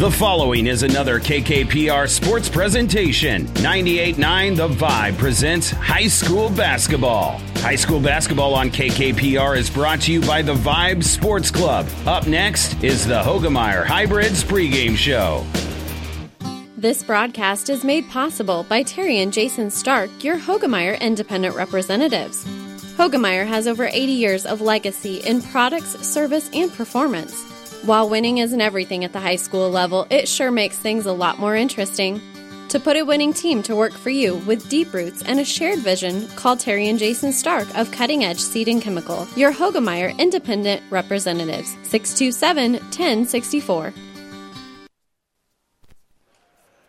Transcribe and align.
The 0.00 0.10
following 0.10 0.66
is 0.66 0.82
another 0.82 1.20
KKPR 1.20 2.08
sports 2.08 2.48
presentation. 2.48 3.44
98.9 3.48 4.56
The 4.56 4.68
Vibe 4.68 5.18
presents 5.18 5.72
high 5.72 6.06
school 6.06 6.48
basketball. 6.48 7.38
High 7.56 7.76
school 7.76 8.00
basketball 8.00 8.54
on 8.54 8.70
KKPR 8.70 9.58
is 9.58 9.68
brought 9.68 10.00
to 10.00 10.12
you 10.12 10.22
by 10.22 10.40
the 10.40 10.54
Vibe 10.54 11.04
Sports 11.04 11.50
Club. 11.50 11.86
Up 12.06 12.26
next 12.26 12.82
is 12.82 13.06
the 13.06 13.20
Hoegemeyer 13.20 13.84
Hybrids 13.84 14.42
pregame 14.42 14.96
show. 14.96 15.44
This 16.78 17.02
broadcast 17.02 17.68
is 17.68 17.84
made 17.84 18.08
possible 18.08 18.64
by 18.70 18.82
Terry 18.82 19.18
and 19.18 19.30
Jason 19.30 19.68
Stark, 19.68 20.24
your 20.24 20.38
Hoegemeyer 20.38 20.98
independent 20.98 21.54
representatives. 21.54 22.46
Hoegemeyer 22.96 23.46
has 23.46 23.66
over 23.66 23.84
80 23.84 24.12
years 24.12 24.46
of 24.46 24.62
legacy 24.62 25.18
in 25.18 25.42
products, 25.42 25.90
service, 26.08 26.48
and 26.54 26.72
performance. 26.72 27.49
While 27.82 28.10
winning 28.10 28.38
isn't 28.38 28.60
everything 28.60 29.04
at 29.04 29.14
the 29.14 29.20
high 29.20 29.36
school 29.36 29.70
level, 29.70 30.06
it 30.10 30.28
sure 30.28 30.50
makes 30.50 30.76
things 30.76 31.06
a 31.06 31.14
lot 31.14 31.38
more 31.38 31.56
interesting. 31.56 32.20
To 32.68 32.78
put 32.78 32.98
a 32.98 33.06
winning 33.06 33.32
team 33.32 33.62
to 33.62 33.74
work 33.74 33.94
for 33.94 34.10
you 34.10 34.36
with 34.46 34.68
deep 34.68 34.92
roots 34.92 35.22
and 35.22 35.40
a 35.40 35.46
shared 35.46 35.78
vision, 35.78 36.28
call 36.36 36.58
Terry 36.58 36.88
and 36.90 36.98
Jason 36.98 37.32
Stark 37.32 37.66
of 37.78 37.90
Cutting 37.90 38.22
Edge 38.22 38.38
Seed 38.38 38.68
and 38.68 38.82
Chemical, 38.82 39.26
your 39.34 39.50
Hoegemeyer 39.50 40.16
independent 40.18 40.82
representatives, 40.90 41.70
627 41.84 42.72
1064. 42.74 43.94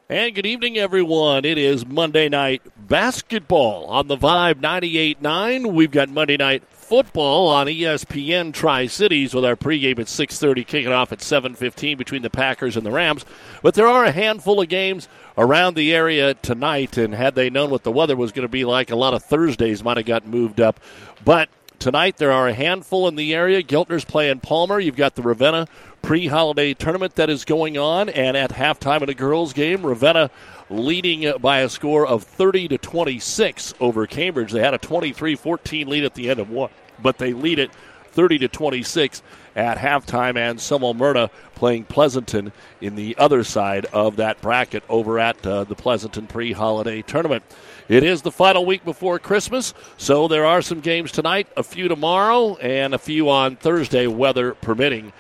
And 0.10 0.36
good 0.36 0.46
evening, 0.46 0.78
everyone. 0.78 1.46
It 1.46 1.58
is 1.58 1.86
Monday 1.86 2.28
night 2.28 2.62
basketball 2.76 3.86
on 3.86 4.10
the 4.10 4.18
Vibe 4.18 4.56
98.9. 4.56 5.72
We've 5.72 5.90
got 5.90 6.10
Monday 6.10 6.36
night 6.36 6.64
football 6.92 7.48
on 7.48 7.68
ESPN 7.68 8.54
Tri 8.54 8.86
Cities 8.86 9.34
with 9.34 9.46
our 9.46 9.56
pregame 9.56 9.98
at 10.00 10.10
6:30, 10.10 10.66
kicking 10.66 10.92
off 10.92 11.14
at 11.14 11.22
7:15 11.22 11.98
between 11.98 12.22
the 12.22 12.30
Packers 12.30 12.76
and 12.76 12.86
the 12.86 12.92
Rams. 12.92 13.24
But 13.64 13.76
there 13.76 13.88
are 13.88 14.04
a 14.04 14.12
handful 14.12 14.60
of 14.60 14.68
games 14.68 15.08
around 15.38 15.76
the 15.76 15.94
area 15.94 16.34
tonight, 16.34 16.98
and 16.98 17.16
had 17.16 17.34
they 17.34 17.50
known 17.50 17.70
what 17.70 17.84
the 17.84 17.94
weather 17.94 18.18
was 18.18 18.34
going 18.34 18.46
to 18.46 18.52
be 18.52 18.66
like, 18.66 18.92
a 18.92 18.98
lot 18.98 19.14
of 19.14 19.24
Thursdays 19.24 19.86
might 19.86 19.96
have 19.96 20.06
got 20.06 20.28
moved 20.28 20.60
up. 20.60 20.82
But 21.24 21.48
tonight 21.80 22.18
there 22.18 22.34
are 22.34 22.50
a 22.50 22.54
handful 22.54 23.08
in 23.08 23.16
the 23.16 23.34
area. 23.34 23.64
Giltner's 23.64 24.04
playing 24.04 24.42
Palmer. 24.42 24.78
You've 24.78 24.98
got 24.98 25.16
the 25.16 25.22
Ravenna 25.22 25.68
pre-holiday 26.02 26.74
tournament 26.74 27.16
that 27.16 27.30
is 27.30 27.46
going 27.46 27.78
on, 27.78 28.10
and 28.10 28.36
at 28.36 28.52
halftime 28.52 29.02
in 29.02 29.10
a 29.10 29.14
girls' 29.14 29.54
game, 29.54 29.86
Ravenna 29.86 30.30
leading 30.70 31.32
by 31.40 31.60
a 31.60 31.70
score 31.70 32.06
of 32.06 32.24
30 32.24 32.68
to 32.68 32.78
26 32.78 33.76
over 33.80 34.06
Cambridge. 34.08 34.52
They 34.52 34.60
had 34.60 34.74
a 34.74 34.78
23-14 34.78 35.88
lead 35.88 36.04
at 36.04 36.16
the 36.16 36.30
end 36.30 36.40
of 36.42 36.50
one, 36.50 36.70
but 37.02 37.18
they 37.18 37.34
lead 37.34 37.60
it 37.60 37.72
30 38.12 38.40
to 38.40 38.48
26 38.48 39.22
at 39.56 39.78
halftime. 39.78 40.38
And 40.38 40.60
Summer 40.60 40.94
Myrna 40.94 41.30
playing 41.56 41.86
Pleasanton 41.86 42.52
in 42.80 42.96
the 42.96 43.16
other 43.18 43.44
side 43.44 43.86
of 43.88 44.18
that 44.18 44.42
bracket 44.42 44.84
over 44.90 45.20
at 45.20 45.46
uh, 45.46 45.64
the 45.64 45.76
Pleasanton 45.76 46.28
pre-holiday 46.28 47.02
tournament. 47.02 47.44
It 47.88 48.04
is 48.04 48.22
the 48.22 48.32
final 48.32 48.66
week 48.66 48.86
before 48.86 49.20
Christmas, 49.20 49.74
so 49.98 50.28
there 50.28 50.46
are 50.46 50.62
some 50.62 50.80
games 50.80 51.12
tonight, 51.12 51.48
a 51.58 51.64
few 51.64 51.88
tomorrow, 51.88 52.56
and 52.56 52.94
a 52.94 52.98
few 52.98 53.30
on 53.30 53.58
Thursday, 53.58 54.08
weather 54.08 54.54
permitting. 54.54 55.12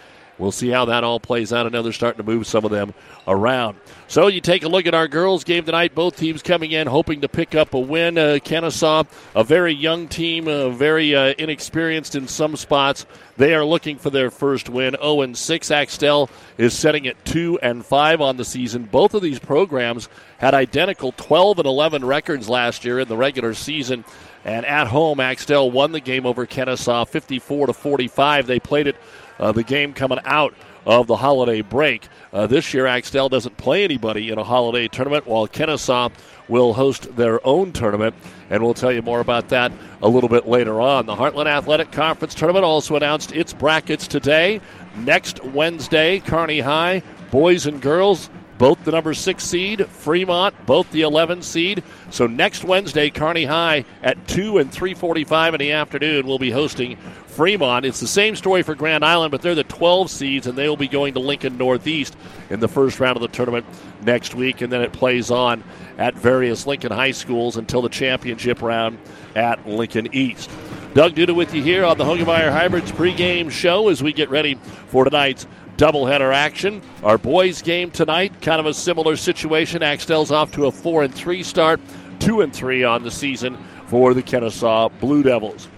We'll 0.42 0.52
see 0.52 0.70
how 0.70 0.86
that 0.86 1.04
all 1.04 1.20
plays 1.20 1.54
out. 1.54 1.68
I 1.68 1.70
know 1.70 1.84
they're 1.84 1.94
starting 1.94 2.18
to 2.18 2.30
move 2.30 2.48
some 2.48 2.66
of 2.66 2.72
them 2.72 2.96
around. 3.28 3.78
So 4.08 4.26
you 4.26 4.42
take 4.42 4.64
a 4.64 4.68
look 4.68 4.88
at 4.88 4.96
our 4.96 5.08
girls' 5.08 5.44
game 5.44 5.66
tonight. 5.66 5.94
Both 5.94 6.18
teams 6.18 6.42
coming 6.42 6.72
in 6.72 6.88
hoping 6.88 7.22
to 7.22 7.30
pick 7.30 7.54
up 7.54 7.76
a 7.76 7.80
win. 7.80 8.18
Uh, 8.18 8.40
Kenesaw, 8.44 9.06
a 9.36 9.44
very 9.44 9.72
young 9.72 10.08
team, 10.08 10.48
uh, 10.48 10.70
very 10.70 11.16
uh, 11.16 11.36
inexperienced 11.38 12.16
in 12.16 12.28
some 12.28 12.56
spots. 12.56 13.06
They 13.38 13.54
are 13.54 13.64
looking 13.64 14.00
for 14.00 14.10
their 14.10 14.32
first 14.32 14.68
win. 14.68 14.96
0 15.00 15.22
and 15.22 15.38
6. 15.38 15.72
Axtell 15.72 16.28
is 16.58 16.74
setting 16.78 17.06
at 17.06 17.24
2 17.26 17.60
and 17.62 17.86
5 17.86 18.20
on 18.20 18.38
the 18.38 18.46
season. 18.46 18.86
Both 18.86 19.14
of 19.14 19.22
these 19.22 19.38
programs 19.38 20.10
had 20.40 20.56
identical 20.56 21.12
12 21.12 21.60
and 21.60 21.68
11 21.68 22.04
records 22.04 22.50
last 22.50 22.84
year 22.84 23.00
in 23.00 23.08
the 23.08 23.16
regular 23.16 23.54
season. 23.54 24.06
And 24.44 24.66
at 24.66 24.88
home, 24.88 25.20
Axtell 25.20 25.70
won 25.70 25.92
the 25.92 26.00
game 26.00 26.26
over 26.26 26.48
Kenesaw 26.48 27.08
54 27.08 27.68
to 27.68 27.74
45. 27.74 28.48
They 28.48 28.60
played 28.60 28.88
it 28.88 28.96
uh, 29.42 29.52
the 29.52 29.64
game 29.64 29.94
coming 29.94 30.20
out 30.24 30.54
of 30.86 31.08
the 31.08 31.16
holiday 31.16 31.62
break. 31.62 32.08
Uh, 32.34 32.48
this 32.48 32.74
year, 32.74 32.88
Axtell 32.88 33.30
doesn't 33.30 33.58
play 33.58 33.84
anybody 33.84 34.30
in 34.30 34.38
a 34.38 34.44
holiday 34.44 34.88
tournament, 34.88 35.28
while 35.28 35.48
Kenesaw 35.48 36.12
will 36.48 36.74
host 36.74 37.16
their 37.16 37.46
own 37.46 37.72
tournament. 37.72 38.16
And 38.50 38.64
we'll 38.64 38.74
tell 38.74 38.92
you 38.92 39.02
more 39.02 39.20
about 39.20 39.50
that 39.50 39.72
a 40.02 40.08
little 40.08 40.30
bit 40.30 40.48
later 40.48 40.82
on. 40.82 41.06
The 41.06 41.16
Heartland 41.16 41.48
Athletic 41.48 41.92
Conference 41.92 42.34
tournament 42.34 42.66
also 42.66 42.96
announced 42.96 43.32
its 43.32 43.54
brackets 43.54 44.08
today. 44.08 44.60
Next 44.98 45.44
Wednesday, 45.44 46.20
Kearney 46.20 46.60
High, 46.60 47.04
boys 47.32 47.66
and 47.66 47.82
girls, 47.82 48.30
both 48.62 48.84
the 48.84 48.92
number 48.92 49.14
six 49.16 49.44
seed, 49.44 49.88
Fremont, 49.88 50.54
both 50.68 50.92
the 50.92 51.02
11 51.02 51.42
seed. 51.42 51.82
So 52.12 52.28
next 52.28 52.64
Wednesday, 52.64 53.10
Kearney 53.10 53.46
High 53.46 53.86
at 54.04 54.28
2 54.28 54.60
and 54.60 54.72
3:45 54.72 55.56
in 55.56 55.60
the 55.60 55.72
afternoon 55.72 56.28
will 56.28 56.38
be 56.38 56.52
hosting 56.52 56.96
Fremont. 57.32 57.86
It's 57.86 58.00
the 58.00 58.08
same 58.08 58.36
story 58.36 58.62
for 58.62 58.76
Grand 58.76 59.06
Island, 59.06 59.32
but 59.32 59.42
they're 59.42 59.56
the 59.56 59.64
12 59.64 60.12
seeds, 60.12 60.48
and 60.48 60.58
they 60.58 60.68
will 60.68 60.78
be 60.78 60.88
going 60.88 61.14
to 61.14 61.20
Lincoln 61.20 61.58
Northeast 61.58 62.16
in 62.50 62.60
the 62.60 62.68
first 62.68 63.00
round 63.00 63.16
of 63.18 63.22
the 63.22 63.30
tournament 63.30 63.66
next 64.04 64.36
week, 64.36 64.62
and 64.62 64.72
then 64.72 64.82
it 64.82 64.92
plays 64.92 65.32
on 65.32 65.64
at 65.98 66.14
various 66.16 66.68
Lincoln 66.68 66.92
high 66.92 67.12
schools 67.12 67.58
until 67.58 67.82
the 67.82 67.90
championship 67.90 68.62
round 68.62 68.98
at 69.36 69.66
Lincoln 69.68 70.14
East. 70.14 70.50
Doug 70.94 71.16
Duda 71.16 71.34
with 71.34 71.54
you 71.54 71.64
here 71.64 71.86
on 71.86 71.98
the 71.98 72.04
Hoegemeyer 72.04 72.52
Hybrids 72.52 72.92
pregame 72.92 73.50
show 73.50 73.88
as 73.88 74.04
we 74.04 74.12
get 74.12 74.30
ready 74.30 74.56
for 74.88 75.06
tonight's 75.06 75.48
doubleheader 75.78 76.34
action. 76.34 76.82
Our 77.02 77.18
boys 77.18 77.62
game 77.62 77.92
tonight, 77.92 78.42
kind 78.42 78.60
of 78.60 78.66
a 78.66 78.74
similar 78.74 79.16
situation. 79.16 79.82
Axtell's 79.82 80.32
off 80.32 80.52
to 80.52 80.66
a 80.66 80.72
four 80.72 81.04
and 81.04 81.14
three 81.14 81.44
start, 81.44 81.80
two 82.20 82.42
and 82.42 82.54
three 82.54 82.84
on 82.84 83.04
the 83.04 83.12
season 83.12 83.58
for 83.88 84.14
the 84.14 84.22
Kenesaw 84.22 84.92
Blue 85.00 85.24
Devils. 85.24 85.70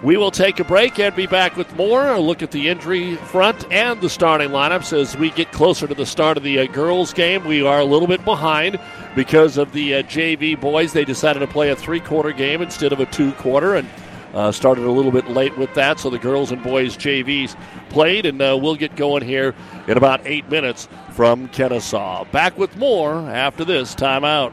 We 0.00 0.16
will 0.16 0.30
take 0.30 0.60
a 0.60 0.64
break 0.64 1.00
and 1.00 1.14
be 1.16 1.26
back 1.26 1.56
with 1.56 1.74
more. 1.74 2.06
A 2.06 2.20
look 2.20 2.40
at 2.40 2.52
the 2.52 2.68
injury 2.68 3.16
front 3.16 3.70
and 3.72 4.00
the 4.00 4.08
starting 4.08 4.50
lineups 4.50 4.96
as 4.96 5.16
we 5.16 5.30
get 5.30 5.50
closer 5.50 5.88
to 5.88 5.94
the 5.94 6.06
start 6.06 6.36
of 6.36 6.44
the 6.44 6.60
uh, 6.60 6.66
girls' 6.66 7.12
game. 7.12 7.44
We 7.44 7.66
are 7.66 7.80
a 7.80 7.84
little 7.84 8.06
bit 8.06 8.24
behind 8.24 8.78
because 9.16 9.56
of 9.56 9.72
the 9.72 9.96
uh, 9.96 10.02
JV 10.04 10.58
boys. 10.60 10.92
They 10.92 11.04
decided 11.04 11.40
to 11.40 11.48
play 11.48 11.70
a 11.70 11.76
three-quarter 11.76 12.30
game 12.30 12.62
instead 12.62 12.92
of 12.92 13.00
a 13.00 13.06
two-quarter, 13.06 13.74
and 13.74 13.88
uh, 14.34 14.52
started 14.52 14.84
a 14.84 14.90
little 14.90 15.10
bit 15.10 15.28
late 15.30 15.58
with 15.58 15.74
that. 15.74 15.98
So 15.98 16.10
the 16.10 16.18
girls 16.18 16.52
and 16.52 16.62
boys 16.62 16.96
JVs 16.96 17.58
played, 17.88 18.24
and 18.24 18.40
uh, 18.40 18.56
we'll 18.60 18.76
get 18.76 18.94
going 18.94 19.24
here 19.24 19.52
in 19.88 19.96
about 19.96 20.20
eight 20.24 20.48
minutes 20.48 20.88
from 21.10 21.48
Kenesaw. 21.48 22.30
Back 22.30 22.56
with 22.56 22.76
more 22.76 23.14
after 23.14 23.64
this 23.64 23.96
timeout. 23.96 24.52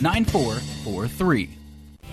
9443. 0.00 1.58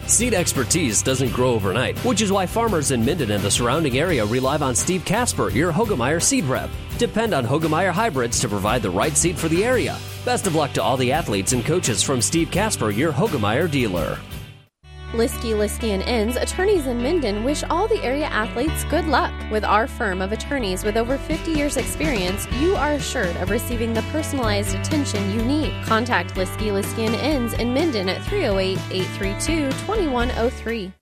Seed 0.07 0.33
expertise 0.33 1.03
doesn't 1.03 1.33
grow 1.33 1.53
overnight, 1.53 1.97
which 1.99 2.21
is 2.21 2.31
why 2.31 2.45
farmers 2.45 2.91
in 2.91 3.05
Minden 3.05 3.31
and 3.31 3.43
the 3.43 3.51
surrounding 3.51 3.99
area 3.99 4.25
rely 4.25 4.57
on 4.57 4.73
Steve 4.73 5.05
Casper, 5.05 5.49
your 5.49 5.71
Hoegemeyer 5.71 6.21
seed 6.21 6.45
rep. 6.45 6.69
Depend 6.97 7.33
on 7.33 7.45
Hoegemeyer 7.45 7.91
hybrids 7.91 8.39
to 8.39 8.49
provide 8.49 8.81
the 8.81 8.89
right 8.89 9.15
seed 9.15 9.37
for 9.37 9.49
the 9.49 9.63
area. 9.63 9.97
Best 10.25 10.47
of 10.47 10.55
luck 10.55 10.73
to 10.73 10.83
all 10.83 10.97
the 10.97 11.11
athletes 11.11 11.53
and 11.53 11.63
coaches 11.63 12.01
from 12.01 12.21
Steve 12.21 12.49
Casper, 12.49 12.89
your 12.89 13.11
Hoegemeyer 13.11 13.69
dealer. 13.69 14.17
Liskey, 15.13 15.55
Liskey 15.55 15.89
and 15.89 16.03
Inns, 16.03 16.35
attorneys 16.35 16.85
in 16.85 17.01
Minden 17.01 17.43
wish 17.43 17.63
all 17.63 17.87
the 17.87 18.03
area 18.03 18.27
athletes 18.27 18.83
good 18.85 19.05
luck. 19.05 19.33
With 19.49 19.63
our 19.63 19.87
firm 19.87 20.21
of 20.21 20.31
attorneys 20.31 20.83
with 20.83 20.97
over 20.97 21.17
50 21.17 21.51
years 21.51 21.77
experience, 21.77 22.47
you 22.59 22.75
are 22.75 22.93
assured 22.93 23.35
of 23.37 23.49
receiving 23.49 23.91
the 23.91 24.03
personalized 24.11 24.75
attention 24.75 25.31
you 25.31 25.43
need. 25.43 25.73
Contact 25.83 26.35
Liskey, 26.35 26.71
Liskey 26.71 27.07
and 27.07 27.15
Inns 27.15 27.53
in 27.53 27.73
Minden 27.73 28.07
at 28.07 28.21
308-832-2103. 28.21 30.98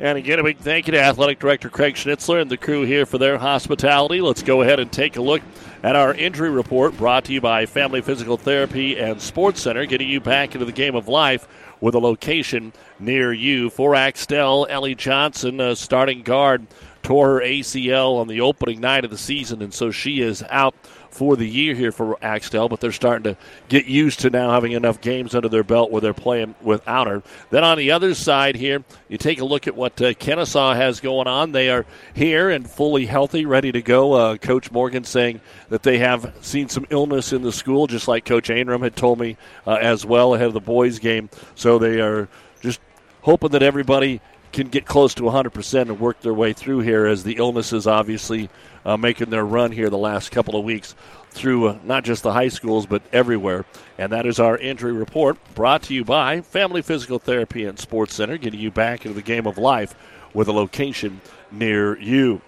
And 0.00 0.16
again, 0.16 0.38
a 0.38 0.42
big 0.42 0.56
thank 0.56 0.86
you 0.86 0.92
to 0.92 0.98
Athletic 0.98 1.40
Director 1.40 1.68
Craig 1.68 1.94
Schnitzler 1.94 2.40
and 2.40 2.50
the 2.50 2.56
crew 2.56 2.84
here 2.84 3.04
for 3.04 3.18
their 3.18 3.36
hospitality. 3.36 4.22
Let's 4.22 4.42
go 4.42 4.62
ahead 4.62 4.80
and 4.80 4.90
take 4.90 5.18
a 5.18 5.20
look 5.20 5.42
at 5.82 5.94
our 5.94 6.14
injury 6.14 6.48
report 6.48 6.96
brought 6.96 7.26
to 7.26 7.34
you 7.34 7.42
by 7.42 7.66
Family 7.66 8.00
Physical 8.00 8.38
Therapy 8.38 8.98
and 8.98 9.20
Sports 9.20 9.60
Center, 9.60 9.84
getting 9.84 10.08
you 10.08 10.18
back 10.18 10.54
into 10.54 10.64
the 10.64 10.72
game 10.72 10.94
of 10.94 11.06
life 11.06 11.46
with 11.82 11.94
a 11.94 11.98
location 11.98 12.72
near 12.98 13.30
you. 13.30 13.68
For 13.68 13.94
Axtell, 13.94 14.66
Ellie 14.70 14.94
Johnson, 14.94 15.60
uh, 15.60 15.74
starting 15.74 16.22
guard, 16.22 16.66
tore 17.02 17.34
her 17.34 17.40
ACL 17.42 18.18
on 18.18 18.26
the 18.26 18.40
opening 18.40 18.80
night 18.80 19.04
of 19.04 19.10
the 19.10 19.18
season, 19.18 19.60
and 19.60 19.74
so 19.74 19.90
she 19.90 20.22
is 20.22 20.42
out 20.48 20.74
for 21.10 21.36
the 21.36 21.46
year 21.46 21.74
here 21.74 21.92
for 21.92 22.16
Axtell, 22.22 22.68
but 22.68 22.80
they're 22.80 22.92
starting 22.92 23.34
to 23.34 23.40
get 23.68 23.86
used 23.86 24.20
to 24.20 24.30
now 24.30 24.50
having 24.50 24.72
enough 24.72 25.00
games 25.00 25.34
under 25.34 25.48
their 25.48 25.64
belt 25.64 25.90
where 25.90 26.00
they're 26.00 26.14
playing 26.14 26.54
without 26.62 27.06
her. 27.06 27.22
Then 27.50 27.64
on 27.64 27.78
the 27.78 27.90
other 27.90 28.14
side 28.14 28.56
here, 28.56 28.84
you 29.08 29.18
take 29.18 29.40
a 29.40 29.44
look 29.44 29.66
at 29.66 29.76
what 29.76 30.00
uh, 30.00 30.12
Kenesaw 30.14 30.76
has 30.76 31.00
going 31.00 31.26
on. 31.26 31.52
They 31.52 31.70
are 31.70 31.84
here 32.14 32.50
and 32.50 32.68
fully 32.68 33.06
healthy, 33.06 33.44
ready 33.44 33.72
to 33.72 33.82
go. 33.82 34.12
Uh, 34.12 34.36
Coach 34.36 34.70
Morgan 34.70 35.04
saying 35.04 35.40
that 35.68 35.82
they 35.82 35.98
have 35.98 36.34
seen 36.40 36.68
some 36.68 36.86
illness 36.90 37.32
in 37.32 37.42
the 37.42 37.52
school, 37.52 37.86
just 37.86 38.08
like 38.08 38.24
Coach 38.24 38.48
Ainram 38.48 38.82
had 38.82 38.96
told 38.96 39.18
me 39.18 39.36
uh, 39.66 39.74
as 39.74 40.06
well 40.06 40.34
ahead 40.34 40.46
of 40.46 40.54
the 40.54 40.60
boys' 40.60 40.98
game. 40.98 41.28
So 41.54 41.78
they 41.78 42.00
are 42.00 42.28
just 42.60 42.80
hoping 43.22 43.50
that 43.50 43.62
everybody 43.62 44.20
can 44.52 44.68
get 44.68 44.84
close 44.84 45.14
to 45.14 45.22
100% 45.22 45.80
and 45.82 46.00
work 46.00 46.20
their 46.20 46.34
way 46.34 46.52
through 46.52 46.80
here 46.80 47.06
as 47.06 47.22
the 47.22 47.34
illnesses 47.34 47.86
obviously 47.86 48.48
uh, 48.84 48.96
making 48.96 49.30
their 49.30 49.44
run 49.44 49.72
here 49.72 49.90
the 49.90 49.98
last 49.98 50.30
couple 50.30 50.56
of 50.56 50.64
weeks 50.64 50.94
through 51.30 51.68
uh, 51.68 51.78
not 51.84 52.04
just 52.04 52.22
the 52.22 52.32
high 52.32 52.48
schools 52.48 52.86
but 52.86 53.02
everywhere. 53.12 53.64
And 53.98 54.12
that 54.12 54.26
is 54.26 54.40
our 54.40 54.56
injury 54.58 54.92
report 54.92 55.38
brought 55.54 55.82
to 55.84 55.94
you 55.94 56.04
by 56.04 56.40
Family 56.40 56.82
Physical 56.82 57.18
Therapy 57.18 57.64
and 57.64 57.78
Sports 57.78 58.14
Center, 58.14 58.38
getting 58.38 58.60
you 58.60 58.70
back 58.70 59.04
into 59.04 59.14
the 59.14 59.22
game 59.22 59.46
of 59.46 59.58
life 59.58 59.94
with 60.34 60.48
a 60.48 60.52
location 60.52 61.20
near 61.50 61.98
you. 61.98 62.40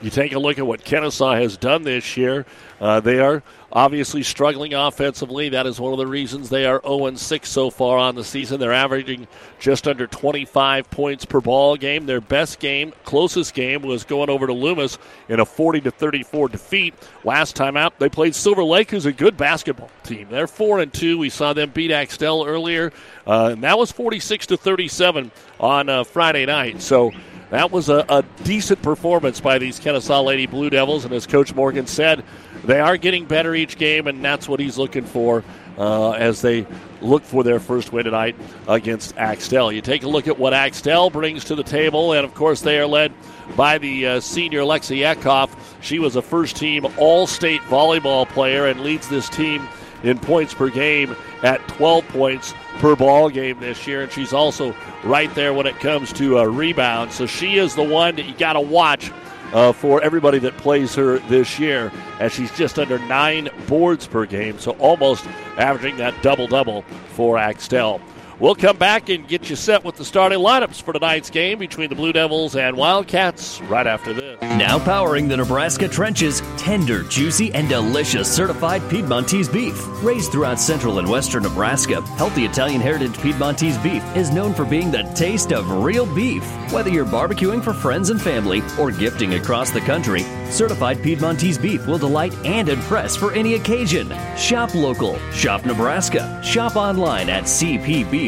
You 0.00 0.10
take 0.10 0.32
a 0.32 0.38
look 0.38 0.58
at 0.58 0.66
what 0.66 0.84
Kenesaw 0.84 1.40
has 1.40 1.56
done 1.56 1.82
this 1.82 2.16
year. 2.16 2.46
Uh, 2.80 3.00
they 3.00 3.18
are 3.18 3.42
obviously 3.72 4.22
struggling 4.22 4.72
offensively. 4.72 5.48
That 5.48 5.66
is 5.66 5.80
one 5.80 5.92
of 5.92 5.98
the 5.98 6.06
reasons 6.06 6.48
they 6.48 6.66
are 6.66 6.80
0 6.86 7.16
6 7.16 7.48
so 7.48 7.70
far 7.70 7.98
on 7.98 8.14
the 8.14 8.22
season. 8.22 8.60
They're 8.60 8.72
averaging 8.72 9.26
just 9.58 9.88
under 9.88 10.06
25 10.06 10.88
points 10.90 11.24
per 11.24 11.40
ball 11.40 11.76
game. 11.76 12.06
Their 12.06 12.20
best 12.20 12.60
game, 12.60 12.92
closest 13.04 13.54
game, 13.54 13.82
was 13.82 14.04
going 14.04 14.30
over 14.30 14.46
to 14.46 14.52
Loomis 14.52 14.98
in 15.28 15.40
a 15.40 15.44
40 15.44 15.80
to 15.80 15.90
34 15.90 16.48
defeat. 16.48 16.94
Last 17.24 17.56
time 17.56 17.76
out, 17.76 17.98
they 17.98 18.08
played 18.08 18.36
Silver 18.36 18.62
Lake, 18.62 18.92
who's 18.92 19.06
a 19.06 19.12
good 19.12 19.36
basketball 19.36 19.90
team. 20.04 20.28
They're 20.30 20.46
4 20.46 20.78
and 20.78 20.92
2. 20.92 21.18
We 21.18 21.28
saw 21.28 21.52
them 21.52 21.70
beat 21.70 21.90
Axtell 21.90 22.44
earlier, 22.46 22.92
uh, 23.26 23.50
and 23.52 23.64
that 23.64 23.76
was 23.76 23.90
46 23.90 24.46
to 24.46 24.56
37 24.56 25.32
on 25.58 25.88
uh, 25.88 26.04
Friday 26.04 26.46
night. 26.46 26.80
So 26.82 27.10
that 27.50 27.70
was 27.70 27.88
a, 27.88 28.04
a, 28.08 28.24
decent 28.44 28.82
performance 28.82 29.40
by 29.40 29.58
these 29.58 29.80
Kenesaw 29.80 30.24
Lady 30.24 30.46
Blue 30.46 30.68
Devils. 30.70 31.04
And 31.04 31.14
as 31.14 31.26
Coach 31.26 31.54
Morgan 31.54 31.86
said, 31.86 32.24
they 32.64 32.80
are 32.80 32.96
getting 32.96 33.24
better 33.24 33.54
each 33.54 33.78
game, 33.78 34.06
and 34.06 34.22
that's 34.22 34.48
what 34.48 34.60
he's 34.60 34.76
looking 34.76 35.04
for 35.04 35.44
uh, 35.78 36.10
as 36.10 36.42
they 36.42 36.66
look 37.00 37.22
for 37.22 37.44
their 37.44 37.60
first 37.60 37.92
win 37.92 38.04
tonight 38.04 38.36
against 38.66 39.16
Axtell. 39.16 39.72
You 39.72 39.80
take 39.80 40.02
a 40.02 40.08
look 40.08 40.28
at 40.28 40.38
what 40.38 40.52
Axtell 40.52 41.08
brings 41.08 41.44
to 41.44 41.54
the 41.54 41.62
table, 41.62 42.12
and 42.12 42.24
of 42.24 42.34
course, 42.34 42.60
they 42.60 42.78
are 42.78 42.86
led 42.86 43.12
by 43.56 43.78
the 43.78 44.06
uh, 44.06 44.20
senior 44.20 44.62
Lexi 44.62 44.98
Eckhoff. 44.98 45.50
She 45.80 45.98
was 45.98 46.16
a 46.16 46.22
first 46.22 46.56
team 46.56 46.86
All 46.98 47.26
State 47.26 47.62
volleyball 47.62 48.28
player 48.28 48.66
and 48.66 48.80
leads 48.80 49.08
this 49.08 49.28
team 49.28 49.66
in 50.02 50.18
points 50.18 50.54
per 50.54 50.68
game 50.68 51.14
at 51.42 51.66
12 51.68 52.06
points 52.08 52.54
per 52.78 52.94
ball 52.96 53.28
game 53.28 53.58
this 53.60 53.86
year, 53.86 54.02
and 54.02 54.12
she's 54.12 54.32
also 54.32 54.74
right 55.04 55.34
there 55.34 55.52
when 55.52 55.66
it 55.66 55.78
comes 55.80 56.12
to 56.14 56.38
a 56.38 56.42
uh, 56.42 56.46
rebound. 56.46 57.12
So 57.12 57.26
she 57.26 57.58
is 57.58 57.74
the 57.74 57.84
one 57.84 58.16
that 58.16 58.26
you 58.26 58.34
got 58.34 58.54
to 58.54 58.60
watch 58.60 59.10
uh, 59.52 59.72
for 59.72 60.02
everybody 60.02 60.38
that 60.40 60.56
plays 60.58 60.94
her 60.94 61.18
this 61.20 61.58
year, 61.58 61.90
as 62.20 62.32
she's 62.32 62.54
just 62.56 62.78
under 62.78 62.98
nine 62.98 63.48
boards 63.66 64.06
per 64.06 64.26
game, 64.26 64.58
so 64.58 64.72
almost 64.72 65.26
averaging 65.56 65.96
that 65.96 66.20
double 66.22 66.46
double 66.46 66.82
for 67.10 67.38
Axtell. 67.38 68.00
We'll 68.40 68.54
come 68.54 68.76
back 68.76 69.08
and 69.08 69.26
get 69.26 69.50
you 69.50 69.56
set 69.56 69.82
with 69.82 69.96
the 69.96 70.04
starting 70.04 70.38
lineups 70.38 70.80
for 70.80 70.92
tonight's 70.92 71.28
game 71.28 71.58
between 71.58 71.88
the 71.88 71.96
Blue 71.96 72.12
Devils 72.12 72.54
and 72.54 72.76
Wildcats 72.76 73.60
right 73.62 73.86
after 73.86 74.12
this. 74.12 74.40
Now 74.40 74.78
powering 74.78 75.26
the 75.26 75.36
Nebraska 75.36 75.88
trenches, 75.88 76.40
tender, 76.56 77.02
juicy, 77.04 77.52
and 77.52 77.68
delicious 77.68 78.32
certified 78.32 78.88
Piedmontese 78.88 79.48
beef. 79.48 79.74
Raised 80.04 80.30
throughout 80.30 80.60
central 80.60 81.00
and 81.00 81.08
western 81.08 81.42
Nebraska, 81.42 82.00
healthy 82.16 82.44
Italian 82.44 82.80
heritage 82.80 83.18
Piedmontese 83.18 83.76
beef 83.78 84.04
is 84.16 84.30
known 84.30 84.54
for 84.54 84.64
being 84.64 84.92
the 84.92 85.02
taste 85.16 85.52
of 85.52 85.68
real 85.82 86.06
beef. 86.14 86.44
Whether 86.72 86.90
you're 86.90 87.06
barbecuing 87.06 87.62
for 87.62 87.72
friends 87.72 88.10
and 88.10 88.22
family 88.22 88.62
or 88.78 88.92
gifting 88.92 89.34
across 89.34 89.72
the 89.72 89.80
country, 89.80 90.22
certified 90.48 91.02
Piedmontese 91.02 91.58
beef 91.58 91.88
will 91.88 91.98
delight 91.98 92.34
and 92.44 92.68
impress 92.68 93.16
for 93.16 93.32
any 93.32 93.54
occasion. 93.54 94.14
Shop 94.36 94.74
local, 94.76 95.18
shop 95.30 95.66
Nebraska, 95.66 96.40
shop 96.44 96.76
online 96.76 97.28
at 97.28 97.44
CPB 97.44 98.27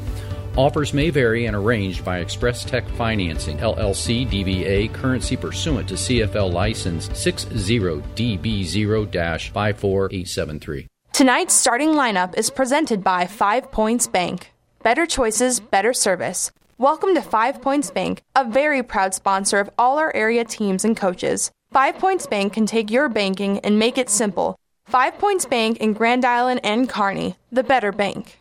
Offers 0.57 0.93
may 0.93 1.09
vary 1.09 1.45
and 1.45 1.55
arranged 1.55 2.03
by 2.03 2.19
Express 2.19 2.65
Tech 2.65 2.85
Financing, 2.89 3.57
LLC 3.59 4.27
DBA, 4.27 4.93
currency 4.93 5.37
pursuant 5.37 5.87
to 5.87 5.93
CFL 5.93 6.51
license 6.51 7.07
60DB0 7.07 9.51
54873. 9.51 10.87
Tonight's 11.13 11.53
starting 11.53 11.91
lineup 11.91 12.37
is 12.37 12.49
presented 12.49 13.01
by 13.01 13.27
Five 13.27 13.71
Points 13.71 14.07
Bank. 14.07 14.51
Better 14.83 15.05
choices, 15.05 15.61
better 15.61 15.93
service. 15.93 16.51
Welcome 16.77 17.15
to 17.15 17.21
Five 17.21 17.61
Points 17.61 17.89
Bank, 17.89 18.21
a 18.35 18.43
very 18.43 18.83
proud 18.83 19.13
sponsor 19.13 19.59
of 19.59 19.69
all 19.77 19.99
our 19.99 20.13
area 20.13 20.43
teams 20.43 20.83
and 20.83 20.97
coaches. 20.97 21.49
Five 21.71 21.97
Points 21.97 22.27
Bank 22.27 22.51
can 22.51 22.65
take 22.65 22.91
your 22.91 23.07
banking 23.07 23.59
and 23.59 23.79
make 23.79 23.97
it 23.97 24.09
simple. 24.09 24.57
Five 24.85 25.17
Points 25.17 25.45
Bank 25.45 25.77
in 25.77 25.93
Grand 25.93 26.25
Island 26.25 26.59
and 26.65 26.89
Kearney, 26.89 27.37
the 27.53 27.63
better 27.63 27.93
bank. 27.93 28.40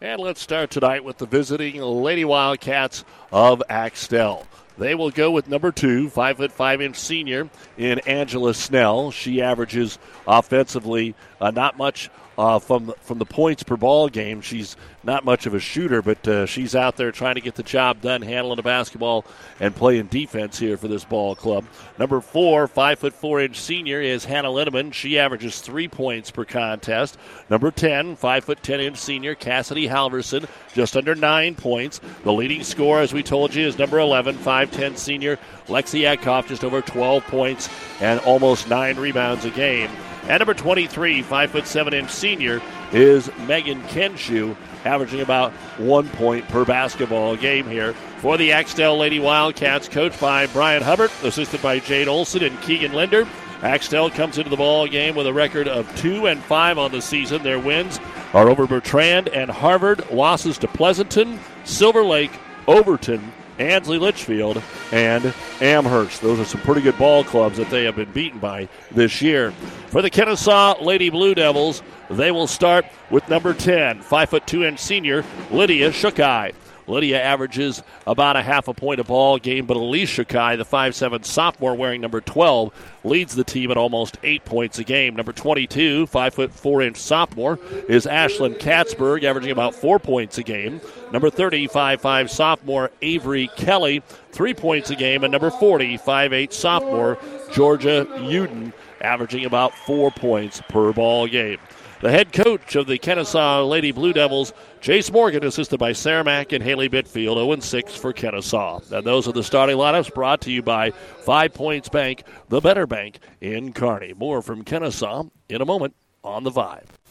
And 0.00 0.20
let's 0.20 0.40
start 0.40 0.70
tonight 0.70 1.02
with 1.02 1.18
the 1.18 1.26
visiting 1.26 1.82
Lady 1.82 2.24
Wildcats 2.24 3.04
of 3.32 3.64
Axtell. 3.68 4.46
They 4.78 4.94
will 4.94 5.10
go 5.10 5.32
with 5.32 5.48
number 5.48 5.72
two, 5.72 6.08
five 6.08 6.36
foot 6.36 6.52
five 6.52 6.80
inch 6.80 6.94
senior 6.94 7.50
in 7.76 7.98
Angela 8.06 8.54
Snell. 8.54 9.10
She 9.10 9.42
averages 9.42 9.98
offensively 10.24 11.16
uh, 11.40 11.50
not 11.50 11.76
much 11.76 12.10
uh, 12.38 12.60
from 12.60 12.94
from 13.00 13.18
the 13.18 13.24
points 13.26 13.64
per 13.64 13.76
ball 13.76 14.08
game. 14.08 14.40
She's 14.40 14.76
not 15.02 15.24
much 15.24 15.44
of 15.46 15.54
a 15.54 15.58
shooter, 15.58 16.00
but 16.00 16.26
uh, 16.26 16.46
she's 16.46 16.76
out 16.76 16.96
there 16.96 17.10
trying 17.10 17.34
to 17.34 17.40
get 17.40 17.56
the 17.56 17.62
job 17.64 18.00
done, 18.00 18.22
handling 18.22 18.56
the 18.56 18.62
basketball 18.62 19.24
and 19.58 19.74
playing 19.74 20.06
defense 20.06 20.58
here 20.58 20.76
for 20.76 20.86
this 20.86 21.04
ball 21.04 21.34
club. 21.34 21.64
Number 21.98 22.20
four, 22.20 22.68
five 22.68 23.00
foot 23.00 23.12
four 23.12 23.40
inch 23.40 23.58
senior 23.58 24.00
is 24.00 24.24
Hannah 24.24 24.48
Linneman. 24.48 24.92
She 24.94 25.18
averages 25.18 25.60
three 25.60 25.88
points 25.88 26.30
per 26.30 26.44
contest. 26.44 27.18
Number 27.50 27.72
ten, 27.72 28.14
five 28.14 28.44
foot 28.44 28.62
ten 28.62 28.80
inch 28.80 28.98
senior 28.98 29.34
Cassidy 29.34 29.88
Halverson, 29.88 30.48
just 30.74 30.96
under 30.96 31.16
nine 31.16 31.56
points. 31.56 32.00
The 32.22 32.32
leading 32.32 32.62
scorer, 32.62 33.00
as 33.00 33.12
we 33.12 33.24
told 33.24 33.52
you, 33.52 33.66
is 33.66 33.78
number 33.78 33.98
11, 33.98 34.36
5'10 34.36 34.96
senior 34.96 35.38
Lexi 35.66 36.02
Eckhoff, 36.02 36.46
just 36.46 36.62
over 36.62 36.80
12 36.82 37.24
points 37.26 37.68
and 38.00 38.20
almost 38.20 38.68
nine 38.68 38.96
rebounds 38.96 39.44
a 39.44 39.50
game. 39.50 39.90
And 40.28 40.40
number 40.40 40.52
23, 40.52 41.22
5'7 41.22 41.92
inch 41.94 42.10
senior, 42.10 42.60
is 42.92 43.30
Megan 43.46 43.82
Kenshu, 43.84 44.54
averaging 44.84 45.20
about 45.20 45.52
one 45.78 46.06
point 46.10 46.46
per 46.48 46.66
basketball 46.66 47.34
game 47.34 47.66
here 47.66 47.94
for 48.18 48.36
the 48.36 48.52
Axtell 48.52 48.98
Lady 48.98 49.18
Wildcats, 49.18 49.88
coached 49.88 50.20
by 50.20 50.46
Brian 50.48 50.82
Hubbard, 50.82 51.10
assisted 51.22 51.62
by 51.62 51.78
Jade 51.78 52.08
Olson 52.08 52.42
and 52.44 52.60
Keegan 52.60 52.92
Linder. 52.92 53.26
Axtell 53.62 54.10
comes 54.10 54.38
into 54.38 54.50
the 54.50 54.56
ball 54.56 54.86
game 54.86 55.16
with 55.16 55.26
a 55.26 55.32
record 55.32 55.66
of 55.66 55.92
two 55.96 56.26
and 56.26 56.42
five 56.44 56.78
on 56.78 56.92
the 56.92 57.02
season. 57.02 57.42
Their 57.42 57.58
wins 57.58 57.98
are 58.34 58.50
over 58.50 58.66
Bertrand 58.66 59.28
and 59.28 59.50
Harvard, 59.50 60.08
losses 60.10 60.58
to 60.58 60.68
Pleasanton, 60.68 61.40
Silver 61.64 62.04
Lake, 62.04 62.32
Overton, 62.66 63.32
Ansley 63.58 63.98
Litchfield, 63.98 64.62
and 64.92 65.34
Amherst. 65.60 66.20
Those 66.22 66.38
are 66.40 66.44
some 66.44 66.60
pretty 66.60 66.80
good 66.80 66.98
ball 66.98 67.24
clubs 67.24 67.56
that 67.58 67.70
they 67.70 67.84
have 67.84 67.96
been 67.96 68.12
beaten 68.12 68.38
by 68.38 68.68
this 68.90 69.20
year. 69.20 69.52
For 69.88 70.02
the 70.02 70.10
Kenesaw 70.10 70.82
Lady 70.82 71.10
Blue 71.10 71.34
Devils, 71.34 71.82
they 72.10 72.30
will 72.30 72.46
start 72.46 72.86
with 73.10 73.28
number 73.28 73.54
10, 73.54 74.02
5 74.02 74.30
foot 74.30 74.46
2 74.46 74.64
inch 74.64 74.78
senior 74.78 75.24
Lydia 75.50 75.90
Shukai. 75.90 76.54
Lydia 76.88 77.22
averages 77.22 77.82
about 78.06 78.36
a 78.36 78.42
half 78.42 78.68
a 78.68 78.74
point 78.74 79.00
a 79.00 79.04
ball 79.04 79.38
game, 79.38 79.66
but 79.66 79.76
Alicia 79.76 80.24
Kai, 80.24 80.56
the 80.56 80.64
5'7 80.64 81.24
sophomore 81.24 81.74
wearing 81.74 82.00
number 82.00 82.20
12, 82.20 82.72
leads 83.04 83.34
the 83.34 83.44
team 83.44 83.70
at 83.70 83.76
almost 83.76 84.18
eight 84.22 84.44
points 84.44 84.78
a 84.78 84.84
game. 84.84 85.14
Number 85.14 85.32
22, 85.32 86.06
5'4 86.06 86.86
inch 86.86 86.96
sophomore, 86.96 87.58
is 87.88 88.06
Ashlyn 88.06 88.58
Katzberg, 88.58 89.24
averaging 89.24 89.50
about 89.50 89.74
four 89.74 89.98
points 89.98 90.38
a 90.38 90.42
game. 90.42 90.80
Number 91.12 91.30
30, 91.30 91.68
5'5 91.68 92.30
sophomore, 92.30 92.90
Avery 93.02 93.48
Kelly, 93.56 94.02
three 94.32 94.54
points 94.54 94.90
a 94.90 94.96
game. 94.96 95.24
And 95.24 95.32
number 95.32 95.50
40, 95.50 95.98
5'8 95.98 96.52
sophomore, 96.52 97.18
Georgia 97.52 98.06
Uden, 98.10 98.72
averaging 99.00 99.44
about 99.44 99.74
four 99.74 100.10
points 100.10 100.62
per 100.68 100.92
ball 100.92 101.26
game. 101.26 101.58
The 102.00 102.12
head 102.12 102.32
coach 102.32 102.76
of 102.76 102.86
the 102.86 102.96
Kenesaw 102.96 103.68
Lady 103.68 103.90
Blue 103.90 104.12
Devils, 104.12 104.52
Jace 104.80 105.10
Morgan, 105.10 105.42
assisted 105.42 105.78
by 105.78 105.92
Sarah 105.92 106.22
Mack 106.22 106.52
and 106.52 106.62
Haley 106.62 106.88
Bitfield, 106.88 107.34
0 107.34 107.58
6 107.58 107.96
for 107.96 108.12
Kenesaw. 108.12 108.92
And 108.92 109.04
those 109.04 109.26
are 109.26 109.32
the 109.32 109.42
starting 109.42 109.76
lineups 109.76 110.14
brought 110.14 110.40
to 110.42 110.52
you 110.52 110.62
by 110.62 110.92
Five 110.92 111.54
Points 111.54 111.88
Bank, 111.88 112.22
the 112.50 112.60
better 112.60 112.86
bank 112.86 113.18
in 113.40 113.72
Kearney. 113.72 114.12
More 114.12 114.42
from 114.42 114.62
Kenesaw 114.62 115.28
in 115.48 115.60
a 115.60 115.64
moment 115.64 115.96
on 116.22 116.44
the 116.44 116.52
Vibe. 116.52 116.86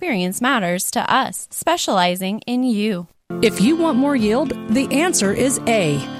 experience 0.00 0.40
matters 0.40 0.90
to 0.90 1.12
us, 1.12 1.46
specializing 1.50 2.40
in 2.46 2.62
you. 2.62 3.06
If 3.42 3.60
you 3.60 3.76
want 3.76 3.98
more 3.98 4.16
yield, 4.16 4.48
the 4.70 4.88
answer 4.90 5.30
is 5.30 5.60
A. 5.66 6.19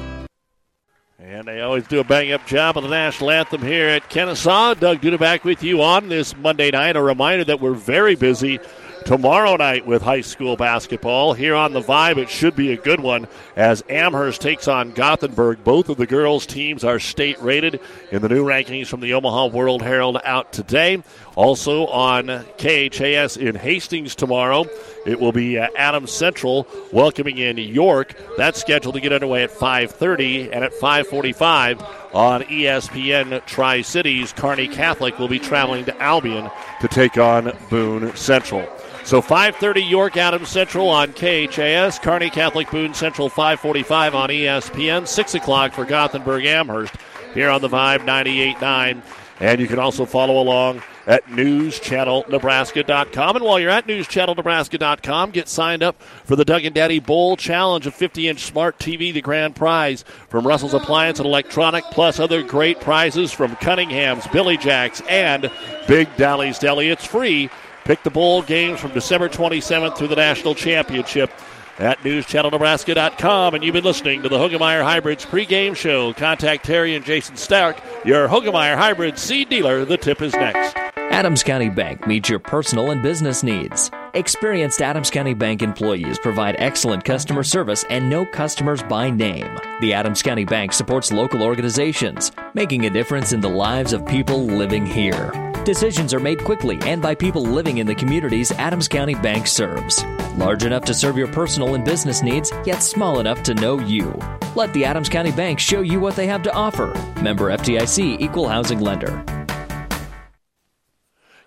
And 1.23 1.47
they 1.47 1.61
always 1.61 1.85
do 1.85 1.99
a 1.99 2.03
bang 2.03 2.31
up 2.31 2.47
job 2.47 2.77
of 2.77 2.83
the 2.83 2.89
national 2.89 3.29
anthem 3.29 3.61
here 3.61 3.87
at 3.87 4.09
Kenesaw. 4.09 4.79
Doug 4.79 5.01
Duda 5.01 5.19
back 5.19 5.43
with 5.43 5.61
you 5.61 5.83
on 5.83 6.09
this 6.09 6.35
Monday 6.35 6.71
night. 6.71 6.95
A 6.95 7.01
reminder 7.01 7.43
that 7.43 7.61
we're 7.61 7.75
very 7.75 8.15
busy 8.15 8.59
tomorrow 9.05 9.55
night 9.55 9.85
with 9.85 10.01
high 10.01 10.21
school 10.21 10.57
basketball. 10.57 11.33
Here 11.33 11.53
on 11.53 11.73
the 11.73 11.81
Vibe, 11.81 12.17
it 12.17 12.29
should 12.29 12.55
be 12.55 12.71
a 12.71 12.77
good 12.77 12.99
one 12.99 13.27
as 13.55 13.83
Amherst 13.87 14.41
takes 14.41 14.67
on 14.67 14.93
Gothenburg. 14.93 15.63
Both 15.63 15.89
of 15.89 15.97
the 15.97 16.07
girls' 16.07 16.47
teams 16.47 16.83
are 16.83 16.97
state 16.97 17.39
rated 17.39 17.79
in 18.11 18.23
the 18.23 18.29
new 18.29 18.43
rankings 18.43 18.87
from 18.87 19.01
the 19.01 19.13
Omaha 19.13 19.47
World 19.47 19.83
Herald 19.83 20.19
out 20.23 20.51
today. 20.51 21.03
Also 21.35 21.87
on 21.87 22.27
KHAS 22.57 23.37
in 23.37 23.55
Hastings 23.55 24.15
tomorrow, 24.15 24.65
it 25.05 25.19
will 25.19 25.31
be 25.31 25.57
uh, 25.57 25.67
Adams 25.77 26.11
Central 26.11 26.67
welcoming 26.91 27.37
in 27.37 27.57
York. 27.57 28.15
That's 28.37 28.59
scheduled 28.59 28.95
to 28.95 29.01
get 29.01 29.13
underway 29.13 29.43
at 29.43 29.51
5:30 29.51 30.49
and 30.51 30.63
at 30.65 30.73
5:45 30.73 31.81
on 32.13 32.43
ESPN 32.43 33.45
Tri 33.45 33.81
Cities. 33.81 34.33
Kearney 34.33 34.67
Catholic 34.67 35.17
will 35.19 35.29
be 35.29 35.39
traveling 35.39 35.85
to 35.85 36.01
Albion 36.01 36.51
to 36.81 36.87
take 36.89 37.17
on 37.17 37.53
Boone 37.69 38.13
Central. 38.15 38.67
So 39.05 39.21
5:30 39.21 39.89
York 39.89 40.17
Adams 40.17 40.49
Central 40.49 40.89
on 40.89 41.13
KHAS, 41.13 41.97
Kearney 41.99 42.29
Catholic 42.29 42.69
Boone 42.69 42.93
Central 42.93 43.29
5:45 43.29 44.13
on 44.13 44.29
ESPN, 44.29 45.07
6 45.07 45.35
o'clock 45.35 45.71
for 45.73 45.85
Gothenburg 45.85 46.45
Amherst 46.45 46.93
here 47.33 47.49
on 47.49 47.61
the 47.61 47.69
Vibe 47.69 48.05
98.9, 48.05 49.01
and 49.39 49.61
you 49.61 49.67
can 49.67 49.79
also 49.79 50.05
follow 50.05 50.41
along 50.41 50.83
at 51.07 51.25
newschannelnebraska.com. 51.25 53.35
And 53.35 53.45
while 53.45 53.59
you're 53.59 53.69
at 53.69 53.87
newschannelnebraska.com, 53.87 55.31
get 55.31 55.47
signed 55.47 55.83
up 55.83 56.01
for 56.01 56.35
the 56.35 56.45
Doug 56.45 56.65
and 56.65 56.75
Daddy 56.75 56.99
Bowl 56.99 57.37
Challenge, 57.37 57.87
a 57.87 57.91
50-inch 57.91 58.39
smart 58.39 58.77
TV, 58.79 59.13
the 59.13 59.21
grand 59.21 59.55
prize 59.55 60.03
from 60.29 60.45
Russell's 60.45 60.73
Appliance 60.73 61.19
and 61.19 61.25
Electronic, 61.25 61.83
plus 61.85 62.19
other 62.19 62.43
great 62.43 62.79
prizes 62.79 63.31
from 63.31 63.55
Cunningham's, 63.57 64.27
Billy 64.27 64.57
Jack's, 64.57 65.01
and 65.09 65.51
Big 65.87 66.15
Dally's 66.17 66.59
Deli. 66.59 66.89
It's 66.89 67.05
free. 67.05 67.49
Pick 67.83 68.03
the 68.03 68.11
bowl 68.11 68.43
games 68.43 68.79
from 68.79 68.93
December 68.93 69.27
27th 69.27 69.97
through 69.97 70.09
the 70.09 70.15
national 70.15 70.53
championship 70.53 71.31
at 71.79 71.97
newschannelnebraska.com. 71.99 73.55
And 73.55 73.63
you've 73.63 73.73
been 73.73 73.83
listening 73.83 74.21
to 74.21 74.29
the 74.29 74.37
Hoegemeyer 74.37 74.83
Hybrids 74.83 75.25
pregame 75.25 75.75
show. 75.75 76.13
Contact 76.13 76.63
Terry 76.63 76.95
and 76.95 77.03
Jason 77.03 77.35
Stark, 77.35 77.81
your 78.05 78.27
Hoegemeyer 78.27 78.77
Hybrid 78.77 79.17
seed 79.17 79.49
dealer. 79.49 79.83
The 79.83 79.97
tip 79.97 80.21
is 80.21 80.33
next. 80.33 80.80
Adams 81.11 81.43
County 81.43 81.69
Bank 81.69 82.07
meets 82.07 82.29
your 82.29 82.39
personal 82.39 82.91
and 82.91 83.03
business 83.03 83.43
needs. 83.43 83.91
Experienced 84.13 84.81
Adams 84.81 85.09
County 85.09 85.33
Bank 85.33 85.61
employees 85.61 86.17
provide 86.17 86.55
excellent 86.57 87.03
customer 87.03 87.43
service 87.43 87.83
and 87.89 88.09
know 88.09 88.25
customers 88.25 88.81
by 88.81 89.09
name. 89.09 89.59
The 89.81 89.93
Adams 89.93 90.23
County 90.23 90.45
Bank 90.45 90.71
supports 90.71 91.11
local 91.11 91.43
organizations, 91.43 92.31
making 92.53 92.85
a 92.85 92.89
difference 92.89 93.33
in 93.33 93.41
the 93.41 93.49
lives 93.49 93.91
of 93.91 94.05
people 94.05 94.45
living 94.45 94.85
here. 94.85 95.31
Decisions 95.65 96.13
are 96.13 96.19
made 96.19 96.45
quickly 96.45 96.79
and 96.83 97.01
by 97.01 97.13
people 97.13 97.43
living 97.43 97.79
in 97.79 97.87
the 97.87 97.93
communities 97.93 98.53
Adams 98.53 98.87
County 98.87 99.15
Bank 99.15 99.47
serves. 99.47 100.05
Large 100.37 100.63
enough 100.63 100.85
to 100.85 100.93
serve 100.93 101.17
your 101.17 101.27
personal 101.27 101.75
and 101.75 101.83
business 101.83 102.21
needs, 102.21 102.53
yet 102.65 102.81
small 102.81 103.19
enough 103.19 103.43
to 103.43 103.53
know 103.53 103.79
you. 103.79 104.17
Let 104.55 104.71
the 104.73 104.85
Adams 104.85 105.09
County 105.09 105.33
Bank 105.33 105.59
show 105.59 105.81
you 105.81 105.99
what 105.99 106.15
they 106.15 106.27
have 106.27 106.41
to 106.43 106.53
offer. 106.53 106.93
Member 107.21 107.51
FDIC 107.51 108.21
Equal 108.21 108.47
Housing 108.47 108.79
Lender. 108.79 109.40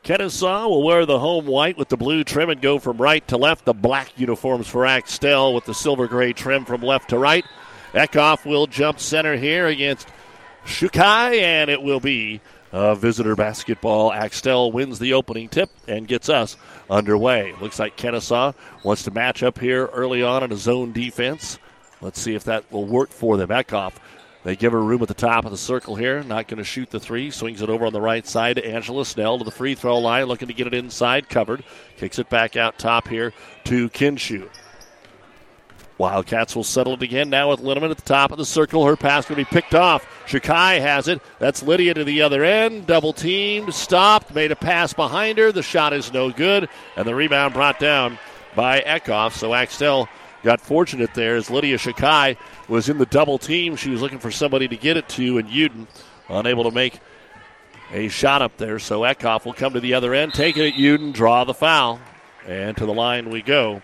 Kenesaw 0.04 0.68
will 0.68 0.82
wear 0.82 1.06
the 1.06 1.18
home 1.18 1.46
white 1.46 1.78
with 1.78 1.88
the 1.88 1.96
blue 1.96 2.24
trim 2.24 2.50
and 2.50 2.60
go 2.60 2.78
from 2.78 2.98
right 2.98 3.26
to 3.28 3.38
left. 3.38 3.64
The 3.64 3.72
black 3.72 4.18
uniforms 4.18 4.68
for 4.68 4.84
Axtell 4.84 5.54
with 5.54 5.64
the 5.64 5.72
silver 5.72 6.06
gray 6.06 6.34
trim 6.34 6.66
from 6.66 6.82
left 6.82 7.08
to 7.08 7.18
right. 7.18 7.44
Eckhoff 7.94 8.44
will 8.44 8.66
jump 8.66 9.00
center 9.00 9.34
here 9.34 9.66
against 9.66 10.06
Shukai, 10.66 11.40
and 11.40 11.70
it 11.70 11.80
will 11.80 12.00
be 12.00 12.42
a 12.70 12.94
visitor 12.94 13.34
basketball. 13.34 14.12
Axtell 14.12 14.70
wins 14.72 14.98
the 14.98 15.14
opening 15.14 15.48
tip 15.48 15.70
and 15.88 16.06
gets 16.06 16.28
us 16.28 16.58
underway. 16.90 17.54
Looks 17.62 17.78
like 17.78 17.96
Kenesaw 17.96 18.54
wants 18.82 19.04
to 19.04 19.10
match 19.10 19.42
up 19.42 19.58
here 19.58 19.86
early 19.86 20.22
on 20.22 20.42
in 20.42 20.52
a 20.52 20.56
zone 20.56 20.92
defense. 20.92 21.58
Let's 22.02 22.20
see 22.20 22.34
if 22.34 22.44
that 22.44 22.70
will 22.70 22.84
work 22.84 23.08
for 23.08 23.38
them. 23.38 23.48
Eckhoff 23.48 23.94
they 24.44 24.56
give 24.56 24.72
her 24.72 24.82
room 24.82 25.02
at 25.02 25.08
the 25.08 25.14
top 25.14 25.46
of 25.46 25.50
the 25.50 25.56
circle 25.56 25.96
here. 25.96 26.22
Not 26.22 26.48
going 26.48 26.58
to 26.58 26.64
shoot 26.64 26.90
the 26.90 27.00
three. 27.00 27.30
Swings 27.30 27.62
it 27.62 27.70
over 27.70 27.86
on 27.86 27.94
the 27.94 28.00
right 28.00 28.26
side 28.26 28.56
to 28.56 28.66
Angela 28.66 29.04
Snell 29.06 29.38
to 29.38 29.44
the 29.44 29.50
free 29.50 29.74
throw 29.74 29.98
line, 29.98 30.26
looking 30.26 30.48
to 30.48 30.54
get 30.54 30.66
it 30.66 30.74
inside, 30.74 31.28
covered. 31.30 31.64
Kicks 31.96 32.18
it 32.18 32.28
back 32.28 32.54
out 32.54 32.78
top 32.78 33.08
here 33.08 33.32
to 33.64 33.88
Kinshu. 33.88 34.48
Wildcats 35.96 36.56
will 36.56 36.64
settle 36.64 36.94
it 36.94 37.02
again 37.02 37.30
now 37.30 37.50
with 37.50 37.60
Linneman 37.60 37.90
at 37.90 37.96
the 37.96 38.02
top 38.02 38.32
of 38.32 38.38
the 38.38 38.44
circle. 38.44 38.84
Her 38.84 38.96
pass 38.96 39.26
going 39.26 39.42
to 39.42 39.48
be 39.48 39.54
picked 39.54 39.74
off. 39.74 40.04
Shakai 40.26 40.80
has 40.80 41.08
it. 41.08 41.22
That's 41.38 41.62
Lydia 41.62 41.94
to 41.94 42.04
the 42.04 42.20
other 42.22 42.44
end. 42.44 42.86
Double 42.86 43.12
teamed, 43.12 43.72
stopped, 43.72 44.34
made 44.34 44.50
a 44.50 44.56
pass 44.56 44.92
behind 44.92 45.38
her. 45.38 45.52
The 45.52 45.62
shot 45.62 45.92
is 45.92 46.12
no 46.12 46.30
good, 46.30 46.68
and 46.96 47.06
the 47.06 47.14
rebound 47.14 47.54
brought 47.54 47.78
down 47.78 48.18
by 48.56 48.80
Eckhoff. 48.80 49.32
So 49.32 49.54
Axtell 49.54 50.08
got 50.44 50.60
fortunate 50.60 51.12
there 51.14 51.34
as 51.34 51.50
Lydia 51.50 51.78
Shakai 51.78 52.36
was 52.68 52.88
in 52.88 52.98
the 52.98 53.06
double 53.06 53.38
team. 53.38 53.74
She 53.74 53.90
was 53.90 54.00
looking 54.00 54.20
for 54.20 54.30
somebody 54.30 54.68
to 54.68 54.76
get 54.76 54.96
it 54.96 55.08
to, 55.10 55.38
and 55.38 55.48
Uden 55.48 55.88
unable 56.28 56.64
to 56.64 56.70
make 56.70 57.00
a 57.90 58.08
shot 58.08 58.42
up 58.42 58.56
there. 58.58 58.78
So 58.78 59.00
Eckhoff 59.00 59.44
will 59.44 59.54
come 59.54 59.72
to 59.72 59.80
the 59.80 59.94
other 59.94 60.14
end, 60.14 60.34
take 60.34 60.56
it 60.56 60.74
at 60.74 60.78
Uden, 60.78 61.12
draw 61.12 61.44
the 61.44 61.54
foul, 61.54 61.98
and 62.46 62.76
to 62.76 62.86
the 62.86 62.94
line 62.94 63.30
we 63.30 63.42
go. 63.42 63.82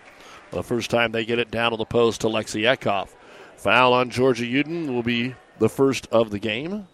The 0.51 0.63
first 0.63 0.89
time 0.89 1.11
they 1.11 1.25
get 1.25 1.39
it 1.39 1.51
down 1.51 1.71
to 1.71 1.77
the 1.77 1.85
post 1.85 2.21
to 2.21 2.27
Lexi 2.27 2.63
Eckhoff. 2.63 3.09
Foul 3.57 3.93
on 3.93 4.09
Georgia 4.09 4.45
Uden 4.45 4.93
will 4.93 5.03
be 5.03 5.35
the 5.59 5.69
first 5.69 6.07
of 6.11 6.29
the 6.29 6.39
game. 6.39 6.87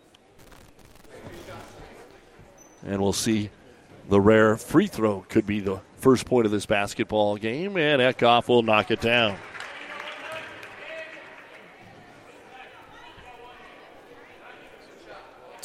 And 2.86 3.02
we'll 3.02 3.14
see 3.14 3.50
the 4.10 4.22
rare 4.22 4.56
free 4.56 4.88
throw 4.88 5.26
could 5.28 5.46
be 5.46 5.60
the 5.60 5.82
first 5.98 6.26
point 6.26 6.46
of 6.46 6.52
this 6.52 6.66
basketball 6.66 7.38
game, 7.38 7.76
and 7.78 8.02
Eckhoff 8.02 8.48
will 8.48 8.62
knock 8.62 8.92
it 8.92 9.02
down. 9.02 9.38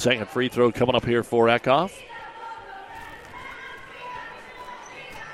Second 0.02 0.28
free 0.28 0.48
throw 0.48 0.72
coming 0.72 0.96
up 0.96 1.04
here 1.04 1.22
for 1.22 1.46
Eckhoff. 1.46 1.92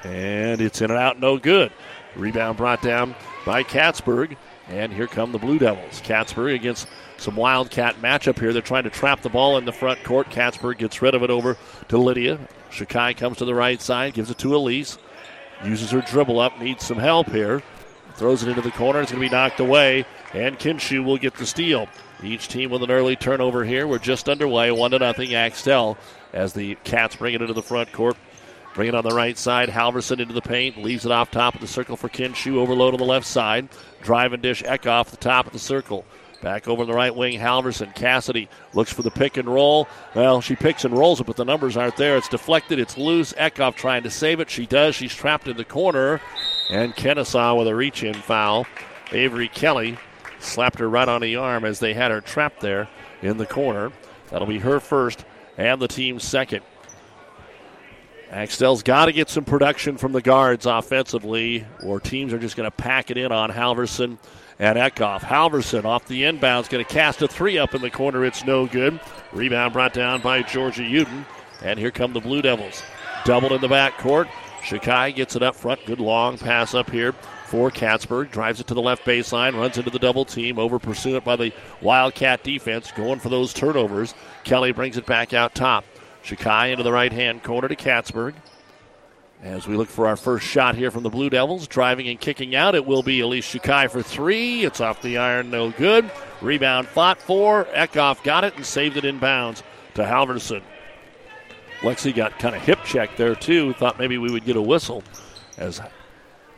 And 0.05 0.61
it's 0.61 0.83
in 0.83 0.91
and 0.91 1.01
out, 1.01 1.19
no 1.19 1.39
good. 1.39 1.73
Rebound 2.15 2.59
brought 2.59 2.83
down 2.83 3.15
by 3.47 3.63
Katzberg. 3.63 4.37
And 4.69 4.93
here 4.93 5.07
come 5.07 5.33
the 5.33 5.39
Blue 5.39 5.59
Devils. 5.59 6.03
Katzberg 6.03 6.55
against 6.55 6.87
some 7.17 7.35
Wildcat 7.35 8.03
matchup 8.03 8.39
here. 8.39 8.53
They're 8.53 8.61
trying 8.61 8.85
to 8.85 8.91
trap 8.91 9.23
the 9.23 9.31
ball 9.31 9.57
in 9.57 9.65
the 9.65 9.73
front 9.73 10.05
court. 10.05 10.29
Katzberg 10.29 10.77
gets 10.77 11.01
rid 11.01 11.15
of 11.15 11.23
it 11.23 11.31
over 11.31 11.57
to 11.89 11.97
Lydia. 11.97 12.39
Shakai 12.71 13.17
comes 13.17 13.39
to 13.39 13.47
the 13.47 13.55
right 13.55 13.81
side, 13.81 14.13
gives 14.13 14.31
it 14.31 14.37
to 14.37 14.55
Elise. 14.55 14.99
Uses 15.65 15.93
her 15.93 16.03
dribble 16.03 16.41
up, 16.41 16.61
needs 16.61 16.85
some 16.85 16.99
help 16.99 17.31
here. 17.31 17.63
Throws 18.17 18.43
it 18.43 18.51
into 18.51 18.61
the 18.61 18.71
corner. 18.73 19.01
It's 19.01 19.11
going 19.11 19.23
to 19.23 19.31
be 19.31 19.35
knocked 19.35 19.61
away, 19.61 20.05
and 20.35 20.59
Kinshu 20.59 21.03
will 21.03 21.17
get 21.17 21.33
the 21.37 21.47
steal. 21.47 21.89
Each 22.23 22.49
team 22.49 22.71
with 22.71 22.83
an 22.83 22.91
early 22.91 23.17
turnover 23.17 23.65
here. 23.65 23.87
We're 23.87 23.99
just 23.99 24.29
underway, 24.29 24.71
one 24.71 24.91
to 24.91 24.99
nothing. 24.99 25.35
Axtell 25.35 25.97
as 26.33 26.53
the 26.53 26.75
Cats 26.85 27.17
bring 27.17 27.35
it 27.35 27.43
into 27.43 27.55
the 27.55 27.63
front 27.63 27.93
court. 27.93 28.17
Bring 28.75 28.89
it 28.89 28.95
on 28.95 29.05
the 29.05 29.15
right 29.15 29.37
side. 29.37 29.69
Halverson 29.69 30.21
into 30.21 30.35
the 30.35 30.43
paint. 30.43 30.77
Leaves 30.77 31.05
it 31.05 31.13
off 31.13 31.31
top 31.31 31.55
of 31.55 31.61
the 31.61 31.67
circle 31.67 31.97
for 31.97 32.09
Kinshu. 32.09 32.57
Overload 32.57 32.95
on 32.95 32.99
the 32.99 33.07
left 33.07 33.27
side. 33.27 33.69
Drive 34.03 34.33
and 34.33 34.43
dish 34.43 34.63
Eckhoff 34.63 35.11
the 35.11 35.17
top 35.17 35.47
of 35.47 35.53
the 35.53 35.59
circle. 35.59 36.05
Back 36.43 36.69
over 36.69 36.85
the 36.85 36.93
right 36.93 37.15
wing, 37.15 37.39
Halverson. 37.39 37.93
Cassidy 37.97 38.49
looks 38.73 38.93
for 38.93 39.03
the 39.03 39.11
pick 39.11 39.37
and 39.37 39.49
roll. 39.49 39.89
Well, 40.15 40.41
she 40.41 40.55
picks 40.55 40.85
and 40.85 40.97
rolls 40.97 41.21
it, 41.21 41.27
but 41.27 41.35
the 41.35 41.45
numbers 41.45 41.77
aren't 41.77 41.97
there. 41.97 42.17
It's 42.17 42.29
deflected. 42.29 42.79
It's 42.79 42.97
loose. 42.97 43.33
Eckhoff 43.33 43.75
trying 43.75 44.05
to 44.05 44.11
save 44.11 44.39
it. 44.39 44.49
She 44.49 44.65
does. 44.65 44.95
She's 44.95 45.15
trapped 45.15 45.49
in 45.49 45.57
the 45.57 45.65
corner. 45.65 46.21
And 46.71 46.95
Kenesaw 46.95 47.59
with 47.59 47.67
a 47.67 47.75
reach 47.75 48.05
in 48.05 48.15
foul. 48.15 48.67
Avery 49.11 49.49
Kelly 49.49 49.99
slapped 50.41 50.79
her 50.79 50.89
right 50.89 51.09
on 51.09 51.21
the 51.21 51.37
arm 51.37 51.65
as 51.65 51.79
they 51.79 51.95
had 51.95 52.11
her 52.11 52.21
trapped 52.21 52.61
there 52.61 52.89
in 53.23 53.37
the 53.37 53.47
corner. 53.47 53.93
That'll 54.31 54.47
be 54.47 54.59
her 54.59 54.81
first 54.81 55.25
and 55.57 55.81
the 55.81 55.89
team's 55.89 56.25
second. 56.25 56.63
Axtell's 58.31 58.83
got 58.83 59.07
to 59.07 59.13
get 59.13 59.31
some 59.31 59.45
production 59.45 59.97
from 59.97 60.13
the 60.13 60.21
guards 60.21 60.67
offensively, 60.67 61.67
or 61.83 61.99
teams 61.99 62.33
are 62.33 62.39
just 62.39 62.57
going 62.57 62.67
to 62.67 62.77
pack 62.77 63.11
it 63.11 63.17
in 63.17 63.33
on 63.33 63.51
Halverson 63.51 64.19
and 64.59 64.79
Eckhoff. 64.79 65.21
Halverson 65.21 65.85
off 65.85 66.07
the 66.07 66.23
inbounds, 66.23 66.69
going 66.69 66.85
to 66.85 66.93
cast 66.93 67.23
a 67.23 67.29
three 67.29 67.57
up 67.57 67.75
in 67.75 67.81
the 67.81 67.91
corner. 67.91 68.27
It's 68.27 68.45
no 68.45 68.67
good. 68.67 69.01
Rebound 69.33 69.73
brought 69.73 69.95
down 69.95 70.21
by 70.21 70.43
Georgia 70.43 70.83
Uden. 70.83 71.25
And 71.63 71.79
here 71.79 71.91
come 71.91 72.13
the 72.13 72.21
Blue 72.21 72.43
Devils. 72.43 72.83
Doubled 73.25 73.53
in 73.53 73.61
the 73.63 73.69
back 73.69 73.97
court. 73.99 74.29
Shakai 74.63 75.15
gets 75.15 75.35
it 75.35 75.43
up 75.43 75.57
front. 75.57 75.85
Good 75.87 76.01
long 76.01 76.37
pass 76.37 76.75
up 76.75 76.91
here 76.91 77.15
for 77.49 77.71
Katzberg. 77.71 78.31
Drives 78.31 78.61
it 78.61 78.67
to 78.69 78.75
the 78.75 78.83
left 78.83 79.05
baseline, 79.05 79.55
runs 79.55 79.79
into 79.79 79.91
the 79.91 79.99
double 79.99 80.25
team. 80.25 80.59
Over 80.59 80.79
pursuit 80.79 81.25
by 81.25 81.37
the 81.37 81.53
Wildcat 81.81 82.45
defense, 82.45 82.93
going 82.93 83.19
for 83.19 83.31
those 83.31 83.53
turnovers. 83.53 84.15
Kelly 84.45 84.73
brings 84.73 84.97
it 84.97 85.07
back 85.07 85.33
out 85.33 85.55
top. 85.55 85.85
Shakai 86.23 86.71
into 86.71 86.85
the 86.85 86.93
right 86.93 87.13
hand 87.13 87.43
corner 87.43 87.69
to 87.69 87.77
Katzberg. 87.77 88.35
As 89.43 89.69
we 89.69 89.77
look 89.77 89.89
for 89.89 90.09
our 90.09 90.17
first 90.17 90.47
shot 90.47 90.75
here 90.75 90.91
from 90.91 91.05
the 91.05 91.11
Blue 91.11 91.31
Devils, 91.31 91.69
driving 91.69 92.09
and 92.09 92.21
kicking 92.21 92.57
out, 92.57 92.75
it 92.75 92.85
will 92.85 93.05
be 93.05 93.21
Elise 93.21 93.47
Shakai 93.47 93.89
for 93.89 94.03
three. 94.03 94.65
It's 94.65 94.81
off 94.81 95.01
the 95.01 95.17
iron, 95.17 95.51
no 95.51 95.71
good. 95.71 96.11
Rebound 96.43 96.89
fought 96.89 97.23
for. 97.23 97.65
Eckhoff 97.67 98.23
got 98.25 98.45
it 98.45 98.57
and 98.57 98.67
saved 98.67 98.97
it 98.97 99.05
in 99.05 99.19
bounds 99.19 99.63
to 99.95 100.03
Halverson. 100.03 100.63
Lexi 101.81 102.15
got 102.15 102.39
kind 102.41 102.57
of 102.57 102.63
hip 102.63 102.83
checked 102.85 103.17
there, 103.17 103.37
too. 103.37 103.73
Thought 103.75 103.99
maybe 103.99 104.19
we 104.19 104.33
would 104.33 104.45
get 104.45 104.57
a 104.57 104.63
whistle 104.63 105.05
as 105.57 105.81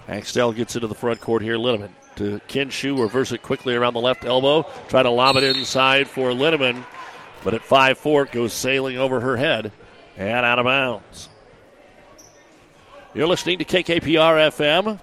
Axtell 0.09 0.53
gets 0.53 0.75
into 0.75 0.87
the 0.87 0.95
front 0.95 1.21
court 1.21 1.43
here. 1.43 1.57
Linneman 1.57 1.91
to 2.17 2.41
Kinshu, 2.49 2.99
reverse 3.01 3.33
it 3.33 3.43
quickly 3.43 3.75
around 3.75 3.95
the 3.95 4.01
left 4.01 4.25
elbow. 4.25 4.67
Try 4.89 5.03
to 5.03 5.11
lob 5.11 5.37
it 5.37 5.57
inside 5.57 6.09
for 6.09 6.31
Linneman, 6.31 6.85
but 7.45 7.55
at 7.55 7.63
5 7.63 7.99
4, 7.99 8.25
it 8.25 8.33
goes 8.33 8.53
sailing 8.53 8.99
over 8.99 9.21
her 9.21 9.37
head 9.37 9.73
and 10.17 10.45
out 10.45 10.59
of 10.59 10.67
bounds. 10.67 11.29
You're 13.15 13.27
listening 13.27 13.59
to 13.59 13.65
KKPR 13.65 14.51
FM, 14.51 15.01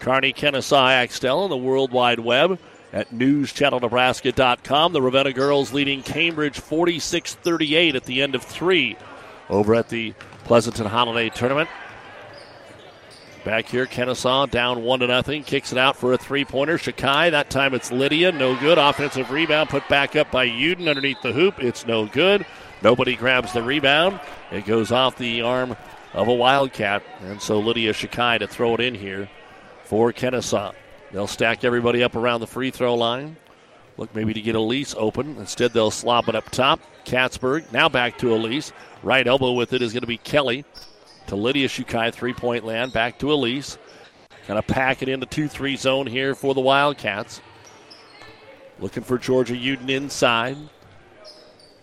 Kearney, 0.00 0.32
Kenesaw, 0.32 0.90
Axtell, 0.90 1.40
on 1.40 1.50
the 1.50 1.56
World 1.56 1.92
Wide 1.92 2.20
Web 2.20 2.58
at 2.92 3.10
newschannelnebraska.com. 3.10 4.92
The 4.92 5.02
Ravenna 5.02 5.32
girls 5.32 5.72
leading 5.72 6.02
Cambridge 6.02 6.58
46 6.58 7.34
38 7.34 7.94
at 7.94 8.04
the 8.04 8.22
end 8.22 8.34
of 8.34 8.42
three 8.42 8.96
over 9.48 9.74
at 9.74 9.90
the 9.90 10.14
Pleasanton 10.44 10.86
Holiday 10.86 11.28
Tournament. 11.28 11.68
Back 13.44 13.68
here, 13.68 13.86
Kenesaw 13.86 14.50
down 14.50 14.82
one 14.82 15.00
to 15.00 15.06
nothing. 15.06 15.44
Kicks 15.44 15.72
it 15.72 15.78
out 15.78 15.96
for 15.96 16.12
a 16.12 16.18
three-pointer. 16.18 16.76
Shakai. 16.76 17.30
That 17.30 17.48
time 17.48 17.72
it's 17.72 17.90
Lydia. 17.90 18.32
No 18.32 18.54
good. 18.54 18.76
Offensive 18.76 19.30
rebound 19.30 19.70
put 19.70 19.88
back 19.88 20.14
up 20.14 20.30
by 20.30 20.46
Uden 20.46 20.88
underneath 20.88 21.22
the 21.22 21.32
hoop. 21.32 21.58
It's 21.58 21.86
no 21.86 22.04
good. 22.04 22.44
Nobody 22.82 23.16
grabs 23.16 23.54
the 23.54 23.62
rebound. 23.62 24.20
It 24.50 24.66
goes 24.66 24.92
off 24.92 25.16
the 25.16 25.40
arm 25.40 25.74
of 26.12 26.28
a 26.28 26.34
Wildcat. 26.34 27.02
And 27.22 27.40
so 27.40 27.58
Lydia 27.60 27.94
Shakai 27.94 28.40
to 28.40 28.46
throw 28.46 28.74
it 28.74 28.80
in 28.80 28.94
here 28.94 29.30
for 29.84 30.12
Kenesaw. 30.12 30.74
They'll 31.10 31.26
stack 31.26 31.64
everybody 31.64 32.02
up 32.02 32.16
around 32.16 32.40
the 32.40 32.46
free 32.46 32.70
throw 32.70 32.94
line. 32.94 33.36
Look 33.96 34.14
maybe 34.14 34.34
to 34.34 34.40
get 34.40 34.54
Elise 34.54 34.94
open. 34.98 35.36
Instead, 35.38 35.72
they'll 35.72 35.90
slop 35.90 36.28
it 36.28 36.34
up 36.34 36.50
top. 36.50 36.80
Katzberg 37.06 37.72
now 37.72 37.88
back 37.88 38.18
to 38.18 38.34
Elise. 38.34 38.72
Right 39.02 39.26
elbow 39.26 39.52
with 39.52 39.72
it 39.72 39.80
is 39.80 39.92
going 39.92 40.02
to 40.02 40.06
be 40.06 40.18
Kelly. 40.18 40.64
To 41.30 41.36
Lydia 41.36 41.68
Shukai, 41.68 42.12
three 42.12 42.32
point 42.32 42.64
land. 42.64 42.92
Back 42.92 43.20
to 43.20 43.32
Elise. 43.32 43.78
Kind 44.48 44.58
of 44.58 44.66
pack 44.66 45.00
it 45.00 45.08
into 45.08 45.26
2 45.26 45.46
3 45.46 45.76
zone 45.76 46.08
here 46.08 46.34
for 46.34 46.54
the 46.54 46.60
Wildcats. 46.60 47.40
Looking 48.80 49.04
for 49.04 49.16
Georgia 49.16 49.54
Uden 49.54 49.88
inside. 49.90 50.56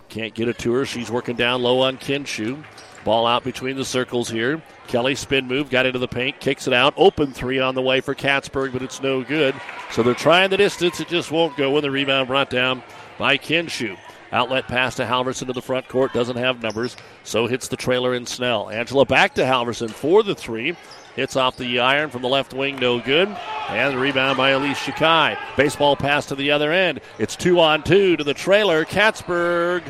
Can't 0.10 0.34
get 0.34 0.50
it 0.50 0.58
to 0.60 0.74
her. 0.74 0.86
She's 0.86 1.10
working 1.10 1.38
down 1.38 1.62
low 1.62 1.80
on 1.80 1.98
Kinshu. 1.98 2.62
Ball 3.06 3.26
out 3.26 3.46
between 3.46 3.78
the 3.78 3.86
circles 3.86 4.30
here. 4.30 4.62
Kelly 4.88 5.16
spin 5.16 5.48
move, 5.48 5.70
got 5.70 5.86
into 5.86 6.00
the 6.00 6.10
paint, 6.10 6.42
kicks 6.42 6.68
it 6.68 6.74
out. 6.74 6.94
Open 6.98 7.32
three 7.32 7.62
on 7.62 7.74
the 7.74 7.82
way 7.82 8.02
for 8.02 8.14
Katzberg, 8.14 8.74
but 8.74 8.82
it's 8.82 9.02
no 9.02 9.24
good. 9.24 9.56
So 9.92 10.04
they're 10.04 10.14
trying 10.14 10.50
the 10.50 10.58
distance. 10.58 11.00
It 11.00 11.08
just 11.08 11.32
won't 11.32 11.56
go 11.56 11.72
when 11.72 11.84
the 11.84 11.92
rebound 11.92 12.28
brought 12.28 12.50
down 12.50 12.84
by 13.18 13.38
Kinshu. 13.38 13.98
Outlet 14.32 14.68
pass 14.68 14.96
to 14.96 15.06
Halverson 15.06 15.48
to 15.48 15.54
the 15.54 15.62
front 15.62 15.88
court. 15.88 16.14
Doesn't 16.14 16.38
have 16.38 16.62
numbers, 16.62 16.98
so 17.24 17.48
hits 17.48 17.68
the 17.68 17.78
trailer 17.78 18.14
in 18.14 18.26
Snell. 18.26 18.70
Angela 18.70 19.06
back 19.06 19.36
to 19.36 19.44
Halverson 19.44 19.90
for 19.90 20.24
the 20.24 20.36
three. 20.36 20.76
Hits 21.16 21.36
off 21.36 21.58
the 21.58 21.80
iron 21.80 22.12
from 22.12 22.22
the 22.22 22.28
left 22.28 22.54
wing, 22.54 22.76
no 22.76 23.00
good. 23.00 23.28
And 23.70 23.94
the 23.94 24.00
rebound 24.00 24.38
by 24.38 24.52
Elise 24.52 24.78
Shakai. 24.78 25.38
Baseball 25.56 25.96
pass 25.96 26.28
to 26.28 26.36
the 26.36 26.52
other 26.52 26.72
end. 26.72 27.02
It's 27.18 27.36
two 27.36 27.60
on 27.60 27.84
two 27.84 28.16
to 28.18 28.24
the 28.24 28.36
trailer. 28.36 28.86
Katzberg 28.86 29.82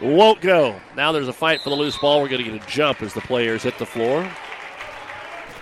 won't 0.00 0.40
go. 0.40 0.80
Now 0.96 1.12
there's 1.12 1.28
a 1.28 1.32
fight 1.32 1.60
for 1.60 1.68
the 1.68 1.76
loose 1.76 1.98
ball. 1.98 2.22
We're 2.22 2.28
going 2.28 2.44
to 2.44 2.50
get 2.50 2.62
a 2.62 2.66
jump 2.66 3.02
as 3.02 3.12
the 3.12 3.20
players 3.20 3.64
hit 3.64 3.76
the 3.78 3.84
floor. 3.84 4.26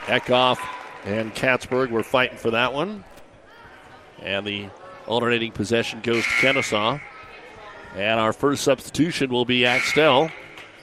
Eckhoff 0.07 0.59
and 1.05 1.35
Katzberg 1.35 1.91
were 1.91 2.03
fighting 2.03 2.39
for 2.39 2.53
that 2.53 2.73
one. 2.73 3.03
And 4.21 4.47
the 4.47 4.69
alternating 5.07 5.51
possession 5.51 6.01
goes 6.03 6.23
to 6.23 6.31
Kenesaw. 6.31 7.01
And 7.95 8.19
our 8.19 8.33
first 8.33 8.65
substitution 8.65 9.31
will 9.31 9.45
be 9.45 9.65
Axtell. 9.67 10.31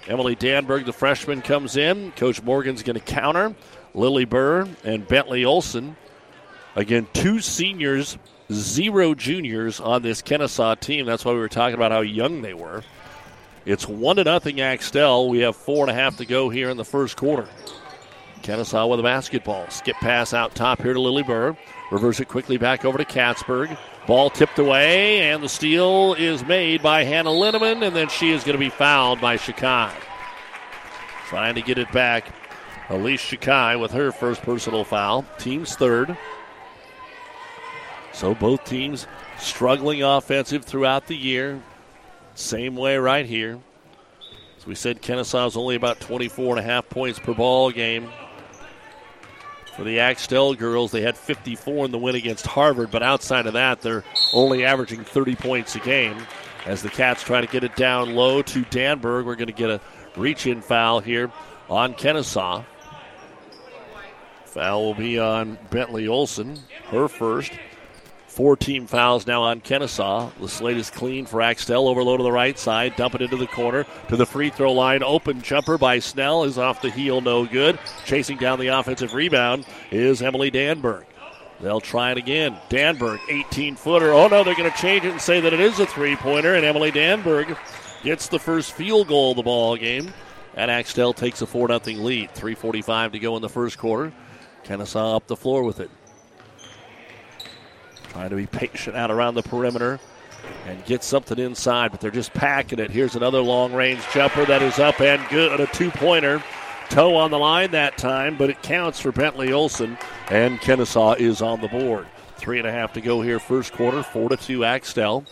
Emily 0.07 0.35
Danberg, 0.35 0.85
the 0.85 0.93
freshman, 0.93 1.41
comes 1.41 1.77
in. 1.77 2.11
Coach 2.13 2.41
Morgan's 2.41 2.83
going 2.83 2.95
to 2.95 3.01
counter. 3.01 3.53
Lily 3.93 4.25
Burr 4.25 4.67
and 4.83 5.07
Bentley 5.07 5.45
Olson. 5.45 5.95
Again, 6.75 7.07
two 7.13 7.41
seniors, 7.41 8.17
zero 8.51 9.13
juniors 9.13 9.79
on 9.81 10.01
this 10.01 10.21
Kenesaw 10.21 10.79
team. 10.79 11.05
That's 11.05 11.25
why 11.25 11.33
we 11.33 11.39
were 11.39 11.49
talking 11.49 11.75
about 11.75 11.91
how 11.91 12.01
young 12.01 12.41
they 12.41 12.53
were. 12.53 12.83
It's 13.65 13.87
one 13.87 14.15
to 14.15 14.23
nothing 14.23 14.61
Axtell. 14.61 15.29
We 15.29 15.39
have 15.39 15.55
four 15.55 15.83
and 15.83 15.91
a 15.91 15.93
half 15.93 16.17
to 16.17 16.25
go 16.25 16.49
here 16.49 16.69
in 16.69 16.77
the 16.77 16.85
first 16.85 17.17
quarter. 17.17 17.47
Kenesaw 18.41 18.89
with 18.89 18.99
a 18.99 19.03
basketball. 19.03 19.69
Skip 19.69 19.97
pass 19.97 20.33
out 20.33 20.55
top 20.55 20.81
here 20.81 20.93
to 20.93 21.01
Lily 21.01 21.23
Burr. 21.23 21.55
Reverse 21.91 22.21
it 22.21 22.29
quickly 22.29 22.57
back 22.57 22.85
over 22.85 22.97
to 22.97 23.05
Katzberg. 23.05 23.77
Ball 24.07 24.29
tipped 24.29 24.57
away, 24.57 25.29
and 25.29 25.43
the 25.43 25.49
steal 25.49 26.13
is 26.13 26.43
made 26.45 26.81
by 26.81 27.03
Hannah 27.03 27.29
Linneman, 27.29 27.85
and 27.85 27.95
then 27.95 28.07
she 28.07 28.31
is 28.31 28.43
going 28.43 28.53
to 28.53 28.59
be 28.59 28.69
fouled 28.69 29.19
by 29.19 29.37
Shakai. 29.37 29.91
Trying 31.27 31.55
to 31.55 31.61
get 31.61 31.77
it 31.77 31.91
back. 31.91 32.33
Elise 32.89 33.21
Shakai 33.21 33.79
with 33.79 33.91
her 33.91 34.11
first 34.11 34.41
personal 34.41 34.85
foul. 34.85 35.25
Team's 35.37 35.75
third. 35.75 36.17
So 38.13 38.33
both 38.35 38.63
teams 38.63 39.05
struggling 39.37 40.01
offensive 40.01 40.63
throughout 40.63 41.07
the 41.07 41.15
year. 41.15 41.61
Same 42.35 42.75
way 42.75 42.97
right 42.97 43.25
here. 43.25 43.59
As 44.57 44.65
we 44.65 44.75
said, 44.75 45.01
Kenesaw 45.01 45.47
is 45.47 45.57
only 45.57 45.75
about 45.75 45.99
24 45.99 46.57
and 46.57 46.59
a 46.59 46.69
half 46.69 46.87
points 46.87 47.19
per 47.19 47.33
ball 47.33 47.71
game. 47.71 48.09
For 49.75 49.83
the 49.83 49.99
Axtell 49.99 50.53
girls, 50.53 50.91
they 50.91 51.01
had 51.01 51.17
54 51.17 51.85
in 51.85 51.91
the 51.91 51.97
win 51.97 52.15
against 52.15 52.45
Harvard, 52.45 52.91
but 52.91 53.01
outside 53.01 53.47
of 53.47 53.53
that, 53.53 53.81
they're 53.81 54.03
only 54.33 54.65
averaging 54.65 55.03
30 55.03 55.35
points 55.35 55.75
a 55.75 55.79
game. 55.79 56.17
As 56.65 56.81
the 56.81 56.89
Cats 56.89 57.23
try 57.23 57.41
to 57.41 57.47
get 57.47 57.63
it 57.63 57.75
down 57.75 58.13
low 58.13 58.41
to 58.41 58.61
Danberg, 58.65 59.25
we're 59.25 59.35
going 59.35 59.47
to 59.47 59.53
get 59.53 59.69
a 59.69 59.81
reach 60.15 60.45
in 60.45 60.61
foul 60.61 60.99
here 60.99 61.31
on 61.69 61.93
Kenesaw. 61.93 62.65
Foul 64.45 64.83
will 64.83 64.93
be 64.93 65.17
on 65.17 65.57
Bentley 65.69 66.07
Olson, 66.07 66.59
her 66.87 67.07
first. 67.07 67.51
Four 68.31 68.55
team 68.55 68.87
fouls 68.87 69.27
now 69.27 69.41
on 69.41 69.59
Kenesaw. 69.59 70.31
The 70.39 70.47
slate 70.47 70.77
is 70.77 70.89
clean 70.89 71.25
for 71.25 71.41
Axtell. 71.41 71.89
Overload 71.89 72.21
to 72.21 72.23
the 72.23 72.31
right 72.31 72.57
side. 72.57 72.95
Dump 72.95 73.13
it 73.13 73.21
into 73.21 73.35
the 73.35 73.45
corner 73.45 73.85
to 74.07 74.15
the 74.15 74.25
free 74.25 74.49
throw 74.49 74.71
line. 74.71 75.03
Open 75.03 75.41
jumper 75.41 75.77
by 75.77 75.99
Snell 75.99 76.45
is 76.45 76.57
off 76.57 76.81
the 76.81 76.89
heel, 76.89 77.19
no 77.19 77.45
good. 77.45 77.77
Chasing 78.05 78.37
down 78.37 78.57
the 78.57 78.67
offensive 78.67 79.13
rebound 79.13 79.65
is 79.91 80.21
Emily 80.21 80.49
Danberg. 80.49 81.03
They'll 81.59 81.81
try 81.81 82.11
it 82.11 82.17
again. 82.17 82.55
Danberg, 82.69 83.19
18 83.27 83.75
footer. 83.75 84.13
Oh 84.13 84.29
no, 84.29 84.45
they're 84.45 84.55
going 84.55 84.71
to 84.71 84.77
change 84.77 85.03
it 85.03 85.11
and 85.11 85.21
say 85.21 85.41
that 85.41 85.51
it 85.51 85.59
is 85.59 85.81
a 85.81 85.85
three 85.85 86.15
pointer, 86.15 86.55
and 86.55 86.63
Emily 86.63 86.93
Danberg 86.93 87.57
gets 88.01 88.29
the 88.29 88.39
first 88.39 88.71
field 88.71 89.09
goal 89.09 89.31
of 89.31 89.37
the 89.37 89.43
ball 89.43 89.75
game. 89.75 90.13
And 90.55 90.71
Axtell 90.71 91.11
takes 91.11 91.41
a 91.41 91.45
4 91.45 91.67
0 91.67 91.79
lead. 92.01 92.33
3.45 92.33 93.11
to 93.11 93.19
go 93.19 93.35
in 93.35 93.41
the 93.41 93.49
first 93.49 93.77
quarter. 93.77 94.13
Kenesaw 94.63 95.17
up 95.17 95.27
the 95.27 95.35
floor 95.35 95.63
with 95.63 95.81
it. 95.81 95.91
Trying 98.11 98.29
to 98.29 98.35
be 98.35 98.45
patient 98.45 98.97
out 98.97 99.09
around 99.09 99.35
the 99.35 99.43
perimeter 99.43 99.99
and 100.65 100.83
get 100.85 101.03
something 101.03 101.39
inside, 101.39 101.91
but 101.91 102.01
they're 102.01 102.11
just 102.11 102.33
packing 102.33 102.79
it. 102.79 102.91
Here's 102.91 103.15
another 103.15 103.39
long 103.39 103.73
range 103.73 104.01
jumper 104.13 104.45
that 104.45 104.61
is 104.61 104.79
up 104.79 104.99
and 104.99 105.25
good. 105.29 105.59
A 105.59 105.67
two 105.67 105.91
pointer. 105.91 106.43
Toe 106.89 107.15
on 107.15 107.31
the 107.31 107.39
line 107.39 107.71
that 107.71 107.97
time, 107.97 108.37
but 108.37 108.49
it 108.49 108.61
counts 108.63 108.99
for 108.99 109.13
Bentley 109.13 109.53
Olson, 109.53 109.97
and 110.29 110.59
Kenesaw 110.59 111.17
is 111.17 111.41
on 111.41 111.61
the 111.61 111.69
board. 111.69 112.05
Three 112.35 112.59
and 112.59 112.67
a 112.67 112.71
half 112.71 112.91
to 112.93 113.01
go 113.01 113.21
here, 113.21 113.39
first 113.39 113.71
quarter. 113.71 114.03
Four 114.03 114.27
to 114.27 114.35
two, 114.35 114.65
Axtell. 114.65 115.23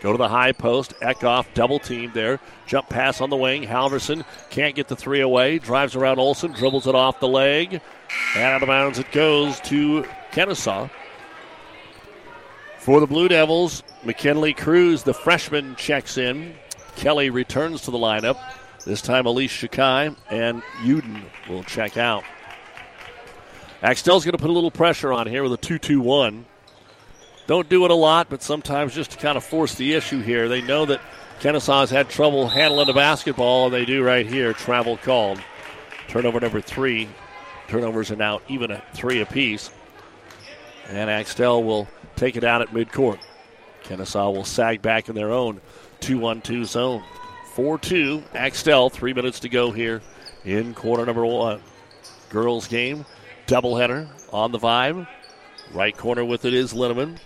Go 0.00 0.12
to 0.12 0.18
the 0.18 0.28
high 0.28 0.52
post. 0.52 0.94
Eckhoff 1.00 1.46
double 1.54 1.80
team 1.80 2.12
there. 2.14 2.38
Jump 2.68 2.88
pass 2.88 3.20
on 3.20 3.30
the 3.30 3.36
wing. 3.36 3.64
Halverson 3.64 4.24
can't 4.50 4.76
get 4.76 4.86
the 4.86 4.94
three 4.94 5.20
away. 5.20 5.58
Drives 5.58 5.96
around 5.96 6.20
Olson, 6.20 6.52
dribbles 6.52 6.86
it 6.86 6.94
off 6.94 7.18
the 7.18 7.26
leg. 7.26 7.80
And 8.36 8.44
out 8.44 8.62
of 8.62 8.68
bounds 8.68 9.00
it 9.00 9.10
goes 9.10 9.58
to 9.62 10.04
Kenesaw. 10.30 10.88
For 12.78 13.00
the 13.00 13.06
Blue 13.06 13.28
Devils, 13.28 13.82
McKinley 14.04 14.54
Cruz, 14.54 15.02
the 15.02 15.12
freshman, 15.12 15.76
checks 15.76 16.16
in. 16.16 16.54
Kelly 16.96 17.28
returns 17.28 17.82
to 17.82 17.90
the 17.90 17.98
lineup. 17.98 18.38
This 18.86 19.02
time, 19.02 19.26
Elise 19.26 19.52
Shakai 19.52 20.16
and 20.30 20.62
Uden 20.82 21.22
will 21.48 21.64
check 21.64 21.96
out. 21.96 22.24
Axtell's 23.82 24.24
going 24.24 24.32
to 24.32 24.38
put 24.38 24.50
a 24.50 24.52
little 24.52 24.70
pressure 24.70 25.12
on 25.12 25.26
here 25.26 25.42
with 25.42 25.52
a 25.52 25.56
2 25.56 25.78
2 25.78 26.00
1. 26.00 26.46
Don't 27.46 27.68
do 27.68 27.84
it 27.84 27.90
a 27.90 27.94
lot, 27.94 28.28
but 28.30 28.42
sometimes 28.42 28.94
just 28.94 29.12
to 29.12 29.18
kind 29.18 29.36
of 29.36 29.44
force 29.44 29.74
the 29.74 29.94
issue 29.94 30.20
here. 30.20 30.48
They 30.48 30.60
know 30.62 30.86
that 30.86 31.00
Kenesaw 31.40 31.80
has 31.80 31.90
had 31.90 32.08
trouble 32.08 32.48
handling 32.48 32.86
the 32.86 32.92
basketball, 32.92 33.66
and 33.66 33.74
they 33.74 33.84
do 33.84 34.02
right 34.02 34.26
here. 34.26 34.52
Travel 34.52 34.96
called. 34.98 35.40
Turnover 36.08 36.40
number 36.40 36.60
three. 36.60 37.08
Turnovers 37.68 38.10
are 38.10 38.16
now 38.16 38.40
even 38.48 38.70
at 38.70 38.94
three 38.94 39.20
apiece. 39.20 39.70
And 40.88 41.10
Axtell 41.10 41.62
will 41.62 41.86
take 42.18 42.36
it 42.36 42.44
out 42.44 42.60
at 42.60 42.68
midcourt. 42.68 43.18
Kenesaw 43.84 44.34
will 44.34 44.44
sag 44.44 44.82
back 44.82 45.08
in 45.08 45.14
their 45.14 45.32
own 45.32 45.60
2 46.00 46.18
1 46.18 46.40
2 46.42 46.64
zone. 46.64 47.02
4 47.54 47.78
2, 47.78 48.22
Axtell, 48.34 48.90
three 48.90 49.12
minutes 49.12 49.40
to 49.40 49.48
go 49.48 49.70
here 49.70 50.02
in 50.44 50.74
quarter 50.74 51.04
number 51.06 51.24
one. 51.24 51.60
Girls 52.28 52.68
game, 52.68 53.04
doubleheader 53.46 54.08
on 54.32 54.52
the 54.52 54.58
vibe. 54.58 55.08
Right 55.72 55.96
corner 55.96 56.24
with 56.24 56.44
it 56.44 56.54
is 56.54 56.72
Linneman. 56.72 57.18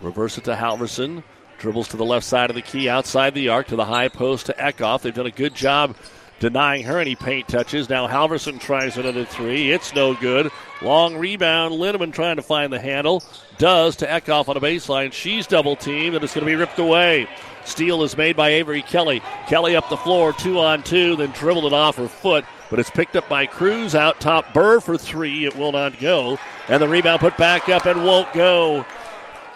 Reverse 0.00 0.38
it 0.38 0.44
to 0.44 0.54
Halverson. 0.54 1.22
Dribbles 1.58 1.88
to 1.88 1.96
the 1.96 2.04
left 2.04 2.26
side 2.26 2.50
of 2.50 2.56
the 2.56 2.62
key, 2.62 2.88
outside 2.88 3.34
the 3.34 3.48
arc 3.48 3.68
to 3.68 3.76
the 3.76 3.84
high 3.84 4.08
post 4.08 4.46
to 4.46 4.52
Eckhoff. 4.54 5.02
They've 5.02 5.14
done 5.14 5.26
a 5.26 5.30
good 5.30 5.54
job 5.54 5.96
denying 6.44 6.84
her 6.84 7.00
any 7.00 7.16
paint 7.16 7.48
touches. 7.48 7.88
Now 7.88 8.06
Halverson 8.06 8.60
tries 8.60 8.98
another 8.98 9.24
three. 9.24 9.72
It's 9.72 9.94
no 9.94 10.12
good. 10.12 10.50
Long 10.82 11.16
rebound. 11.16 11.72
Linneman 11.72 12.12
trying 12.12 12.36
to 12.36 12.42
find 12.42 12.70
the 12.70 12.78
handle. 12.78 13.22
Does 13.56 13.96
to 13.96 14.06
Eckhoff 14.06 14.50
on 14.50 14.58
a 14.58 14.60
baseline. 14.60 15.10
She's 15.10 15.46
double 15.46 15.74
teamed, 15.74 16.14
and 16.14 16.22
it's 16.22 16.34
going 16.34 16.44
to 16.44 16.52
be 16.52 16.54
ripped 16.54 16.78
away. 16.78 17.26
Steal 17.64 18.02
is 18.02 18.18
made 18.18 18.36
by 18.36 18.50
Avery 18.50 18.82
Kelly. 18.82 19.22
Kelly 19.46 19.74
up 19.74 19.88
the 19.88 19.96
floor, 19.96 20.34
two 20.34 20.60
on 20.60 20.82
two, 20.82 21.16
then 21.16 21.30
dribbled 21.30 21.64
it 21.64 21.72
off 21.72 21.96
her 21.96 22.08
foot, 22.08 22.44
but 22.68 22.78
it's 22.78 22.90
picked 22.90 23.16
up 23.16 23.26
by 23.26 23.46
Cruz 23.46 23.94
out 23.94 24.20
top. 24.20 24.52
Burr 24.52 24.80
for 24.80 24.98
three. 24.98 25.46
It 25.46 25.56
will 25.56 25.72
not 25.72 25.98
go. 25.98 26.38
And 26.68 26.82
the 26.82 26.88
rebound 26.88 27.20
put 27.20 27.38
back 27.38 27.70
up 27.70 27.86
and 27.86 28.04
won't 28.04 28.30
go. 28.34 28.84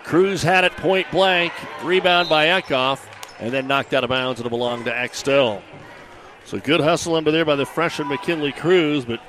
Cruz 0.04 0.42
had 0.42 0.64
it 0.64 0.72
point 0.78 1.10
blank. 1.10 1.52
Rebound 1.82 2.30
by 2.30 2.46
Eckhoff, 2.46 3.04
and 3.40 3.52
then 3.52 3.66
knocked 3.66 3.92
out 3.92 4.04
of 4.04 4.08
bounds. 4.08 4.40
It'll 4.40 4.48
belong 4.48 4.84
to 4.84 4.94
Axtell. 4.94 5.62
So 6.48 6.58
good 6.58 6.80
hustle 6.80 7.14
under 7.14 7.30
there 7.30 7.44
by 7.44 7.56
the 7.56 7.66
freshman 7.66 8.08
McKinley 8.08 8.52
Cruz, 8.52 9.04
but 9.04 9.20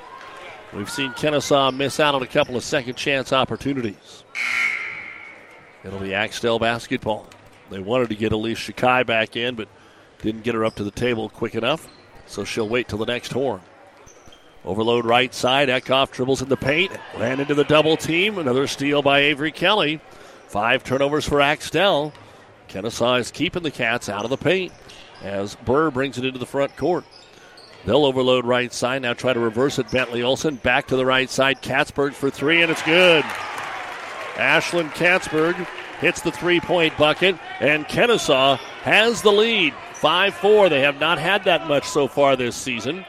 we've 0.72 0.88
seen 0.88 1.12
Kenesaw 1.12 1.70
miss 1.70 2.00
out 2.00 2.14
on 2.14 2.22
a 2.22 2.26
couple 2.26 2.56
of 2.56 2.64
second 2.64 2.94
chance 2.94 3.30
opportunities. 3.30 4.24
It'll 5.84 5.98
be 5.98 6.14
Axtell 6.14 6.58
basketball. 6.58 7.28
They 7.68 7.78
wanted 7.78 8.08
to 8.08 8.14
get 8.14 8.32
Elise 8.32 8.56
Shikai 8.56 9.04
back 9.04 9.36
in, 9.36 9.54
but 9.54 9.68
didn't 10.22 10.44
get 10.44 10.54
her 10.54 10.64
up 10.64 10.76
to 10.76 10.82
the 10.82 10.90
table 10.90 11.28
quick 11.28 11.54
enough, 11.54 11.86
so 12.24 12.42
she'll 12.42 12.70
wait 12.70 12.88
till 12.88 12.96
the 12.96 13.04
next 13.04 13.32
horn. 13.32 13.60
Overload 14.64 15.04
right 15.04 15.34
side. 15.34 15.68
Eckhoff 15.68 16.12
dribbles 16.12 16.40
in 16.40 16.48
the 16.48 16.56
paint, 16.56 16.90
ran 17.18 17.38
into 17.38 17.54
the 17.54 17.64
double 17.64 17.98
team. 17.98 18.38
Another 18.38 18.66
steal 18.66 19.02
by 19.02 19.20
Avery 19.20 19.52
Kelly. 19.52 20.00
Five 20.46 20.84
turnovers 20.84 21.28
for 21.28 21.42
Axtell. 21.42 22.14
Kenesaw 22.70 23.20
is 23.20 23.30
keeping 23.30 23.62
the 23.62 23.70
Cats 23.70 24.08
out 24.08 24.24
of 24.24 24.30
the 24.30 24.38
paint 24.38 24.72
as 25.22 25.54
Burr 25.56 25.90
brings 25.90 26.18
it 26.18 26.24
into 26.24 26.38
the 26.38 26.46
front 26.46 26.76
court. 26.76 27.04
They'll 27.84 28.04
overload 28.04 28.44
right 28.44 28.72
side. 28.72 29.02
Now 29.02 29.14
try 29.14 29.32
to 29.32 29.40
reverse 29.40 29.78
it. 29.78 29.90
Bentley 29.90 30.22
Olson 30.22 30.56
back 30.56 30.88
to 30.88 30.96
the 30.96 31.06
right 31.06 31.30
side. 31.30 31.62
Katzberg 31.62 32.12
for 32.12 32.30
three, 32.30 32.62
and 32.62 32.70
it's 32.70 32.82
good. 32.82 33.24
Ashland 34.36 34.90
Katzberg 34.90 35.54
hits 36.00 36.20
the 36.20 36.32
three 36.32 36.60
point 36.60 36.96
bucket, 36.96 37.36
and 37.58 37.86
Kenesaw 37.86 38.58
has 38.58 39.22
the 39.22 39.32
lead. 39.32 39.74
5 39.94 40.34
4. 40.34 40.68
They 40.70 40.80
have 40.80 40.98
not 40.98 41.18
had 41.18 41.44
that 41.44 41.68
much 41.68 41.84
so 41.84 42.08
far 42.08 42.34
this 42.34 42.56
season, 42.56 43.04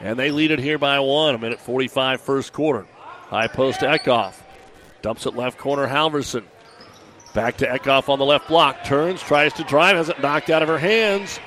and 0.00 0.18
they 0.18 0.30
lead 0.30 0.50
it 0.50 0.58
here 0.58 0.78
by 0.78 1.00
one. 1.00 1.34
A 1.34 1.38
minute 1.38 1.58
45 1.58 2.20
first 2.20 2.52
quarter. 2.52 2.86
High 3.28 3.48
post 3.48 3.80
Eckhoff. 3.80 4.34
Dumps 5.00 5.24
it 5.24 5.34
left 5.34 5.56
corner, 5.56 5.86
Halverson. 5.86 6.44
Back 7.36 7.58
to 7.58 7.66
Eckhoff 7.66 8.08
on 8.08 8.18
the 8.18 8.24
left 8.24 8.48
block. 8.48 8.82
Turns, 8.84 9.20
tries 9.20 9.52
to 9.52 9.64
drive, 9.64 9.94
has 9.94 10.08
it 10.08 10.22
knocked 10.22 10.48
out 10.48 10.62
of 10.62 10.68
her 10.68 10.78
hands. 10.78 11.38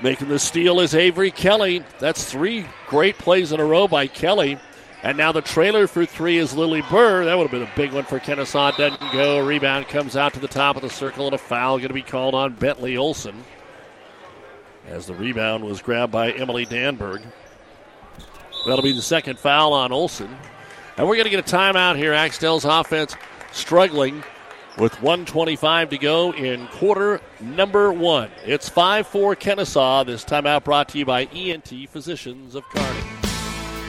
Making 0.00 0.28
the 0.28 0.38
steal 0.38 0.78
is 0.78 0.94
Avery 0.94 1.32
Kelly. 1.32 1.82
That's 1.98 2.30
three 2.30 2.64
great 2.86 3.18
plays 3.18 3.50
in 3.50 3.58
a 3.58 3.64
row 3.64 3.88
by 3.88 4.06
Kelly. 4.06 4.56
And 5.02 5.18
now 5.18 5.32
the 5.32 5.42
trailer 5.42 5.88
for 5.88 6.06
three 6.06 6.38
is 6.38 6.54
Lily 6.54 6.82
Burr. 6.82 7.24
That 7.24 7.36
would 7.36 7.50
have 7.50 7.50
been 7.50 7.68
a 7.68 7.76
big 7.76 7.92
one 7.92 8.04
for 8.04 8.20
Kenesaw. 8.20 8.76
Doesn't 8.76 9.12
go. 9.12 9.44
Rebound 9.44 9.88
comes 9.88 10.16
out 10.16 10.32
to 10.34 10.38
the 10.38 10.46
top 10.46 10.76
of 10.76 10.82
the 10.82 10.88
circle, 10.88 11.26
and 11.26 11.34
a 11.34 11.38
foul 11.38 11.78
going 11.78 11.88
to 11.88 11.94
be 11.94 12.02
called 12.02 12.36
on 12.36 12.52
Bentley 12.52 12.96
Olson. 12.96 13.42
As 14.86 15.06
the 15.06 15.14
rebound 15.14 15.64
was 15.64 15.82
grabbed 15.82 16.12
by 16.12 16.30
Emily 16.30 16.66
Danberg. 16.66 17.20
That'll 18.64 18.84
be 18.84 18.94
the 18.94 19.02
second 19.02 19.40
foul 19.40 19.72
on 19.72 19.90
Olson. 19.90 20.32
And 20.96 21.08
we're 21.08 21.16
going 21.16 21.24
to 21.24 21.30
get 21.30 21.52
a 21.52 21.56
timeout 21.56 21.96
here. 21.96 22.12
Axtell's 22.12 22.64
offense 22.64 23.16
struggling 23.50 24.22
with 24.78 24.94
125 25.02 25.90
to 25.90 25.98
go 25.98 26.32
in 26.32 26.66
quarter 26.68 27.20
number 27.40 27.92
one. 27.92 28.30
It's 28.44 28.68
5 28.68 29.06
4 29.06 29.36
Kenesaw, 29.36 30.06
This 30.06 30.24
timeout 30.24 30.64
brought 30.64 30.88
to 30.90 30.98
you 30.98 31.04
by 31.04 31.24
ENT 31.26 31.72
Physicians 31.88 32.54
of 32.54 32.64
Kearney. 32.64 33.00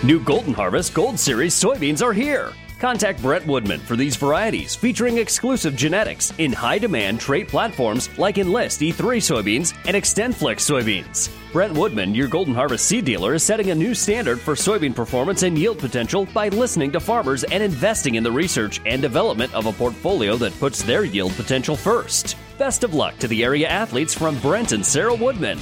New 0.04 0.24
Golden 0.24 0.54
Harvest 0.54 0.94
Gold 0.94 1.18
Series 1.18 1.54
soybeans 1.54 2.02
are 2.02 2.14
here. 2.14 2.52
Contact 2.84 3.22
Brett 3.22 3.48
Woodman 3.48 3.80
for 3.80 3.96
these 3.96 4.18
varieties 4.18 4.76
featuring 4.76 5.18
exclusive 5.18 5.74
genetics 5.74 6.34
in 6.38 6.52
high 6.52 6.78
demand 6.78 7.18
trait 7.18 7.48
platforms 7.48 8.10
like 8.20 8.38
Enlist 8.38 8.82
E3 8.82 9.22
soybeans 9.22 9.74
and 9.88 9.96
XtendFlex 9.96 10.58
soybeans. 10.60 11.30
Brett 11.54 11.72
Woodman, 11.72 12.14
your 12.14 12.28
Golden 12.28 12.54
Harvest 12.54 12.86
seed 12.86 13.06
dealer, 13.06 13.36
is 13.36 13.42
setting 13.42 13.70
a 13.70 13.76
new 13.76 13.96
standard 13.96 14.38
for 14.38 14.54
soybean 14.54 14.94
performance 14.94 15.44
and 15.44 15.58
yield 15.58 15.80
potential 15.80 16.26
by 16.34 16.50
listening 16.50 16.92
to 16.92 17.00
farmers 17.00 17.46
and 17.46 17.64
investing 17.64 18.16
in 18.16 18.24
the 18.24 18.30
research 18.30 18.82
and 18.86 19.02
development 19.02 19.54
of 19.54 19.66
a 19.66 19.72
portfolio 19.72 20.36
that 20.36 20.60
puts 20.60 20.84
their 20.84 21.06
yield 21.06 21.32
potential 21.36 21.78
first. 21.78 22.36
Best 22.58 22.84
of 22.84 22.94
luck 22.94 23.18
to 23.20 23.30
the 23.30 23.46
area 23.46 23.66
athletes 23.70 24.14
from 24.14 24.38
Brent 24.40 24.74
and 24.74 24.86
Sarah 24.86 25.16
Woodman. 25.16 25.58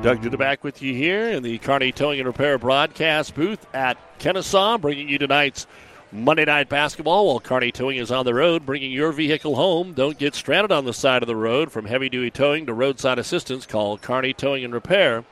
Doug 0.00 0.22
Duda 0.22 0.38
back 0.38 0.62
with 0.62 0.80
you 0.80 0.94
here 0.94 1.28
in 1.28 1.42
the 1.42 1.58
Kearney 1.58 1.90
Towing 1.90 2.20
and 2.20 2.26
Repair 2.28 2.56
broadcast 2.56 3.34
booth 3.34 3.66
at 3.74 3.98
Kenesaw, 4.20 4.80
bringing 4.80 5.08
you 5.08 5.18
tonight's 5.18 5.66
Monday 6.12 6.44
Night 6.44 6.68
Basketball 6.68 7.26
while 7.26 7.40
Kearney 7.40 7.72
Towing 7.72 7.96
is 7.96 8.12
on 8.12 8.24
the 8.24 8.32
road, 8.32 8.64
bringing 8.64 8.92
your 8.92 9.10
vehicle 9.10 9.56
home. 9.56 9.94
Don't 9.94 10.16
get 10.16 10.36
stranded 10.36 10.70
on 10.70 10.84
the 10.84 10.94
side 10.94 11.24
of 11.24 11.26
the 11.26 11.34
road. 11.34 11.72
From 11.72 11.84
heavy 11.84 12.08
duty 12.08 12.30
towing 12.30 12.66
to 12.66 12.74
roadside 12.74 13.18
assistance, 13.18 13.66
call 13.66 13.98
Kearney 13.98 14.32
Towing 14.32 14.64
and 14.64 14.72
Repair. 14.72 15.24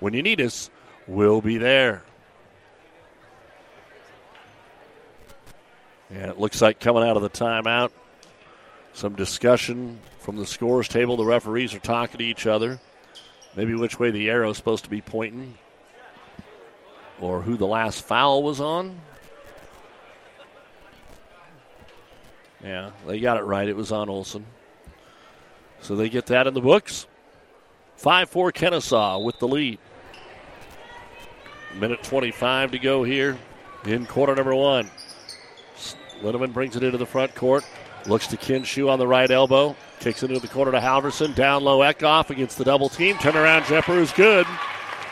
When 0.00 0.12
you 0.12 0.22
need 0.22 0.42
us, 0.42 0.68
we'll 1.06 1.40
be 1.40 1.56
there. 1.56 2.02
And 6.10 6.30
it 6.30 6.38
looks 6.38 6.60
like 6.60 6.78
coming 6.78 7.04
out 7.04 7.16
of 7.16 7.22
the 7.22 7.30
timeout, 7.30 7.90
some 8.92 9.14
discussion 9.14 9.98
from 10.18 10.36
the 10.36 10.46
scores 10.46 10.88
table. 10.88 11.16
The 11.16 11.24
referees 11.24 11.72
are 11.72 11.78
talking 11.78 12.18
to 12.18 12.24
each 12.24 12.46
other. 12.46 12.80
Maybe 13.56 13.74
which 13.74 13.98
way 13.98 14.10
the 14.10 14.30
arrow 14.30 14.50
is 14.50 14.56
supposed 14.56 14.84
to 14.84 14.90
be 14.90 15.00
pointing, 15.00 15.54
or 17.20 17.42
who 17.42 17.56
the 17.56 17.66
last 17.66 18.04
foul 18.04 18.42
was 18.42 18.60
on. 18.60 19.00
Yeah, 22.62 22.90
they 23.06 23.20
got 23.20 23.38
it 23.38 23.42
right. 23.42 23.68
It 23.68 23.76
was 23.76 23.90
on 23.90 24.08
Olson. 24.08 24.44
So 25.80 25.96
they 25.96 26.08
get 26.08 26.26
that 26.26 26.46
in 26.46 26.54
the 26.54 26.60
books. 26.60 27.06
5 27.96 28.30
4 28.30 28.52
Kenesaw 28.52 29.22
with 29.22 29.38
the 29.38 29.48
lead. 29.48 29.78
Minute 31.78 32.02
25 32.02 32.72
to 32.72 32.78
go 32.78 33.02
here 33.02 33.38
in 33.84 34.06
quarter 34.06 34.34
number 34.34 34.54
one. 34.54 34.90
Linneman 36.22 36.52
brings 36.52 36.76
it 36.76 36.82
into 36.82 36.98
the 36.98 37.06
front 37.06 37.34
court. 37.34 37.64
Looks 38.06 38.26
to 38.28 38.36
Kinshu 38.36 38.90
on 38.90 38.98
the 38.98 39.06
right 39.06 39.30
elbow. 39.30 39.76
Kicks 40.00 40.22
into 40.22 40.40
the 40.40 40.48
corner 40.48 40.72
to 40.72 40.80
Halverson. 40.80 41.34
Down 41.34 41.62
low 41.62 41.80
Eckhoff 41.80 42.30
against 42.30 42.56
the 42.56 42.64
double 42.64 42.88
team. 42.88 43.16
Turnaround 43.16 43.66
jumper 43.66 43.98
is 43.98 44.10
good. 44.12 44.46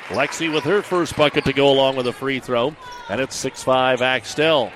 Lexi 0.09 0.53
with 0.53 0.65
her 0.65 0.81
first 0.81 1.15
bucket 1.15 1.45
to 1.45 1.53
go 1.53 1.71
along 1.71 1.97
with 1.97 2.07
a 2.07 2.13
free 2.13 2.41
throw. 2.41 2.75
And 3.11 3.21
it's 3.21 3.37
6 3.37 3.63
5 3.63 4.01
Axtell. 4.01 4.73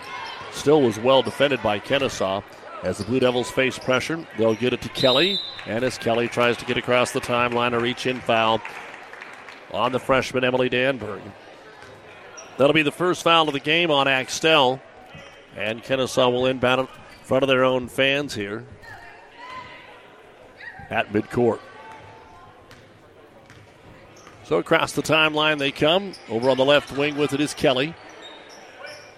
Still 0.52 0.82
was 0.82 0.98
well 0.98 1.22
defended 1.22 1.62
by 1.62 1.80
Kenesaw. 1.80 2.44
As 2.82 2.98
the 2.98 3.04
Blue 3.04 3.20
Devils 3.20 3.50
face 3.50 3.78
pressure, 3.78 4.26
they'll 4.36 4.54
get 4.54 4.74
it 4.74 4.82
to 4.82 4.90
Kelly. 4.90 5.40
And 5.66 5.82
as 5.82 5.96
Kelly 5.96 6.28
tries 6.28 6.58
to 6.58 6.66
get 6.66 6.76
across 6.76 7.12
the 7.12 7.20
timeline, 7.20 7.72
a 7.72 7.80
reach 7.80 8.06
in 8.06 8.20
foul 8.20 8.60
on 9.72 9.92
the 9.92 10.00
freshman 10.00 10.44
Emily 10.44 10.68
Danberg. 10.68 11.22
That'll 12.58 12.74
be 12.74 12.82
the 12.82 12.92
first 12.92 13.22
foul 13.22 13.48
of 13.48 13.54
the 13.54 13.60
game 13.60 13.90
on 13.90 14.08
Axtell. 14.08 14.78
And 15.56 15.82
Kenesaw 15.82 16.30
will 16.30 16.44
inbound 16.44 16.80
in 16.80 16.88
front 17.22 17.44
of 17.44 17.48
their 17.48 17.64
own 17.64 17.88
fans 17.88 18.34
here 18.34 18.66
at 20.92 21.12
midcourt. 21.12 21.58
So 24.44 24.58
across 24.58 24.92
the 24.92 25.02
timeline 25.02 25.58
they 25.58 25.72
come. 25.72 26.12
Over 26.28 26.50
on 26.50 26.56
the 26.56 26.64
left 26.64 26.96
wing 26.96 27.16
with 27.16 27.32
it 27.32 27.40
is 27.40 27.54
Kelly. 27.54 27.94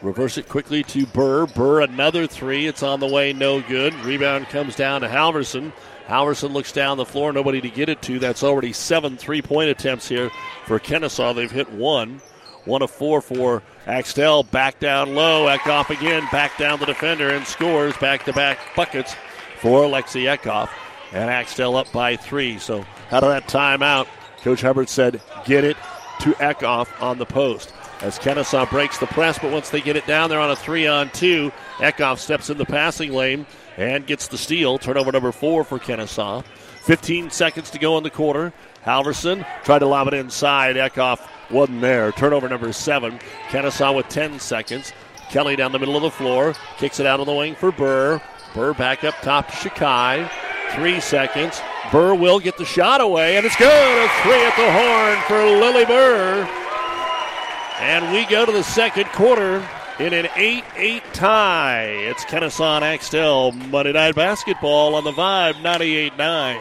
Reverse 0.00 0.38
it 0.38 0.48
quickly 0.48 0.84
to 0.84 1.06
Burr. 1.06 1.46
Burr 1.46 1.80
another 1.80 2.26
three. 2.26 2.66
It's 2.66 2.82
on 2.82 3.00
the 3.00 3.08
way, 3.08 3.32
no 3.32 3.60
good. 3.62 3.94
Rebound 4.04 4.48
comes 4.48 4.76
down 4.76 5.00
to 5.00 5.08
Halverson. 5.08 5.72
Halverson 6.06 6.52
looks 6.52 6.72
down 6.72 6.98
the 6.98 7.06
floor, 7.06 7.32
nobody 7.32 7.62
to 7.62 7.70
get 7.70 7.88
it 7.88 8.02
to. 8.02 8.18
That's 8.18 8.44
already 8.44 8.72
seven 8.72 9.16
three 9.16 9.40
point 9.42 9.70
attempts 9.70 10.06
here 10.06 10.30
for 10.66 10.78
Kenesaw. 10.78 11.34
They've 11.34 11.50
hit 11.50 11.72
one. 11.72 12.20
One 12.66 12.82
of 12.82 12.90
four 12.90 13.20
for 13.20 13.62
Axtell. 13.86 14.42
Back 14.42 14.78
down 14.78 15.14
low. 15.14 15.46
Eckhoff 15.46 15.90
again. 15.90 16.26
Back 16.30 16.56
down 16.58 16.78
the 16.78 16.86
defender 16.86 17.30
and 17.30 17.46
scores 17.46 17.96
back 17.96 18.24
to 18.24 18.32
back 18.32 18.58
buckets 18.76 19.14
for 19.60 19.82
Lexi 19.84 20.24
Eckhoff. 20.24 20.68
And 21.14 21.30
Axtell 21.30 21.76
up 21.76 21.90
by 21.92 22.16
three. 22.16 22.58
So 22.58 22.84
out 23.10 23.22
of 23.22 23.30
that 23.30 23.46
timeout, 23.46 24.06
Coach 24.42 24.60
Hubbard 24.60 24.88
said, 24.88 25.22
get 25.46 25.64
it 25.64 25.76
to 26.20 26.32
Eckhoff 26.32 26.88
on 27.00 27.18
the 27.18 27.24
post. 27.24 27.72
As 28.00 28.18
Kenesaw 28.18 28.68
breaks 28.68 28.98
the 28.98 29.06
press, 29.06 29.38
but 29.38 29.52
once 29.52 29.70
they 29.70 29.80
get 29.80 29.96
it 29.96 30.06
down, 30.06 30.28
they're 30.28 30.40
on 30.40 30.50
a 30.50 30.56
three 30.56 30.86
on 30.86 31.08
two. 31.10 31.52
Eckhoff 31.76 32.18
steps 32.18 32.50
in 32.50 32.58
the 32.58 32.66
passing 32.66 33.12
lane 33.12 33.46
and 33.76 34.06
gets 34.06 34.28
the 34.28 34.36
steal. 34.36 34.76
Turnover 34.76 35.12
number 35.12 35.32
four 35.32 35.64
for 35.64 35.78
Kenesaw. 35.78 36.44
15 36.44 37.30
seconds 37.30 37.70
to 37.70 37.78
go 37.78 37.96
in 37.96 38.04
the 38.04 38.10
quarter. 38.10 38.52
Halverson 38.84 39.46
tried 39.62 39.78
to 39.78 39.86
lob 39.86 40.08
it 40.08 40.14
inside. 40.14 40.76
Eckhoff 40.76 41.26
wasn't 41.50 41.80
there. 41.80 42.12
Turnover 42.12 42.48
number 42.48 42.72
seven. 42.72 43.18
Kenesaw 43.48 43.94
with 43.94 44.08
10 44.08 44.40
seconds. 44.40 44.92
Kelly 45.30 45.56
down 45.56 45.72
the 45.72 45.78
middle 45.78 45.96
of 45.96 46.02
the 46.02 46.10
floor. 46.10 46.54
Kicks 46.76 47.00
it 47.00 47.06
out 47.06 47.20
of 47.20 47.26
the 47.26 47.32
wing 47.32 47.54
for 47.54 47.72
Burr. 47.72 48.20
Burr 48.54 48.74
back 48.74 49.04
up 49.04 49.14
top 49.22 49.48
to 49.48 49.54
Shikai. 49.54 50.30
Three 50.72 51.00
seconds. 51.00 51.60
Burr 51.92 52.14
will 52.14 52.40
get 52.40 52.56
the 52.56 52.64
shot 52.64 53.00
away, 53.00 53.36
and 53.36 53.46
it's 53.46 53.56
good. 53.56 53.68
A 53.68 54.08
three 54.22 54.44
at 54.44 54.56
the 54.56 54.72
horn 54.72 55.18
for 55.28 55.44
Lily 55.60 55.84
Burr. 55.84 56.48
And 57.80 58.12
we 58.12 58.24
go 58.26 58.46
to 58.46 58.52
the 58.52 58.62
second 58.62 59.06
quarter 59.06 59.66
in 59.98 60.12
an 60.12 60.28
8 60.34 60.64
8 60.76 61.02
tie. 61.12 61.84
It's 61.84 62.24
Kenesaw 62.24 62.82
Axtell 62.82 63.52
Monday 63.52 63.92
Night 63.92 64.14
Basketball 64.14 64.94
on 64.94 65.04
the 65.04 65.12
Vibe 65.12 65.62
98 65.62 66.16
9. 66.16 66.60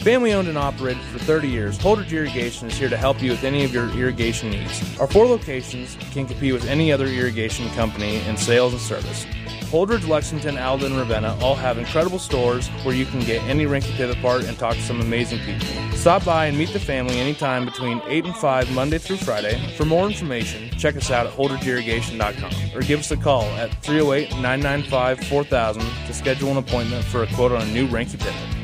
Family 0.00 0.32
owned 0.32 0.48
and 0.48 0.56
operated 0.56 1.02
for 1.02 1.18
30 1.18 1.46
years, 1.46 1.78
Holdrege 1.78 2.10
Irrigation 2.10 2.68
is 2.68 2.78
here 2.78 2.88
to 2.88 2.96
help 2.96 3.20
you 3.20 3.32
with 3.32 3.44
any 3.44 3.64
of 3.64 3.74
your 3.74 3.90
irrigation 3.90 4.48
needs. 4.48 4.98
Our 4.98 5.06
four 5.06 5.26
locations 5.26 5.94
can 6.10 6.26
compete 6.26 6.54
with 6.54 6.66
any 6.68 6.90
other 6.90 7.04
irrigation 7.04 7.68
company 7.72 8.16
in 8.24 8.38
sales 8.38 8.72
and 8.72 8.80
service. 8.80 9.26
Holdrege, 9.70 10.08
Lexington, 10.08 10.56
Alden, 10.56 10.92
and 10.92 11.00
Ravenna 11.02 11.36
all 11.42 11.54
have 11.54 11.76
incredible 11.76 12.18
stores 12.18 12.68
where 12.82 12.94
you 12.94 13.04
can 13.04 13.20
get 13.20 13.42
any 13.42 13.66
Reinke 13.66 13.94
pivot 13.94 14.16
part 14.22 14.44
and 14.44 14.58
talk 14.58 14.74
to 14.74 14.80
some 14.80 15.02
amazing 15.02 15.38
people. 15.40 15.66
Stop 15.94 16.24
by 16.24 16.46
and 16.46 16.56
meet 16.56 16.72
the 16.72 16.80
family 16.80 17.20
anytime 17.20 17.66
between 17.66 18.00
8 18.06 18.24
and 18.24 18.34
5 18.34 18.72
Monday 18.72 18.96
through 18.96 19.18
Friday. 19.18 19.60
For 19.76 19.84
more 19.84 20.06
information, 20.06 20.70
check 20.78 20.96
us 20.96 21.10
out 21.10 21.26
at 21.26 21.34
holdridgeirrigation.com 21.34 22.74
or 22.74 22.80
give 22.80 23.00
us 23.00 23.10
a 23.10 23.18
call 23.18 23.44
at 23.58 23.70
308 23.82 24.30
995 24.40 25.20
4000 25.28 25.82
to 26.06 26.14
schedule 26.14 26.50
an 26.52 26.56
appointment 26.56 27.04
for 27.04 27.22
a 27.22 27.26
quote 27.34 27.52
on 27.52 27.60
a 27.60 27.72
new 27.72 27.86
Reinke 27.86 28.18
pivot. 28.18 28.59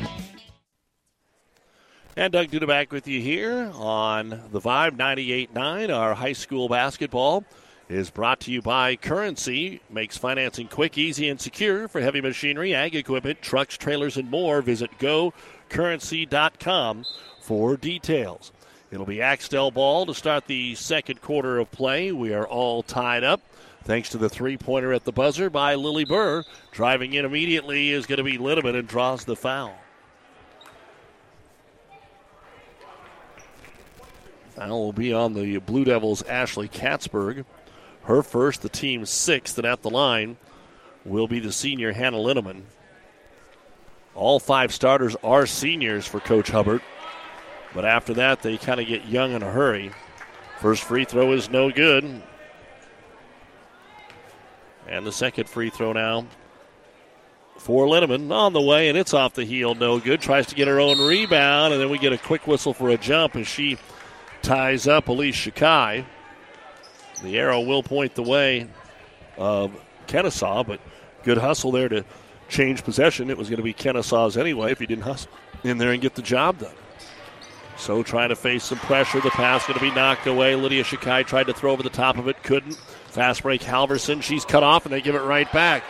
And 2.17 2.33
Doug 2.33 2.47
Duda 2.47 2.65
back 2.65 2.91
with 2.91 3.07
you 3.07 3.21
here 3.21 3.71
on 3.75 4.29
the 4.51 4.59
Vibe 4.59 4.97
98.9. 4.97 5.95
Our 5.95 6.15
high 6.15 6.33
school 6.33 6.67
basketball 6.67 7.45
is 7.89 8.09
brought 8.09 8.39
to 8.39 8.51
you 8.51 8.59
by 8.59 8.95
Currency. 8.95 9.81
Makes 9.87 10.17
financing 10.17 10.67
quick, 10.67 10.97
easy, 10.97 11.29
and 11.29 11.39
secure 11.39 11.87
for 11.87 12.01
heavy 12.01 12.19
machinery, 12.19 12.73
ag 12.73 12.95
equipment, 12.95 13.43
trucks, 13.43 13.77
trailers, 13.77 14.17
and 14.17 14.31
more. 14.31 14.63
Visit 14.63 14.89
gocurrency.com 14.97 17.05
for 17.39 17.77
details. 17.77 18.51
It'll 18.89 19.05
be 19.05 19.21
Axtell 19.21 19.69
ball 19.69 20.07
to 20.07 20.15
start 20.15 20.47
the 20.47 20.73
second 20.73 21.21
quarter 21.21 21.59
of 21.59 21.69
play. 21.69 22.11
We 22.11 22.33
are 22.33 22.47
all 22.47 22.81
tied 22.81 23.23
up. 23.23 23.41
Thanks 23.83 24.09
to 24.09 24.17
the 24.17 24.27
three 24.27 24.57
pointer 24.57 24.91
at 24.91 25.03
the 25.03 25.11
buzzer 25.11 25.51
by 25.51 25.75
Lily 25.75 26.03
Burr. 26.03 26.43
Driving 26.71 27.13
in 27.13 27.25
immediately 27.25 27.91
is 27.91 28.07
going 28.07 28.17
to 28.17 28.23
be 28.23 28.39
Linneman 28.39 28.75
and 28.75 28.87
draws 28.87 29.23
the 29.23 29.35
foul. 29.35 29.77
Foul 34.57 34.85
will 34.85 34.93
be 34.93 35.13
on 35.13 35.33
the 35.33 35.59
Blue 35.59 35.85
Devils' 35.85 36.23
Ashley 36.23 36.67
Katzberg. 36.67 37.45
Her 38.03 38.23
first, 38.23 38.63
the 38.63 38.69
team's 38.69 39.11
sixth, 39.11 39.55
and 39.59 39.67
at 39.67 39.83
the 39.83 39.89
line 39.89 40.37
will 41.05 41.27
be 41.27 41.39
the 41.39 41.51
senior 41.51 41.93
Hannah 41.93 42.17
Linneman. 42.17 42.63
All 44.15 44.39
five 44.39 44.73
starters 44.73 45.15
are 45.23 45.45
seniors 45.45 46.07
for 46.07 46.19
Coach 46.19 46.49
Hubbard, 46.49 46.81
but 47.75 47.85
after 47.85 48.15
that, 48.15 48.41
they 48.41 48.57
kind 48.57 48.79
of 48.79 48.87
get 48.87 49.05
young 49.05 49.33
in 49.33 49.43
a 49.43 49.51
hurry. 49.51 49.91
First 50.59 50.83
free 50.83 51.05
throw 51.05 51.33
is 51.33 51.51
no 51.51 51.69
good. 51.69 52.23
And 54.87 55.05
the 55.05 55.11
second 55.11 55.47
free 55.47 55.69
throw 55.69 55.93
now 55.93 56.25
for 57.59 57.85
Linneman 57.85 58.31
on 58.31 58.53
the 58.53 58.61
way, 58.61 58.89
and 58.89 58.97
it's 58.97 59.13
off 59.13 59.35
the 59.35 59.45
heel, 59.45 59.75
no 59.75 59.99
good. 59.99 60.19
Tries 60.19 60.47
to 60.47 60.55
get 60.55 60.67
her 60.67 60.79
own 60.79 60.99
rebound, 60.99 61.73
and 61.73 61.81
then 61.81 61.91
we 61.91 61.99
get 61.99 62.11
a 62.11 62.17
quick 62.17 62.47
whistle 62.47 62.73
for 62.73 62.89
a 62.89 62.97
jump 62.97 63.35
as 63.35 63.47
she 63.47 63.77
ties 64.47 64.87
up 64.87 65.09
Elise 65.09 65.35
Shakai. 65.35 66.05
The 67.21 67.37
arrow 67.37 67.59
will 67.59 67.83
point 67.83 68.15
the 68.15 68.23
way 68.23 68.67
of 69.37 69.77
Kenesaw, 70.07 70.65
but 70.65 70.79
good 71.23 71.37
hustle 71.37 71.71
there 71.71 71.89
to 71.89 72.05
change 72.47 72.83
possession. 72.83 73.29
It 73.29 73.37
was 73.37 73.49
going 73.49 73.57
to 73.57 73.63
be 73.63 73.73
Kenesaw's 73.73 74.37
anyway 74.37 74.71
if 74.71 74.79
he 74.79 74.85
didn't 74.85 75.03
hustle 75.03 75.31
in 75.63 75.77
there 75.77 75.91
and 75.91 76.01
get 76.01 76.15
the 76.15 76.21
job 76.21 76.59
done. 76.59 76.75
So 77.75 78.01
trying 78.03 78.29
to 78.29 78.35
face 78.35 78.63
some 78.63 78.79
pressure. 78.79 79.19
The 79.19 79.31
pass 79.31 79.67
going 79.67 79.77
to 79.77 79.85
be 79.85 79.91
knocked 79.91 80.25
away. 80.27 80.55
Lydia 80.55 80.83
Shakai 80.83 81.27
tried 81.27 81.47
to 81.47 81.53
throw 81.53 81.73
over 81.73 81.83
the 81.83 81.89
top 81.89 82.17
of 82.17 82.29
it, 82.29 82.41
couldn't. 82.41 82.75
Fast 83.07 83.43
break 83.43 83.61
Halverson. 83.61 84.23
She's 84.23 84.45
cut 84.45 84.63
off, 84.63 84.85
and 84.85 84.93
they 84.93 85.01
give 85.01 85.15
it 85.15 85.23
right 85.23 85.51
back. 85.51 85.83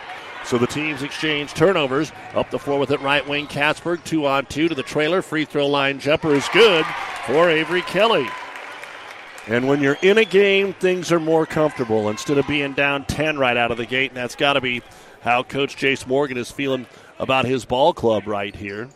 So 0.44 0.58
the 0.58 0.66
teams 0.66 1.02
exchange 1.02 1.54
turnovers. 1.54 2.10
Up 2.34 2.50
the 2.50 2.58
floor 2.58 2.78
with 2.80 2.90
it, 2.90 3.00
right 3.00 3.26
wing 3.26 3.46
Katzberg. 3.46 4.02
Two 4.04 4.26
on 4.26 4.46
two 4.46 4.68
to 4.68 4.74
the 4.74 4.82
trailer. 4.82 5.22
Free 5.22 5.44
throw 5.44 5.68
line 5.68 6.00
jumper 6.00 6.34
is 6.34 6.48
good 6.52 6.84
for 7.26 7.48
Avery 7.48 7.82
Kelly. 7.82 8.26
And 9.48 9.66
when 9.66 9.82
you're 9.82 9.96
in 10.02 10.18
a 10.18 10.26
game, 10.26 10.74
things 10.74 11.10
are 11.10 11.18
more 11.18 11.46
comfortable 11.46 12.10
instead 12.10 12.36
of 12.36 12.46
being 12.46 12.74
down 12.74 13.06
10 13.06 13.38
right 13.38 13.56
out 13.56 13.70
of 13.70 13.78
the 13.78 13.86
gate. 13.86 14.10
And 14.10 14.16
that's 14.18 14.36
got 14.36 14.52
to 14.52 14.60
be 14.60 14.82
how 15.22 15.42
Coach 15.42 15.76
Jace 15.76 16.06
Morgan 16.06 16.36
is 16.36 16.50
feeling 16.50 16.86
about 17.18 17.46
his 17.46 17.64
ball 17.64 17.94
club 17.94 18.26
right 18.26 18.54
here. 18.54 18.90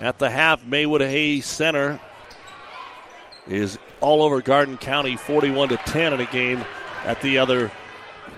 At 0.00 0.18
the 0.18 0.28
half, 0.28 0.64
Maywood 0.66 1.00
Hayes 1.00 1.46
Center 1.46 2.00
is 3.46 3.78
all 4.00 4.24
over 4.24 4.42
Garden 4.42 4.76
County 4.78 5.16
41 5.16 5.68
to 5.68 5.76
10 5.76 6.14
in 6.14 6.20
a 6.20 6.26
game 6.26 6.64
at 7.04 7.22
the 7.22 7.38
other 7.38 7.70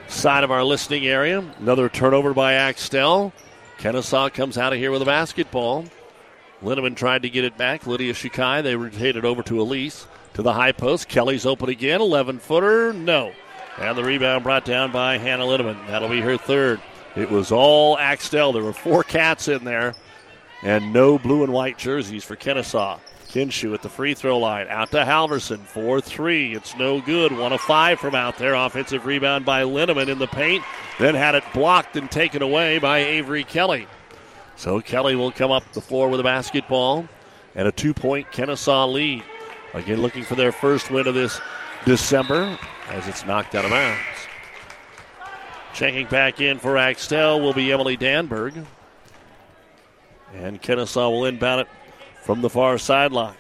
side 0.08 0.44
of 0.44 0.50
our 0.50 0.62
listening 0.62 1.06
area. 1.06 1.42
Another 1.58 1.88
turnover 1.88 2.34
by 2.34 2.52
Axtell. 2.52 3.32
Kenesaw 3.78 4.32
comes 4.32 4.58
out 4.58 4.74
of 4.74 4.78
here 4.78 4.90
with 4.90 5.00
a 5.00 5.06
basketball. 5.06 5.86
Linneman 6.62 6.96
tried 6.96 7.22
to 7.22 7.30
get 7.30 7.44
it 7.44 7.56
back. 7.56 7.86
Lydia 7.86 8.12
Shikai, 8.12 8.62
they 8.62 8.76
rotated 8.76 9.24
over 9.24 9.42
to 9.44 9.60
Elise 9.60 10.06
to 10.34 10.42
the 10.42 10.52
high 10.52 10.72
post. 10.72 11.08
Kelly's 11.08 11.46
open 11.46 11.68
again. 11.68 12.00
11 12.00 12.38
footer. 12.38 12.92
No. 12.92 13.32
And 13.78 13.96
the 13.96 14.04
rebound 14.04 14.44
brought 14.44 14.64
down 14.64 14.90
by 14.92 15.18
Hannah 15.18 15.44
Linneman. 15.44 15.86
That'll 15.86 16.08
be 16.08 16.20
her 16.20 16.36
third. 16.36 16.80
It 17.14 17.30
was 17.30 17.52
all 17.52 17.96
Axtell. 17.98 18.52
There 18.52 18.62
were 18.62 18.72
four 18.72 19.02
cats 19.02 19.48
in 19.48 19.64
there, 19.64 19.94
and 20.62 20.92
no 20.92 21.18
blue 21.18 21.44
and 21.44 21.52
white 21.52 21.78
jerseys 21.78 22.24
for 22.24 22.36
Kenesaw. 22.36 23.00
Kinshu 23.28 23.74
at 23.74 23.82
the 23.82 23.88
free 23.88 24.14
throw 24.14 24.38
line. 24.38 24.66
Out 24.68 24.90
to 24.92 24.98
Halverson. 24.98 25.58
4 25.58 26.00
3. 26.00 26.54
It's 26.54 26.76
no 26.76 27.00
good. 27.00 27.30
One 27.36 27.52
of 27.52 27.60
five 27.60 28.00
from 28.00 28.14
out 28.14 28.38
there. 28.38 28.54
Offensive 28.54 29.04
rebound 29.04 29.44
by 29.44 29.62
Linneman 29.62 30.08
in 30.08 30.18
the 30.18 30.26
paint. 30.26 30.64
Then 30.98 31.14
had 31.14 31.34
it 31.34 31.44
blocked 31.52 31.96
and 31.96 32.10
taken 32.10 32.40
away 32.40 32.78
by 32.78 32.98
Avery 32.98 33.44
Kelly. 33.44 33.86
So 34.56 34.80
Kelly 34.80 35.14
will 35.14 35.30
come 35.30 35.50
up 35.50 35.70
the 35.72 35.80
floor 35.80 36.08
with 36.08 36.20
a 36.20 36.24
basketball 36.24 37.06
and 37.54 37.68
a 37.68 37.72
two 37.72 37.92
point 37.92 38.32
Kenesaw 38.32 38.90
lead. 38.90 39.22
Again, 39.74 40.00
looking 40.00 40.24
for 40.24 40.34
their 40.34 40.52
first 40.52 40.90
win 40.90 41.06
of 41.06 41.14
this 41.14 41.40
December 41.84 42.58
as 42.88 43.06
it's 43.06 43.24
knocked 43.26 43.54
out 43.54 43.64
of 43.64 43.70
bounds. 43.70 44.00
Checking 45.74 46.06
back 46.06 46.40
in 46.40 46.58
for 46.58 46.76
Axtell 46.76 47.40
will 47.40 47.52
be 47.52 47.70
Emily 47.70 47.96
Danberg. 47.96 48.64
And 50.34 50.60
Kenesaw 50.60 51.10
will 51.10 51.24
inbound 51.26 51.62
it 51.62 51.68
from 52.22 52.40
the 52.40 52.50
far 52.50 52.78
sideline. 52.78 53.36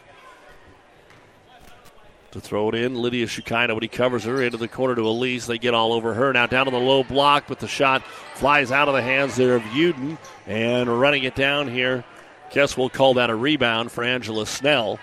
To 2.32 2.40
throw 2.40 2.68
it 2.68 2.74
in, 2.74 2.94
Lydia 2.94 3.26
Shukai, 3.26 3.80
he 3.80 3.88
covers 3.88 4.24
her 4.24 4.42
into 4.42 4.58
the 4.58 4.68
corner 4.68 4.94
to 4.94 5.02
Elise. 5.02 5.46
They 5.46 5.56
get 5.56 5.72
all 5.72 5.94
over 5.94 6.12
her. 6.12 6.32
Now 6.32 6.46
down 6.46 6.66
to 6.66 6.70
the 6.70 6.78
low 6.78 7.02
block, 7.02 7.44
but 7.48 7.58
the 7.58 7.66
shot 7.66 8.02
flies 8.34 8.70
out 8.70 8.86
of 8.86 8.94
the 8.94 9.02
hands 9.02 9.34
there 9.36 9.56
of 9.56 9.62
Uden. 9.62 10.18
And 10.46 11.00
running 11.00 11.24
it 11.24 11.34
down 11.34 11.68
here, 11.68 12.04
guess 12.52 12.76
we'll 12.76 12.90
call 12.90 13.14
that 13.14 13.30
a 13.30 13.34
rebound 13.34 13.90
for 13.90 14.04
Angela 14.04 14.46
Snell. 14.46 14.98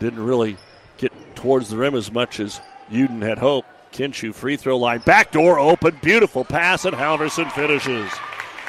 Didn't 0.00 0.24
really 0.24 0.56
get 0.98 1.12
towards 1.36 1.68
the 1.68 1.76
rim 1.76 1.94
as 1.94 2.10
much 2.10 2.40
as 2.40 2.60
Uden 2.90 3.22
had 3.22 3.38
hoped. 3.38 3.68
Kinshu 3.92 4.34
free 4.34 4.56
throw 4.56 4.76
line, 4.76 5.00
back 5.00 5.32
door 5.32 5.58
open, 5.58 5.98
beautiful 6.02 6.44
pass, 6.44 6.84
and 6.84 6.96
Halverson 6.96 7.50
finishes. 7.52 8.10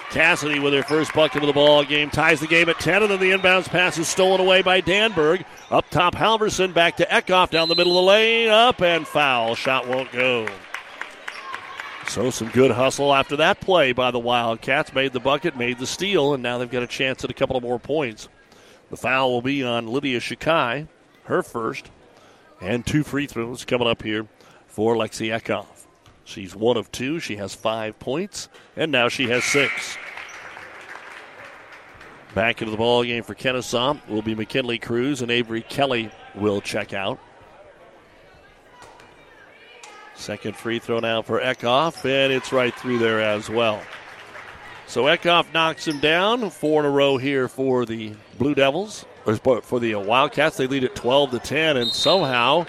Cassidy 0.10 0.60
with 0.60 0.74
her 0.74 0.84
first 0.84 1.14
bucket 1.14 1.42
of 1.42 1.48
the 1.48 1.54
ball 1.54 1.86
game 1.86 2.10
ties 2.10 2.42
the 2.42 2.48
game 2.48 2.68
at 2.68 2.80
10, 2.80 3.04
and 3.04 3.12
then 3.12 3.20
the 3.20 3.32
inbounds 3.32 3.70
pass 3.70 3.98
is 3.98 4.10
stolen 4.10 4.42
away 4.42 4.62
by 4.62 4.82
Danberg. 4.82 5.46
Up 5.70 5.90
top, 5.90 6.16
Halverson 6.16 6.74
back 6.74 6.98
to 6.98 7.06
Eckhoff 7.06 7.50
down 7.50 7.70
the 7.70 7.76
middle 7.76 7.98
of 7.98 8.04
the 8.04 8.10
lane, 8.10 8.50
up 8.50 8.82
and 8.82 9.08
foul. 9.08 9.56
Shot 9.56 9.88
won't 9.88 10.12
go. 10.12 10.48
So 12.08 12.30
some 12.30 12.50
good 12.50 12.72
hustle 12.72 13.14
after 13.14 13.38
that 13.38 13.62
play 13.62 13.94
by 13.94 14.12
the 14.12 14.20
Wildcats. 14.20 14.94
Made 14.94 15.14
the 15.14 15.22
bucket, 15.22 15.56
made 15.56 15.80
the 15.80 15.88
steal, 15.88 16.34
and 16.34 16.44
now 16.44 16.58
they've 16.58 16.70
got 16.70 16.84
a 16.84 16.88
chance 16.88 17.24
at 17.24 17.30
a 17.30 17.34
couple 17.34 17.56
of 17.56 17.64
more 17.64 17.80
points. 17.80 18.28
The 18.90 18.98
foul 18.98 19.32
will 19.32 19.42
be 19.42 19.64
on 19.64 19.88
Lydia 19.88 20.20
Shikai, 20.20 20.90
her 21.32 21.42
first, 21.42 21.90
and 22.60 22.86
two 22.86 23.04
free 23.04 23.26
throws 23.26 23.66
coming 23.66 23.88
up 23.88 24.04
here 24.04 24.28
for 24.68 24.96
Lexi 24.96 25.30
Eckhoff. 25.30 25.66
She's 26.26 26.56
one 26.56 26.78
of 26.78 26.92
two. 26.92 27.20
She 27.20 27.38
has 27.38 27.56
five 27.56 27.98
points, 28.00 28.50
and 28.76 28.92
now 28.92 29.10
she 29.10 29.30
has 29.30 29.44
six. 29.44 29.98
Back 32.36 32.62
into 32.62 32.72
the 32.72 32.78
ball 32.78 33.04
game 33.04 33.24
for 33.24 33.34
Kenesaw 33.34 34.08
will 34.08 34.22
be 34.22 34.36
McKinley 34.36 34.78
Cruz, 34.78 35.22
and 35.22 35.32
Avery 35.32 35.62
Kelly 35.62 36.12
will 36.36 36.62
check 36.62 36.94
out. 36.94 37.20
Second 40.16 40.56
free 40.56 40.80
throw 40.80 41.00
now 41.00 41.22
for 41.22 41.40
Eckhoff, 41.42 42.06
and 42.06 42.32
it's 42.32 42.54
right 42.54 42.74
through 42.76 43.00
there 43.00 43.22
as 43.22 43.50
well. 43.50 43.82
So 44.88 45.06
Eckhoff 45.06 45.52
knocks 45.54 45.88
him 45.88 46.00
down. 46.00 46.50
Four 46.50 46.82
in 46.82 46.86
a 46.86 46.90
row 46.90 47.18
here 47.18 47.48
for 47.48 47.86
the 47.86 48.14
Blue 48.38 48.54
Devils. 48.54 49.06
For 49.24 49.80
the 49.80 49.96
Wildcats, 49.96 50.58
they 50.58 50.68
lead 50.68 50.84
at 50.84 50.96
12 50.96 51.32
to 51.32 51.40
10, 51.40 51.78
and 51.78 51.92
somehow 51.92 52.66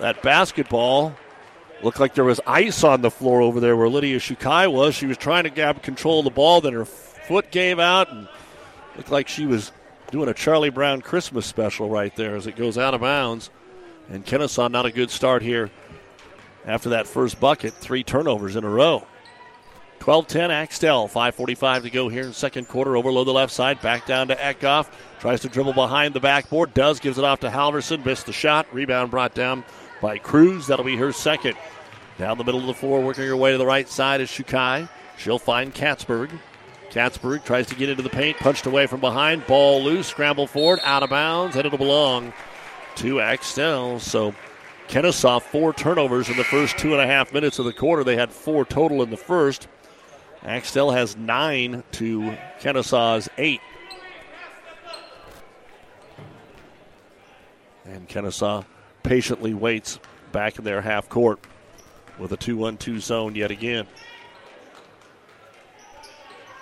that 0.00 0.22
basketball 0.22 1.14
looked 1.82 2.00
like 2.00 2.14
there 2.14 2.24
was 2.24 2.40
ice 2.46 2.82
on 2.84 3.02
the 3.02 3.10
floor 3.10 3.40
over 3.40 3.60
there 3.60 3.76
where 3.76 3.88
Lydia 3.88 4.18
Shukai 4.18 4.70
was. 4.72 4.94
She 4.94 5.06
was 5.06 5.16
trying 5.16 5.44
to 5.44 5.50
grab 5.50 5.82
control 5.82 6.20
of 6.20 6.24
the 6.24 6.30
ball, 6.30 6.60
then 6.60 6.72
her 6.72 6.84
foot 6.84 7.50
gave 7.50 7.78
out, 7.78 8.10
and 8.10 8.28
looked 8.96 9.10
like 9.10 9.28
she 9.28 9.46
was 9.46 9.72
doing 10.10 10.28
a 10.28 10.34
Charlie 10.34 10.70
Brown 10.70 11.02
Christmas 11.02 11.46
special 11.46 11.88
right 11.90 12.14
there 12.16 12.34
as 12.34 12.46
it 12.46 12.56
goes 12.56 12.78
out 12.78 12.94
of 12.94 13.02
bounds. 13.02 13.50
And 14.08 14.24
Kenesaw 14.24 14.70
not 14.70 14.86
a 14.86 14.90
good 14.90 15.10
start 15.10 15.42
here 15.42 15.70
after 16.64 16.88
that 16.90 17.06
first 17.06 17.38
bucket. 17.38 17.74
Three 17.74 18.02
turnovers 18.02 18.56
in 18.56 18.64
a 18.64 18.68
row. 18.70 19.06
12 20.00 20.26
10 20.26 20.50
Axtell. 20.50 21.08
5.45 21.08 21.82
to 21.82 21.90
go 21.90 22.08
here 22.08 22.22
in 22.22 22.32
second 22.32 22.68
quarter. 22.68 22.96
Overload 22.96 23.26
the 23.26 23.32
left 23.32 23.52
side. 23.52 23.80
Back 23.80 24.06
down 24.06 24.28
to 24.28 24.36
Eckhoff. 24.36 24.88
Tries 25.20 25.40
to 25.40 25.48
dribble 25.48 25.74
behind 25.74 26.14
the 26.14 26.20
backboard. 26.20 26.74
Does. 26.74 27.00
Gives 27.00 27.18
it 27.18 27.24
off 27.24 27.40
to 27.40 27.50
Halverson. 27.50 28.04
Missed 28.04 28.26
the 28.26 28.32
shot. 28.32 28.66
Rebound 28.72 29.10
brought 29.10 29.34
down 29.34 29.64
by 30.00 30.18
Cruz. 30.18 30.66
That'll 30.66 30.84
be 30.84 30.96
her 30.96 31.12
second. 31.12 31.56
Down 32.18 32.36
the 32.36 32.44
middle 32.44 32.60
of 32.60 32.66
the 32.66 32.74
floor, 32.74 33.00
working 33.00 33.24
her 33.26 33.36
way 33.36 33.52
to 33.52 33.58
the 33.58 33.66
right 33.66 33.88
side 33.88 34.20
is 34.20 34.28
Shukai. 34.28 34.88
She'll 35.16 35.38
find 35.38 35.72
Katzberg. 35.72 36.30
Katzberg 36.90 37.44
tries 37.44 37.66
to 37.66 37.74
get 37.74 37.88
into 37.88 38.02
the 38.02 38.08
paint, 38.08 38.38
punched 38.38 38.66
away 38.66 38.86
from 38.86 39.00
behind. 39.00 39.46
Ball 39.46 39.82
loose, 39.82 40.08
scramble 40.08 40.46
forward, 40.46 40.80
out 40.82 41.02
of 41.02 41.10
bounds, 41.10 41.54
and 41.54 41.64
it'll 41.64 41.78
belong 41.78 42.32
to 42.96 43.20
Axtell. 43.20 44.00
So 44.00 44.34
Kenesaw, 44.88 45.42
four 45.42 45.72
turnovers 45.72 46.28
in 46.28 46.36
the 46.36 46.44
first 46.44 46.78
two 46.78 46.92
and 46.92 47.00
a 47.00 47.06
half 47.06 47.32
minutes 47.32 47.58
of 47.58 47.66
the 47.66 47.72
quarter. 47.72 48.02
They 48.02 48.16
had 48.16 48.32
four 48.32 48.64
total 48.64 49.02
in 49.02 49.10
the 49.10 49.16
first. 49.16 49.68
Axtell 50.44 50.90
has 50.90 51.16
nine 51.16 51.82
to 51.92 52.36
Kenesaw's 52.60 53.28
eight. 53.38 53.60
And 57.84 58.08
Kenesaw 58.08 58.64
patiently 59.02 59.54
waits 59.54 59.98
back 60.32 60.58
in 60.58 60.64
their 60.64 60.80
half 60.80 61.08
court 61.08 61.40
with 62.18 62.32
a 62.32 62.36
2 62.36 62.56
1 62.56 62.76
2 62.76 63.00
zone 63.00 63.34
yet 63.34 63.50
again. 63.50 63.86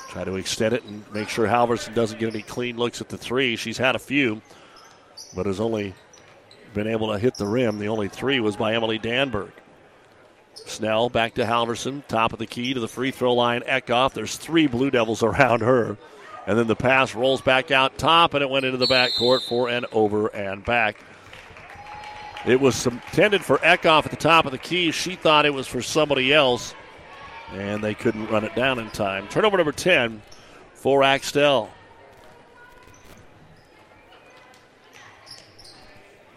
Try 0.08 0.24
to 0.24 0.36
extend 0.36 0.74
it 0.74 0.84
and 0.84 1.04
make 1.12 1.28
sure 1.28 1.46
Halverson 1.46 1.94
doesn't 1.94 2.18
get 2.18 2.32
any 2.32 2.42
clean 2.42 2.76
looks 2.76 3.00
at 3.00 3.08
the 3.08 3.18
three. 3.18 3.56
She's 3.56 3.76
had 3.76 3.96
a 3.96 3.98
few, 3.98 4.40
but 5.34 5.46
has 5.46 5.60
only 5.60 5.94
been 6.72 6.86
able 6.86 7.12
to 7.12 7.18
hit 7.18 7.34
the 7.34 7.46
rim. 7.46 7.78
The 7.78 7.88
only 7.88 8.08
three 8.08 8.40
was 8.40 8.56
by 8.56 8.74
Emily 8.74 8.98
Danberg. 8.98 9.50
Snell 10.64 11.08
back 11.08 11.34
to 11.34 11.44
Halverson, 11.44 12.06
top 12.08 12.32
of 12.32 12.38
the 12.38 12.46
key 12.46 12.74
to 12.74 12.80
the 12.80 12.88
free 12.88 13.10
throw 13.10 13.34
line. 13.34 13.62
Eckhoff. 13.62 14.12
There's 14.12 14.36
three 14.36 14.66
Blue 14.66 14.90
Devils 14.90 15.22
around 15.22 15.60
her. 15.60 15.96
And 16.46 16.56
then 16.58 16.66
the 16.68 16.76
pass 16.76 17.14
rolls 17.14 17.40
back 17.40 17.70
out 17.70 17.98
top, 17.98 18.34
and 18.34 18.42
it 18.42 18.48
went 18.48 18.64
into 18.64 18.78
the 18.78 18.86
backcourt 18.86 19.42
for 19.48 19.68
an 19.68 19.84
over 19.92 20.28
and 20.28 20.64
back. 20.64 20.96
It 22.46 22.60
was 22.60 22.86
intended 22.86 23.44
for 23.44 23.58
Eckhoff 23.58 24.04
at 24.04 24.12
the 24.12 24.16
top 24.16 24.46
of 24.46 24.52
the 24.52 24.58
key. 24.58 24.92
She 24.92 25.16
thought 25.16 25.46
it 25.46 25.54
was 25.54 25.66
for 25.66 25.82
somebody 25.82 26.32
else, 26.32 26.74
and 27.52 27.82
they 27.82 27.94
couldn't 27.94 28.28
run 28.28 28.44
it 28.44 28.54
down 28.54 28.78
in 28.78 28.88
time. 28.90 29.26
Turnover 29.26 29.56
number 29.56 29.72
10 29.72 30.22
for 30.74 31.02
Axtell. 31.02 31.70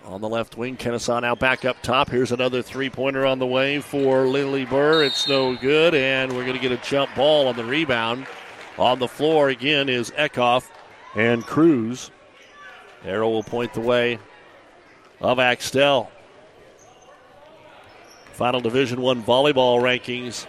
On 0.10 0.22
the 0.22 0.28
left 0.28 0.58
wing, 0.58 0.76
Kenesaw 0.76 1.22
now 1.22 1.36
back 1.36 1.66
up 1.66 1.80
top. 1.84 2.10
Here's 2.10 2.32
another 2.32 2.64
three 2.64 2.90
pointer 2.90 3.28
on 3.28 3.38
the 3.38 3.46
way 3.46 3.80
for 3.80 4.26
Lily 4.26 4.66
Burr. 4.66 5.04
It's 5.04 5.28
no 5.28 5.56
good, 5.56 5.94
and 5.94 6.34
we're 6.34 6.46
going 6.46 6.56
to 6.56 6.60
get 6.60 6.72
a 6.72 6.78
jump 6.78 7.14
ball 7.14 7.48
on 7.48 7.56
the 7.56 7.64
rebound. 7.64 8.26
On 8.80 8.98
the 8.98 9.08
floor 9.08 9.50
again 9.50 9.88
is 9.88 10.10
Eckhoff 10.12 10.68
and 11.16 11.46
Cruz. 11.46 12.10
Arrow 13.06 13.30
will 13.30 13.44
point 13.44 13.76
the 13.76 13.82
way 13.82 14.18
of 15.22 15.38
Axtell. 15.38 16.10
Final 18.32 18.62
Division 18.62 19.02
One 19.02 19.22
volleyball 19.22 19.80
rankings 19.80 20.48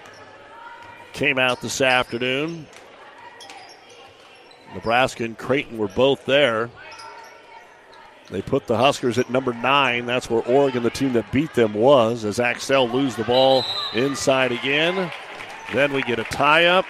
came 1.12 1.38
out 1.38 1.60
this 1.60 1.82
afternoon. 1.82 2.66
Nebraska 4.74 5.24
and 5.24 5.36
Creighton 5.36 5.76
were 5.76 5.88
both 5.88 6.24
there. 6.24 6.70
They 8.30 8.42
put 8.42 8.66
the 8.66 8.76
Huskers 8.76 9.18
at 9.18 9.28
number 9.28 9.52
nine. 9.52 10.06
That's 10.06 10.30
where 10.30 10.42
Oregon, 10.42 10.82
the 10.82 10.90
team 10.90 11.12
that 11.14 11.30
beat 11.32 11.52
them, 11.54 11.74
was. 11.74 12.24
As 12.24 12.38
Axtell 12.38 12.88
lose 12.88 13.16
the 13.16 13.24
ball 13.24 13.64
inside 13.92 14.52
again. 14.52 15.10
Then 15.72 15.92
we 15.92 16.02
get 16.02 16.18
a 16.18 16.24
tie 16.24 16.66
up. 16.66 16.84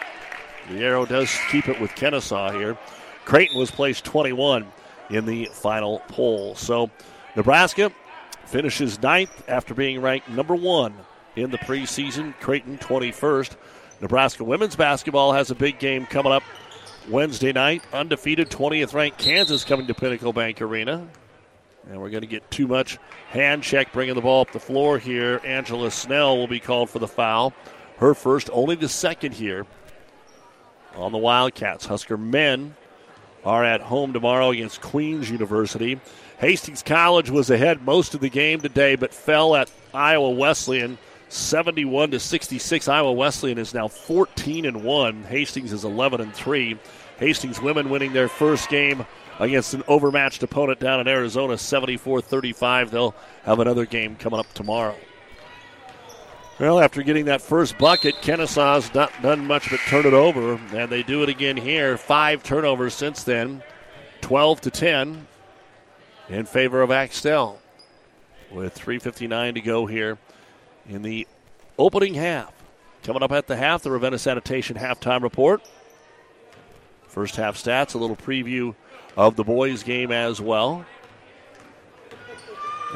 The 0.71 0.83
arrow 0.83 1.07
does 1.07 1.35
keep 1.51 1.69
it 1.69 1.81
with 1.81 1.91
Kenesaw 1.93 2.53
here. 2.53 2.77
Creighton 3.25 3.59
was 3.59 3.71
placed 3.71 4.05
21 4.05 4.67
in 5.09 5.25
the 5.27 5.47
final 5.53 6.01
poll. 6.09 6.55
So 6.55 6.91
Nebraska 7.37 7.91
finishes 8.45 9.01
ninth 9.03 9.45
after 9.49 9.75
being 9.75 10.01
ranked 10.01 10.29
number 10.29 10.55
one 10.55 10.95
in 11.37 11.51
the 11.51 11.59
preseason. 11.59 12.39
Creighton 12.41 12.79
21st. 12.79 13.57
Nebraska 14.01 14.45
women's 14.45 14.77
basketball 14.77 15.33
has 15.33 15.51
a 15.51 15.55
big 15.55 15.79
game 15.79 16.07
coming 16.07 16.33
up 16.33 16.43
Wednesday 17.09 17.53
night. 17.53 17.83
Undefeated 17.93 18.51
20th 18.51 18.95
ranked 18.95 19.19
Kansas 19.19 19.65
coming 19.65 19.87
to 19.87 19.95
Pinnacle 19.95 20.33
Bank 20.33 20.61
Arena. 20.61 21.07
And 21.89 22.01
we're 22.01 22.11
going 22.11 22.23
to 22.23 22.27
get 22.27 22.49
too 22.51 22.67
much 22.67 22.99
hand 23.31 23.63
check 23.63 23.93
bringing 23.93 24.15
the 24.15 24.21
ball 24.21 24.43
up 24.43 24.53
the 24.53 24.61
floor 24.61 24.99
here. 24.99 25.41
Angela 25.45 25.91
Snell 25.91 26.37
will 26.37 26.47
be 26.47 26.61
called 26.61 26.91
for 26.91 26.99
the 26.99 27.09
foul. 27.09 27.53
Her 27.99 28.15
first, 28.15 28.51
only 28.53 28.75
the 28.77 28.89
second 28.89 29.33
here 29.33 29.67
on 30.95 31.13
the 31.13 31.19
Wildcats. 31.19 31.87
Husker 31.87 32.17
men 32.17 32.75
are 33.45 33.65
at 33.65 33.81
home 33.81 34.13
tomorrow 34.13 34.51
against 34.51 34.81
Queens 34.81 35.31
University. 35.31 36.01
Hastings 36.39 36.83
College 36.83 37.31
was 37.31 37.51
ahead 37.51 37.83
most 37.83 38.15
of 38.15 38.21
the 38.21 38.31
game 38.31 38.61
today, 38.61 38.97
but 38.97 39.13
fell 39.13 39.55
at 39.55 39.71
Iowa 39.93 40.31
Wesleyan 40.31 40.99
71 41.29 42.11
to 42.11 42.21
66. 42.21 42.89
Iowa 42.89 43.13
Wesleyan 43.13 43.59
is 43.59 43.73
now 43.73 43.89
14 43.89 44.65
and 44.65 44.83
1. 44.83 45.23
Hastings 45.25 45.73
is 45.73 45.85
11 45.85 46.21
and 46.21 46.35
3. 46.35 46.77
Hastings 47.19 47.61
women 47.61 47.91
winning 47.91 48.13
their 48.13 48.29
first 48.29 48.69
game 48.69 49.07
against 49.41 49.75
an 49.75 49.83
overmatched 49.89 50.43
opponent 50.43 50.79
down 50.79 51.01
in 51.01 51.09
Arizona 51.09 51.59
74 51.59 52.21
35. 52.21 52.91
They'll 52.91 53.15
have 53.45 53.59
another 53.59 53.87
game 53.87 54.15
coming 54.15 54.39
up 54.39 54.53
tomorrow. 54.53 54.97
Well, 56.61 56.79
after 56.79 57.03
getting 57.03 57.25
that 57.25 57.41
first 57.41 57.79
bucket, 57.79 58.17
Kenesaw's 58.17 58.93
not 58.95 59.11
done 59.23 59.47
much 59.47 59.71
but 59.71 59.81
turn 59.89 60.05
it 60.05 60.13
over, 60.13 60.61
and 60.75 60.91
they 60.91 61.03
do 61.03 61.23
it 61.23 61.31
again 61.31 61.57
here. 61.57 61.97
Five 61.97 62.43
turnovers 62.43 62.93
since 62.93 63.25
then, 63.25 63.63
12 64.21 64.61
to 64.61 64.71
10 64.71 65.27
in 66.29 66.45
favor 66.45 66.83
of 66.83 66.91
Axtell. 66.91 67.59
With 68.51 68.75
3.59 68.75 69.55
to 69.55 69.61
go 69.63 69.87
here 69.87 70.19
in 70.87 71.01
the 71.01 71.27
opening 71.79 72.15
half. 72.15 72.53
Coming 73.05 73.23
up 73.23 73.33
at 73.33 73.47
the 73.47 73.57
half, 73.57 73.83
the 73.83 73.91
Ravenna 73.91 74.19
Sanitation 74.19 74.77
halftime 74.77 75.23
report. 75.23 75.63
First 77.09 77.37
half 77.37 77.57
stats, 77.57 77.95
a 77.95 77.99
little 77.99 78.17
preview 78.17 78.75
of 79.17 79.37
the 79.37 79.45
boys' 79.45 79.83
game 79.83 80.13
as 80.13 80.41
well. 80.41 80.85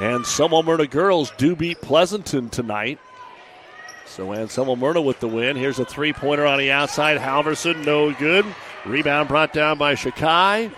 Anselmo 0.01 0.63
Merna 0.63 0.91
girls 0.91 1.33
do 1.37 1.55
beat 1.55 1.81
Pleasanton 1.81 2.51
tonight. 2.51 2.99
So 4.07 4.33
Anselmo 4.33 4.75
Merna 4.75 5.05
with 5.05 5.21
the 5.21 5.29
win. 5.29 5.57
Here's 5.57 5.79
a 5.79 5.85
three 5.85 6.13
pointer 6.13 6.47
on 6.47 6.59
the 6.59 6.71
outside. 6.73 7.19
Halverson, 7.19 7.85
no 7.85 8.13
good. 8.13 8.45
Rebound 8.85 9.29
brought 9.29 9.53
down 9.53 9.79
by 9.79 9.95
Shakai. 9.95 10.73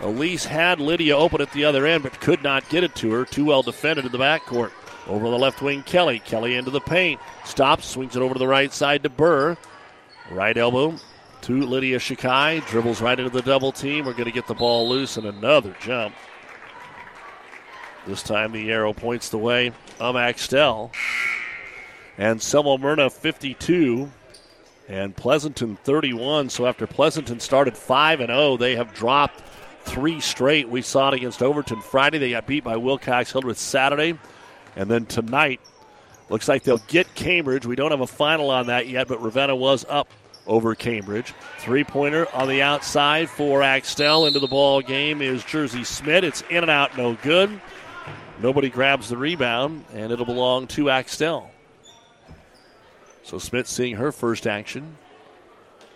Elise 0.00 0.44
had 0.44 0.78
Lydia 0.78 1.16
open 1.16 1.40
at 1.40 1.52
the 1.52 1.64
other 1.64 1.86
end, 1.86 2.02
but 2.02 2.20
could 2.20 2.42
not 2.42 2.68
get 2.68 2.84
it 2.84 2.94
to 2.96 3.10
her. 3.12 3.24
Too 3.24 3.46
well 3.46 3.62
defended 3.62 4.04
in 4.04 4.12
the 4.12 4.18
backcourt. 4.18 4.70
Over 5.06 5.30
the 5.30 5.38
left 5.38 5.62
wing, 5.62 5.82
Kelly. 5.82 6.20
Kelly 6.20 6.54
into 6.54 6.70
the 6.70 6.80
paint. 6.80 7.20
Stops, 7.44 7.86
swings 7.86 8.16
it 8.16 8.22
over 8.22 8.34
to 8.34 8.38
the 8.38 8.48
right 8.48 8.72
side 8.72 9.02
to 9.04 9.08
Burr. 9.08 9.56
Right 10.30 10.56
elbow 10.56 10.96
to 11.42 11.62
Lydia 11.62 11.98
Shikai. 11.98 12.66
Dribbles 12.66 13.00
right 13.00 13.18
into 13.18 13.30
the 13.30 13.42
double 13.42 13.72
team. 13.72 14.04
We're 14.04 14.12
going 14.12 14.24
to 14.24 14.32
get 14.32 14.46
the 14.46 14.54
ball 14.54 14.88
loose 14.88 15.16
and 15.16 15.26
another 15.26 15.74
jump. 15.80 16.14
This 18.06 18.22
time 18.22 18.52
the 18.52 18.70
arrow 18.70 18.92
points 18.92 19.30
the 19.30 19.38
way 19.38 19.72
of 19.98 20.16
Axtell. 20.16 20.92
Anselmo 22.18 22.76
Merna 22.78 23.10
52 23.10 24.10
and 24.88 25.16
Pleasanton 25.16 25.76
31. 25.76 26.50
So 26.50 26.66
after 26.66 26.86
Pleasanton 26.86 27.40
started 27.40 27.76
5 27.76 28.20
and 28.20 28.28
0, 28.28 28.56
they 28.56 28.76
have 28.76 28.94
dropped 28.94 29.42
three 29.84 30.20
straight. 30.20 30.68
We 30.68 30.82
saw 30.82 31.08
it 31.08 31.14
against 31.14 31.42
Overton 31.42 31.80
Friday. 31.80 32.18
They 32.18 32.30
got 32.30 32.46
beat 32.46 32.64
by 32.64 32.76
Wilcox 32.76 33.32
Hildreth 33.32 33.58
Saturday. 33.58 34.18
And 34.76 34.90
then 34.90 35.06
tonight, 35.06 35.60
looks 36.28 36.48
like 36.48 36.62
they'll 36.62 36.78
get 36.88 37.14
Cambridge. 37.14 37.66
We 37.66 37.76
don't 37.76 37.90
have 37.90 38.00
a 38.00 38.06
final 38.06 38.50
on 38.50 38.66
that 38.66 38.88
yet, 38.88 39.08
but 39.08 39.22
Ravenna 39.22 39.56
was 39.56 39.84
up 39.88 40.08
over 40.46 40.74
Cambridge. 40.74 41.34
Three 41.58 41.84
pointer 41.84 42.26
on 42.34 42.48
the 42.48 42.62
outside 42.62 43.28
for 43.28 43.62
Axtell. 43.62 44.26
Into 44.26 44.40
the 44.40 44.46
ball 44.46 44.80
game 44.80 45.22
is 45.22 45.44
Jersey 45.44 45.84
Smith. 45.84 46.24
It's 46.24 46.42
in 46.50 46.58
and 46.58 46.70
out, 46.70 46.96
no 46.96 47.14
good. 47.22 47.60
Nobody 48.40 48.68
grabs 48.68 49.08
the 49.08 49.16
rebound, 49.16 49.84
and 49.94 50.12
it'll 50.12 50.26
belong 50.26 50.66
to 50.68 50.90
Axtell. 50.90 51.50
So 53.22 53.38
Smith 53.38 53.66
seeing 53.66 53.96
her 53.96 54.12
first 54.12 54.46
action, 54.46 54.96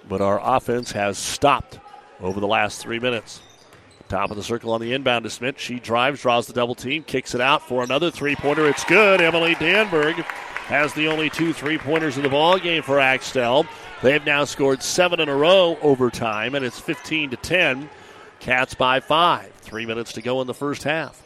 but 0.09 0.21
our 0.21 0.41
offense 0.43 0.93
has 0.93 1.19
stopped 1.19 1.79
over 2.21 2.41
the 2.41 2.47
last 2.47 2.81
three 2.81 2.99
minutes. 2.99 3.41
Top 4.09 4.33
of 4.33 4.37
the 4.37 4.43
circle 4.43 4.73
on 4.73 4.81
the 4.81 4.93
inbound 4.93 5.23
to 5.23 5.31
Smith. 5.31 5.57
She 5.57 5.79
drives, 5.79 6.23
draws 6.23 6.49
the 6.49 6.53
double 6.53 6.75
team, 6.75 7.05
kicks 7.05 7.33
it 7.33 7.41
out 7.41 7.63
for 7.63 7.85
another 7.85 8.11
three 8.11 8.35
pointer. 8.35 8.69
It's 8.69 8.83
good. 8.83 9.21
Emily 9.21 9.55
Danberg 9.55 10.15
has 10.67 10.93
the 10.95 11.07
only 11.07 11.31
two 11.31 11.53
three 11.53 11.79
pointers 11.79 12.17
in 12.17 12.25
the 12.25 12.29
ball 12.29 12.59
game 12.59 12.83
for 12.83 12.99
Axtell. 12.99 13.67
They 14.03 14.13
have 14.13 14.25
now 14.25 14.45
scored 14.45 14.83
seven 14.83 15.21
in 15.21 15.29
a 15.29 15.37
row 15.37 15.79
overtime, 15.83 16.55
and 16.55 16.65
it's 16.65 16.81
15 16.81 17.31
to 17.31 17.37
10. 17.37 17.91
Cats 18.39 18.73
by 18.73 19.01
five. 19.01 19.53
Three 19.61 19.85
minutes 19.85 20.15
to 20.15 20.23
go 20.23 20.41
in 20.41 20.47
the 20.47 20.55
first 20.55 20.85
half. 20.85 21.23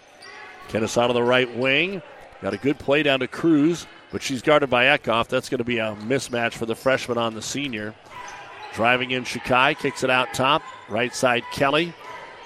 Kenesaw 0.69 1.09
on 1.09 1.15
the 1.15 1.23
right 1.23 1.55
wing. 1.57 2.03
Got 2.43 2.55
a 2.55 2.59
good 2.59 2.79
play 2.79 3.05
down 3.05 3.21
to 3.21 3.29
Cruz, 3.29 3.87
but 4.11 4.23
she's 4.23 4.43
guarded 4.43 4.71
by 4.71 4.87
Eckhoff. 4.87 5.29
That's 5.29 5.49
going 5.49 5.59
to 5.59 5.65
be 5.65 5.79
a 5.79 5.97
mismatch 6.03 6.55
for 6.55 6.67
the 6.67 6.75
freshman 6.75 7.17
on 7.17 7.35
the 7.35 7.43
senior. 7.43 7.95
Driving 8.75 9.13
in 9.13 9.23
Shikai, 9.23 9.79
kicks 9.79 10.03
it 10.03 10.11
out 10.11 10.35
top. 10.35 10.63
Right 10.89 11.15
side 11.15 11.45
Kelly. 11.53 11.95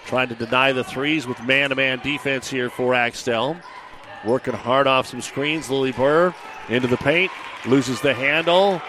Trying 0.04 0.28
to 0.28 0.34
deny 0.34 0.72
the 0.72 0.84
threes 0.84 1.26
with 1.26 1.42
man 1.42 1.70
to 1.70 1.74
man 1.74 2.00
defense 2.00 2.48
here 2.48 2.68
for 2.68 2.94
Axtell. 2.94 3.56
Working 4.26 4.54
hard 4.54 4.86
off 4.86 5.06
some 5.06 5.22
screens. 5.22 5.70
Lily 5.70 5.92
Burr 5.92 6.34
into 6.68 6.86
the 6.88 6.96
paint. 6.98 7.32
Loses 7.66 8.00
the 8.02 8.12
handle. 8.12 8.82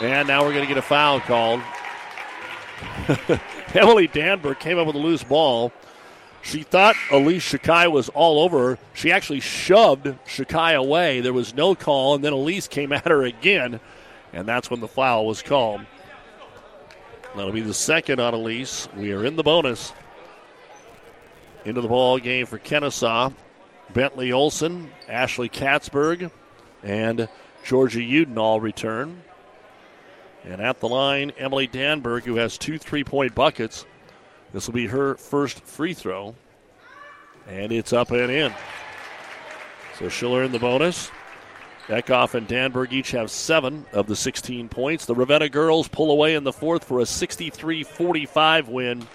And 0.00 0.28
now 0.28 0.42
we're 0.42 0.52
going 0.52 0.64
to 0.64 0.68
get 0.68 0.76
a 0.76 0.82
foul 0.82 1.20
called. 1.20 1.60
Emily 3.74 4.08
Danberg 4.08 4.58
came 4.58 4.78
up 4.78 4.86
with 4.86 4.96
a 4.96 5.00
loose 5.00 5.24
ball. 5.24 5.72
She 6.42 6.62
thought 6.62 6.94
Elise 7.10 7.50
Shakai 7.50 7.90
was 7.90 8.08
all 8.10 8.40
over 8.40 8.70
her. 8.70 8.78
She 8.94 9.10
actually 9.10 9.40
shoved 9.40 10.06
Shakai 10.26 10.76
away. 10.76 11.20
There 11.20 11.32
was 11.32 11.54
no 11.54 11.74
call, 11.74 12.14
and 12.14 12.22
then 12.22 12.32
Elise 12.32 12.68
came 12.68 12.92
at 12.92 13.06
her 13.06 13.24
again, 13.24 13.80
and 14.32 14.46
that's 14.46 14.70
when 14.70 14.80
the 14.80 14.88
foul 14.88 15.26
was 15.26 15.42
called. 15.42 15.80
That'll 17.34 17.52
be 17.52 17.60
the 17.60 17.74
second 17.74 18.20
on 18.20 18.32
Elise. 18.32 18.88
We 18.96 19.12
are 19.12 19.24
in 19.24 19.36
the 19.36 19.42
bonus 19.42 19.92
into 21.64 21.80
the 21.80 21.88
ball 21.88 22.18
game 22.18 22.46
for 22.46 22.58
Kenesaw. 22.58 23.34
Bentley 23.92 24.32
Olson, 24.32 24.90
Ashley 25.08 25.48
Katzberg, 25.48 26.30
and 26.82 27.28
Georgia 27.64 28.00
Uden 28.00 28.36
all 28.38 28.60
return. 28.60 29.22
And 30.46 30.60
at 30.60 30.80
the 30.80 30.88
line, 30.88 31.32
Emily 31.36 31.66
Danberg, 31.66 32.22
who 32.22 32.36
has 32.36 32.56
two 32.56 32.78
three 32.78 33.04
point 33.04 33.34
buckets. 33.34 33.84
This 34.52 34.66
will 34.66 34.74
be 34.74 34.86
her 34.86 35.16
first 35.16 35.60
free 35.64 35.92
throw. 35.92 36.34
And 37.48 37.72
it's 37.72 37.92
up 37.92 38.10
and 38.10 38.30
in. 38.30 38.54
So 39.98 40.08
she'll 40.08 40.34
earn 40.34 40.52
the 40.52 40.58
bonus. 40.58 41.10
Eckhoff 41.88 42.34
and 42.34 42.48
Danberg 42.48 42.92
each 42.92 43.12
have 43.12 43.30
seven 43.30 43.86
of 43.92 44.08
the 44.08 44.16
16 44.16 44.68
points. 44.68 45.06
The 45.06 45.14
Ravenna 45.14 45.48
girls 45.48 45.86
pull 45.86 46.10
away 46.10 46.34
in 46.34 46.42
the 46.42 46.52
fourth 46.52 46.82
for 46.82 47.00
a 47.00 47.06
63 47.06 47.84
45 47.84 48.68
win 48.68 49.06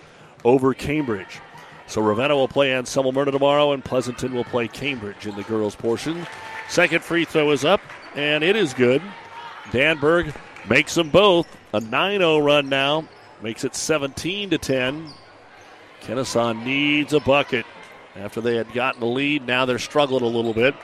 over 0.45 0.73
Cambridge. 0.73 1.39
So 1.87 2.01
Ravenna 2.01 2.35
will 2.35 2.47
play 2.47 2.73
Anselmo 2.73 3.11
Merna 3.11 3.33
tomorrow, 3.33 3.73
and 3.73 3.83
Pleasanton 3.83 4.33
will 4.33 4.45
play 4.45 4.69
Cambridge 4.69 5.27
in 5.27 5.35
the 5.35 5.43
girls' 5.43 5.75
portion. 5.75 6.25
Second 6.69 7.03
free 7.03 7.25
throw 7.25 7.51
is 7.51 7.65
up, 7.65 7.81
and 8.15 8.45
it 8.45 8.55
is 8.55 8.73
good. 8.73 9.01
Danberg 9.71 10.33
makes 10.69 10.95
them 10.95 11.09
both. 11.09 11.47
A 11.73 11.79
9 11.79 12.19
0 12.19 12.39
run 12.39 12.69
now 12.69 13.05
makes 13.41 13.63
it 13.63 13.75
17 13.75 14.51
to 14.51 14.57
10. 14.57 15.07
Kenesaw 16.01 16.63
needs 16.63 17.13
a 17.13 17.19
bucket. 17.19 17.65
After 18.15 18.41
they 18.41 18.55
had 18.55 18.73
gotten 18.73 18.99
the 18.99 19.05
lead, 19.07 19.45
now 19.45 19.65
they're 19.65 19.79
struggling 19.79 20.23
a 20.23 20.27
little 20.27 20.53
bit. 20.53 20.75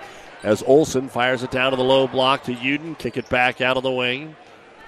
As 0.43 0.63
Olson 0.63 1.09
fires 1.09 1.43
it 1.43 1.51
down 1.51 1.71
to 1.71 1.77
the 1.77 1.83
low 1.83 2.07
block 2.07 2.43
to 2.43 2.53
Uden, 2.53 2.97
kick 2.97 3.17
it 3.17 3.27
back 3.29 3.59
out 3.59 3.75
of 3.75 3.83
the 3.83 3.91
wing. 3.91 4.35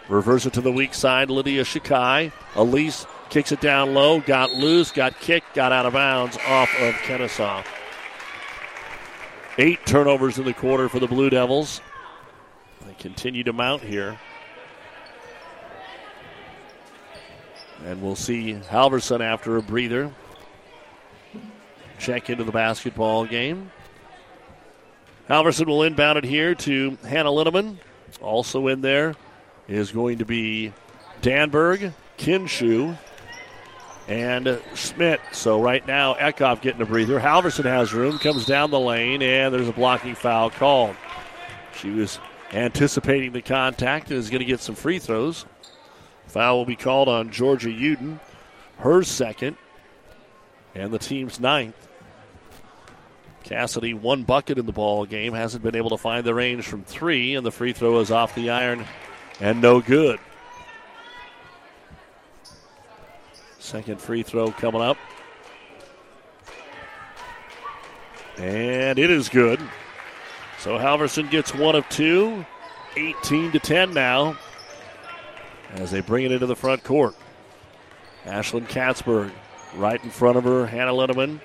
Reverse 0.08 0.46
it 0.46 0.54
to 0.54 0.62
the 0.62 0.72
weak 0.72 0.94
side, 0.94 1.30
Lydia 1.30 1.64
Shikai. 1.64 2.32
Elise 2.56 3.06
Kicks 3.30 3.52
it 3.52 3.62
down 3.62 3.94
low, 3.94 4.20
got 4.20 4.54
loose, 4.54 4.92
got 4.92 5.20
kicked, 5.20 5.54
got 5.54 5.72
out 5.72 5.86
of 5.86 5.94
bounds 5.94 6.36
off 6.48 6.74
of 6.80 6.96
Kenesaw. 6.96 7.64
Eight 9.60 9.86
turnovers 9.86 10.40
in 10.40 10.46
the 10.46 10.54
quarter 10.54 10.90
for 10.90 11.00
the 11.00 11.08
Blue 11.08 11.30
Devils. 11.30 11.80
They 12.88 12.94
continue 12.96 13.44
to 13.44 13.54
mount 13.54 13.84
here. 13.84 14.20
And 17.86 18.02
we'll 18.02 18.16
see 18.16 18.54
Halverson 18.54 19.22
after 19.22 19.58
a 19.58 19.62
breather. 19.62 20.12
Check 21.98 22.30
into 22.30 22.44
the 22.44 22.52
basketball 22.52 23.26
game. 23.26 23.72
Halverson 25.30 25.68
will 25.68 25.84
inbound 25.84 26.18
it 26.18 26.24
here 26.24 26.56
to 26.56 26.98
Hannah 27.08 27.30
Linneman. 27.30 27.78
Also 28.22 28.68
in 28.68 28.82
there 28.82 29.16
is 29.68 29.92
going 29.92 30.18
to 30.18 30.26
be 30.26 30.74
Danberg, 31.22 31.94
Kinshu, 32.18 32.98
and 34.08 34.60
Schmidt. 34.74 35.22
So 35.32 35.62
right 35.62 35.86
now, 35.86 36.16
Eckhoff 36.16 36.62
getting 36.62 36.82
a 36.82 36.86
breather. 36.86 37.20
Halverson 37.20 37.66
has 37.66 37.94
room, 37.94 38.18
comes 38.18 38.46
down 38.46 38.72
the 38.72 38.80
lane, 38.80 39.22
and 39.22 39.54
there's 39.54 39.68
a 39.68 39.74
blocking 39.74 40.16
foul 40.16 40.50
called. 40.50 40.96
She 41.78 41.92
was 41.92 42.20
anticipating 42.52 43.32
the 43.32 43.44
contact 43.44 44.10
and 44.10 44.18
is 44.18 44.30
going 44.30 44.40
to 44.40 44.46
get 44.46 44.60
some 44.60 44.76
free 44.76 44.98
throws. 44.98 45.46
Foul 46.30 46.58
will 46.58 46.66
be 46.66 46.76
called 46.76 47.10
on 47.10 47.32
Georgia 47.32 47.70
Uden, 47.70 48.20
her 48.78 49.04
second, 49.04 49.58
and 50.76 50.94
the 50.94 51.00
team's 51.00 51.40
ninth. 51.40 51.76
Cassidy, 53.44 53.96
one 53.96 54.24
bucket 54.24 54.60
in 54.60 54.68
the 54.68 54.72
ball 54.72 55.06
game, 55.06 55.34
hasn't 55.34 55.64
been 55.64 55.76
able 55.76 55.90
to 55.90 55.98
find 55.98 56.24
the 56.24 56.36
range 56.36 56.66
from 56.66 56.84
three, 56.84 57.34
and 57.34 57.44
the 57.44 57.52
free 57.52 57.74
throw 57.74 58.00
is 58.00 58.12
off 58.12 58.36
the 58.36 58.52
iron 58.52 58.86
and 59.40 59.60
no 59.60 59.82
good. 59.82 60.20
Second 63.58 64.00
free 64.00 64.22
throw 64.22 64.52
coming 64.52 64.82
up. 64.82 64.98
And 68.38 69.00
it 69.00 69.10
is 69.10 69.30
good. 69.30 69.60
So 70.60 70.78
Halverson 70.78 71.30
gets 71.32 71.54
one 71.56 71.76
of 71.76 71.88
two, 71.90 72.46
18 72.96 73.52
to 73.54 73.60
10 73.60 73.94
now, 73.94 74.38
as 75.74 75.92
they 75.92 76.02
bring 76.02 76.26
it 76.26 76.32
into 76.32 76.46
the 76.46 76.56
front 76.56 76.84
court. 76.84 77.16
Ashlyn 78.26 78.68
Katzberg 78.68 79.32
right 79.76 80.04
in 80.04 80.10
front 80.10 80.38
of 80.38 80.44
her. 80.44 80.66
Hannah 80.66 80.94
Linneman 80.94 81.40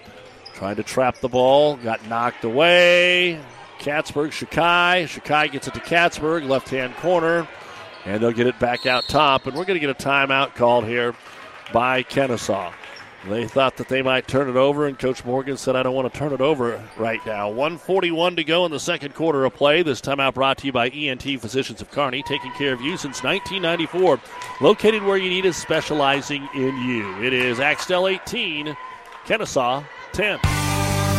trying 0.54 0.76
to 0.76 0.82
trap 0.82 1.18
the 1.18 1.28
ball, 1.28 1.76
got 1.76 2.06
knocked 2.08 2.44
away. 2.44 3.40
Katzberg, 3.78 4.28
Shakai. 4.30 5.04
Shakai 5.04 5.50
gets 5.50 5.68
it 5.68 5.74
to 5.74 5.80
Katzberg, 5.80 6.48
left 6.48 6.68
hand 6.68 6.94
corner, 6.96 7.46
and 8.04 8.22
they'll 8.22 8.32
get 8.32 8.46
it 8.46 8.58
back 8.58 8.86
out 8.86 9.04
top. 9.08 9.46
And 9.46 9.56
we're 9.56 9.64
going 9.64 9.78
to 9.78 9.86
get 9.86 9.90
a 9.90 10.02
timeout 10.02 10.54
called 10.54 10.84
here 10.84 11.14
by 11.72 12.02
Kenesaw. 12.02 12.72
They 13.28 13.46
thought 13.48 13.78
that 13.78 13.88
they 13.88 14.02
might 14.02 14.28
turn 14.28 14.50
it 14.50 14.56
over, 14.56 14.86
and 14.86 14.98
Coach 14.98 15.24
Morgan 15.24 15.56
said, 15.56 15.76
I 15.76 15.82
don't 15.82 15.94
want 15.94 16.12
to 16.12 16.18
turn 16.18 16.32
it 16.34 16.42
over 16.42 16.82
right 16.98 17.24
now. 17.24 17.48
141 17.48 18.36
to 18.36 18.44
go 18.44 18.66
in 18.66 18.70
the 18.70 18.78
second 18.78 19.14
quarter 19.14 19.46
of 19.46 19.54
play. 19.54 19.82
This 19.82 20.02
timeout 20.02 20.34
brought 20.34 20.58
to 20.58 20.66
you 20.66 20.72
by 20.72 20.90
ENT 20.90 21.22
Physicians 21.22 21.80
of 21.80 21.90
Kearney, 21.90 22.22
taking 22.24 22.52
care 22.52 22.74
of 22.74 22.82
you 22.82 22.98
since 22.98 23.22
1994. 23.22 24.20
Located 24.60 25.02
where 25.02 25.16
you 25.16 25.30
need 25.30 25.46
us, 25.46 25.56
specializing 25.56 26.46
in 26.54 26.76
you. 26.82 27.24
It 27.24 27.32
is 27.32 27.60
Axtell 27.60 28.08
18, 28.08 28.76
Kenesaw 29.24 29.84
10. 30.12 30.40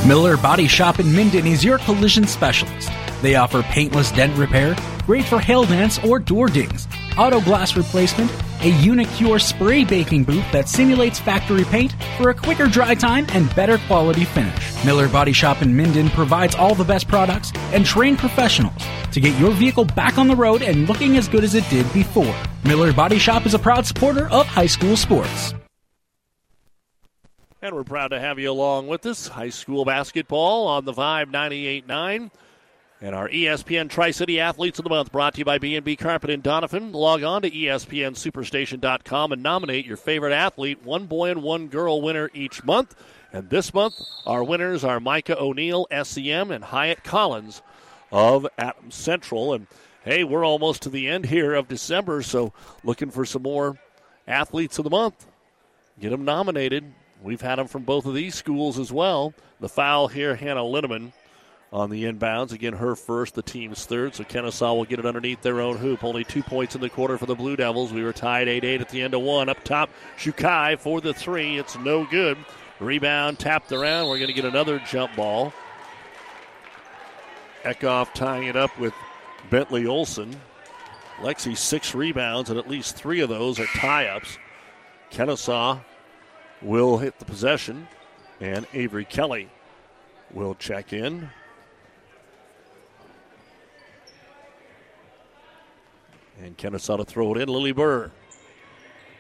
Miller 0.08 0.38
Body 0.38 0.68
Shop 0.68 1.00
in 1.00 1.12
Minden 1.12 1.48
is 1.48 1.64
your 1.64 1.80
collision 1.80 2.28
specialist. 2.28 2.92
They 3.24 3.34
offer 3.34 3.64
paintless 3.64 4.12
dent 4.12 4.38
repair, 4.38 4.76
great 5.08 5.26
for 5.26 5.40
hail 5.40 5.64
dents 5.64 5.98
or 6.06 6.20
door 6.20 6.48
dings, 6.50 6.88
auto 7.18 7.42
glass 7.42 7.76
replacement, 7.76 8.30
a 8.66 8.70
Unicure 8.82 9.38
spray 9.38 9.86
baking 9.86 10.24
booth 10.24 10.52
that 10.52 10.68
simulates 10.68 11.20
factory 11.20 11.64
paint 11.66 11.94
for 12.18 12.32
a 12.32 12.34
quicker 12.34 12.66
dry 12.66 12.96
time 12.96 13.28
and 13.30 13.54
better 13.56 13.78
quality 13.86 14.26
finish. 14.26 14.84
Miller 14.84 15.08
Body 15.08 15.34
Shop 15.34 15.62
in 15.62 15.78
Minden 15.78 16.10
provides 16.10 16.56
all 16.56 16.74
the 16.74 16.84
best 16.84 17.08
products 17.08 17.52
and 17.74 17.86
trained 17.86 18.18
professionals 18.18 18.82
to 19.12 19.22
get 19.22 19.40
your 19.40 19.52
vehicle 19.52 19.86
back 19.86 20.18
on 20.18 20.28
the 20.28 20.36
road 20.36 20.64
and 20.64 20.90
looking 20.90 21.16
as 21.16 21.28
good 21.28 21.44
as 21.44 21.54
it 21.54 21.64
did 21.70 21.92
before. 21.94 22.36
Miller 22.64 22.92
Body 22.92 23.20
Shop 23.20 23.46
is 23.46 23.54
a 23.54 23.60
proud 23.60 23.86
supporter 23.86 24.28
of 24.32 24.48
high 24.48 24.66
school 24.66 24.98
sports. 24.98 25.54
And 27.62 27.76
we're 27.76 27.84
proud 27.84 28.10
to 28.10 28.20
have 28.20 28.40
you 28.40 28.52
along 28.52 28.88
with 28.88 29.06
us. 29.06 29.28
High 29.28 29.50
school 29.50 29.86
basketball 29.86 30.68
on 30.68 30.86
the 30.86 30.94
Vibe 30.94 31.32
98.9. 31.32 32.32
And 33.02 33.14
our 33.14 33.28
ESPN 33.28 33.90
Tri 33.90 34.12
City 34.12 34.40
Athletes 34.40 34.80
of 34.80 34.84
the 34.84 34.90
Month 34.90 35.12
brought 35.12 35.34
to 35.34 35.40
you 35.40 35.46
by 35.46 35.58
B&B 35.58 35.98
Carpet 35.98 36.30
and 36.30 36.42
Donovan. 36.42 36.94
Log 36.94 37.24
on 37.24 37.42
to 37.42 37.52
ESPNSuperstation.com 37.52 39.32
and 39.34 39.44
nominate 39.44 39.86
your 39.86 39.98
favorite 39.98 40.34
athlete, 40.34 40.84
one 40.84 41.06
boy 41.06 41.30
and 41.30 41.44
one 41.44 41.68
girl 41.68 42.02
winner 42.02 42.32
each 42.34 42.64
month. 42.64 42.96
And 43.34 43.50
this 43.50 43.74
month, 43.74 44.00
our 44.26 44.46
winners 44.46 44.86
are 44.86 45.02
Micah 45.02 45.38
O'Neill, 45.38 45.88
SCM, 45.92 46.56
and 46.56 46.64
Hyatt 46.64 47.04
Collins 47.04 47.62
of 48.14 48.48
Adams 48.58 48.96
Central. 48.96 49.54
And 49.54 49.68
hey, 50.06 50.24
we're 50.24 50.46
almost 50.46 50.84
to 50.84 50.90
the 50.90 51.10
end 51.10 51.26
here 51.26 51.54
of 51.54 51.68
December, 51.68 52.22
so 52.22 52.54
looking 52.86 53.12
for 53.12 53.26
some 53.26 53.42
more 53.42 53.78
athletes 54.26 54.80
of 54.80 54.86
the 54.86 54.90
month. 54.90 55.28
Get 56.00 56.12
them 56.12 56.24
nominated. 56.24 56.94
We've 57.22 57.42
had 57.42 57.58
them 57.58 57.68
from 57.68 57.84
both 57.84 58.06
of 58.06 58.14
these 58.14 58.36
schools 58.36 58.80
as 58.80 58.92
well. 58.92 59.34
The 59.60 59.70
foul 59.70 60.08
here, 60.08 60.36
Hannah 60.36 60.62
Linneman 60.62 61.12
on 61.76 61.90
the 61.90 62.06
inbounds. 62.06 62.54
Again, 62.54 62.72
her 62.72 62.96
first, 62.96 63.36
the 63.36 63.42
team's 63.42 63.86
third. 63.86 64.16
So 64.16 64.24
Kenesaw 64.24 64.74
will 64.78 64.86
get 64.86 64.98
it 64.98 65.06
underneath 65.06 65.42
their 65.42 65.60
own 65.60 65.76
hoop. 65.76 66.06
Only 66.06 66.24
two 66.24 66.42
points 66.42 66.74
in 66.74 66.80
the 66.80 66.90
quarter 66.90 67.18
for 67.18 67.26
the 67.26 67.36
Blue 67.36 67.58
Devils. 67.58 67.92
We 67.92 68.02
were 68.02 68.14
tied 68.14 68.48
8 68.48 68.64
8 68.64 68.80
at 68.80 68.90
the 68.90 69.02
end 69.02 69.14
of 69.14 69.22
one. 69.22 69.50
Up 69.50 69.62
top, 69.66 69.90
Shukai 70.18 70.80
for 70.80 71.02
the 71.02 71.14
three. 71.14 71.58
It's 71.58 71.78
no 71.78 72.06
good. 72.06 72.38
Rebound 72.80 73.40
tapped 73.40 73.74
around. 73.74 74.08
We're 74.08 74.20
going 74.20 74.30
to 74.30 74.34
get 74.34 74.46
another 74.46 74.80
jump 74.90 75.18
ball. 75.18 75.54
Eckhoff 77.64 78.14
tying 78.14 78.48
it 78.48 78.56
up 78.56 78.78
with 78.80 78.94
Bentley 79.50 79.86
Olson. 79.86 80.34
Lexi, 81.18 81.58
six 81.58 81.94
rebounds, 81.94 82.50
and 82.50 82.58
at 82.58 82.70
least 82.70 82.96
three 82.96 83.20
of 83.20 83.28
those 83.28 83.60
are 83.60 83.66
tie 83.68 84.08
ups. 84.08 84.38
Kenesaw 85.12 85.82
will 86.62 87.00
hit 87.00 87.20
the 87.20 87.26
possession, 87.26 87.88
and 88.40 88.66
Avery 88.74 89.06
Kelly 89.06 89.50
will 90.32 90.56
check 90.56 90.94
in. 90.94 91.30
And 96.42 96.58
Kenesaw 96.58 96.98
to 96.98 97.06
throw 97.06 97.34
it 97.34 97.42
in. 97.42 97.50
Lily 97.50 97.72
Burr 97.72 98.12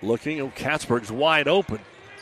looking. 0.01 0.41
Oh, 0.41 0.49
Katzberg's 0.49 1.11
wide 1.11 1.47
open. 1.47 1.79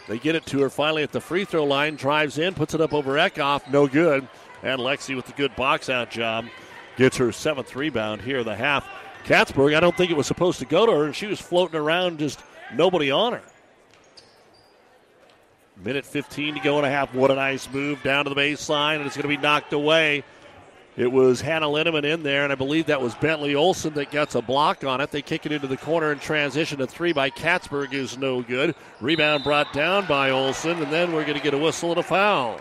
They 0.08 0.20
get 0.20 0.36
it 0.36 0.46
to 0.48 0.62
her 0.62 0.70
finally 0.70 1.04
at 1.04 1.12
the 1.12 1.22
free 1.22 1.46
throw 1.46 1.64
line. 1.64 1.96
Drives 1.96 2.38
in, 2.38 2.54
puts 2.54 2.74
it 2.74 2.82
up 2.82 2.94
over 2.94 3.14
Eckhoff. 3.14 3.70
No 3.72 3.88
good. 3.88 4.28
And 4.62 4.80
Lexi 4.80 5.16
with 5.16 5.26
the 5.26 5.34
good 5.34 5.56
box 5.56 5.89
out 5.89 6.12
job 6.12 6.46
gets 6.98 7.18
her 7.18 7.32
seventh 7.32 7.76
rebound 7.76 8.22
here 8.22 8.39
in 8.39 8.46
the 8.46 8.56
half. 8.56 8.88
Katzberg, 9.26 9.76
I 9.76 9.80
don't 9.80 9.96
think 9.96 10.12
it 10.12 10.18
was 10.18 10.28
supposed 10.28 10.60
to 10.60 10.66
go 10.66 10.86
to 10.86 10.91
her, 10.91 11.06
and 11.06 11.16
she 11.16 11.28
was 11.28 11.39
floating 11.39 11.80
around, 11.80 12.20
just 12.20 12.41
nobody 12.74 13.10
on 13.10 13.34
her. 13.34 13.41
Minute 15.84 16.06
15 16.06 16.56
to 16.56 16.60
go 16.60 16.78
and 16.78 16.86
a 16.86 16.89
half. 16.89 17.14
What 17.16 17.32
a 17.32 17.36
nice 17.36 17.70
move 17.72 18.04
down 18.04 18.26
to 18.26 18.30
the 18.30 18.36
baseline, 18.36 18.98
and 18.98 19.06
it's 19.06 19.16
going 19.16 19.24
to 19.24 19.30
be 19.30 19.38
knocked 19.38 19.74
away. 19.74 20.24
It 20.96 21.12
was 21.12 21.41
Hannah 21.41 21.68
Linneman 21.68 22.04
in 22.04 22.22
there, 22.22 22.44
and 22.44 22.54
I 22.54 22.56
believe 22.56 22.86
that 22.86 23.02
was 23.02 23.16
Bentley 23.16 23.56
Olson 23.56 23.96
that 23.96 24.12
gets 24.12 24.36
a 24.36 24.44
block 24.44 24.84
on 24.84 25.02
it. 25.02 25.10
They 25.10 25.24
kick 25.24 25.48
it 25.48 25.52
into 25.52 25.66
the 25.66 25.78
corner 25.78 26.12
and 26.12 26.22
transition 26.22 26.78
to 26.78 26.86
three 26.86 27.14
by 27.14 27.32
Katzberg 27.32 27.94
is 27.94 28.16
no 28.16 28.44
good. 28.44 28.76
Rebound 29.02 29.44
brought 29.44 29.74
down 29.74 30.06
by 30.06 30.30
Olson, 30.30 30.84
and 30.84 30.94
then 30.94 31.12
we're 31.12 31.24
going 31.24 31.38
to 31.38 31.44
get 31.44 31.56
a 31.56 31.58
whistle 31.58 31.89
and 31.89 32.00
a 32.00 32.04
foul. 32.04 32.60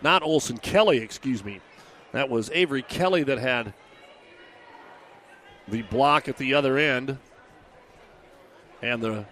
Not 0.00 0.22
Olson, 0.22 0.56
Kelly, 0.56 0.98
excuse 0.98 1.44
me. 1.44 1.60
That 2.12 2.30
was 2.30 2.50
Avery 2.54 2.82
Kelly 2.82 3.22
that 3.24 3.38
had 3.38 3.74
the 5.68 5.82
block 5.82 6.28
at 6.28 6.38
the 6.38 6.54
other 6.54 6.78
end. 6.78 7.18
And 8.80 9.02
the 9.02 9.26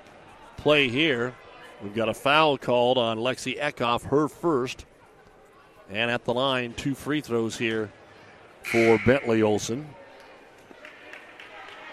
play 0.58 0.88
here. 0.88 1.34
We've 1.82 1.94
got 1.94 2.10
a 2.10 2.14
foul 2.14 2.58
called 2.58 2.98
on 2.98 3.18
Lexi 3.18 3.58
Eckhoff, 3.58 4.04
her 4.04 4.28
first. 4.28 4.84
And 5.90 6.10
at 6.10 6.24
the 6.24 6.34
line, 6.34 6.74
two 6.74 6.94
free 6.94 7.20
throws 7.20 7.56
here 7.56 7.92
for 8.62 8.98
Bentley 9.04 9.42
Olson. 9.42 9.86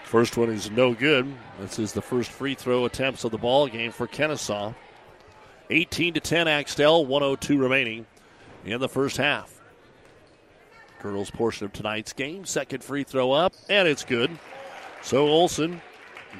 First 0.04 0.36
one 0.36 0.50
is 0.50 0.70
no 0.70 0.94
good. 0.94 1.32
This 1.60 1.78
is 1.78 1.92
the 1.92 2.02
first 2.02 2.30
free 2.30 2.54
throw 2.54 2.84
attempts 2.84 3.24
of 3.24 3.30
the 3.30 3.38
ball 3.38 3.66
game 3.66 3.92
for 3.92 4.06
Kenesaw. 4.06 4.74
18 5.70 6.14
to 6.14 6.20
10 6.20 6.48
Axtell, 6.48 7.06
102 7.06 7.58
remaining 7.58 8.06
in 8.64 8.80
the 8.80 8.88
first 8.88 9.16
half. 9.16 9.60
Girls 11.00 11.30
portion 11.30 11.64
of 11.64 11.72
tonight's 11.72 12.12
game. 12.12 12.44
Second 12.44 12.84
free 12.84 13.04
throw 13.04 13.32
up, 13.32 13.54
and 13.68 13.88
it's 13.88 14.04
good. 14.04 14.30
So 15.02 15.26
Olson 15.26 15.80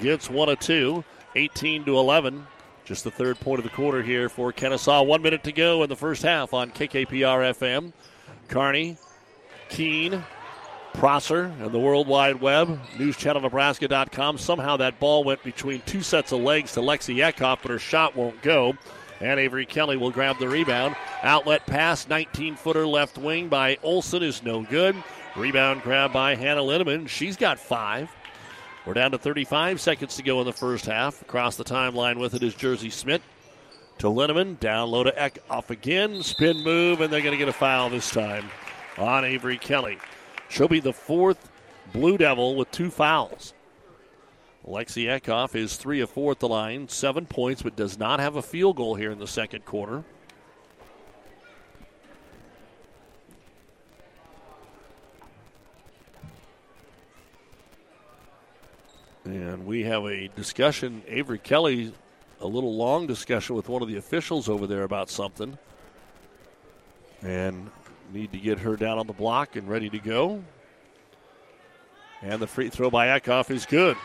gets 0.01 0.31
one 0.31 0.49
of 0.49 0.61
two. 0.61 1.03
18 1.35 1.85
to 1.87 1.99
11. 1.99 2.47
Just 2.85 3.05
the 3.05 3.11
third 3.11 3.39
point 3.39 3.59
of 3.59 3.65
the 3.65 3.71
quarter 3.71 4.03
here 4.03 4.29
for 4.29 4.53
Kenesaw. 4.53 5.07
One 5.07 5.23
minute 5.23 5.45
to 5.45 5.53
go 5.53 5.83
in 5.83 5.89
the 5.89 5.97
first 5.97 6.23
half 6.23 6.53
on 6.53 6.71
KKPR 6.71 7.55
FM. 7.55 7.93
Kearney, 8.49 8.97
Keene, 9.69 10.25
Prosser, 10.93 11.45
and 11.61 11.73
the 11.73 11.79
World 11.79 12.07
Wide 12.07 12.41
Web, 12.41 12.79
newschannelnebraska.com. 12.97 14.39
Somehow 14.39 14.77
that 14.77 14.99
ball 15.01 15.25
went 15.25 15.43
between 15.43 15.81
two 15.87 16.03
sets 16.03 16.33
of 16.33 16.41
legs 16.41 16.73
to 16.73 16.81
Lexi 16.81 17.17
Eckhoff, 17.17 17.59
but 17.63 17.71
her 17.71 17.79
shot 17.79 18.17
won't 18.17 18.41
go. 18.43 18.75
And 19.21 19.39
Avery 19.39 19.65
Kelly 19.65 19.97
will 19.97 20.11
grab 20.11 20.39
the 20.39 20.49
rebound. 20.49 20.97
Outlet 21.23 21.65
pass, 21.67 22.09
19 22.09 22.57
footer 22.57 22.87
left 22.87 23.17
wing 23.17 23.49
by 23.49 23.79
Olson 23.83 24.23
is 24.23 24.43
no 24.43 24.63
good. 24.65 24.97
Rebound 25.37 25.83
grab 25.83 26.13
by 26.13 26.35
Hannah 26.35 26.61
Linneman. 26.63 27.09
She's 27.09 27.37
got 27.37 27.59
five. 27.59 28.11
We're 28.85 28.95
down 28.95 29.13
to 29.13 29.19
35 29.19 29.81
seconds 29.81 30.17
to 30.17 30.25
go 30.25 30.41
in 30.41 30.47
the 30.47 30.53
first 30.53 30.87
half. 30.87 31.23
Across 31.23 31.57
the 31.57 31.65
timeline 31.65 32.19
with 32.19 32.35
it 32.35 32.43
is 32.43 32.55
Jersey 32.55 32.91
Smith 32.91 33.23
to 33.99 34.09
Linneman. 34.09 34.59
Down 34.59 34.91
low 34.91 35.05
to 35.05 35.23
Eck 35.23 35.39
off 35.49 35.71
again. 35.71 36.23
Spin 36.25 36.65
move, 36.65 37.01
and 37.01 37.13
they're 37.13 37.21
going 37.21 37.33
to 37.33 37.39
get 37.39 37.49
a 37.49 37.53
foul 37.53 37.91
this 37.91 38.11
time 38.11 38.51
on 38.99 39.25
Avery 39.25 39.57
Kelly. 39.57 39.99
She'll 40.49 40.67
be 40.67 40.81
the 40.81 40.93
fourth 40.93 41.49
Blue 41.93 42.19
Devil 42.19 42.57
with 42.57 42.73
two 42.73 42.91
fouls. 42.91 43.55
Lexi 44.67 45.05
Eckhoff 45.05 45.55
is 45.55 45.77
three 45.77 46.01
of 46.01 46.11
four 46.11 46.33
at 46.33 46.41
the 46.41 46.49
line, 46.49 46.89
seven 46.89 47.25
points, 47.25 47.63
but 47.63 47.77
does 47.77 47.99
not 47.99 48.19
have 48.19 48.35
a 48.35 48.43
field 48.43 48.77
goal 48.77 48.97
here 48.97 49.13
in 49.13 49.19
the 49.19 49.29
second 49.29 49.65
quarter. 49.65 50.03
And 59.33 59.65
we 59.65 59.85
have 59.85 60.05
a 60.05 60.29
discussion. 60.29 61.03
Avery 61.09 61.39
Kelly, 61.39 61.95
a 62.43 62.47
little 62.47 62.77
long 62.77 63.07
discussion 63.07 63.57
with 63.57 63.67
one 63.67 63.81
of 63.81 63.89
the 63.89 63.97
officials 63.97 64.47
over 64.47 64.67
there 64.67 64.83
about 64.83 65.09
something. 65.09 65.57
And 67.23 67.71
need 68.13 68.31
to 68.33 68.39
get 68.39 68.59
her 68.59 68.77
down 68.77 68.99
on 68.99 69.07
the 69.07 69.15
block 69.15 69.57
and 69.57 69.67
ready 69.71 69.89
to 69.89 69.99
go. 69.99 70.45
And 72.21 72.43
the 72.43 72.47
free 72.47 72.69
throw 72.69 72.91
by 72.91 73.19
Eckhoff 73.19 73.51
is 73.51 73.65
good. 73.65 73.97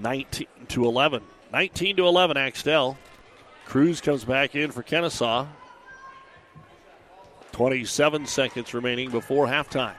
19 0.00 0.48
to 0.66 0.84
11. 0.84 1.22
19 1.52 1.96
to 1.98 2.08
11, 2.08 2.36
Axtell. 2.36 2.98
Cruz 3.66 4.00
comes 4.00 4.24
back 4.24 4.56
in 4.56 4.72
for 4.72 4.82
Kenesaw. 4.82 5.46
27 7.52 8.26
seconds 8.26 8.74
remaining 8.74 9.12
before 9.12 9.46
halftime. 9.46 9.94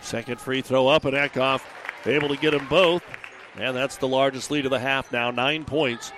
Second 0.00 0.40
free 0.40 0.62
throw 0.62 0.88
up, 0.88 1.04
and 1.04 1.14
Eckhoff 1.14 1.62
able 2.06 2.28
to 2.28 2.36
get 2.36 2.52
them 2.52 2.66
both. 2.68 3.02
And 3.56 3.76
that's 3.76 3.96
the 3.96 4.08
largest 4.08 4.50
lead 4.50 4.64
of 4.64 4.70
the 4.70 4.78
half 4.78 5.12
now, 5.12 5.30
nine 5.30 5.64
points 5.64 6.12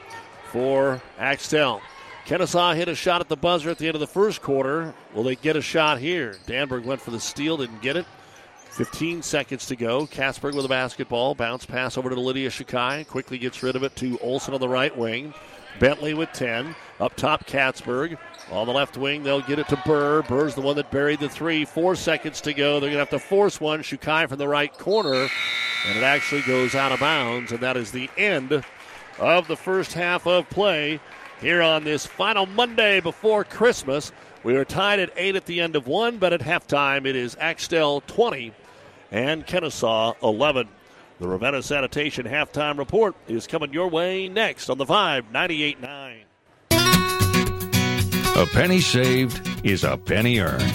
for 0.50 1.00
Axtell. 1.18 1.82
Kenesaw 2.26 2.76
hit 2.76 2.88
a 2.88 2.94
shot 2.94 3.20
at 3.20 3.28
the 3.28 3.36
buzzer 3.36 3.70
at 3.70 3.78
the 3.78 3.86
end 3.86 3.96
of 3.96 4.00
the 4.00 4.06
first 4.06 4.42
quarter. 4.42 4.94
Will 5.12 5.24
they 5.24 5.34
get 5.34 5.56
a 5.56 5.62
shot 5.62 5.98
here? 5.98 6.36
Danberg 6.46 6.84
went 6.84 7.00
for 7.00 7.10
the 7.10 7.18
steal, 7.18 7.56
didn't 7.56 7.82
get 7.82 7.96
it. 7.96 8.06
15 8.70 9.22
seconds 9.22 9.66
to 9.66 9.76
go. 9.76 10.06
Katzberg 10.06 10.54
with 10.54 10.64
a 10.64 10.68
basketball. 10.68 11.34
Bounce 11.34 11.66
pass 11.66 11.98
over 11.98 12.08
to 12.08 12.18
Lydia 12.18 12.48
Shakai. 12.48 13.06
Quickly 13.06 13.38
gets 13.38 13.62
rid 13.62 13.76
of 13.76 13.82
it 13.82 13.94
to 13.96 14.18
Olson 14.20 14.54
on 14.54 14.60
the 14.60 14.68
right 14.68 14.96
wing. 14.96 15.34
Bentley 15.78 16.14
with 16.14 16.32
10. 16.32 16.74
Up 17.00 17.16
top, 17.16 17.46
Katzberg. 17.46 18.16
On 18.50 18.66
the 18.66 18.72
left 18.72 18.96
wing, 18.96 19.22
they'll 19.22 19.40
get 19.40 19.58
it 19.58 19.68
to 19.68 19.82
Burr. 19.84 20.22
Burr's 20.22 20.54
the 20.54 20.60
one 20.60 20.76
that 20.76 20.90
buried 20.90 21.20
the 21.20 21.28
three. 21.28 21.64
Four 21.64 21.96
seconds 21.96 22.40
to 22.42 22.52
go. 22.52 22.80
They're 22.80 22.90
going 22.90 22.92
to 22.92 22.98
have 22.98 23.10
to 23.10 23.18
force 23.18 23.60
one. 23.60 23.80
Shukai 23.80 24.28
from 24.28 24.38
the 24.38 24.48
right 24.48 24.72
corner. 24.72 25.28
And 25.86 25.98
it 25.98 26.02
actually 26.02 26.42
goes 26.42 26.74
out 26.74 26.92
of 26.92 27.00
bounds. 27.00 27.50
And 27.50 27.60
that 27.60 27.76
is 27.76 27.90
the 27.90 28.10
end 28.16 28.62
of 29.18 29.48
the 29.48 29.56
first 29.56 29.92
half 29.92 30.26
of 30.26 30.48
play 30.50 31.00
here 31.40 31.62
on 31.62 31.84
this 31.84 32.06
final 32.06 32.46
Monday 32.46 33.00
before 33.00 33.44
Christmas. 33.44 34.12
We 34.44 34.56
are 34.56 34.64
tied 34.64 35.00
at 35.00 35.12
eight 35.16 35.36
at 35.36 35.46
the 35.46 35.60
end 35.60 35.76
of 35.76 35.86
one, 35.86 36.18
but 36.18 36.32
at 36.32 36.40
halftime 36.40 37.06
it 37.06 37.16
is 37.16 37.36
Axtell 37.40 38.00
20 38.06 38.52
and 39.10 39.46
Kenesaw 39.46 40.14
11. 40.22 40.68
The 41.22 41.28
Ravenna 41.28 41.62
Sanitation 41.62 42.26
halftime 42.26 42.76
report 42.78 43.14
is 43.28 43.46
coming 43.46 43.72
your 43.72 43.86
way 43.86 44.28
next 44.28 44.68
on 44.68 44.76
the 44.76 44.84
598.9. 44.84 46.24
A 48.34 48.46
penny 48.46 48.80
saved 48.80 49.40
is 49.64 49.84
a 49.84 49.96
penny 49.96 50.40
earned. 50.40 50.74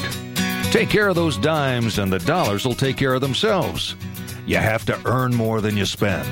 Take 0.71 0.89
care 0.89 1.09
of 1.09 1.15
those 1.15 1.37
dimes, 1.37 1.99
and 1.99 2.13
the 2.13 2.19
dollars 2.19 2.63
will 2.63 2.75
take 2.75 2.95
care 2.95 3.13
of 3.13 3.19
themselves. 3.19 3.97
You 4.45 4.55
have 4.55 4.85
to 4.85 4.97
earn 5.05 5.35
more 5.35 5.59
than 5.59 5.75
you 5.75 5.85
spend. 5.85 6.25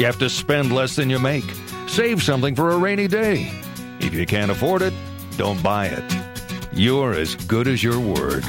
You 0.00 0.06
have 0.06 0.18
to 0.18 0.28
spend 0.28 0.74
less 0.74 0.96
than 0.96 1.08
you 1.08 1.20
make. 1.20 1.48
Save 1.86 2.24
something 2.24 2.56
for 2.56 2.70
a 2.70 2.76
rainy 2.76 3.06
day. 3.06 3.52
If 4.00 4.14
you 4.14 4.26
can't 4.26 4.50
afford 4.50 4.82
it, 4.82 4.94
don't 5.36 5.62
buy 5.62 5.86
it. 5.86 6.02
You're 6.72 7.12
as 7.12 7.36
good 7.36 7.68
as 7.68 7.84
your 7.84 8.00
word. 8.00 8.42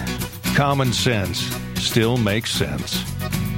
Common 0.56 0.92
sense 0.92 1.42
still 1.76 2.18
makes 2.18 2.50
sense. 2.50 3.06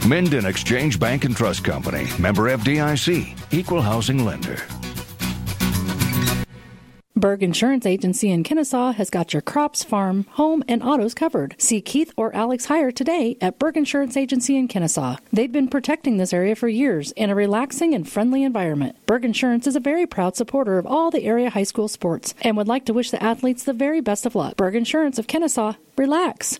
Minden 0.07 0.45
Exchange 0.45 0.99
Bank 0.99 1.23
and 1.23 1.33
Trust 1.33 1.63
Company, 1.63 2.09
member 2.19 2.49
FDIC, 2.57 3.53
equal 3.53 3.81
housing 3.81 4.25
lender. 4.25 4.57
Berg 7.15 7.41
Insurance 7.41 7.85
Agency 7.85 8.29
in 8.29 8.43
Kenesaw 8.43 8.93
has 8.95 9.09
got 9.09 9.31
your 9.31 9.41
crops, 9.41 9.81
farm, 9.81 10.25
home, 10.31 10.61
and 10.67 10.83
autos 10.83 11.13
covered. 11.13 11.55
See 11.57 11.79
Keith 11.79 12.11
or 12.17 12.35
Alex 12.35 12.67
Heyer 12.67 12.93
today 12.93 13.37
at 13.39 13.59
Berg 13.59 13.77
Insurance 13.77 14.17
Agency 14.17 14.57
in 14.57 14.67
Kenesaw. 14.67 15.19
They've 15.31 15.49
been 15.49 15.69
protecting 15.69 16.17
this 16.17 16.33
area 16.33 16.53
for 16.57 16.67
years 16.67 17.13
in 17.13 17.29
a 17.29 17.35
relaxing 17.35 17.93
and 17.93 18.05
friendly 18.05 18.43
environment. 18.43 18.97
Berg 19.05 19.23
Insurance 19.23 19.67
is 19.67 19.77
a 19.77 19.79
very 19.79 20.05
proud 20.05 20.35
supporter 20.35 20.77
of 20.77 20.85
all 20.85 21.11
the 21.11 21.23
area 21.23 21.49
high 21.49 21.63
school 21.63 21.87
sports 21.87 22.33
and 22.41 22.57
would 22.57 22.67
like 22.67 22.83
to 22.87 22.93
wish 22.93 23.09
the 23.09 23.23
athletes 23.23 23.63
the 23.63 23.71
very 23.71 24.01
best 24.01 24.25
of 24.25 24.35
luck. 24.35 24.57
Berg 24.57 24.75
Insurance 24.75 25.17
of 25.17 25.27
Kenesaw, 25.27 25.77
relax. 25.97 26.59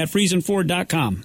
at 0.01 0.09
FriesenFord.com. 0.09 1.23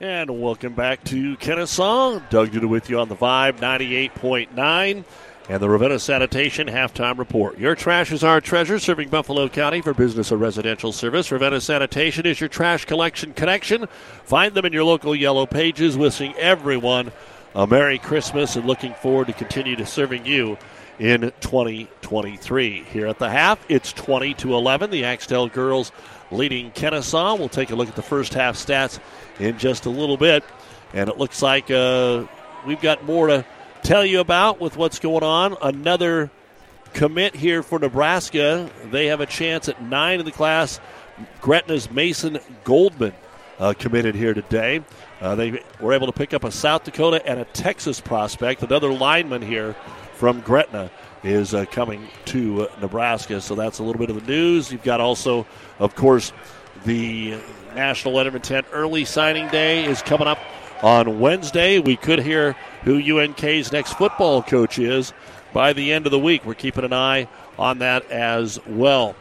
And 0.00 0.40
welcome 0.42 0.74
back 0.74 1.02
to 1.04 1.36
Kenesaw. 1.38 2.28
Doug 2.28 2.50
Duda 2.50 2.68
with 2.68 2.90
you 2.90 3.00
on 3.00 3.08
the 3.08 3.16
Vibe 3.16 3.58
98.9 3.58 5.04
and 5.48 5.62
the 5.62 5.68
Ravenna 5.68 5.98
Sanitation 5.98 6.66
halftime 6.68 7.18
report. 7.18 7.58
Your 7.58 7.74
trash 7.74 8.12
is 8.12 8.24
our 8.24 8.40
treasure, 8.40 8.78
serving 8.78 9.08
Buffalo 9.08 9.48
County 9.48 9.80
for 9.80 9.94
business 9.94 10.30
or 10.32 10.36
residential 10.36 10.92
service. 10.92 11.30
Ravenna 11.30 11.60
Sanitation 11.60 12.26
is 12.26 12.40
your 12.40 12.48
trash 12.48 12.84
collection 12.84 13.32
connection. 13.32 13.86
Find 14.24 14.52
them 14.54 14.66
in 14.66 14.72
your 14.72 14.84
local 14.84 15.14
yellow 15.14 15.46
pages. 15.46 15.96
Wishing 15.96 16.34
everyone 16.34 17.12
a 17.54 17.66
Merry 17.66 17.98
Christmas 17.98 18.56
and 18.56 18.66
looking 18.66 18.94
forward 18.94 19.28
to 19.28 19.32
continue 19.32 19.76
to 19.76 19.86
serving 19.86 20.26
you 20.26 20.58
in 20.98 21.32
2023. 21.40 22.82
Here 22.84 23.06
at 23.06 23.18
the 23.18 23.30
half, 23.30 23.64
it's 23.68 23.92
20 23.92 24.34
to 24.34 24.54
11. 24.54 24.90
The 24.90 25.04
Axtell 25.04 25.48
girls 25.48 25.92
leading 26.30 26.70
Kenesaw. 26.72 27.38
We'll 27.38 27.48
take 27.48 27.70
a 27.70 27.74
look 27.74 27.88
at 27.88 27.96
the 27.96 28.02
first 28.02 28.34
half 28.34 28.56
stats 28.56 28.98
in 29.38 29.58
just 29.58 29.86
a 29.86 29.90
little 29.90 30.16
bit. 30.16 30.44
And 30.92 31.08
it 31.08 31.18
looks 31.18 31.42
like 31.42 31.70
uh, 31.70 32.26
we've 32.66 32.80
got 32.80 33.04
more 33.04 33.26
to 33.28 33.44
tell 33.82 34.04
you 34.04 34.20
about 34.20 34.60
with 34.60 34.76
what's 34.76 34.98
going 34.98 35.22
on. 35.22 35.56
Another 35.60 36.30
commit 36.92 37.34
here 37.34 37.62
for 37.62 37.78
Nebraska. 37.78 38.70
They 38.90 39.06
have 39.06 39.20
a 39.20 39.26
chance 39.26 39.68
at 39.68 39.82
nine 39.82 40.20
in 40.20 40.24
the 40.24 40.32
class. 40.32 40.80
Gretna's 41.40 41.90
Mason 41.90 42.38
Goldman 42.64 43.12
uh, 43.58 43.74
committed 43.78 44.14
here 44.14 44.34
today. 44.34 44.82
Uh, 45.20 45.34
they 45.34 45.62
were 45.80 45.92
able 45.92 46.06
to 46.06 46.12
pick 46.12 46.34
up 46.34 46.44
a 46.44 46.50
South 46.50 46.84
Dakota 46.84 47.24
and 47.26 47.40
a 47.40 47.44
Texas 47.46 48.00
prospect. 48.00 48.62
Another 48.62 48.92
lineman 48.92 49.42
here 49.42 49.74
from 50.14 50.40
Gretna 50.40 50.90
is 51.24 51.54
uh, 51.54 51.64
coming 51.66 52.06
to 52.26 52.68
uh, 52.68 52.80
Nebraska. 52.80 53.40
So 53.40 53.54
that's 53.54 53.78
a 53.78 53.82
little 53.82 53.98
bit 53.98 54.10
of 54.10 54.24
the 54.24 54.30
news. 54.30 54.70
You've 54.70 54.84
got 54.84 55.00
also, 55.00 55.46
of 55.78 55.94
course, 55.94 56.32
the 56.84 57.40
National 57.74 58.14
Letter 58.14 58.28
of 58.28 58.34
Intent 58.36 58.66
early 58.72 59.04
signing 59.04 59.48
day 59.48 59.84
is 59.84 60.02
coming 60.02 60.28
up 60.28 60.38
on 60.82 61.18
Wednesday. 61.18 61.78
We 61.78 61.96
could 61.96 62.20
hear 62.20 62.52
who 62.82 63.18
UNK's 63.18 63.72
next 63.72 63.94
football 63.94 64.42
coach 64.42 64.78
is 64.78 65.12
by 65.52 65.72
the 65.72 65.92
end 65.92 66.06
of 66.06 66.12
the 66.12 66.18
week. 66.18 66.44
We're 66.44 66.54
keeping 66.54 66.84
an 66.84 66.92
eye 66.92 67.26
on 67.58 67.78
that 67.78 68.10
as 68.10 68.60
well. 68.66 69.16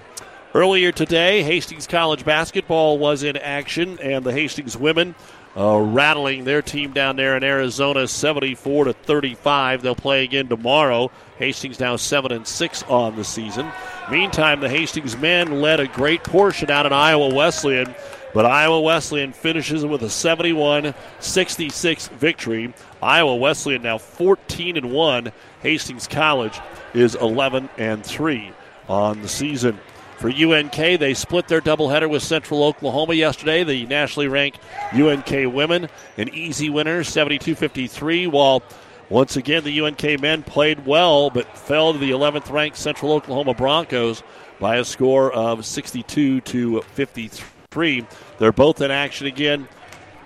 Earlier 0.53 0.91
today, 0.91 1.41
Hastings 1.41 1.87
College 1.87 2.25
basketball 2.25 2.99
was 2.99 3.23
in 3.23 3.37
action, 3.37 3.97
and 3.99 4.23
the 4.23 4.33
Hastings 4.33 4.77
women 4.77 5.15
uh, 5.55 5.79
rattling 5.79 6.45
their 6.45 6.61
team 6.61 6.93
down 6.93 7.15
there 7.15 7.35
in 7.37 7.43
Arizona, 7.43 8.07
74 8.07 8.85
to 8.85 8.93
35. 8.93 9.81
They'll 9.81 9.95
play 9.95 10.23
again 10.23 10.47
tomorrow. 10.47 11.11
Hastings 11.37 11.79
now 11.79 11.95
seven 11.95 12.31
and 12.31 12.47
six 12.47 12.81
on 12.83 13.15
the 13.15 13.23
season. 13.23 13.71
Meantime, 14.09 14.61
the 14.61 14.69
Hastings 14.69 15.15
men 15.17 15.61
led 15.61 15.79
a 15.79 15.87
great 15.87 16.23
portion 16.23 16.71
out 16.71 16.87
in 16.87 16.93
Iowa 16.93 17.33
Wesleyan, 17.33 17.95
but 18.33 18.45
Iowa 18.45 18.81
Wesleyan 18.81 19.31
finishes 19.31 19.85
with 19.85 20.01
a 20.01 20.07
71-66 20.07 22.09
victory. 22.09 22.73
Iowa 23.01 23.35
Wesleyan 23.35 23.83
now 23.83 23.97
14 23.97 24.75
and 24.77 24.91
one. 24.91 25.31
Hastings 25.61 26.07
College 26.07 26.59
is 26.93 27.15
11 27.15 27.69
and 27.77 28.05
three 28.05 28.51
on 28.89 29.21
the 29.21 29.29
season. 29.29 29.79
For 30.23 30.29
UNK, 30.29 30.71
they 30.71 31.13
split 31.15 31.49
their 31.49 31.59
doubleheader 31.59 32.09
with 32.09 32.23
Central 32.23 32.63
Oklahoma 32.63 33.13
yesterday. 33.13 33.65
The 33.65 33.85
nationally 33.87 34.29
ranked 34.29 34.57
UNK 34.93 35.53
women, 35.53 35.89
an 36.15 36.29
easy 36.29 36.69
winner, 36.69 37.03
72 37.03 37.55
53, 37.55 38.27
while 38.27 38.63
once 39.09 39.35
again 39.35 39.65
the 39.65 39.81
UNK 39.81 40.21
men 40.21 40.41
played 40.41 40.85
well 40.85 41.29
but 41.29 41.57
fell 41.57 41.91
to 41.91 41.99
the 41.99 42.11
11th 42.11 42.49
ranked 42.49 42.77
Central 42.77 43.11
Oklahoma 43.11 43.53
Broncos 43.53 44.23
by 44.61 44.77
a 44.77 44.85
score 44.85 45.29
of 45.33 45.65
62 45.65 46.39
to 46.39 46.81
53. 46.81 48.07
They're 48.39 48.53
both 48.53 48.79
in 48.79 48.91
action 48.91 49.27
again 49.27 49.67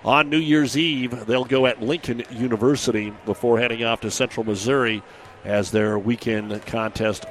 on 0.05 0.29
New 0.29 0.37
Year's 0.37 0.77
Eve. 0.77 1.25
They'll 1.25 1.43
go 1.43 1.65
at 1.65 1.81
Lincoln 1.81 2.21
University 2.29 3.11
before 3.25 3.57
heading 3.57 3.83
off 3.83 4.01
to 4.01 4.11
Central 4.11 4.43
Missouri 4.43 5.01
as 5.43 5.71
their 5.71 5.97
weekend 5.97 6.63
contest 6.67 7.25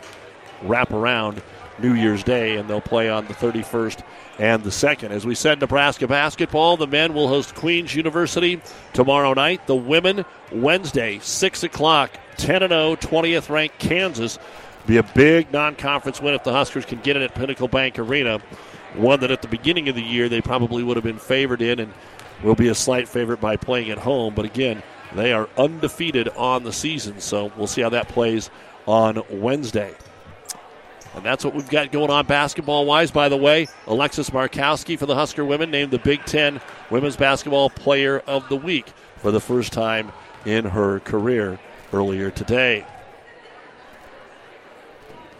wrap 0.62 0.90
around 0.90 1.40
New 1.78 1.94
Year's 1.94 2.22
Day, 2.22 2.56
and 2.56 2.68
they'll 2.68 2.80
play 2.80 3.08
on 3.08 3.26
the 3.26 3.34
31st 3.34 4.02
and 4.38 4.62
the 4.62 4.70
2nd. 4.70 5.10
As 5.10 5.26
we 5.26 5.34
said, 5.34 5.60
Nebraska 5.60 6.06
basketball, 6.06 6.76
the 6.76 6.86
men 6.86 7.14
will 7.14 7.28
host 7.28 7.54
Queens 7.54 7.94
University 7.94 8.60
tomorrow 8.92 9.34
night. 9.34 9.66
The 9.66 9.76
women, 9.76 10.24
Wednesday, 10.52 11.18
6 11.20 11.62
o'clock, 11.64 12.18
10 12.36 12.68
0, 12.68 12.96
20th 12.96 13.48
ranked 13.48 13.78
Kansas. 13.78 14.38
Be 14.86 14.98
a 14.98 15.02
big 15.02 15.52
non 15.52 15.74
conference 15.74 16.20
win 16.20 16.34
if 16.34 16.44
the 16.44 16.52
Huskers 16.52 16.84
can 16.84 17.00
get 17.00 17.16
it 17.16 17.22
at 17.22 17.34
Pinnacle 17.34 17.68
Bank 17.68 17.98
Arena. 17.98 18.38
One 18.94 19.20
that 19.20 19.30
at 19.30 19.42
the 19.42 19.48
beginning 19.48 19.88
of 19.88 19.94
the 19.94 20.02
year 20.02 20.28
they 20.28 20.40
probably 20.40 20.82
would 20.82 20.96
have 20.96 21.04
been 21.04 21.18
favored 21.18 21.60
in 21.60 21.80
and 21.80 21.92
will 22.42 22.54
be 22.54 22.68
a 22.68 22.74
slight 22.74 23.08
favorite 23.08 23.40
by 23.40 23.56
playing 23.56 23.90
at 23.90 23.98
home. 23.98 24.34
But 24.34 24.44
again, 24.44 24.82
they 25.14 25.32
are 25.32 25.48
undefeated 25.58 26.28
on 26.36 26.64
the 26.64 26.72
season, 26.72 27.20
so 27.20 27.52
we'll 27.56 27.66
see 27.66 27.82
how 27.82 27.88
that 27.90 28.08
plays 28.08 28.50
on 28.86 29.22
Wednesday. 29.30 29.94
And 31.16 31.24
that's 31.24 31.44
what 31.44 31.54
we've 31.54 31.68
got 31.68 31.90
going 31.90 32.10
on 32.10 32.26
basketball 32.26 32.84
wise. 32.84 33.10
By 33.10 33.30
the 33.30 33.38
way, 33.38 33.68
Alexis 33.86 34.28
Markowski 34.30 34.98
for 34.98 35.06
the 35.06 35.14
Husker 35.14 35.46
women 35.46 35.70
named 35.70 35.90
the 35.90 35.98
Big 35.98 36.22
Ten 36.26 36.60
Women's 36.90 37.16
Basketball 37.16 37.70
Player 37.70 38.20
of 38.26 38.46
the 38.50 38.56
Week 38.56 38.86
for 39.16 39.30
the 39.30 39.40
first 39.40 39.72
time 39.72 40.12
in 40.44 40.66
her 40.66 41.00
career 41.00 41.58
earlier 41.92 42.30
today. 42.30 42.84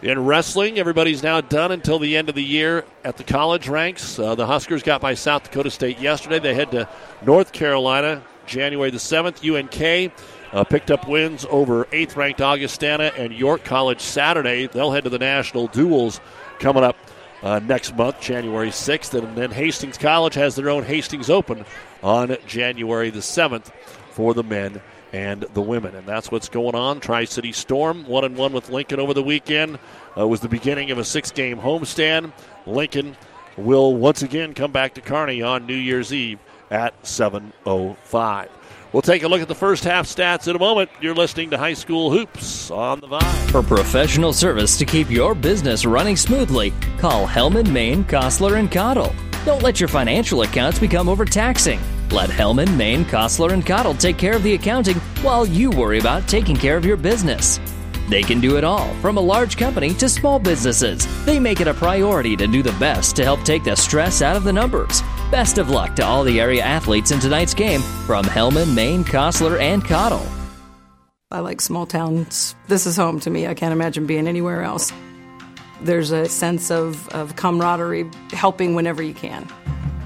In 0.01 0.25
wrestling, 0.25 0.79
everybody's 0.79 1.21
now 1.21 1.41
done 1.41 1.71
until 1.71 1.99
the 1.99 2.17
end 2.17 2.29
of 2.29 2.35
the 2.35 2.43
year 2.43 2.83
at 3.03 3.17
the 3.17 3.23
college 3.23 3.67
ranks. 3.67 4.17
Uh, 4.17 4.33
the 4.33 4.45
Huskers 4.47 4.81
got 4.81 4.99
by 4.99 5.13
South 5.13 5.43
Dakota 5.43 5.69
State 5.69 5.99
yesterday. 5.99 6.39
They 6.39 6.55
head 6.55 6.71
to 6.71 6.89
North 7.23 7.51
Carolina 7.51 8.23
January 8.47 8.89
the 8.89 8.97
7th. 8.97 9.43
UNK 9.43 10.11
uh, 10.53 10.63
picked 10.63 10.91
up 10.91 11.07
wins 11.07 11.45
over 11.49 11.85
8th 11.85 12.15
ranked 12.15 12.41
Augustana 12.41 13.11
and 13.17 13.33
York 13.33 13.63
College 13.63 14.01
Saturday. 14.01 14.67
They'll 14.67 14.91
head 14.91 15.03
to 15.03 15.09
the 15.09 15.19
national 15.19 15.67
duels 15.67 16.19
coming 16.59 16.83
up 16.83 16.95
uh, 17.43 17.59
next 17.59 17.95
month, 17.95 18.19
January 18.21 18.69
6th. 18.69 19.13
And 19.13 19.37
then 19.37 19.51
Hastings 19.51 19.97
College 19.97 20.35
has 20.35 20.55
their 20.55 20.69
own 20.69 20.83
Hastings 20.83 21.29
Open 21.29 21.65
on 22.01 22.37
January 22.47 23.09
the 23.09 23.19
7th 23.19 23.71
for 24.11 24.33
the 24.33 24.43
men 24.43 24.81
and 25.13 25.41
the 25.53 25.61
women. 25.61 25.95
And 25.95 26.07
that's 26.07 26.31
what's 26.31 26.49
going 26.49 26.75
on. 26.75 26.99
Tri 26.99 27.25
City 27.25 27.51
Storm, 27.51 28.05
one 28.07 28.23
and 28.23 28.35
one 28.35 28.53
with 28.53 28.69
Lincoln 28.69 28.99
over 28.99 29.13
the 29.13 29.23
weekend, 29.23 29.79
uh, 30.17 30.27
was 30.27 30.41
the 30.41 30.49
beginning 30.49 30.91
of 30.91 30.97
a 30.97 31.05
six 31.05 31.31
game 31.31 31.59
homestand. 31.59 32.31
Lincoln 32.65 33.15
will 33.55 33.95
once 33.95 34.21
again 34.21 34.53
come 34.53 34.71
back 34.71 34.93
to 34.95 35.01
Kearney 35.01 35.41
on 35.41 35.65
New 35.65 35.75
Year's 35.75 36.13
Eve 36.13 36.39
at 36.69 37.01
7.05. 37.03 38.49
We'll 38.93 39.01
take 39.01 39.23
a 39.23 39.27
look 39.27 39.41
at 39.41 39.47
the 39.47 39.55
first 39.55 39.83
half 39.83 40.07
stats 40.07 40.47
in 40.47 40.55
a 40.55 40.59
moment. 40.59 40.89
You're 41.01 41.13
listening 41.13 41.49
to 41.49 41.57
High 41.57 41.73
School 41.73 42.09
Hoops 42.09 42.71
on 42.71 43.01
the 43.01 43.07
Vibe. 43.07 43.51
For 43.51 43.61
professional 43.61 44.31
service 44.31 44.77
to 44.77 44.85
keep 44.85 45.09
your 45.09 45.35
business 45.35 45.85
running 45.85 46.15
smoothly, 46.15 46.71
call 46.97 47.27
Hellman, 47.27 47.69
Maine, 47.71 48.05
Kostler, 48.05 48.57
and 48.57 48.71
Cottle. 48.71 49.13
Don't 49.45 49.61
let 49.61 49.79
your 49.81 49.89
financial 49.89 50.41
accounts 50.43 50.79
become 50.79 51.09
overtaxing. 51.09 51.79
Let 52.11 52.29
Hellman, 52.29 52.77
Maine, 52.77 53.03
Kostler, 53.05 53.51
and 53.51 53.65
Cottle 53.65 53.93
take 53.93 54.17
care 54.17 54.35
of 54.35 54.43
the 54.43 54.53
accounting 54.53 54.97
while 55.21 55.45
you 55.45 55.69
worry 55.69 55.99
about 55.99 56.27
taking 56.27 56.55
care 56.55 56.77
of 56.77 56.85
your 56.85 56.97
business. 56.97 57.59
They 58.07 58.23
can 58.23 58.39
do 58.39 58.57
it 58.57 58.63
all, 58.63 58.93
from 58.95 59.17
a 59.17 59.21
large 59.21 59.57
company 59.57 59.93
to 59.95 60.07
small 60.07 60.39
businesses. 60.39 61.05
They 61.25 61.39
make 61.39 61.59
it 61.59 61.67
a 61.67 61.73
priority 61.73 62.37
to 62.37 62.47
do 62.47 62.63
the 62.63 62.71
best 62.73 63.15
to 63.17 63.23
help 63.23 63.43
take 63.43 63.65
the 63.65 63.75
stress 63.75 64.21
out 64.21 64.37
of 64.37 64.45
the 64.45 64.53
numbers. 64.53 65.01
Best 65.29 65.57
of 65.57 65.69
luck 65.69 65.95
to 65.97 66.05
all 66.05 66.23
the 66.23 66.39
area 66.39 66.63
athletes 66.63 67.11
in 67.11 67.19
tonight's 67.19 67.53
game 67.53 67.81
from 68.05 68.23
Hellman, 68.23 68.73
Maine, 68.73 69.03
Kostler, 69.03 69.59
and 69.59 69.83
Cottle. 69.83 70.25
I 71.29 71.41
like 71.41 71.59
small 71.59 71.85
towns. 71.85 72.55
This 72.69 72.85
is 72.85 72.95
home 72.95 73.19
to 73.19 73.29
me. 73.29 73.47
I 73.47 73.53
can't 73.53 73.73
imagine 73.73 74.05
being 74.05 74.29
anywhere 74.29 74.61
else. 74.61 74.93
There's 75.81 76.11
a 76.11 76.29
sense 76.29 76.71
of, 76.71 77.09
of 77.09 77.35
camaraderie, 77.35 78.09
helping 78.31 78.73
whenever 78.73 79.03
you 79.03 79.13
can. 79.13 79.45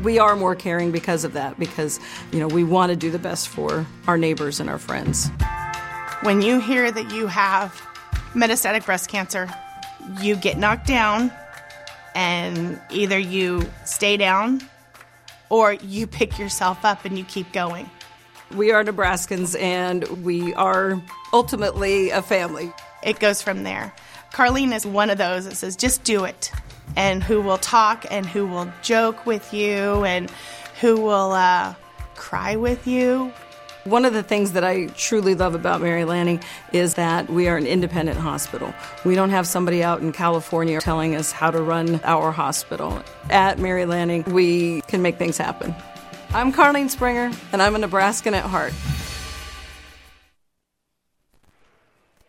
We 0.02 0.18
are 0.18 0.36
more 0.36 0.56
caring 0.56 0.92
because 0.92 1.24
of 1.24 1.34
that, 1.34 1.60
because 1.60 2.00
you 2.32 2.40
know 2.40 2.48
we 2.48 2.64
want 2.64 2.90
to 2.90 2.96
do 2.96 3.12
the 3.12 3.20
best 3.20 3.50
for 3.50 3.86
our 4.08 4.18
neighbors 4.18 4.60
and 4.60 4.68
our 4.68 4.80
friends. 4.80 5.30
When 6.24 6.42
you 6.42 6.60
hear 6.60 6.92
that 6.92 7.12
you 7.12 7.28
have 7.28 7.88
metastatic 8.34 8.86
breast 8.86 9.10
cancer, 9.10 9.50
you 10.22 10.36
get 10.36 10.58
knocked 10.58 10.88
down, 10.88 11.32
and 12.16 12.80
either 12.90 13.18
you 13.18 13.70
stay 13.86 14.18
down 14.18 14.62
or 15.50 15.74
you 15.74 16.08
pick 16.20 16.40
yourself 16.40 16.84
up 16.84 17.06
and 17.06 17.18
you 17.18 17.24
keep 17.24 17.52
going. 17.52 17.90
We 18.56 18.72
are 18.72 18.84
Nebraskans 18.84 19.60
and 19.60 20.26
we 20.26 20.54
are 20.56 21.02
ultimately 21.32 22.10
a 22.10 22.22
family. 22.22 22.74
It 23.02 23.20
goes 23.20 23.42
from 23.42 23.64
there. 23.64 23.94
Carlene 24.34 24.74
is 24.74 24.86
one 24.86 25.10
of 25.10 25.18
those 25.18 25.46
that 25.46 25.56
says, 25.56 25.76
just 25.76 26.04
do 26.04 26.26
it. 26.26 26.52
And 26.96 27.24
who 27.24 27.42
will 27.42 27.58
talk 27.58 28.06
and 28.12 28.26
who 28.26 28.46
will 28.46 28.72
joke 28.82 29.26
with 29.26 29.54
you 29.54 30.04
and 30.04 30.30
who 30.82 31.00
will 31.00 31.32
uh, 31.32 31.76
cry 32.16 32.58
with 32.58 32.88
you. 32.88 33.32
One 33.86 34.06
of 34.06 34.14
the 34.14 34.22
things 34.22 34.52
that 34.52 34.64
I 34.64 34.86
truly 34.96 35.34
love 35.34 35.56
about 35.56 35.82
Mary 35.82 36.06
Lanning 36.06 36.40
is 36.72 36.94
that 36.94 37.28
we 37.32 37.48
are 37.48 37.58
an 37.58 37.66
independent 37.66 38.20
hospital. 38.20 38.76
We 39.04 39.16
don't 39.16 39.32
have 39.32 39.48
somebody 39.48 39.84
out 39.84 40.02
in 40.02 40.12
California 40.12 40.80
telling 40.80 41.16
us 41.16 41.32
how 41.32 41.50
to 41.50 41.64
run 41.64 42.00
our 42.04 42.32
hospital. 42.32 43.02
At 43.32 43.58
Mary 43.58 43.88
Lanning, 43.88 44.24
we 44.26 44.82
can 44.82 45.02
make 45.02 45.18
things 45.18 45.36
happen. 45.36 45.74
I'm 46.32 46.54
Carlene 46.54 46.92
Springer, 46.92 47.32
and 47.52 47.60
I'm 47.60 47.74
a 47.74 47.80
Nebraskan 47.80 48.36
at 48.36 48.46
heart. 48.46 48.74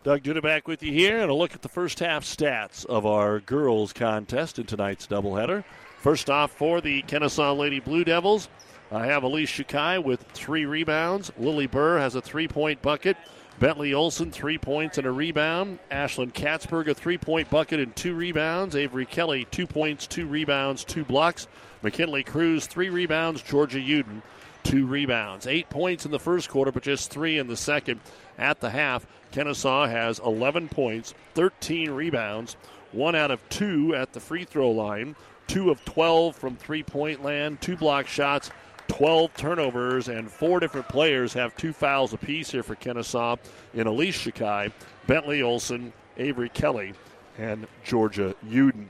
Doug 0.04 0.22
Duda 0.22 0.42
back 0.42 0.66
with 0.66 0.82
you 0.82 0.90
here, 0.90 1.20
and 1.20 1.30
a 1.30 1.34
look 1.34 1.54
at 1.54 1.60
the 1.60 1.68
first 1.68 1.98
half 1.98 2.24
stats 2.24 2.86
of 2.86 3.04
our 3.04 3.40
girls 3.40 3.92
contest 3.92 4.58
in 4.58 4.64
tonight's 4.64 5.06
doubleheader. 5.06 5.64
First 5.98 6.30
off, 6.30 6.50
for 6.50 6.80
the 6.80 7.02
Kenesaw 7.02 7.56
Lady 7.56 7.78
Blue 7.78 8.04
Devils, 8.04 8.48
I 8.92 9.06
have 9.06 9.22
Elise 9.22 9.50
Shikai 9.50 10.04
with 10.04 10.20
three 10.34 10.66
rebounds. 10.66 11.32
Lily 11.38 11.66
Burr 11.66 11.98
has 11.98 12.14
a 12.14 12.20
three 12.20 12.46
point 12.46 12.82
bucket. 12.82 13.16
Bentley 13.58 13.94
Olson, 13.94 14.30
three 14.30 14.58
points 14.58 14.98
and 14.98 15.06
a 15.06 15.10
rebound. 15.10 15.78
Ashlyn 15.90 16.32
Katzberg, 16.32 16.88
a 16.88 16.94
three 16.94 17.16
point 17.16 17.48
bucket 17.48 17.80
and 17.80 17.94
two 17.96 18.14
rebounds. 18.14 18.76
Avery 18.76 19.06
Kelly, 19.06 19.46
two 19.50 19.66
points, 19.66 20.06
two 20.06 20.26
rebounds, 20.26 20.84
two 20.84 21.04
blocks. 21.04 21.48
McKinley 21.80 22.22
Cruz, 22.22 22.66
three 22.66 22.90
rebounds. 22.90 23.42
Georgia 23.42 23.78
Uden, 23.78 24.20
two 24.62 24.86
rebounds. 24.86 25.46
Eight 25.46 25.70
points 25.70 26.04
in 26.04 26.10
the 26.10 26.18
first 26.18 26.50
quarter, 26.50 26.70
but 26.70 26.82
just 26.82 27.10
three 27.10 27.38
in 27.38 27.46
the 27.46 27.56
second. 27.56 28.00
At 28.36 28.60
the 28.60 28.70
half, 28.70 29.06
Kenesaw 29.32 29.88
has 29.88 30.18
11 30.18 30.68
points, 30.68 31.14
13 31.34 31.90
rebounds, 31.90 32.56
one 32.92 33.14
out 33.14 33.30
of 33.30 33.46
two 33.48 33.94
at 33.94 34.12
the 34.12 34.20
free 34.20 34.44
throw 34.44 34.70
line, 34.70 35.16
two 35.46 35.70
of 35.70 35.82
12 35.86 36.36
from 36.36 36.56
three 36.56 36.82
point 36.82 37.22
land, 37.22 37.60
two 37.60 37.76
block 37.76 38.06
shots, 38.06 38.50
12 38.92 39.34
turnovers, 39.34 40.08
and 40.08 40.30
four 40.30 40.60
different 40.60 40.86
players 40.86 41.32
have 41.32 41.56
two 41.56 41.72
fouls 41.72 42.12
apiece 42.12 42.50
here 42.50 42.62
for 42.62 42.76
Kenesaw 42.76 43.38
in 43.72 43.86
Elise 43.86 44.18
Shikai, 44.18 44.70
Bentley 45.06 45.40
Olson, 45.40 45.94
Avery 46.18 46.50
Kelly, 46.50 46.92
and 47.38 47.66
Georgia 47.84 48.34
Uden. 48.46 48.84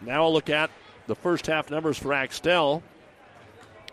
Now 0.00 0.24
I'll 0.24 0.32
look 0.32 0.50
at 0.50 0.70
the 1.06 1.14
first 1.14 1.46
half 1.46 1.70
numbers 1.70 1.96
for 1.96 2.12
Axtell. 2.12 2.82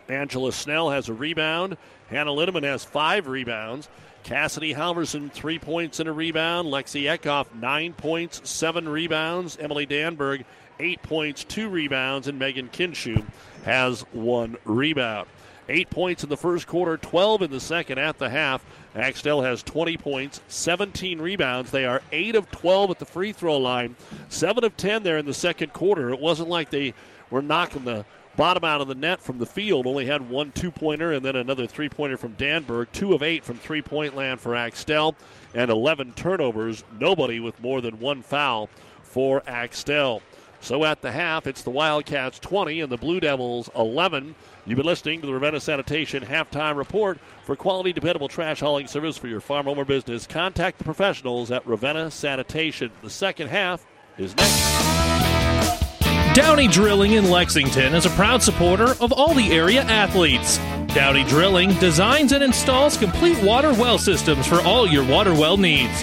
Angela 0.08 0.50
Snell 0.50 0.90
has 0.90 1.08
a 1.08 1.14
rebound. 1.14 1.76
Hannah 2.10 2.32
Linneman 2.32 2.64
has 2.64 2.84
five 2.84 3.28
rebounds. 3.28 3.88
Cassidy 4.24 4.74
Halverson, 4.74 5.30
three 5.30 5.60
points 5.60 6.00
and 6.00 6.08
a 6.08 6.12
rebound. 6.12 6.66
Lexi 6.66 7.04
Eckhoff, 7.04 7.54
nine 7.54 7.92
points, 7.92 8.50
seven 8.50 8.88
rebounds. 8.88 9.56
Emily 9.58 9.86
Danberg, 9.86 10.44
eight 10.80 11.02
points, 11.02 11.44
two 11.44 11.68
rebounds. 11.68 12.28
And 12.28 12.38
Megan 12.38 12.68
Kinshu 12.68 13.24
has 13.64 14.02
one 14.12 14.56
rebound. 14.64 15.28
Eight 15.68 15.90
points 15.90 16.22
in 16.22 16.28
the 16.28 16.36
first 16.36 16.68
quarter, 16.68 16.96
12 16.96 17.42
in 17.42 17.50
the 17.50 17.60
second 17.60 17.98
at 17.98 18.18
the 18.18 18.30
half. 18.30 18.64
Axtell 18.94 19.42
has 19.42 19.62
20 19.64 19.96
points, 19.96 20.40
17 20.48 21.20
rebounds. 21.20 21.72
They 21.72 21.84
are 21.84 22.02
8 22.12 22.36
of 22.36 22.50
12 22.52 22.92
at 22.92 22.98
the 23.00 23.04
free 23.04 23.32
throw 23.32 23.58
line, 23.58 23.96
7 24.28 24.62
of 24.62 24.76
10 24.76 25.02
there 25.02 25.18
in 25.18 25.26
the 25.26 25.34
second 25.34 25.72
quarter. 25.72 26.10
It 26.10 26.20
wasn't 26.20 26.48
like 26.48 26.70
they 26.70 26.94
were 27.30 27.42
knocking 27.42 27.84
the 27.84 28.04
bottom 28.36 28.64
out 28.64 28.80
of 28.80 28.88
the 28.88 28.94
net 28.94 29.20
from 29.20 29.38
the 29.38 29.46
field. 29.46 29.86
Only 29.86 30.06
had 30.06 30.28
one 30.28 30.52
two 30.52 30.70
pointer 30.70 31.12
and 31.12 31.24
then 31.24 31.36
another 31.36 31.66
three 31.66 31.88
pointer 31.88 32.16
from 32.16 32.34
Danberg. 32.34 32.92
2 32.92 33.14
of 33.14 33.22
8 33.22 33.44
from 33.44 33.56
three 33.58 33.82
point 33.82 34.14
land 34.14 34.40
for 34.40 34.54
Axtell, 34.54 35.16
and 35.54 35.70
11 35.70 36.12
turnovers. 36.12 36.84
Nobody 37.00 37.40
with 37.40 37.60
more 37.60 37.80
than 37.80 37.98
one 37.98 38.22
foul 38.22 38.68
for 39.02 39.42
Axtell. 39.46 40.22
So 40.66 40.84
at 40.84 41.00
the 41.00 41.12
half, 41.12 41.46
it's 41.46 41.62
the 41.62 41.70
Wildcats 41.70 42.40
20 42.40 42.80
and 42.80 42.90
the 42.90 42.96
Blue 42.96 43.20
Devils 43.20 43.70
11. 43.76 44.34
You've 44.66 44.76
been 44.76 44.84
listening 44.84 45.20
to 45.20 45.26
the 45.28 45.32
Ravenna 45.32 45.60
Sanitation 45.60 46.24
halftime 46.24 46.76
report. 46.76 47.20
For 47.44 47.54
quality, 47.54 47.92
dependable 47.92 48.26
trash 48.26 48.58
hauling 48.58 48.88
service 48.88 49.16
for 49.16 49.28
your 49.28 49.40
farm, 49.40 49.68
or 49.68 49.84
business, 49.84 50.26
contact 50.26 50.78
the 50.78 50.84
professionals 50.84 51.52
at 51.52 51.64
Ravenna 51.68 52.10
Sanitation. 52.10 52.90
The 53.00 53.10
second 53.10 53.46
half 53.46 53.86
is 54.18 54.34
next. 54.36 56.34
Downey 56.34 56.66
Drilling 56.66 57.12
in 57.12 57.30
Lexington 57.30 57.94
is 57.94 58.04
a 58.04 58.10
proud 58.10 58.42
supporter 58.42 58.96
of 59.00 59.12
all 59.12 59.34
the 59.34 59.52
area 59.52 59.82
athletes. 59.82 60.58
Downey 60.92 61.22
Drilling 61.22 61.74
designs 61.74 62.32
and 62.32 62.42
installs 62.42 62.96
complete 62.96 63.40
water 63.40 63.72
well 63.74 63.98
systems 63.98 64.48
for 64.48 64.60
all 64.62 64.84
your 64.88 65.06
water 65.06 65.32
well 65.32 65.56
needs. 65.56 66.02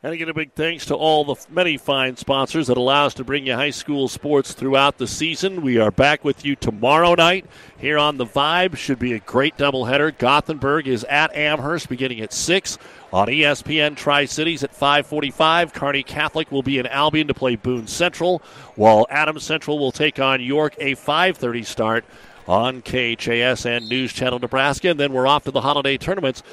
And 0.00 0.12
again, 0.12 0.28
a 0.28 0.34
big 0.34 0.52
thanks 0.52 0.86
to 0.86 0.94
all 0.94 1.24
the 1.24 1.34
many 1.50 1.76
fine 1.76 2.16
sponsors 2.16 2.68
that 2.68 2.76
allow 2.76 3.06
us 3.06 3.14
to 3.14 3.24
bring 3.24 3.48
you 3.48 3.54
high 3.54 3.70
school 3.70 4.06
sports 4.06 4.52
throughout 4.52 4.96
the 4.96 5.08
season. 5.08 5.60
We 5.60 5.78
are 5.78 5.90
back 5.90 6.24
with 6.24 6.44
you 6.44 6.54
tomorrow 6.54 7.16
night 7.16 7.46
here 7.78 7.98
on 7.98 8.16
The 8.16 8.24
Vibe. 8.24 8.76
Should 8.76 9.00
be 9.00 9.12
a 9.14 9.18
great 9.18 9.56
doubleheader. 9.56 10.16
Gothenburg 10.16 10.86
is 10.86 11.02
at 11.02 11.34
Amherst 11.34 11.88
beginning 11.88 12.20
at 12.20 12.32
6 12.32 12.78
on 13.12 13.26
ESPN 13.26 13.96
Tri-Cities 13.96 14.62
at 14.62 14.72
545. 14.72 15.72
Kearney 15.72 16.04
Catholic 16.04 16.52
will 16.52 16.62
be 16.62 16.78
in 16.78 16.86
Albion 16.86 17.26
to 17.26 17.34
play 17.34 17.56
Boone 17.56 17.88
Central, 17.88 18.40
while 18.76 19.04
Adams 19.10 19.42
Central 19.42 19.80
will 19.80 19.90
take 19.90 20.20
on 20.20 20.40
York 20.40 20.76
a 20.78 20.94
530 20.94 21.64
start 21.64 22.04
on 22.46 22.82
KHAS 22.82 23.66
and 23.66 23.88
News 23.88 24.12
Channel 24.12 24.38
Nebraska. 24.38 24.90
And 24.90 25.00
then 25.00 25.12
we're 25.12 25.26
off 25.26 25.42
to 25.42 25.50
the 25.50 25.62
holiday 25.62 25.96
tournaments. 25.96 26.44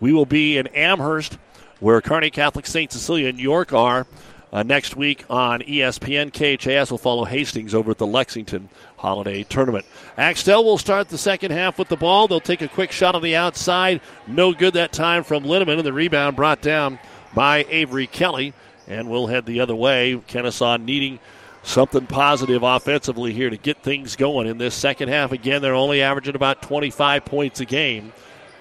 We 0.00 0.14
will 0.14 0.24
be 0.24 0.56
in 0.56 0.68
Amherst 0.68 1.36
where 1.80 2.00
Kearney 2.00 2.30
Catholic, 2.30 2.66
St. 2.66 2.90
Cecilia, 2.90 3.28
and 3.28 3.38
York 3.38 3.72
are. 3.72 4.06
Uh, 4.54 4.62
next 4.62 4.94
week 4.94 5.24
on 5.28 5.60
ESPN, 5.62 6.32
KHAS 6.32 6.92
will 6.92 6.98
follow 6.98 7.24
Hastings 7.24 7.74
over 7.74 7.90
at 7.90 7.98
the 7.98 8.06
Lexington 8.06 8.68
Holiday 8.96 9.42
Tournament. 9.42 9.84
Axtell 10.16 10.64
will 10.64 10.78
start 10.78 11.08
the 11.08 11.18
second 11.18 11.50
half 11.50 11.76
with 11.76 11.88
the 11.88 11.96
ball. 11.96 12.28
They'll 12.28 12.38
take 12.38 12.62
a 12.62 12.68
quick 12.68 12.92
shot 12.92 13.16
on 13.16 13.22
the 13.22 13.34
outside. 13.34 14.00
No 14.28 14.52
good 14.52 14.74
that 14.74 14.92
time 14.92 15.24
from 15.24 15.42
Linneman, 15.42 15.78
and 15.78 15.84
the 15.84 15.92
rebound 15.92 16.36
brought 16.36 16.62
down 16.62 17.00
by 17.34 17.66
Avery 17.68 18.06
Kelly. 18.06 18.54
And 18.86 19.10
we'll 19.10 19.26
head 19.26 19.44
the 19.44 19.58
other 19.58 19.74
way. 19.74 20.22
Kenesaw 20.28 20.80
needing 20.80 21.18
something 21.64 22.06
positive 22.06 22.62
offensively 22.62 23.32
here 23.32 23.50
to 23.50 23.56
get 23.56 23.82
things 23.82 24.14
going 24.14 24.46
in 24.46 24.58
this 24.58 24.76
second 24.76 25.08
half. 25.08 25.32
Again, 25.32 25.62
they're 25.62 25.74
only 25.74 26.00
averaging 26.00 26.36
about 26.36 26.62
25 26.62 27.24
points 27.24 27.58
a 27.58 27.64
game, 27.64 28.12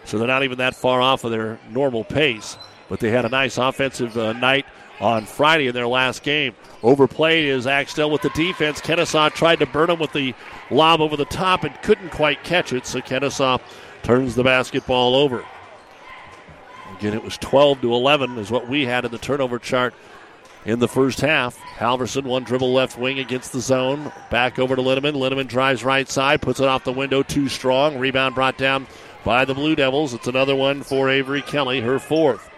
so 0.05 0.17
they're 0.17 0.27
not 0.27 0.41
even 0.41 0.57
that 0.57 0.73
far 0.73 1.01
off 1.01 1.23
of 1.23 1.29
their 1.29 1.59
normal 1.69 2.03
pace 2.03 2.57
but 2.89 2.99
they 2.99 3.09
had 3.09 3.25
a 3.25 3.29
nice 3.29 3.57
offensive 3.57 4.17
uh, 4.17 4.33
night 4.33 4.65
on 4.99 5.25
Friday 5.25 5.67
in 5.67 5.73
their 5.73 5.87
last 5.87 6.23
game. 6.23 6.53
Overplayed 6.81 7.45
is 7.45 7.67
Axtell 7.67 8.11
with 8.11 8.21
the 8.21 8.29
defense. 8.29 8.81
Kenesaw 8.81 9.33
tried 9.33 9.59
to 9.59 9.65
burn 9.65 9.89
him 9.89 9.99
with 9.99 10.13
the 10.13 10.33
lob 10.69 11.01
over 11.01 11.17
the 11.17 11.25
top 11.25 11.63
and 11.63 11.81
couldn't 11.81 12.09
quite 12.09 12.43
catch 12.43 12.73
it, 12.73 12.85
so 12.85 12.99
Kenesaw 12.99 13.59
turns 14.03 14.35
the 14.35 14.43
basketball 14.43 15.15
over. 15.15 15.43
Again, 16.97 17.13
it 17.13 17.23
was 17.23 17.37
12 17.37 17.81
to 17.81 17.93
11 17.93 18.37
is 18.37 18.51
what 18.51 18.69
we 18.69 18.85
had 18.85 19.05
in 19.05 19.11
the 19.11 19.17
turnover 19.17 19.59
chart 19.59 19.93
in 20.65 20.79
the 20.79 20.87
first 20.87 21.21
half. 21.21 21.57
Halverson, 21.57 22.23
one 22.23 22.43
dribble 22.43 22.71
left 22.71 22.97
wing 22.97 23.19
against 23.19 23.51
the 23.51 23.59
zone. 23.59 24.11
Back 24.29 24.59
over 24.59 24.75
to 24.75 24.81
Linneman. 24.81 25.13
Linneman 25.13 25.47
drives 25.47 25.83
right 25.83 26.07
side, 26.07 26.41
puts 26.41 26.59
it 26.59 26.67
off 26.67 26.83
the 26.83 26.93
window 26.93 27.23
too 27.23 27.49
strong. 27.49 27.97
Rebound 27.97 28.35
brought 28.35 28.57
down 28.57 28.87
by 29.23 29.45
the 29.45 29.53
Blue 29.53 29.75
Devils. 29.75 30.13
It's 30.13 30.27
another 30.27 30.55
one 30.55 30.83
for 30.83 31.09
Avery 31.09 31.41
Kelly, 31.41 31.81
her 31.81 31.99
fourth. 31.99 32.49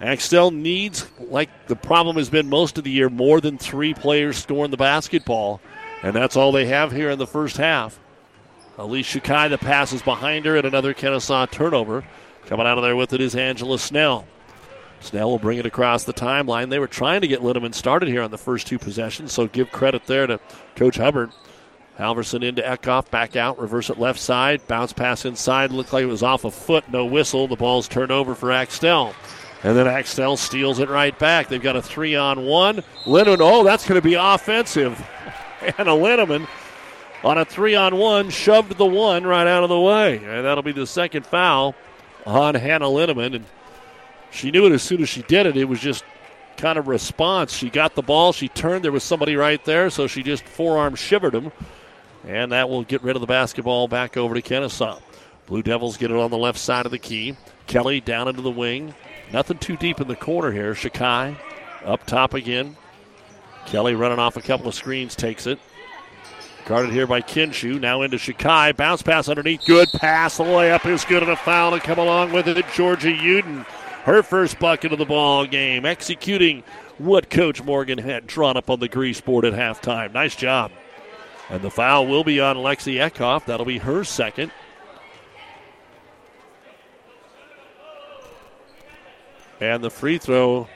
Axtell 0.00 0.50
needs, 0.50 1.06
like 1.18 1.48
the 1.68 1.76
problem 1.76 2.16
has 2.16 2.28
been 2.28 2.48
most 2.48 2.76
of 2.76 2.84
the 2.84 2.90
year, 2.90 3.08
more 3.08 3.40
than 3.40 3.56
three 3.56 3.94
players 3.94 4.36
scoring 4.36 4.70
the 4.70 4.76
basketball. 4.76 5.60
And 6.02 6.14
that's 6.14 6.36
all 6.36 6.52
they 6.52 6.66
have 6.66 6.92
here 6.92 7.10
in 7.10 7.18
the 7.18 7.26
first 7.26 7.56
half. 7.56 7.98
Elise 8.78 9.06
Shikai, 9.06 9.48
the 9.48 9.56
passes 9.56 10.02
behind 10.02 10.44
her, 10.44 10.56
and 10.56 10.66
another 10.66 10.92
Kenesaw 10.92 11.50
turnover. 11.50 12.04
Coming 12.44 12.66
out 12.66 12.76
of 12.76 12.84
there 12.84 12.94
with 12.94 13.12
it 13.14 13.20
is 13.22 13.34
Angela 13.34 13.78
Snell. 13.78 14.26
Snell 15.00 15.30
will 15.30 15.38
bring 15.38 15.58
it 15.58 15.66
across 15.66 16.04
the 16.04 16.12
timeline. 16.12 16.68
They 16.68 16.78
were 16.78 16.86
trying 16.86 17.22
to 17.22 17.28
get 17.28 17.40
Linneman 17.40 17.74
started 17.74 18.08
here 18.08 18.22
on 18.22 18.30
the 18.30 18.38
first 18.38 18.66
two 18.66 18.78
possessions, 18.78 19.32
so 19.32 19.46
give 19.46 19.72
credit 19.72 20.06
there 20.06 20.26
to 20.26 20.40
Coach 20.74 20.96
Hubbard. 20.96 21.30
Halverson 21.98 22.44
into 22.44 22.60
Eckhoff, 22.60 23.10
back 23.10 23.36
out, 23.36 23.58
reverse 23.58 23.88
it 23.88 23.98
left 23.98 24.20
side, 24.20 24.66
bounce 24.68 24.92
pass 24.92 25.24
inside, 25.24 25.72
looked 25.72 25.94
like 25.94 26.02
it 26.02 26.06
was 26.06 26.22
off 26.22 26.44
a 26.44 26.50
foot, 26.50 26.84
no 26.90 27.06
whistle. 27.06 27.48
The 27.48 27.56
ball's 27.56 27.88
turned 27.88 28.12
over 28.12 28.34
for 28.34 28.52
Axtell. 28.52 29.14
And 29.62 29.76
then 29.76 29.86
Axtell 29.86 30.36
steals 30.36 30.78
it 30.78 30.88
right 30.88 31.18
back. 31.18 31.48
They've 31.48 31.62
got 31.62 31.76
a 31.76 31.82
three 31.82 32.14
on 32.14 32.44
one. 32.44 32.82
Linneman, 33.04 33.38
oh, 33.40 33.64
that's 33.64 33.86
going 33.86 34.00
to 34.00 34.06
be 34.06 34.14
offensive. 34.14 35.04
Anna 35.78 35.92
Linneman 35.92 36.46
on 37.24 37.38
a 37.38 37.44
three 37.44 37.74
on 37.74 37.96
one 37.96 38.30
shoved 38.30 38.76
the 38.76 38.86
one 38.86 39.24
right 39.26 39.46
out 39.46 39.62
of 39.62 39.68
the 39.68 39.80
way. 39.80 40.18
And 40.18 40.44
that'll 40.44 40.62
be 40.62 40.72
the 40.72 40.86
second 40.86 41.26
foul 41.26 41.74
on 42.26 42.54
Hannah 42.54 42.86
Linneman. 42.86 43.34
And 43.34 43.44
she 44.30 44.50
knew 44.50 44.66
it 44.66 44.72
as 44.72 44.82
soon 44.82 45.02
as 45.02 45.08
she 45.08 45.22
did 45.22 45.46
it. 45.46 45.56
It 45.56 45.64
was 45.64 45.80
just 45.80 46.04
kind 46.56 46.78
of 46.78 46.88
response. 46.88 47.52
She 47.52 47.70
got 47.70 47.94
the 47.94 48.02
ball, 48.02 48.32
she 48.32 48.48
turned, 48.48 48.84
there 48.84 48.92
was 48.92 49.04
somebody 49.04 49.36
right 49.36 49.62
there, 49.64 49.90
so 49.90 50.06
she 50.06 50.22
just 50.22 50.44
forearm 50.44 50.94
shivered 50.94 51.34
him. 51.34 51.52
And 52.26 52.52
that 52.52 52.68
will 52.68 52.82
get 52.82 53.02
rid 53.02 53.16
of 53.16 53.20
the 53.20 53.26
basketball 53.26 53.88
back 53.88 54.16
over 54.16 54.34
to 54.34 54.42
Kenesaw. 54.42 55.00
Blue 55.46 55.62
Devils 55.62 55.96
get 55.96 56.10
it 56.10 56.16
on 56.16 56.30
the 56.30 56.38
left 56.38 56.58
side 56.58 56.86
of 56.86 56.92
the 56.92 56.98
key. 56.98 57.36
Kelly 57.66 58.00
down 58.00 58.26
into 58.26 58.42
the 58.42 58.50
wing. 58.50 58.94
Nothing 59.32 59.58
too 59.58 59.76
deep 59.76 60.00
in 60.00 60.08
the 60.08 60.16
corner 60.16 60.52
here. 60.52 60.74
Shakai 60.74 61.36
up 61.84 62.06
top 62.06 62.34
again. 62.34 62.76
Kelly 63.66 63.94
running 63.94 64.18
off 64.18 64.36
a 64.36 64.42
couple 64.42 64.68
of 64.68 64.74
screens 64.74 65.16
takes 65.16 65.46
it. 65.46 65.58
Guarded 66.66 66.92
here 66.92 67.06
by 67.06 67.20
Kinshu. 67.20 67.80
Now 67.80 68.02
into 68.02 68.16
Shakai. 68.16 68.76
Bounce 68.76 69.02
pass 69.02 69.28
underneath. 69.28 69.64
Good 69.66 69.88
pass. 69.94 70.36
The 70.36 70.44
layup 70.44 70.84
is 70.86 71.04
good 71.04 71.22
and 71.22 71.32
a 71.32 71.36
foul 71.36 71.72
to 71.72 71.80
come 71.80 71.98
along 71.98 72.32
with 72.32 72.48
it. 72.48 72.64
Georgia 72.74 73.08
Uden. 73.08 73.64
Her 74.04 74.22
first 74.22 74.58
bucket 74.58 74.92
of 74.92 74.98
the 74.98 75.04
ball 75.04 75.46
game. 75.46 75.84
Executing 75.84 76.62
what 76.98 77.30
Coach 77.30 77.62
Morgan 77.62 77.98
had 77.98 78.26
drawn 78.26 78.56
up 78.56 78.70
on 78.70 78.80
the 78.80 78.88
grease 78.88 79.20
board 79.20 79.44
at 79.44 79.52
halftime. 79.52 80.12
Nice 80.12 80.36
job. 80.36 80.72
And 81.50 81.62
the 81.62 81.70
foul 81.70 82.06
will 82.06 82.24
be 82.24 82.40
on 82.40 82.56
Lexi 82.56 82.94
Eckhoff. 82.94 83.44
That'll 83.44 83.66
be 83.66 83.78
her 83.78 84.02
second. 84.02 84.50
And 89.60 89.82
the 89.82 89.90
free 89.90 90.18
throw 90.18 90.68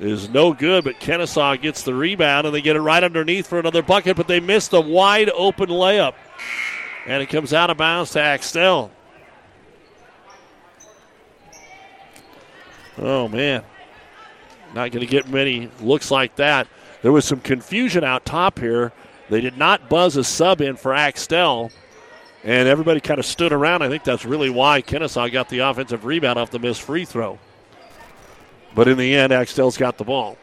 is 0.00 0.28
no 0.28 0.52
good, 0.52 0.84
but 0.84 0.98
Kenesaw 0.98 1.60
gets 1.60 1.82
the 1.82 1.94
rebound 1.94 2.46
and 2.46 2.54
they 2.54 2.60
get 2.60 2.76
it 2.76 2.80
right 2.80 3.02
underneath 3.02 3.46
for 3.46 3.58
another 3.58 3.82
bucket, 3.82 4.16
but 4.16 4.26
they 4.26 4.40
missed 4.40 4.72
a 4.72 4.80
wide 4.80 5.30
open 5.30 5.68
layup. 5.68 6.14
And 7.06 7.22
it 7.22 7.26
comes 7.26 7.52
out 7.52 7.70
of 7.70 7.76
bounds 7.76 8.12
to 8.12 8.20
Axtell. 8.20 8.90
Oh, 12.98 13.28
man. 13.28 13.62
Not 14.74 14.90
going 14.90 15.04
to 15.04 15.06
get 15.06 15.28
many 15.28 15.70
looks 15.80 16.10
like 16.10 16.36
that. 16.36 16.66
There 17.02 17.12
was 17.12 17.24
some 17.24 17.40
confusion 17.40 18.04
out 18.04 18.24
top 18.24 18.58
here. 18.58 18.92
They 19.28 19.40
did 19.40 19.56
not 19.56 19.88
buzz 19.88 20.16
a 20.16 20.24
sub 20.24 20.60
in 20.60 20.76
for 20.76 20.94
Axtell, 20.94 21.70
and 22.44 22.68
everybody 22.68 23.00
kind 23.00 23.18
of 23.18 23.26
stood 23.26 23.52
around. 23.52 23.82
I 23.82 23.88
think 23.88 24.04
that's 24.04 24.24
really 24.24 24.50
why 24.50 24.82
Kenesaw 24.82 25.30
got 25.32 25.48
the 25.48 25.60
offensive 25.60 26.04
rebound 26.04 26.38
off 26.38 26.50
the 26.50 26.58
missed 26.58 26.82
free 26.82 27.04
throw. 27.04 27.38
But 28.74 28.88
in 28.88 28.96
the 28.98 29.14
end, 29.14 29.32
Axtell's 29.32 29.76
got 29.76 29.98
the 29.98 30.04
ball. 30.04 30.38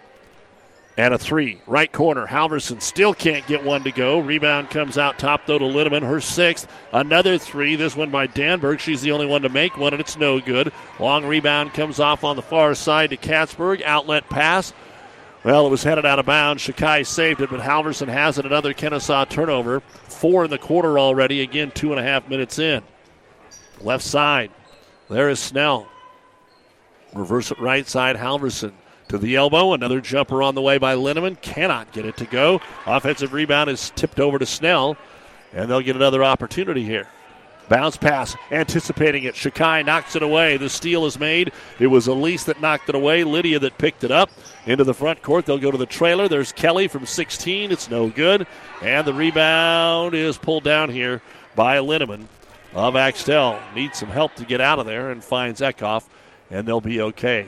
And 0.98 1.14
a 1.14 1.18
three, 1.18 1.62
right 1.66 1.90
corner. 1.90 2.28
Halverson 2.28 2.82
still 2.82 3.14
can't 3.14 3.48
get 3.48 3.64
one 3.64 3.84
to 3.86 3.92
go. 3.92 4.20
Rebound 4.20 4.70
comes 4.70 4.98
out 4.98 5.18
top, 5.18 5.46
though, 5.46 5.58
to 5.58 5.64
Linneman. 5.64 6.06
Her 6.06 6.20
sixth. 6.20 6.68
Another 6.92 7.38
three, 7.38 7.78
this 7.78 7.96
one 7.96 8.12
by 8.12 8.28
Danberg. 8.28 8.80
She's 8.80 9.02
the 9.02 9.14
only 9.14 9.26
one 9.26 9.44
to 9.44 9.50
make 9.50 9.78
one, 9.78 9.94
and 9.94 10.02
it's 10.02 10.18
no 10.18 10.42
good. 10.42 10.74
Long 11.00 11.26
rebound 11.26 11.74
comes 11.74 12.02
off 12.02 12.26
on 12.26 12.36
the 12.36 12.42
far 12.42 12.76
side 12.76 13.12
to 13.12 13.18
Katzberg. 13.18 13.82
Outlet 13.84 14.30
pass. 14.30 14.74
Well, 15.46 15.66
it 15.68 15.70
was 15.70 15.84
headed 15.84 16.06
out 16.06 16.20
of 16.20 16.26
bounds. 16.26 16.68
Shakai 16.68 17.06
saved 17.06 17.40
it, 17.40 17.50
but 17.50 17.62
Halverson 17.62 18.10
has 18.10 18.38
it. 18.38 18.46
Another 18.46 18.74
Kenesaw 18.74 19.30
turnover. 19.30 19.80
Four 19.80 20.44
in 20.44 20.50
the 20.50 20.58
quarter 20.58 21.00
already. 21.00 21.42
Again, 21.42 21.72
two 21.72 21.92
and 21.92 22.00
a 22.00 22.04
half 22.04 22.28
minutes 22.28 22.60
in. 22.60 22.84
Left 23.80 24.04
side. 24.04 24.52
There 25.10 25.30
is 25.30 25.40
Snell. 25.40 25.88
Reverse 27.14 27.52
it 27.52 27.60
right 27.60 27.88
side, 27.88 28.16
Halverson 28.16 28.72
to 29.10 29.18
the 29.18 29.36
elbow. 29.36 29.74
Another 29.74 30.02
jumper 30.02 30.42
on 30.44 30.56
the 30.56 30.62
way 30.62 30.78
by 30.78 30.96
Linneman. 30.96 31.42
Cannot 31.42 31.92
get 31.92 32.06
it 32.06 32.18
to 32.18 32.26
go. 32.26 32.62
Offensive 32.86 33.34
rebound 33.34 33.70
is 33.70 33.92
tipped 33.96 34.20
over 34.20 34.40
to 34.40 34.46
Snell, 34.46 34.98
and 35.54 35.70
they'll 35.70 35.82
get 35.82 35.96
another 35.96 36.24
opportunity 36.24 36.84
here. 36.84 37.08
Bounce 37.68 37.98
pass, 37.98 38.36
anticipating 38.52 39.26
it. 39.26 39.36
Shakai 39.36 39.86
knocks 39.86 40.16
it 40.16 40.24
away. 40.24 40.58
The 40.58 40.70
steal 40.70 41.06
is 41.06 41.20
made. 41.20 41.52
It 41.78 41.86
was 41.86 42.08
Elise 42.08 42.46
that 42.46 42.60
knocked 42.60 42.90
it 42.90 42.96
away. 42.96 43.24
Lydia 43.24 43.60
that 43.60 43.78
picked 43.78 44.04
it 44.04 44.10
up 44.10 44.32
into 44.66 44.84
the 44.84 44.94
front 44.94 45.22
court. 45.22 45.46
They'll 45.46 45.60
go 45.60 45.70
to 45.70 45.78
the 45.78 45.86
trailer. 45.86 46.28
There's 46.28 46.52
Kelly 46.52 46.88
from 46.88 47.06
16. 47.06 47.72
It's 47.72 47.90
no 47.90 48.10
good. 48.10 48.48
And 48.82 49.06
the 49.06 49.14
rebound 49.14 50.16
is 50.16 50.36
pulled 50.36 50.64
down 50.64 50.90
here 50.90 51.22
by 51.56 51.78
Linneman 51.78 52.26
of 52.74 52.96
Axtell. 52.96 53.60
Needs 53.76 54.00
some 54.00 54.10
help 54.10 54.34
to 54.36 54.46
get 54.46 54.62
out 54.62 54.80
of 54.80 54.88
there 54.88 55.12
and 55.12 55.24
finds 55.24 55.62
Eckhoff, 55.62 56.06
and 56.50 56.68
they'll 56.68 56.82
be 56.82 57.02
okay. 57.02 57.48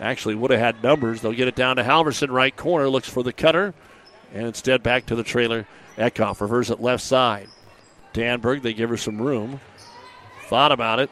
Actually, 0.00 0.34
would 0.34 0.50
have 0.50 0.60
had 0.60 0.82
numbers. 0.82 1.20
They'll 1.20 1.32
get 1.32 1.48
it 1.48 1.54
down 1.54 1.76
to 1.76 1.84
Halverson, 1.84 2.30
right 2.30 2.54
corner. 2.54 2.88
Looks 2.88 3.08
for 3.08 3.22
the 3.22 3.32
cutter, 3.32 3.74
and 4.32 4.46
instead 4.46 4.82
back 4.82 5.06
to 5.06 5.14
the 5.14 5.22
trailer. 5.22 5.66
Eckhoff 5.96 6.40
reverse 6.40 6.70
it 6.70 6.80
left 6.80 7.02
side. 7.02 7.48
Danberg, 8.12 8.62
they 8.62 8.74
give 8.74 8.90
her 8.90 8.96
some 8.96 9.20
room. 9.20 9.60
Thought 10.48 10.72
about 10.72 11.00
it. 11.00 11.10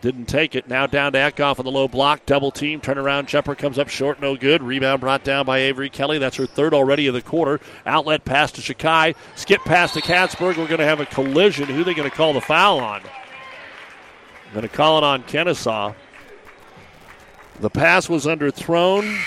Didn't 0.00 0.26
take 0.26 0.54
it. 0.54 0.68
Now 0.68 0.86
down 0.86 1.12
to 1.12 1.18
Eckhoff 1.18 1.58
on 1.58 1.64
the 1.64 1.70
low 1.70 1.88
block. 1.88 2.26
Double 2.26 2.50
team. 2.50 2.80
Turnaround 2.80 3.26
jumper 3.26 3.54
comes 3.54 3.78
up 3.78 3.88
short. 3.88 4.20
No 4.20 4.36
good. 4.36 4.62
Rebound 4.62 5.00
brought 5.00 5.24
down 5.24 5.46
by 5.46 5.60
Avery 5.60 5.88
Kelly. 5.88 6.18
That's 6.18 6.36
her 6.36 6.44
third 6.44 6.74
already 6.74 7.06
of 7.06 7.14
the 7.14 7.22
quarter. 7.22 7.58
Outlet 7.86 8.24
pass 8.26 8.52
to 8.52 8.60
Shakai. 8.60 9.14
Skip 9.34 9.62
pass 9.62 9.94
to 9.94 10.02
Katzberg. 10.02 10.58
We're 10.58 10.66
going 10.66 10.80
to 10.80 10.84
have 10.84 11.00
a 11.00 11.06
collision. 11.06 11.68
Who 11.68 11.80
are 11.80 11.84
they 11.84 11.94
going 11.94 12.10
to 12.10 12.14
call 12.14 12.34
the 12.34 12.42
foul 12.42 12.80
on? 12.80 13.00
Going 14.52 14.62
to 14.62 14.68
call 14.68 14.98
it 14.98 15.04
on 15.04 15.22
Kenesaw. 15.22 15.94
The 17.60 17.70
pass 17.70 18.08
was 18.08 18.26
underthrown. 18.26 19.20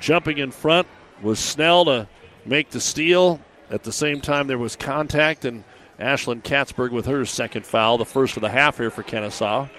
Jumping 0.00 0.38
in 0.38 0.50
front 0.50 0.88
was 1.22 1.38
Snell 1.38 1.84
to 1.84 2.08
make 2.44 2.70
the 2.70 2.80
steal. 2.80 3.40
At 3.70 3.84
the 3.84 3.92
same 3.92 4.20
time, 4.20 4.46
there 4.46 4.58
was 4.58 4.76
contact, 4.76 5.44
and 5.44 5.64
Ashlyn 5.98 6.42
Katzberg 6.42 6.90
with 6.90 7.06
her 7.06 7.24
second 7.24 7.64
foul, 7.64 7.98
the 7.98 8.04
first 8.04 8.36
of 8.36 8.42
the 8.42 8.50
half 8.50 8.78
here 8.78 8.90
for 8.90 9.02
Kenesaw. 9.02 9.70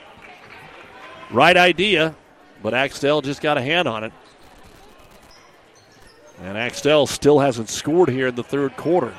Right 1.32 1.58
idea, 1.58 2.16
but 2.64 2.74
Axtell 2.74 3.22
just 3.22 3.42
got 3.42 3.58
a 3.58 3.62
hand 3.62 3.88
on 3.88 4.04
it. 4.04 4.14
And 6.42 6.58
Axtell 6.58 7.08
still 7.08 7.40
hasn't 7.40 7.70
scored 7.70 8.10
here 8.10 8.28
in 8.28 8.36
the 8.36 8.44
third 8.44 8.76
quarter. 8.78 9.14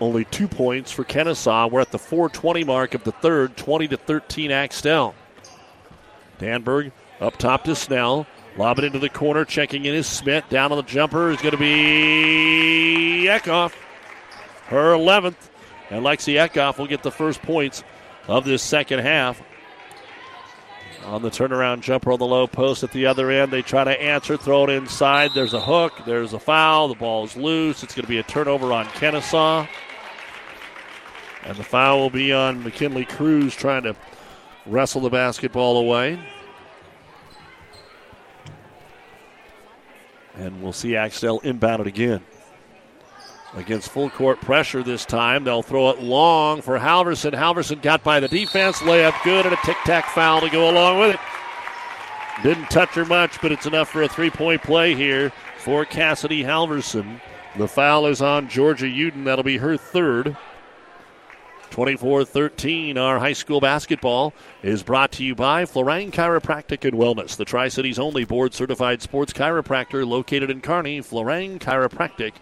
Only 0.00 0.24
two 0.24 0.48
points 0.48 0.90
for 0.90 1.04
Kenesaw. 1.04 1.70
We're 1.70 1.80
at 1.80 1.92
the 1.92 1.98
420 1.98 2.64
mark 2.64 2.94
of 2.94 3.04
the 3.04 3.12
third, 3.12 3.56
20 3.56 3.88
to 3.88 3.96
13 3.96 4.50
Axtell. 4.50 5.14
Danberg 6.38 6.92
up 7.20 7.36
top 7.36 7.64
to 7.64 7.74
Snell. 7.74 8.26
Lob 8.56 8.78
it 8.78 8.84
into 8.84 8.98
the 9.00 9.08
corner, 9.08 9.44
checking 9.44 9.84
in 9.84 9.94
is 9.94 10.06
Smith. 10.06 10.44
Down 10.48 10.70
on 10.70 10.78
the 10.78 10.84
jumper 10.84 11.30
is 11.30 11.40
going 11.40 11.52
to 11.52 11.58
be 11.58 13.26
Eckhoff. 13.28 13.74
Her 14.66 14.92
11th. 14.92 15.50
And 15.90 16.04
Lexi 16.04 16.34
Eckhoff 16.34 16.78
will 16.78 16.86
get 16.86 17.02
the 17.02 17.10
first 17.10 17.42
points 17.42 17.82
of 18.28 18.44
this 18.44 18.62
second 18.62 19.00
half. 19.00 19.42
On 21.04 21.20
the 21.20 21.30
turnaround 21.30 21.82
jumper 21.82 22.12
on 22.12 22.18
the 22.18 22.26
low 22.26 22.46
post 22.46 22.82
at 22.82 22.92
the 22.92 23.04
other 23.04 23.30
end, 23.30 23.52
they 23.52 23.60
try 23.60 23.84
to 23.84 24.02
answer, 24.02 24.38
throw 24.38 24.64
it 24.64 24.70
inside. 24.70 25.32
There's 25.34 25.52
a 25.52 25.60
hook, 25.60 25.92
there's 26.06 26.32
a 26.32 26.38
foul, 26.38 26.88
the 26.88 26.94
ball 26.94 27.24
is 27.24 27.36
loose. 27.36 27.82
It's 27.82 27.94
going 27.94 28.04
to 28.04 28.08
be 28.08 28.18
a 28.18 28.22
turnover 28.22 28.72
on 28.72 28.86
Kenesaw. 28.86 29.68
And 31.42 31.56
the 31.58 31.64
foul 31.64 31.98
will 31.98 32.10
be 32.10 32.32
on 32.32 32.62
McKinley 32.62 33.04
Cruz 33.04 33.54
trying 33.54 33.82
to 33.82 33.94
wrestle 34.64 35.02
the 35.02 35.10
basketball 35.10 35.76
away. 35.76 36.18
And 40.36 40.62
we'll 40.62 40.72
see 40.72 40.96
Axtell 40.96 41.40
inbound 41.40 41.80
it 41.80 41.86
again. 41.86 42.22
Against 43.56 43.90
full 43.90 44.10
court 44.10 44.40
pressure 44.40 44.82
this 44.82 45.04
time, 45.04 45.44
they'll 45.44 45.62
throw 45.62 45.90
it 45.90 46.02
long 46.02 46.60
for 46.60 46.76
Halverson. 46.78 47.32
Halverson 47.32 47.80
got 47.80 48.02
by 48.02 48.18
the 48.18 48.26
defense, 48.26 48.78
layup 48.78 49.14
good, 49.22 49.46
and 49.46 49.54
a 49.54 49.58
tic 49.64 49.76
tac 49.84 50.06
foul 50.06 50.40
to 50.40 50.50
go 50.50 50.68
along 50.68 50.98
with 50.98 51.14
it. 51.14 51.20
Didn't 52.42 52.68
touch 52.68 52.90
her 52.90 53.04
much, 53.04 53.40
but 53.40 53.52
it's 53.52 53.66
enough 53.66 53.88
for 53.88 54.02
a 54.02 54.08
three 54.08 54.30
point 54.30 54.62
play 54.62 54.96
here 54.96 55.30
for 55.58 55.84
Cassidy 55.84 56.42
Halverson. 56.42 57.20
The 57.56 57.68
foul 57.68 58.06
is 58.06 58.20
on 58.20 58.48
Georgia 58.48 58.86
Uden. 58.86 59.24
That'll 59.24 59.44
be 59.44 59.58
her 59.58 59.76
third. 59.76 60.36
24 61.74 62.24
13, 62.24 62.96
our 62.96 63.18
high 63.18 63.32
school 63.32 63.58
basketball 63.58 64.32
is 64.62 64.84
brought 64.84 65.10
to 65.10 65.24
you 65.24 65.34
by 65.34 65.64
Florang 65.64 66.12
Chiropractic 66.12 66.84
and 66.84 66.96
Wellness, 66.96 67.36
the 67.36 67.44
Tri 67.44 67.66
Cities 67.66 67.98
only 67.98 68.24
board 68.24 68.54
certified 68.54 69.02
sports 69.02 69.32
chiropractor 69.32 70.06
located 70.06 70.50
in 70.50 70.60
Kearney. 70.60 71.00
Florang 71.00 71.58
Chiropractic 71.58 72.34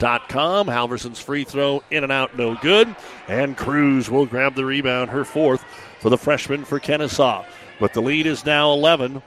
Com. 0.00 0.66
Halverson's 0.66 1.20
free 1.20 1.44
throw 1.44 1.84
in 1.92 2.02
and 2.02 2.10
out, 2.10 2.36
no 2.36 2.56
good. 2.56 2.92
And 3.28 3.56
Cruz 3.56 4.10
will 4.10 4.26
grab 4.26 4.56
the 4.56 4.64
rebound, 4.64 5.10
her 5.10 5.24
fourth 5.24 5.64
for 6.00 6.10
the 6.10 6.18
freshman 6.18 6.64
for 6.64 6.80
Kenesaw. 6.80 7.44
But 7.78 7.92
the 7.92 8.02
lead 8.02 8.26
is 8.26 8.44
now 8.44 8.72
11, 8.72 9.22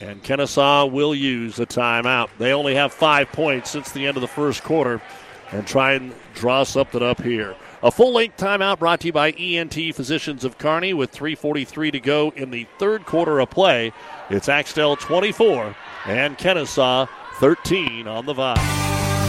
and 0.00 0.24
Kenesaw 0.24 0.90
will 0.90 1.14
use 1.14 1.60
a 1.60 1.66
timeout. 1.66 2.30
They 2.38 2.54
only 2.54 2.76
have 2.76 2.94
five 2.94 3.30
points 3.32 3.68
since 3.68 3.92
the 3.92 4.06
end 4.06 4.16
of 4.16 4.22
the 4.22 4.28
first 4.28 4.64
quarter 4.64 5.02
and 5.50 5.66
try 5.66 5.92
and 5.92 6.14
draw 6.32 6.64
something 6.64 7.02
up 7.02 7.20
here. 7.20 7.54
A 7.84 7.90
full 7.90 8.12
length 8.12 8.36
timeout 8.36 8.78
brought 8.78 9.00
to 9.00 9.08
you 9.08 9.12
by 9.12 9.32
ENT 9.32 9.74
Physicians 9.74 10.44
of 10.44 10.56
Kearney 10.56 10.94
with 10.94 11.10
3.43 11.10 11.90
to 11.90 11.98
go 11.98 12.32
in 12.36 12.52
the 12.52 12.68
third 12.78 13.04
quarter 13.06 13.40
of 13.40 13.50
play. 13.50 13.92
It's 14.30 14.48
Axtell 14.48 14.94
24 14.94 15.74
and 16.06 16.38
Kenesaw 16.38 17.08
13 17.40 18.06
on 18.06 18.26
the 18.26 18.34
Vibe. 18.34 19.01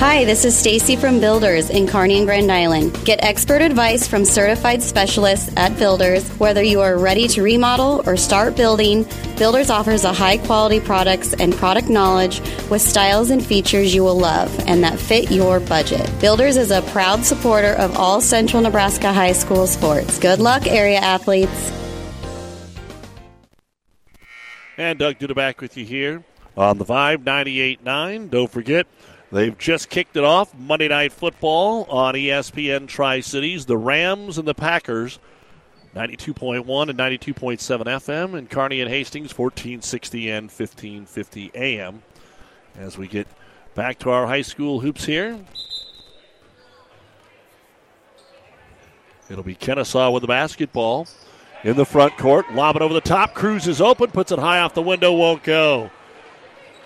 Hi, 0.00 0.24
this 0.24 0.46
is 0.46 0.56
Stacy 0.56 0.96
from 0.96 1.20
Builders 1.20 1.68
in 1.68 1.86
Kearney 1.86 2.16
and 2.16 2.26
Grand 2.26 2.50
Island. 2.50 2.98
Get 3.04 3.22
expert 3.22 3.60
advice 3.60 4.08
from 4.08 4.24
certified 4.24 4.82
specialists 4.82 5.52
at 5.58 5.76
Builders. 5.76 6.26
Whether 6.38 6.62
you 6.62 6.80
are 6.80 6.96
ready 6.96 7.28
to 7.28 7.42
remodel 7.42 8.02
or 8.06 8.16
start 8.16 8.56
building, 8.56 9.06
Builders 9.36 9.68
offers 9.68 10.04
a 10.04 10.12
high 10.14 10.38
quality 10.38 10.80
products 10.80 11.34
and 11.34 11.52
product 11.52 11.90
knowledge 11.90 12.40
with 12.70 12.80
styles 12.80 13.28
and 13.28 13.44
features 13.44 13.94
you 13.94 14.02
will 14.02 14.18
love 14.18 14.50
and 14.60 14.82
that 14.82 14.98
fit 14.98 15.30
your 15.30 15.60
budget. 15.60 16.10
Builders 16.18 16.56
is 16.56 16.70
a 16.70 16.80
proud 16.80 17.22
supporter 17.22 17.74
of 17.74 17.94
all 17.98 18.22
Central 18.22 18.62
Nebraska 18.62 19.12
high 19.12 19.32
school 19.32 19.66
sports. 19.66 20.18
Good 20.18 20.38
luck, 20.38 20.66
area 20.66 20.96
athletes. 20.96 21.70
And 24.78 24.98
Doug 24.98 25.18
Duda 25.18 25.34
back 25.34 25.60
with 25.60 25.76
you 25.76 25.84
here 25.84 26.24
on 26.56 26.78
the 26.78 26.86
Vibe 26.86 27.24
98.9. 27.24 28.30
Don't 28.30 28.50
forget, 28.50 28.86
They've 29.32 29.56
just 29.56 29.90
kicked 29.90 30.16
it 30.16 30.24
off. 30.24 30.52
Monday 30.58 30.88
Night 30.88 31.12
Football 31.12 31.84
on 31.84 32.14
ESPN 32.14 32.88
Tri 32.88 33.20
Cities. 33.20 33.66
The 33.66 33.78
Rams 33.78 34.38
and 34.38 34.48
the 34.48 34.54
Packers, 34.54 35.20
92.1 35.94 36.88
and 36.88 36.98
92.7 36.98 37.84
FM. 37.84 38.34
And 38.36 38.50
Kearney 38.50 38.80
and 38.80 38.90
Hastings, 38.90 39.36
1460 39.36 40.30
and 40.30 40.44
1550 40.46 41.52
AM. 41.54 42.02
As 42.76 42.98
we 42.98 43.06
get 43.06 43.28
back 43.74 43.98
to 44.00 44.10
our 44.10 44.26
high 44.26 44.42
school 44.42 44.80
hoops 44.80 45.04
here. 45.04 45.38
It'll 49.28 49.44
be 49.44 49.54
Kenesaw 49.54 50.12
with 50.12 50.22
the 50.22 50.26
basketball 50.26 51.06
in 51.62 51.76
the 51.76 51.84
front 51.84 52.18
court. 52.18 52.52
Lob 52.52 52.74
it 52.74 52.82
over 52.82 52.92
the 52.92 53.00
top. 53.00 53.34
Cruz 53.34 53.68
is 53.68 53.80
open, 53.80 54.10
puts 54.10 54.32
it 54.32 54.40
high 54.40 54.58
off 54.58 54.74
the 54.74 54.82
window, 54.82 55.12
won't 55.12 55.44
go. 55.44 55.90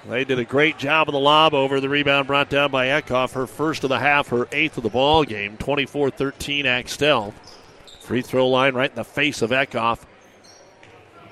They 0.09 0.25
did 0.25 0.39
a 0.39 0.45
great 0.45 0.79
job 0.79 1.09
of 1.09 1.13
the 1.13 1.19
lob 1.19 1.55
over. 1.55 1.81
The 1.81 1.89
rebound 1.89 2.27
brought 2.27 2.51
down 2.51 2.71
by 2.71 2.87
Eckhoff. 2.87 3.33
Her 3.33 3.47
first 3.47 3.85
of 3.85 3.89
the 3.89 3.99
half, 3.99 4.29
her 4.29 4.47
eighth 4.53 4.77
of 4.77 4.83
the 4.83 4.91
ball 4.91 5.25
game. 5.25 5.57
24 5.57 6.11
13 6.11 6.67
Axtell. 6.67 7.33
Free 8.01 8.21
throw 8.21 8.49
line 8.49 8.75
right 8.75 8.91
in 8.91 8.97
the 8.97 9.05
face 9.05 9.41
of 9.41 9.51
Eckhoff 9.51 10.01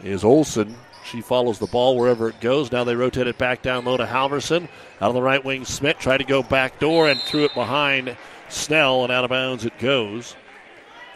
is 0.02 0.24
Olson. 0.24 0.74
She 1.04 1.20
follows 1.20 1.58
the 1.58 1.66
ball 1.66 1.98
wherever 1.98 2.28
it 2.28 2.40
goes. 2.40 2.72
Now 2.72 2.84
they 2.84 2.96
rotate 2.96 3.26
it 3.26 3.36
back 3.36 3.60
down 3.60 3.84
low 3.84 3.98
to 3.98 4.06
Halverson. 4.06 4.68
Out 5.00 5.08
of 5.08 5.14
the 5.14 5.22
right 5.22 5.44
wing, 5.44 5.64
Smith 5.64 5.98
tried 5.98 6.18
to 6.18 6.24
go 6.24 6.42
back 6.42 6.78
door 6.78 7.10
and 7.10 7.20
threw 7.20 7.44
it 7.44 7.54
behind 7.54 8.16
Snell, 8.48 9.02
and 9.02 9.12
out 9.12 9.24
of 9.24 9.30
bounds 9.30 9.66
it 9.66 9.78
goes. 9.78 10.34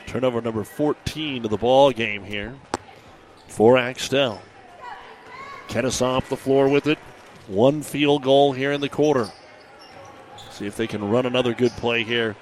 Turnover 0.07 0.41
number 0.41 0.65
14 0.65 1.43
to 1.43 1.49
the 1.49 1.57
ball 1.57 1.91
game 1.91 2.25
here 2.25 2.55
for 3.49 3.79
Axtell. 3.79 4.43
Kenesaw 5.69 6.19
off 6.19 6.29
the 6.29 6.37
floor 6.37 6.69
with 6.69 6.87
it. 6.87 6.99
One 7.47 7.83
field 7.83 8.23
goal 8.23 8.53
here 8.53 8.73
in 8.73 8.81
the 8.81 8.89
quarter. 8.89 9.31
See 10.51 10.67
if 10.67 10.77
they 10.77 10.87
can 10.87 11.09
run 11.11 11.27
another 11.27 11.55
good 11.55 11.73
play 11.73 12.03
here 12.03 12.35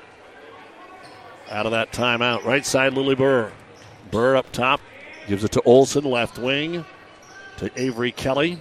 out 1.50 1.66
of 1.66 1.72
that 1.72 1.92
timeout. 1.92 2.44
Right 2.44 2.64
side, 2.64 2.94
Lily 2.94 3.14
Burr. 3.14 3.52
Burr 4.10 4.36
up 4.36 4.50
top, 4.52 4.80
gives 5.26 5.44
it 5.44 5.52
to 5.52 5.62
Olson, 5.62 6.04
left 6.04 6.38
wing. 6.38 6.84
to 7.58 7.70
Avery 7.76 8.12
Kelly 8.12 8.58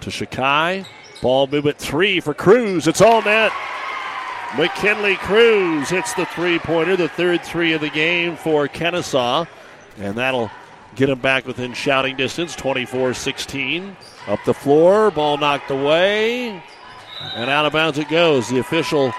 to 0.00 0.10
Shakai. 0.10 0.86
Ball 1.22 1.46
movement 1.46 1.78
three 1.78 2.20
for 2.20 2.34
Cruz. 2.34 2.86
It's 2.86 3.00
all 3.00 3.22
net. 3.22 3.52
McKinley 4.56 5.16
Cruz 5.16 5.88
hits 5.88 6.14
the 6.14 6.26
three 6.26 6.58
pointer, 6.58 6.96
the 6.96 7.08
third 7.08 7.42
three 7.42 7.72
of 7.72 7.80
the 7.80 7.90
game 7.90 8.36
for 8.36 8.68
Kenesaw, 8.68 9.48
And 9.98 10.14
that'll 10.16 10.50
get 10.94 11.08
him 11.08 11.18
back 11.18 11.44
within 11.46 11.72
shouting 11.72 12.16
distance 12.16 12.54
24 12.54 13.14
16. 13.14 13.96
Up 14.26 14.40
the 14.44 14.54
floor, 14.54 15.10
ball 15.10 15.36
knocked 15.36 15.70
away. 15.70 16.62
And 17.34 17.50
out 17.50 17.66
of 17.66 17.72
bounds 17.72 17.98
it 17.98 18.08
goes. 18.08 18.48
The 18.48 18.58
official 18.58 19.12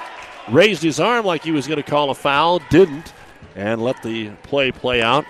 raised 0.49 0.81
his 0.81 0.99
arm 0.99 1.25
like 1.25 1.43
he 1.43 1.51
was 1.51 1.67
going 1.67 1.81
to 1.81 1.89
call 1.89 2.09
a 2.09 2.15
foul, 2.15 2.59
didn't, 2.69 3.13
and 3.55 3.81
let 3.81 4.01
the 4.03 4.29
play 4.43 4.71
play 4.71 5.01
out. 5.01 5.25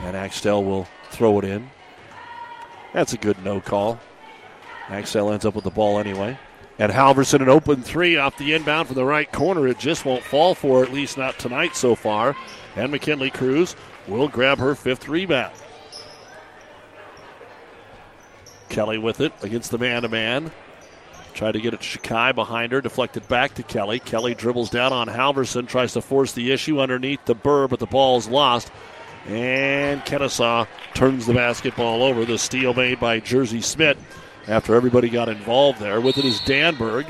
And 0.00 0.16
Axtell 0.16 0.64
will 0.64 0.88
throw 1.10 1.38
it 1.38 1.44
in. 1.44 1.70
That's 2.92 3.12
a 3.12 3.18
good 3.18 3.42
no 3.44 3.60
call. 3.60 4.00
Axtell 4.88 5.32
ends 5.32 5.44
up 5.44 5.54
with 5.54 5.64
the 5.64 5.70
ball 5.70 5.98
anyway. 5.98 6.38
And 6.78 6.90
Halverson, 6.90 7.42
an 7.42 7.48
open 7.48 7.82
three 7.82 8.16
off 8.16 8.38
the 8.38 8.54
inbound 8.54 8.88
from 8.88 8.96
the 8.96 9.04
right 9.04 9.30
corner. 9.30 9.68
It 9.68 9.78
just 9.78 10.04
won't 10.04 10.22
fall 10.22 10.54
for, 10.54 10.82
at 10.82 10.92
least 10.92 11.18
not 11.18 11.38
tonight 11.38 11.76
so 11.76 11.94
far. 11.94 12.34
And 12.76 12.90
McKinley 12.90 13.30
Cruz 13.30 13.76
will 14.08 14.28
grab 14.28 14.58
her 14.58 14.74
fifth 14.74 15.08
rebound. 15.08 15.54
Kelly 18.72 18.96
with 18.96 19.20
it 19.20 19.32
against 19.42 19.70
the 19.70 19.78
man 19.78 20.02
to 20.02 20.08
man. 20.08 20.50
Tried 21.34 21.52
to 21.52 21.60
get 21.60 21.74
it 21.74 21.82
to 21.82 21.98
Shakai 21.98 22.34
behind 22.34 22.72
her, 22.72 22.80
deflected 22.80 23.28
back 23.28 23.54
to 23.54 23.62
Kelly. 23.62 24.00
Kelly 24.00 24.34
dribbles 24.34 24.70
down 24.70 24.92
on 24.92 25.08
Halverson, 25.08 25.68
tries 25.68 25.92
to 25.92 26.00
force 26.00 26.32
the 26.32 26.50
issue 26.50 26.80
underneath 26.80 27.24
the 27.26 27.34
burr, 27.34 27.68
but 27.68 27.78
the 27.78 27.86
ball's 27.86 28.28
lost. 28.28 28.72
And 29.28 30.00
Kenesaw 30.02 30.66
turns 30.94 31.26
the 31.26 31.34
basketball 31.34 32.02
over. 32.02 32.24
The 32.24 32.38
steal 32.38 32.74
made 32.74 32.98
by 32.98 33.20
Jersey 33.20 33.60
Smith 33.60 33.98
after 34.48 34.74
everybody 34.74 35.10
got 35.10 35.28
involved 35.28 35.78
there. 35.78 36.00
With 36.00 36.16
it 36.18 36.24
is 36.24 36.40
Danberg. 36.40 37.06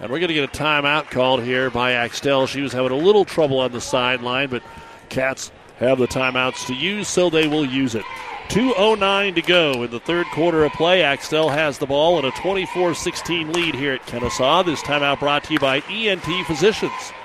And 0.00 0.10
we're 0.10 0.18
going 0.18 0.28
to 0.28 0.34
get 0.34 0.44
a 0.44 0.58
timeout 0.58 1.10
called 1.10 1.42
here 1.42 1.70
by 1.70 1.92
Axtell. 1.92 2.46
She 2.46 2.62
was 2.62 2.72
having 2.72 2.92
a 2.92 2.96
little 2.96 3.24
trouble 3.24 3.60
on 3.60 3.72
the 3.72 3.80
sideline, 3.80 4.48
but 4.48 4.62
Cats 5.08 5.52
have 5.78 5.98
the 5.98 6.08
timeouts 6.08 6.66
to 6.66 6.74
use, 6.74 7.06
so 7.06 7.30
they 7.30 7.46
will 7.46 7.64
use 7.64 7.94
it. 7.94 8.04
2.09 8.48 9.34
to 9.34 9.42
go 9.42 9.82
in 9.82 9.90
the 9.90 10.00
third 10.00 10.26
quarter 10.26 10.64
of 10.64 10.72
play. 10.72 11.02
Axtell 11.02 11.48
has 11.48 11.78
the 11.78 11.86
ball 11.86 12.18
and 12.18 12.26
a 12.26 12.30
24 12.32 12.94
16 12.94 13.52
lead 13.52 13.74
here 13.74 13.92
at 13.92 14.06
Kenesaw. 14.06 14.64
This 14.64 14.80
timeout 14.82 15.20
brought 15.20 15.44
to 15.44 15.52
you 15.52 15.58
by 15.58 15.80
ENT 15.90 16.46
Physicians. 16.46 17.12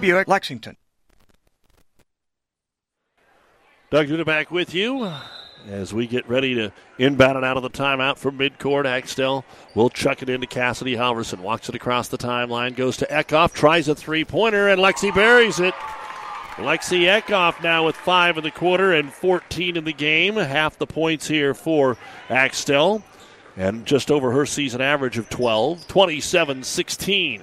Buick. 0.00 0.28
Lexington. 0.28 0.76
Doug 3.90 4.26
back 4.26 4.50
with 4.50 4.74
you 4.74 5.10
as 5.66 5.94
we 5.94 6.06
get 6.06 6.28
ready 6.28 6.54
to 6.54 6.72
inbound 6.98 7.38
it 7.38 7.44
out 7.44 7.56
of 7.56 7.62
the 7.62 7.70
timeout 7.70 8.18
from 8.18 8.38
midcourt. 8.38 8.84
Axtell 8.84 9.44
will 9.74 9.90
chuck 9.90 10.22
it 10.22 10.28
into 10.28 10.46
Cassidy 10.46 10.94
Halverson. 10.94 11.40
Walks 11.40 11.68
it 11.68 11.74
across 11.74 12.08
the 12.08 12.18
timeline, 12.18 12.76
goes 12.76 12.96
to 12.98 13.06
Eckhoff, 13.06 13.52
tries 13.52 13.88
a 13.88 13.94
three 13.94 14.24
pointer, 14.24 14.68
and 14.68 14.80
Lexi 14.80 15.14
buries 15.14 15.58
it. 15.58 15.74
Lexi 16.56 17.02
Eckhoff 17.02 17.62
now 17.62 17.86
with 17.86 17.96
five 17.96 18.36
in 18.36 18.44
the 18.44 18.50
quarter 18.50 18.92
and 18.92 19.12
14 19.12 19.76
in 19.76 19.84
the 19.84 19.92
game. 19.92 20.34
Half 20.34 20.78
the 20.78 20.86
points 20.86 21.26
here 21.26 21.54
for 21.54 21.96
Axtell. 22.28 23.02
And 23.56 23.86
just 23.86 24.10
over 24.10 24.32
her 24.32 24.44
season 24.44 24.80
average 24.80 25.18
of 25.18 25.28
12, 25.28 25.88
27 25.88 26.62
16 26.62 27.42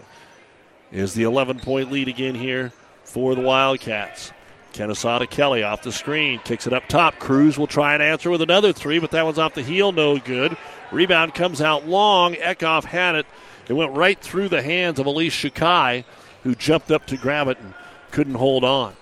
is 0.96 1.14
the 1.14 1.24
11 1.24 1.60
point 1.60 1.92
lead 1.92 2.08
again 2.08 2.36
here 2.36 2.72
for 3.04 3.36
the 3.36 3.42
Wildcats. 3.42 4.32
Kenesaw 4.72 5.20
to 5.20 5.28
Kelly 5.28 5.62
off 5.64 5.82
the 5.84 5.92
screen, 5.92 6.40
kicks 6.40 6.68
it 6.68 6.74
up 6.74 6.88
top. 6.88 7.20
Cruz 7.20 7.58
will 7.58 7.68
try 7.68 7.94
and 7.94 8.02
answer 8.04 8.30
with 8.30 8.42
another 8.42 8.74
three, 8.74 9.00
but 9.00 9.12
that 9.12 9.26
one's 9.26 9.38
off 9.38 9.54
the 9.54 9.62
heel, 9.62 9.92
no 9.92 10.18
good. 10.18 10.58
Rebound 10.92 11.34
comes 11.34 11.62
out 11.62 11.88
long. 11.88 12.36
Eckhoff 12.36 12.86
had 12.86 13.16
it. 13.16 13.26
It 13.68 13.74
went 13.74 13.94
right 13.94 14.20
through 14.20 14.50
the 14.50 14.62
hands 14.62 15.00
of 15.00 15.06
Elise 15.06 15.34
Shakai, 15.34 16.06
who 16.44 16.56
jumped 16.56 16.92
up 16.92 17.06
to 17.08 17.18
grab 17.18 17.48
it 17.48 17.58
and 17.60 17.74
couldn't 18.12 18.36
hold 18.36 18.64
on. 18.64 18.96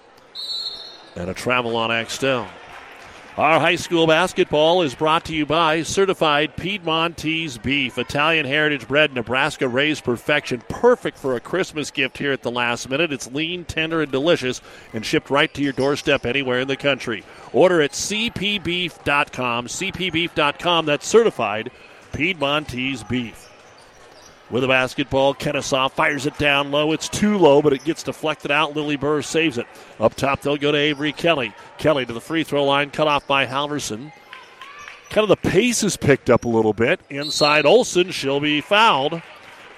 And 1.16 1.30
a 1.30 1.34
travel 1.34 1.76
on 1.76 1.92
Axtell. 1.92 2.48
Our 3.36 3.60
high 3.60 3.78
school 3.78 4.06
basketball 4.06 4.84
is 4.84 4.94
brought 4.94 5.26
to 5.26 5.34
you 5.34 5.48
by 5.48 5.82
Certified 5.82 6.56
Piedmontese 6.56 7.58
Beef, 7.58 7.98
Italian 7.98 8.46
heritage 8.46 8.88
bred, 8.88 9.12
Nebraska 9.12 9.68
raised 9.68 10.04
perfection, 10.04 10.62
perfect 10.70 11.18
for 11.18 11.36
a 11.36 11.40
Christmas 11.40 11.90
gift 11.90 12.20
here 12.20 12.32
at 12.32 12.44
the 12.44 12.52
last 12.52 12.90
minute. 12.92 13.12
It's 13.12 13.32
lean, 13.32 13.66
tender, 13.66 14.04
and 14.04 14.12
delicious, 14.12 14.62
and 14.94 15.04
shipped 15.04 15.32
right 15.32 15.52
to 15.56 15.64
your 15.64 15.74
doorstep 15.74 16.28
anywhere 16.28 16.60
in 16.60 16.68
the 16.68 16.78
country. 16.78 17.24
Order 17.54 17.82
at 17.82 17.94
cpbeef.com, 17.94 19.66
cpbeef.com. 19.66 20.86
That's 20.86 21.08
certified 21.08 21.72
Piedmontese 22.12 23.04
Beef. 23.10 23.50
With 24.54 24.62
the 24.62 24.68
basketball, 24.68 25.34
Kenesaw 25.34 25.90
fires 25.90 26.28
it 26.28 26.38
down 26.38 26.70
low. 26.70 26.92
It's 26.92 27.10
too 27.10 27.40
low, 27.40 27.64
but 27.64 27.74
it 27.74 27.84
gets 27.84 28.04
deflected 28.04 28.52
out. 28.52 28.76
Lily 28.76 28.98
Burr 28.98 29.24
saves 29.24 29.58
it. 29.58 29.66
Up 30.00 30.14
top, 30.14 30.42
they'll 30.42 30.58
go 30.58 30.72
to 30.72 30.78
Avery 30.78 31.12
Kelly. 31.12 31.56
Kelly 31.80 32.06
to 32.06 32.14
the 32.14 32.22
free 32.22 32.44
throw 32.44 32.64
line, 32.64 32.92
cut 32.92 33.08
off 33.08 33.26
by 33.26 33.48
Halverson. 33.48 34.14
Kind 35.10 35.24
of 35.24 35.30
the 35.30 35.50
pace 35.50 35.82
is 35.82 35.98
picked 35.98 36.30
up 36.30 36.46
a 36.46 36.50
little 36.50 36.72
bit. 36.72 37.00
Inside 37.10 37.66
Olson, 37.66 38.12
she'll 38.12 38.40
be 38.40 38.62
fouled. 38.62 39.24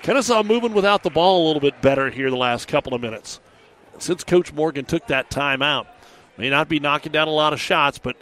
Kenesaw 0.03 0.45
moving 0.45 0.73
without 0.73 1.03
the 1.03 1.09
ball 1.09 1.45
a 1.45 1.47
little 1.47 1.61
bit 1.61 1.81
better 1.81 2.09
here 2.09 2.29
the 2.29 2.35
last 2.35 2.67
couple 2.67 2.93
of 2.93 2.99
minutes. 2.99 3.39
Since 3.99 4.25
Coach 4.25 4.51
Morgan 4.51 4.83
took 4.83 5.07
that 5.07 5.29
timeout, 5.29 5.87
may 6.37 6.49
not 6.49 6.67
be 6.67 6.81
knocking 6.81 7.13
down 7.13 7.29
a 7.29 7.31
lot 7.31 7.53
of 7.53 7.61
shots, 7.61 7.97
but 7.97 8.17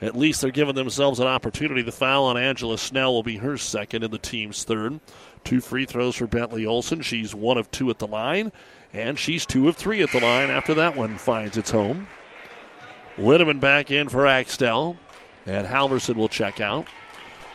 at 0.00 0.16
least 0.16 0.40
they're 0.40 0.50
giving 0.50 0.74
themselves 0.74 1.20
an 1.20 1.26
opportunity. 1.26 1.82
The 1.82 1.92
foul 1.92 2.24
on 2.24 2.38
Angela 2.38 2.78
Snell 2.78 3.12
will 3.12 3.22
be 3.22 3.36
her 3.36 3.58
second 3.58 4.04
and 4.04 4.12
the 4.12 4.18
team's 4.18 4.64
third. 4.64 5.00
Two 5.48 5.62
free 5.62 5.86
throws 5.86 6.16
for 6.16 6.26
Bentley 6.26 6.66
Olson. 6.66 7.00
She's 7.00 7.34
one 7.34 7.56
of 7.56 7.70
two 7.70 7.88
at 7.88 7.98
the 7.98 8.06
line, 8.06 8.52
and 8.92 9.18
she's 9.18 9.46
two 9.46 9.66
of 9.66 9.78
three 9.78 10.02
at 10.02 10.12
the 10.12 10.20
line 10.20 10.50
after 10.50 10.74
that 10.74 10.94
one 10.94 11.16
finds 11.16 11.56
its 11.56 11.70
home. 11.70 12.06
Linneman 13.16 13.58
back 13.58 13.90
in 13.90 14.10
for 14.10 14.26
Axtell, 14.26 14.98
and 15.46 15.66
Halverson 15.66 16.16
will 16.16 16.28
check 16.28 16.60
out. 16.60 16.86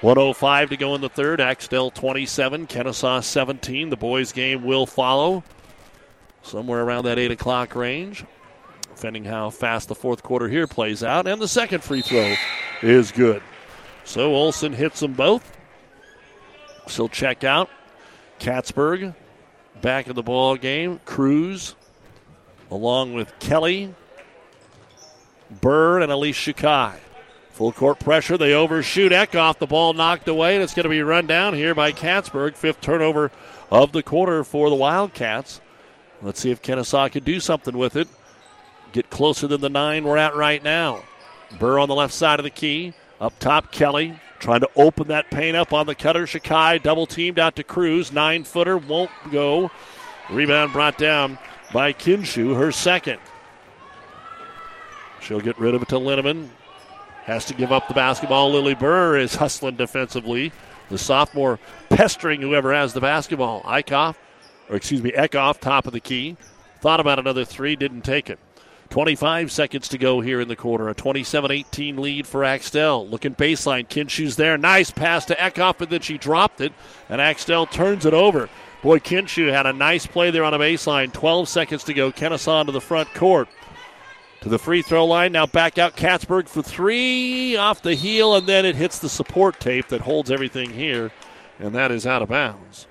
105 0.01 0.71
to 0.71 0.75
go 0.77 0.95
in 0.95 1.01
the 1.01 1.07
third. 1.09 1.39
Axtell 1.39 1.91
27, 1.91 2.65
Kenesaw 2.65 3.23
17. 3.23 3.91
The 3.91 3.95
boys' 3.95 4.31
game 4.31 4.63
will 4.63 4.87
follow 4.87 5.43
somewhere 6.41 6.81
around 6.81 7.05
that 7.05 7.19
8 7.19 7.29
o'clock 7.29 7.75
range, 7.75 8.25
depending 8.95 9.23
how 9.23 9.51
fast 9.51 9.87
the 9.87 9.93
fourth 9.93 10.23
quarter 10.23 10.49
here 10.49 10.65
plays 10.65 11.03
out. 11.03 11.27
And 11.27 11.39
the 11.39 11.47
second 11.47 11.83
free 11.83 12.01
throw 12.01 12.33
is 12.81 13.11
good. 13.11 13.43
So 14.03 14.33
Olson 14.33 14.73
hits 14.73 14.99
them 14.99 15.13
both. 15.13 15.55
She'll 16.87 17.07
check 17.07 17.43
out. 17.43 17.69
Katzberg 18.43 19.15
back 19.81 20.07
in 20.07 20.15
the 20.15 20.21
ball 20.21 20.57
game. 20.57 20.99
Cruz, 21.05 21.75
along 22.69 23.13
with 23.13 23.39
Kelly, 23.39 23.95
Bird, 25.61 26.03
and 26.03 26.11
Elise 26.11 26.35
Shakai. 26.35 26.95
Full 27.51 27.71
court 27.71 27.99
pressure. 27.99 28.37
They 28.37 28.53
overshoot 28.53 29.13
Eckhoff. 29.13 29.59
The 29.59 29.67
ball 29.67 29.93
knocked 29.93 30.27
away, 30.27 30.55
and 30.55 30.63
it's 30.63 30.73
going 30.73 30.83
to 30.83 30.89
be 30.89 31.01
run 31.01 31.25
down 31.25 31.53
here 31.53 31.73
by 31.73 31.93
Katzberg. 31.93 32.55
Fifth 32.55 32.81
turnover 32.81 33.31
of 33.71 33.93
the 33.93 34.03
quarter 34.03 34.43
for 34.43 34.69
the 34.69 34.75
Wildcats. 34.75 35.61
Let's 36.21 36.41
see 36.41 36.51
if 36.51 36.61
Kenesaw 36.61 37.11
can 37.11 37.23
do 37.23 37.39
something 37.39 37.77
with 37.77 37.95
it. 37.95 38.09
Get 38.91 39.09
closer 39.09 39.47
than 39.47 39.61
the 39.61 39.69
nine 39.69 40.03
we're 40.03 40.17
at 40.17 40.35
right 40.35 40.61
now. 40.61 41.03
Burr 41.59 41.79
on 41.79 41.87
the 41.87 41.95
left 41.95 42.13
side 42.13 42.39
of 42.39 42.43
the 42.43 42.49
key. 42.49 42.93
Up 43.21 43.37
top, 43.39 43.71
Kelly 43.71 44.19
trying 44.43 44.59
to 44.59 44.69
open 44.75 45.07
that 45.07 45.31
paint 45.31 45.55
up 45.55 45.71
on 45.71 45.85
the 45.87 45.95
cutter. 45.95 46.25
Shakai 46.25 46.83
double 46.83 47.07
teamed 47.07 47.39
out 47.39 47.55
to 47.55 47.63
Cruz. 47.63 48.11
Nine 48.11 48.43
footer 48.43 48.77
won't 48.77 49.09
go. 49.31 49.71
Rebound 50.29 50.73
brought 50.73 50.97
down 50.97 51.39
by 51.71 51.93
Kinshu, 51.93 52.57
her 52.57 52.69
second. 52.71 53.19
She'll 55.21 55.39
get 55.39 55.57
rid 55.57 55.73
of 55.73 55.81
it 55.81 55.87
to 55.89 55.95
Linneman. 55.95 56.49
Has 57.23 57.45
to 57.45 57.53
give 57.53 57.71
up 57.71 57.87
the 57.87 57.93
basketball. 57.93 58.51
Lily 58.51 58.75
Burr 58.75 59.17
is 59.17 59.35
hustling 59.35 59.77
defensively. 59.77 60.51
The 60.89 60.97
sophomore 60.97 61.57
pestering 61.87 62.41
whoever 62.41 62.73
has 62.73 62.91
the 62.91 62.99
basketball. 62.99 63.63
Eichhoff, 63.63 64.15
or 64.69 64.75
excuse 64.75 65.01
me, 65.01 65.13
Eckhoff, 65.13 65.61
top 65.61 65.87
of 65.87 65.93
the 65.93 66.01
key. 66.01 66.35
Thought 66.81 66.99
about 66.99 67.17
another 67.17 67.45
three, 67.45 67.77
didn't 67.77 68.01
take 68.01 68.29
it. 68.29 68.39
25 68.93 69.51
seconds 69.51 69.87
to 69.87 69.97
go 69.97 70.21
here 70.21 70.39
in 70.39 70.47
the 70.47 70.55
quarter. 70.55 70.87
A 70.87 70.93
27 70.93 71.49
18 71.49 71.97
lead 71.97 72.27
for 72.27 72.43
Axtell. 72.43 73.07
Looking 73.07 73.33
baseline. 73.33 73.89
Kinshue's 73.89 74.35
there. 74.35 74.55
Nice 74.55 74.91
pass 74.91 75.25
to 75.25 75.35
Eckhoff, 75.35 75.81
and 75.81 75.89
then 75.89 76.01
she 76.01 76.19
dropped 76.19 76.61
it, 76.61 76.71
and 77.09 77.19
Axtell 77.19 77.65
turns 77.65 78.05
it 78.05 78.13
over. 78.13 78.51
Boy, 78.83 78.99
Kinshu 78.99 79.51
had 79.51 79.65
a 79.65 79.73
nice 79.73 80.05
play 80.05 80.29
there 80.29 80.43
on 80.43 80.53
a 80.53 80.59
baseline. 80.59 81.11
12 81.11 81.49
seconds 81.49 81.83
to 81.85 81.95
go. 81.95 82.11
Kenesaw 82.11 82.67
to 82.67 82.71
the 82.71 82.79
front 82.79 83.11
court. 83.15 83.47
To 84.41 84.49
the 84.49 84.59
free 84.59 84.83
throw 84.83 85.07
line. 85.07 85.31
Now 85.31 85.47
back 85.47 85.79
out 85.79 85.97
Katzberg 85.97 86.47
for 86.47 86.61
three 86.61 87.55
off 87.55 87.81
the 87.81 87.95
heel, 87.95 88.35
and 88.35 88.45
then 88.45 88.63
it 88.63 88.75
hits 88.75 88.99
the 88.99 89.09
support 89.09 89.59
tape 89.59 89.87
that 89.87 90.01
holds 90.01 90.29
everything 90.29 90.69
here, 90.69 91.11
and 91.57 91.73
that 91.73 91.89
is 91.89 92.05
out 92.05 92.21
of 92.21 92.29
bounds. 92.29 92.85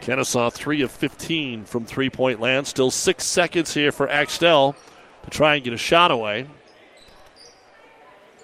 Kenesaw 0.00 0.52
3 0.52 0.82
of 0.82 0.90
15 0.90 1.64
from 1.64 1.84
three 1.84 2.10
point 2.10 2.40
land. 2.40 2.66
Still 2.66 2.90
six 2.90 3.24
seconds 3.24 3.74
here 3.74 3.92
for 3.92 4.08
Axtell 4.08 4.76
to 5.24 5.30
try 5.30 5.56
and 5.56 5.64
get 5.64 5.72
a 5.72 5.78
shot 5.78 6.10
away. 6.10 6.46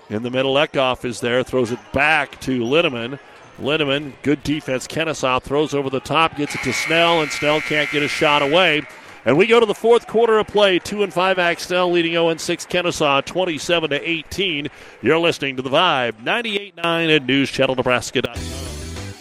In 0.08 0.22
the 0.22 0.30
middle, 0.30 0.54
Eckhoff 0.54 1.04
is 1.04 1.20
there, 1.20 1.42
throws 1.42 1.70
it 1.70 1.78
back 1.92 2.40
to 2.42 2.60
Linneman. 2.60 3.18
Linneman, 3.58 4.12
good 4.22 4.42
defense. 4.42 4.86
Kenesaw 4.86 5.42
throws 5.42 5.74
over 5.74 5.88
the 5.88 6.00
top, 6.00 6.36
gets 6.36 6.54
it 6.54 6.62
to 6.62 6.72
Snell, 6.72 7.22
and 7.22 7.30
Snell 7.30 7.60
can't 7.60 7.90
get 7.90 8.02
a 8.02 8.08
shot 8.08 8.42
away. 8.42 8.82
And 9.24 9.36
we 9.38 9.46
go 9.46 9.60
to 9.60 9.66
the 9.66 9.74
fourth 9.74 10.06
quarter 10.08 10.38
of 10.38 10.48
play. 10.48 10.78
Two 10.80 11.02
and 11.02 11.12
five 11.12 11.38
Axtell 11.38 11.90
leading 11.90 12.12
0 12.12 12.30
and 12.30 12.40
6 12.40 12.66
Kenesaw, 12.66 13.24
27 13.24 13.90
to 13.90 14.08
18. 14.08 14.68
You're 15.00 15.18
listening 15.18 15.56
to 15.56 15.62
the 15.62 15.70
Vibe 15.70 16.14
98.9 16.24 17.16
at 17.16 17.26
NewsChannelNebraska.com. 17.26 18.81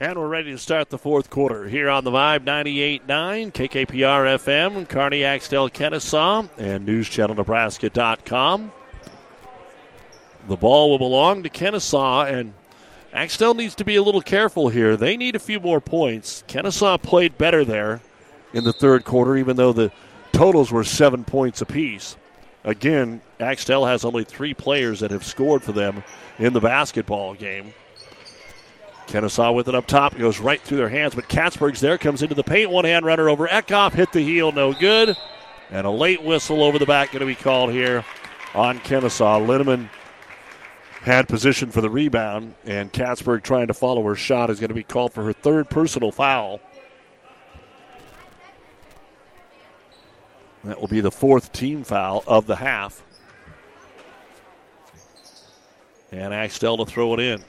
And 0.00 0.18
we're 0.18 0.26
ready 0.26 0.50
to 0.50 0.58
start 0.58 0.90
the 0.90 0.98
fourth 0.98 1.30
quarter 1.30 1.68
here 1.68 1.88
on 1.88 2.02
the 2.02 2.10
Vibe 2.10 2.40
98.9, 2.40 3.52
KKPR 3.52 4.34
FM, 4.38 4.88
Kearney, 4.88 5.22
Axtell, 5.22 5.70
Kenesaw, 5.70 6.48
and 6.58 6.88
NewsChannelNebraska.com. 6.88 8.72
The 10.48 10.56
ball 10.56 10.90
will 10.90 10.98
belong 10.98 11.44
to 11.44 11.48
Kenesaw, 11.48 12.28
and 12.28 12.54
Axtell 13.12 13.54
needs 13.54 13.76
to 13.76 13.84
be 13.84 13.94
a 13.94 14.02
little 14.02 14.20
careful 14.20 14.68
here. 14.68 14.96
They 14.96 15.16
need 15.16 15.36
a 15.36 15.38
few 15.38 15.60
more 15.60 15.80
points. 15.80 16.42
Kenesaw 16.48 17.00
played 17.00 17.38
better 17.38 17.64
there 17.64 18.00
in 18.52 18.64
the 18.64 18.72
third 18.72 19.04
quarter, 19.04 19.36
even 19.36 19.54
though 19.56 19.72
the 19.72 19.92
totals 20.32 20.72
were 20.72 20.82
seven 20.82 21.22
points 21.22 21.60
apiece. 21.60 22.16
Again, 22.64 23.20
Axtell 23.38 23.86
has 23.86 24.04
only 24.04 24.24
three 24.24 24.54
players 24.54 24.98
that 25.00 25.12
have 25.12 25.24
scored 25.24 25.62
for 25.62 25.70
them 25.70 26.02
in 26.40 26.52
the 26.52 26.60
basketball 26.60 27.34
game. 27.34 27.72
Kenesaw 29.06 29.54
with 29.54 29.68
it 29.68 29.74
up 29.74 29.86
top. 29.86 30.16
goes 30.16 30.40
right 30.40 30.60
through 30.60 30.78
their 30.78 30.88
hands, 30.88 31.14
but 31.14 31.28
Katzberg's 31.28 31.80
there, 31.80 31.98
comes 31.98 32.22
into 32.22 32.34
the 32.34 32.42
paint. 32.42 32.70
One 32.70 32.84
hand 32.84 33.04
runner 33.04 33.28
over 33.28 33.46
Eckhoff, 33.46 33.92
hit 33.92 34.12
the 34.12 34.22
heel, 34.22 34.52
no 34.52 34.72
good. 34.72 35.16
And 35.70 35.86
a 35.86 35.90
late 35.90 36.22
whistle 36.22 36.62
over 36.62 36.78
the 36.78 36.86
back 36.86 37.12
going 37.12 37.20
to 37.20 37.26
be 37.26 37.34
called 37.34 37.70
here 37.70 38.04
on 38.54 38.78
Kenesaw. 38.80 39.44
Linneman 39.46 39.88
had 41.02 41.28
position 41.28 41.70
for 41.70 41.80
the 41.80 41.90
rebound, 41.90 42.54
and 42.64 42.92
Katzberg 42.92 43.42
trying 43.42 43.66
to 43.66 43.74
follow 43.74 44.02
her 44.04 44.14
shot 44.14 44.50
is 44.50 44.58
going 44.58 44.68
to 44.68 44.74
be 44.74 44.82
called 44.82 45.12
for 45.12 45.22
her 45.24 45.32
third 45.32 45.68
personal 45.68 46.10
foul. 46.10 46.60
That 50.64 50.80
will 50.80 50.88
be 50.88 51.00
the 51.00 51.10
fourth 51.10 51.52
team 51.52 51.84
foul 51.84 52.24
of 52.26 52.46
the 52.46 52.56
half. 52.56 53.02
And 56.10 56.32
Axtell 56.32 56.78
to 56.78 56.86
throw 56.86 57.12
it 57.14 57.20
in. 57.20 57.44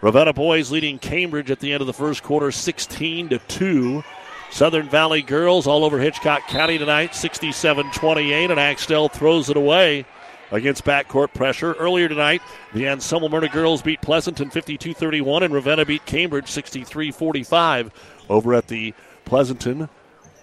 Ravenna 0.00 0.32
boys 0.32 0.70
leading 0.70 0.98
Cambridge 0.98 1.50
at 1.50 1.60
the 1.60 1.72
end 1.72 1.82
of 1.82 1.86
the 1.86 1.92
first 1.92 2.22
quarter 2.22 2.50
16 2.50 3.30
to 3.30 3.38
2. 3.38 4.02
Southern 4.50 4.88
Valley 4.88 5.22
girls 5.22 5.66
all 5.66 5.84
over 5.84 5.98
Hitchcock 5.98 6.48
County 6.48 6.78
tonight 6.78 7.14
67 7.14 7.90
28, 7.92 8.50
and 8.50 8.58
Axtell 8.58 9.08
throws 9.08 9.50
it 9.50 9.56
away 9.56 10.06
against 10.50 10.84
backcourt 10.84 11.34
pressure. 11.34 11.74
Earlier 11.74 12.08
tonight, 12.08 12.42
the 12.72 12.88
Anselmo 12.88 13.28
Merna 13.28 13.52
girls 13.52 13.82
beat 13.82 14.00
Pleasanton 14.00 14.50
52 14.50 14.94
31, 14.94 15.42
and 15.42 15.54
Ravenna 15.54 15.84
beat 15.84 16.06
Cambridge 16.06 16.48
63 16.48 17.12
45 17.12 17.92
over 18.28 18.54
at 18.54 18.68
the 18.68 18.94
Pleasanton 19.26 19.88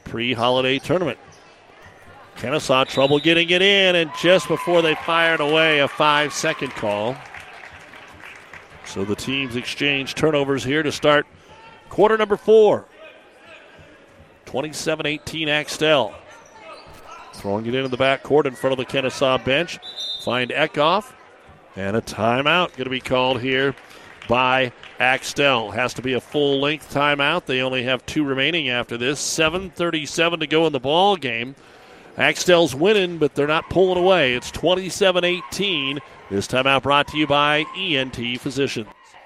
pre 0.03 0.33
holiday 0.33 0.77
tournament. 0.77 1.17
Kenesaw 2.37 2.87
trouble 2.87 3.17
getting 3.19 3.49
it 3.49 3.63
in, 3.63 3.95
and 3.95 4.11
just 4.21 4.47
before 4.47 4.83
they 4.83 4.93
fired 4.93 5.39
away, 5.39 5.79
a 5.79 5.87
five 5.87 6.31
second 6.31 6.69
call. 6.71 7.17
So 8.87 9.03
the 9.03 9.15
teams 9.15 9.55
exchange 9.55 10.15
turnovers 10.15 10.63
here 10.63 10.81
to 10.81 10.91
start 10.91 11.27
quarter 11.89 12.17
number 12.17 12.37
four. 12.37 12.85
27 14.45 15.05
18 15.05 15.49
Axtell. 15.49 16.13
Throwing 17.33 17.65
it 17.65 17.75
into 17.75 17.89
the 17.89 17.97
back 17.97 18.23
court 18.23 18.47
in 18.47 18.55
front 18.55 18.71
of 18.71 18.77
the 18.77 18.85
Kenesaw 18.85 19.43
bench. 19.43 19.77
Find 20.23 20.49
Eckhoff. 20.51 21.11
And 21.75 21.95
a 21.95 22.01
timeout 22.01 22.69
going 22.71 22.85
to 22.85 22.89
be 22.89 23.01
called 23.01 23.41
here 23.41 23.75
by 24.27 24.71
Axtell. 24.99 25.71
Has 25.71 25.93
to 25.95 26.01
be 26.01 26.13
a 26.13 26.21
full 26.21 26.59
length 26.59 26.91
timeout. 26.91 27.45
They 27.45 27.61
only 27.61 27.83
have 27.83 28.05
two 28.05 28.23
remaining 28.23 28.69
after 28.69 28.97
this. 28.97 29.19
7.37 29.21 30.39
to 30.39 30.47
go 30.47 30.65
in 30.65 30.73
the 30.73 30.79
ball 30.79 31.17
game. 31.17 31.55
Axtell's 32.17 32.73
winning, 32.73 33.17
but 33.19 33.35
they're 33.35 33.47
not 33.47 33.69
pulling 33.69 34.03
away. 34.03 34.33
It's 34.33 34.51
27 34.51 35.23
18. 35.23 35.99
This 36.29 36.47
timeout 36.47 36.83
brought 36.83 37.07
to 37.09 37.17
you 37.17 37.27
by 37.27 37.63
ENT 37.77 38.41
Physicians. 38.41 38.87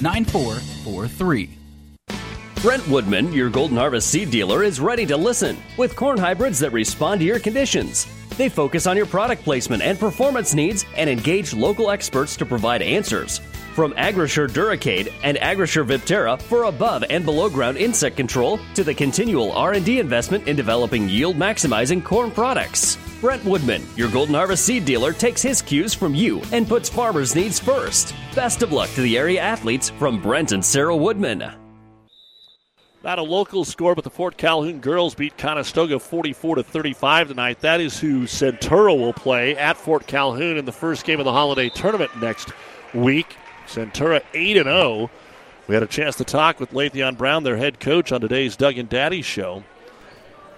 9443. 0.00 1.50
Brent 2.62 2.88
Woodman, 2.88 3.32
your 3.32 3.50
Golden 3.50 3.76
Harvest 3.76 4.10
seed 4.10 4.30
dealer, 4.30 4.64
is 4.64 4.80
ready 4.80 5.06
to 5.06 5.16
listen 5.16 5.56
with 5.76 5.94
corn 5.94 6.18
hybrids 6.18 6.58
that 6.58 6.72
respond 6.72 7.20
to 7.20 7.26
your 7.26 7.38
conditions. 7.38 8.06
They 8.36 8.48
focus 8.48 8.86
on 8.86 8.96
your 8.96 9.06
product 9.06 9.44
placement 9.44 9.82
and 9.82 9.98
performance 9.98 10.54
needs 10.54 10.84
and 10.96 11.08
engage 11.08 11.54
local 11.54 11.90
experts 11.90 12.36
to 12.36 12.46
provide 12.46 12.82
answers. 12.82 13.40
From 13.76 13.92
Agrisure 13.92 14.48
Duracade 14.48 15.12
and 15.22 15.36
Agrisure 15.36 15.84
Viptera 15.84 16.40
for 16.40 16.62
above 16.62 17.04
and 17.10 17.26
below 17.26 17.50
ground 17.50 17.76
insect 17.76 18.16
control 18.16 18.58
to 18.72 18.82
the 18.82 18.94
continual 18.94 19.52
R&D 19.52 20.00
investment 20.00 20.48
in 20.48 20.56
developing 20.56 21.10
yield 21.10 21.36
maximizing 21.36 22.02
corn 22.02 22.30
products. 22.30 22.96
Brent 23.20 23.44
Woodman, 23.44 23.82
your 23.94 24.08
Golden 24.08 24.34
Harvest 24.34 24.64
seed 24.64 24.86
dealer, 24.86 25.12
takes 25.12 25.42
his 25.42 25.60
cues 25.60 25.92
from 25.92 26.14
you 26.14 26.40
and 26.52 26.66
puts 26.66 26.88
farmers' 26.88 27.34
needs 27.34 27.60
first. 27.60 28.14
Best 28.34 28.62
of 28.62 28.72
luck 28.72 28.88
to 28.94 29.02
the 29.02 29.18
area 29.18 29.42
athletes 29.42 29.90
from 29.90 30.22
Brent 30.22 30.52
and 30.52 30.64
Sarah 30.64 30.96
Woodman. 30.96 31.44
Not 33.04 33.18
a 33.18 33.22
local 33.22 33.66
score, 33.66 33.94
but 33.94 34.04
the 34.04 34.10
Fort 34.10 34.38
Calhoun 34.38 34.80
girls 34.80 35.14
beat 35.14 35.36
Conestoga 35.36 35.98
44 35.98 36.54
to 36.56 36.62
35 36.62 37.28
tonight. 37.28 37.60
That 37.60 37.82
is 37.82 38.00
who 38.00 38.22
Centura 38.22 38.98
will 38.98 39.12
play 39.12 39.54
at 39.54 39.76
Fort 39.76 40.06
Calhoun 40.06 40.56
in 40.56 40.64
the 40.64 40.72
first 40.72 41.04
game 41.04 41.18
of 41.18 41.26
the 41.26 41.32
holiday 41.32 41.68
tournament 41.68 42.18
next 42.22 42.52
week. 42.94 43.36
Centura 43.66 44.22
8 44.32 44.54
0. 44.54 45.10
We 45.66 45.74
had 45.74 45.82
a 45.82 45.88
chance 45.88 46.16
to 46.16 46.24
talk 46.24 46.60
with 46.60 46.72
Lathion 46.72 47.18
Brown, 47.18 47.42
their 47.42 47.56
head 47.56 47.80
coach, 47.80 48.12
on 48.12 48.20
today's 48.20 48.56
Doug 48.56 48.78
and 48.78 48.88
Daddy 48.88 49.22
show 49.22 49.64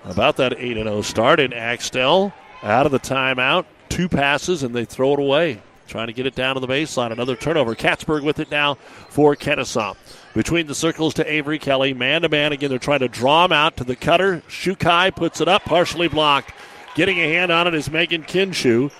about 0.04 0.36
that 0.36 0.54
8 0.58 0.74
0 0.74 1.02
start. 1.02 1.40
And 1.40 1.54
Axtell 1.54 2.32
out 2.62 2.86
of 2.86 2.92
the 2.92 3.00
timeout, 3.00 3.64
two 3.88 4.08
passes, 4.08 4.62
and 4.62 4.74
they 4.74 4.84
throw 4.84 5.14
it 5.14 5.18
away. 5.18 5.62
Trying 5.86 6.08
to 6.08 6.12
get 6.12 6.26
it 6.26 6.34
down 6.34 6.54
to 6.54 6.60
the 6.60 6.66
baseline. 6.66 7.12
Another 7.12 7.34
turnover. 7.34 7.74
Katzberg 7.74 8.22
with 8.22 8.38
it 8.40 8.50
now 8.50 8.74
for 9.08 9.34
Kenesaw. 9.34 9.96
Between 10.34 10.66
the 10.66 10.74
circles 10.74 11.14
to 11.14 11.32
Avery 11.32 11.58
Kelly. 11.58 11.94
Man 11.94 12.22
to 12.22 12.28
man 12.28 12.52
again. 12.52 12.68
They're 12.68 12.78
trying 12.78 12.98
to 12.98 13.08
draw 13.08 13.46
him 13.46 13.52
out 13.52 13.78
to 13.78 13.84
the 13.84 13.96
cutter. 13.96 14.42
Shukai 14.48 15.16
puts 15.16 15.40
it 15.40 15.48
up, 15.48 15.64
partially 15.64 16.08
blocked. 16.08 16.52
Getting 16.94 17.18
a 17.18 17.32
hand 17.32 17.50
on 17.50 17.66
it 17.66 17.74
is 17.74 17.90
Megan 17.90 18.24
Kinshu. 18.24 18.90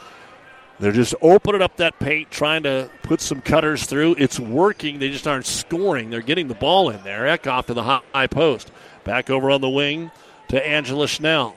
They're 0.80 0.92
just 0.92 1.14
opening 1.20 1.60
up 1.60 1.76
that 1.76 1.98
paint, 1.98 2.30
trying 2.30 2.62
to 2.62 2.88
put 3.02 3.20
some 3.20 3.40
cutters 3.40 3.84
through. 3.86 4.14
It's 4.18 4.38
working. 4.38 4.98
They 5.00 5.10
just 5.10 5.26
aren't 5.26 5.46
scoring. 5.46 6.10
They're 6.10 6.20
getting 6.20 6.46
the 6.46 6.54
ball 6.54 6.90
in 6.90 7.02
there. 7.02 7.24
Eckhoff 7.24 7.66
to 7.66 7.74
the 7.74 7.82
high 7.82 8.26
post. 8.28 8.70
Back 9.02 9.28
over 9.28 9.50
on 9.50 9.60
the 9.60 9.68
wing 9.68 10.10
to 10.48 10.64
Angela 10.64 11.08
Schnell. 11.08 11.56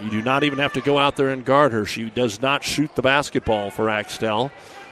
You 0.00 0.10
do 0.10 0.22
not 0.22 0.42
even 0.42 0.58
have 0.58 0.72
to 0.74 0.80
go 0.80 0.98
out 0.98 1.16
there 1.16 1.30
and 1.30 1.44
guard 1.44 1.72
her. 1.72 1.86
She 1.86 2.10
does 2.10 2.42
not 2.42 2.64
shoot 2.64 2.94
the 2.94 3.02
basketball 3.02 3.70
for 3.70 3.88
Axtell. 3.88 4.50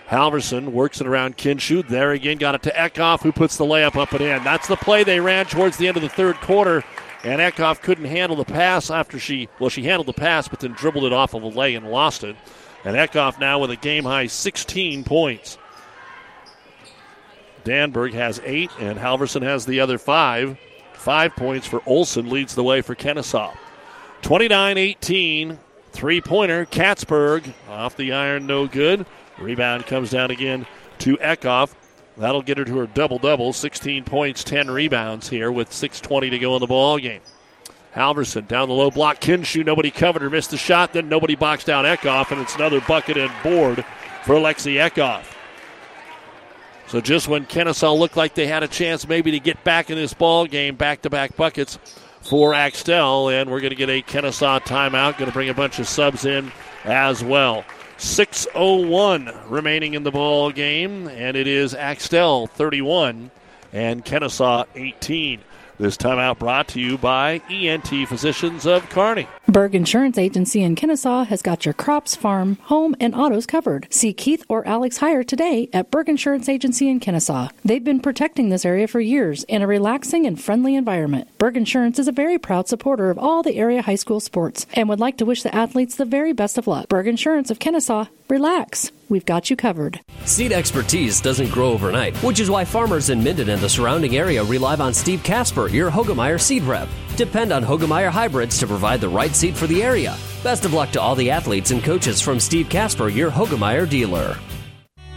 Halverson 0.08 0.68
works 0.68 1.00
it 1.00 1.06
around 1.06 1.36
Kinshu. 1.36 1.86
There 1.86 2.12
again, 2.12 2.38
got 2.38 2.54
it 2.54 2.62
to 2.62 2.70
Eckhoff, 2.70 3.22
who 3.22 3.32
puts 3.32 3.56
the 3.56 3.64
layup 3.64 3.96
up 3.96 4.12
and 4.12 4.20
in. 4.20 4.44
That's 4.44 4.68
the 4.68 4.76
play 4.76 5.02
they 5.02 5.20
ran 5.20 5.46
towards 5.46 5.76
the 5.76 5.88
end 5.88 5.96
of 5.96 6.02
the 6.02 6.08
third 6.08 6.36
quarter. 6.36 6.84
And 7.22 7.40
Eckhoff 7.40 7.80
couldn't 7.80 8.04
handle 8.04 8.36
the 8.36 8.44
pass 8.44 8.90
after 8.90 9.18
she, 9.18 9.48
well, 9.58 9.70
she 9.70 9.82
handled 9.82 10.06
the 10.06 10.12
pass, 10.12 10.46
but 10.46 10.60
then 10.60 10.72
dribbled 10.72 11.04
it 11.04 11.12
off 11.12 11.34
of 11.34 11.42
a 11.42 11.48
lay 11.48 11.74
and 11.74 11.90
lost 11.90 12.22
it. 12.22 12.36
And 12.84 12.96
Eckhoff 12.96 13.38
now 13.38 13.58
with 13.58 13.70
a 13.70 13.76
game 13.76 14.04
high 14.04 14.26
16 14.26 15.04
points. 15.04 15.58
Danberg 17.64 18.12
has 18.12 18.40
eight, 18.44 18.70
and 18.78 18.98
Halverson 18.98 19.42
has 19.42 19.64
the 19.64 19.80
other 19.80 19.96
five. 19.96 20.58
Five 20.92 21.34
points 21.34 21.66
for 21.66 21.82
Olson 21.86 22.28
leads 22.28 22.54
the 22.54 22.62
way 22.62 22.82
for 22.82 22.94
Kenesaw. 22.94 23.56
29 24.22 24.78
18, 24.78 25.58
three 25.92 26.20
pointer. 26.20 26.66
Katzberg 26.66 27.52
off 27.68 27.96
the 27.96 28.12
iron, 28.12 28.46
no 28.46 28.66
good. 28.66 29.06
Rebound 29.38 29.86
comes 29.86 30.10
down 30.10 30.30
again 30.30 30.66
to 30.98 31.16
Eckhoff. 31.18 31.74
That'll 32.16 32.42
get 32.42 32.58
her 32.58 32.64
to 32.64 32.78
her 32.78 32.86
double 32.86 33.18
double 33.18 33.52
16 33.52 34.04
points, 34.04 34.44
10 34.44 34.70
rebounds 34.70 35.28
here 35.28 35.50
with 35.50 35.70
6.20 35.70 36.30
to 36.30 36.38
go 36.38 36.54
in 36.54 36.60
the 36.60 36.66
ball 36.66 36.98
game. 36.98 37.20
Halverson 37.94 38.48
down 38.48 38.68
the 38.68 38.74
low 38.74 38.90
block. 38.90 39.20
Kinshu, 39.20 39.64
nobody 39.64 39.90
covered 39.90 40.22
her, 40.22 40.30
missed 40.30 40.50
the 40.50 40.56
shot. 40.56 40.92
Then 40.92 41.08
nobody 41.08 41.36
boxed 41.36 41.66
down 41.66 41.84
Eckhoff, 41.84 42.30
and 42.30 42.40
it's 42.40 42.54
another 42.56 42.80
bucket 42.80 43.16
and 43.16 43.32
board 43.42 43.84
for 44.24 44.34
Lexi 44.34 44.76
Eckhoff. 44.76 45.24
So 46.86 47.00
just 47.00 47.28
when 47.28 47.46
Kenesaw 47.46 47.98
looked 47.98 48.16
like 48.16 48.34
they 48.34 48.46
had 48.46 48.62
a 48.62 48.68
chance 48.68 49.08
maybe 49.08 49.30
to 49.30 49.40
get 49.40 49.62
back 49.64 49.90
in 49.90 49.96
this 49.96 50.12
ball 50.12 50.46
game, 50.46 50.76
back 50.76 51.02
to 51.02 51.10
back 51.10 51.36
buckets 51.36 51.78
for 52.20 52.52
Axtell, 52.52 53.28
and 53.28 53.50
we're 53.50 53.60
going 53.60 53.70
to 53.70 53.76
get 53.76 53.88
a 53.88 54.02
Kenesaw 54.02 54.60
timeout. 54.60 55.16
Going 55.18 55.30
to 55.30 55.32
bring 55.32 55.48
a 55.48 55.54
bunch 55.54 55.78
of 55.78 55.88
subs 55.88 56.24
in 56.24 56.52
as 56.84 57.22
well. 57.22 57.64
6:01 57.98 59.34
remaining 59.48 59.94
in 59.94 60.02
the 60.02 60.10
ball 60.10 60.50
game, 60.50 61.06
and 61.08 61.36
it 61.36 61.46
is 61.46 61.74
Axtell 61.74 62.48
31 62.48 63.30
and 63.72 64.04
Kenesaw 64.04 64.66
18. 64.74 65.40
This 65.84 65.98
timeout 65.98 66.38
brought 66.38 66.68
to 66.68 66.80
you 66.80 66.96
by 66.96 67.42
ENT 67.50 68.08
Physicians 68.08 68.64
of 68.64 68.88
Kearney. 68.88 69.28
Berg 69.46 69.74
Insurance 69.74 70.16
Agency 70.16 70.62
in 70.62 70.76
Kenesaw 70.76 71.26
has 71.26 71.42
got 71.42 71.66
your 71.66 71.74
crops, 71.74 72.16
farm, 72.16 72.56
home, 72.62 72.96
and 72.98 73.14
autos 73.14 73.44
covered. 73.44 73.86
See 73.90 74.14
Keith 74.14 74.46
or 74.48 74.66
Alex 74.66 75.00
Heyer 75.00 75.26
today 75.26 75.68
at 75.74 75.90
Berg 75.90 76.08
Insurance 76.08 76.48
Agency 76.48 76.88
in 76.88 77.00
Kenesaw. 77.00 77.50
They've 77.66 77.84
been 77.84 78.00
protecting 78.00 78.48
this 78.48 78.64
area 78.64 78.88
for 78.88 78.98
years 78.98 79.44
in 79.44 79.60
a 79.60 79.66
relaxing 79.66 80.24
and 80.24 80.40
friendly 80.40 80.74
environment. 80.74 81.28
Berg 81.36 81.54
Insurance 81.54 81.98
is 81.98 82.08
a 82.08 82.12
very 82.12 82.38
proud 82.38 82.66
supporter 82.66 83.10
of 83.10 83.18
all 83.18 83.42
the 83.42 83.56
area 83.56 83.82
high 83.82 83.94
school 83.94 84.20
sports 84.20 84.64
and 84.72 84.88
would 84.88 85.00
like 85.00 85.18
to 85.18 85.26
wish 85.26 85.42
the 85.42 85.54
athletes 85.54 85.96
the 85.96 86.06
very 86.06 86.32
best 86.32 86.56
of 86.56 86.66
luck. 86.66 86.88
Berg 86.88 87.06
Insurance 87.06 87.50
of 87.50 87.58
Kenesaw, 87.58 88.08
relax. 88.30 88.90
We've 89.08 89.24
got 89.24 89.50
you 89.50 89.56
covered. 89.56 90.00
Seed 90.24 90.52
expertise 90.52 91.20
doesn't 91.20 91.50
grow 91.50 91.72
overnight, 91.72 92.16
which 92.18 92.40
is 92.40 92.50
why 92.50 92.64
farmers 92.64 93.10
in 93.10 93.22
Minden 93.22 93.50
and 93.50 93.60
the 93.60 93.68
surrounding 93.68 94.16
area 94.16 94.42
rely 94.42 94.76
on 94.76 94.94
Steve 94.94 95.22
Casper, 95.22 95.68
your 95.68 95.90
Hoegemeyer 95.90 96.40
seed 96.40 96.62
rep. 96.62 96.88
Depend 97.16 97.52
on 97.52 97.62
Hoegemeyer 97.62 98.10
hybrids 98.10 98.58
to 98.58 98.66
provide 98.66 99.00
the 99.00 99.08
right 99.08 99.34
seed 99.34 99.56
for 99.56 99.66
the 99.66 99.82
area. 99.82 100.16
Best 100.42 100.64
of 100.64 100.72
luck 100.72 100.90
to 100.92 101.00
all 101.00 101.14
the 101.14 101.30
athletes 101.30 101.70
and 101.70 101.82
coaches 101.82 102.20
from 102.20 102.40
Steve 102.40 102.68
Casper, 102.68 103.08
your 103.08 103.30
Hoegemeyer 103.30 103.88
dealer. 103.88 104.36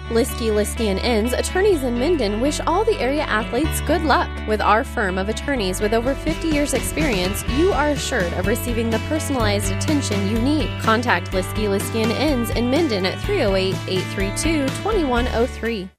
Liskey, 0.10 0.52
Liskey 0.52 0.86
and 0.86 1.00
Inns, 1.00 1.34
attorneys 1.34 1.84
in 1.84 2.00
Minden 2.00 2.40
wish 2.40 2.62
all 2.62 2.86
the 2.86 2.98
area 2.98 3.24
athletes 3.24 3.82
good 3.82 4.04
luck. 4.04 4.30
With 4.48 4.62
our 4.62 4.86
firm 4.86 5.18
of 5.18 5.28
attorneys 5.28 5.82
with 5.82 5.94
over 5.94 6.16
50 6.16 6.48
years 6.48 6.74
experience, 6.74 7.44
you 7.58 7.74
are 7.74 7.90
assured 7.90 8.32
of 8.34 8.48
receiving 8.48 8.90
the 8.90 9.00
personalized 9.10 9.74
attention 9.74 10.30
you 10.30 10.40
need. 10.40 10.70
Contact 10.82 11.32
Liskey, 11.32 11.68
Liskey 11.68 12.04
and 12.04 12.14
Inns 12.14 12.52
in 12.52 12.72
Minden 12.72 13.06
at 13.06 13.18
308-832-2103. 13.20 15.90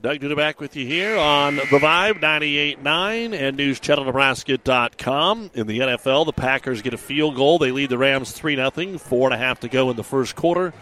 Doug 0.00 0.20
Duda 0.20 0.34
back 0.34 0.60
with 0.60 0.76
you 0.76 0.86
here 0.86 1.18
on 1.18 1.56
The 1.56 1.62
Vibe 1.62 2.22
98.9 2.22 3.38
and 3.38 3.58
NewsChannelNebraska.com. 3.58 5.50
In 5.52 5.66
the 5.66 5.80
NFL, 5.80 6.24
the 6.24 6.32
Packers 6.32 6.80
get 6.80 6.94
a 6.94 6.98
field 6.98 7.36
goal. 7.36 7.58
They 7.58 7.72
lead 7.72 7.90
the 7.90 7.98
Rams 7.98 8.32
3 8.32 8.56
0. 8.56 8.70
Four 8.96 9.26
and 9.26 9.34
a 9.34 9.38
half 9.38 9.60
to 9.60 9.68
go 9.68 9.90
in 9.90 9.96
the 9.96 10.04
first 10.04 10.34
quarter 10.34 10.72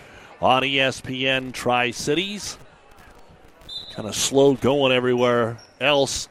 on 0.40 0.62
ESPN 0.62 1.52
Tri 1.52 1.90
Cities. 1.90 2.58
Kind 3.92 4.08
of 4.08 4.14
slow 4.14 4.54
going 4.54 4.92
everywhere 4.92 5.58
else 5.80 6.28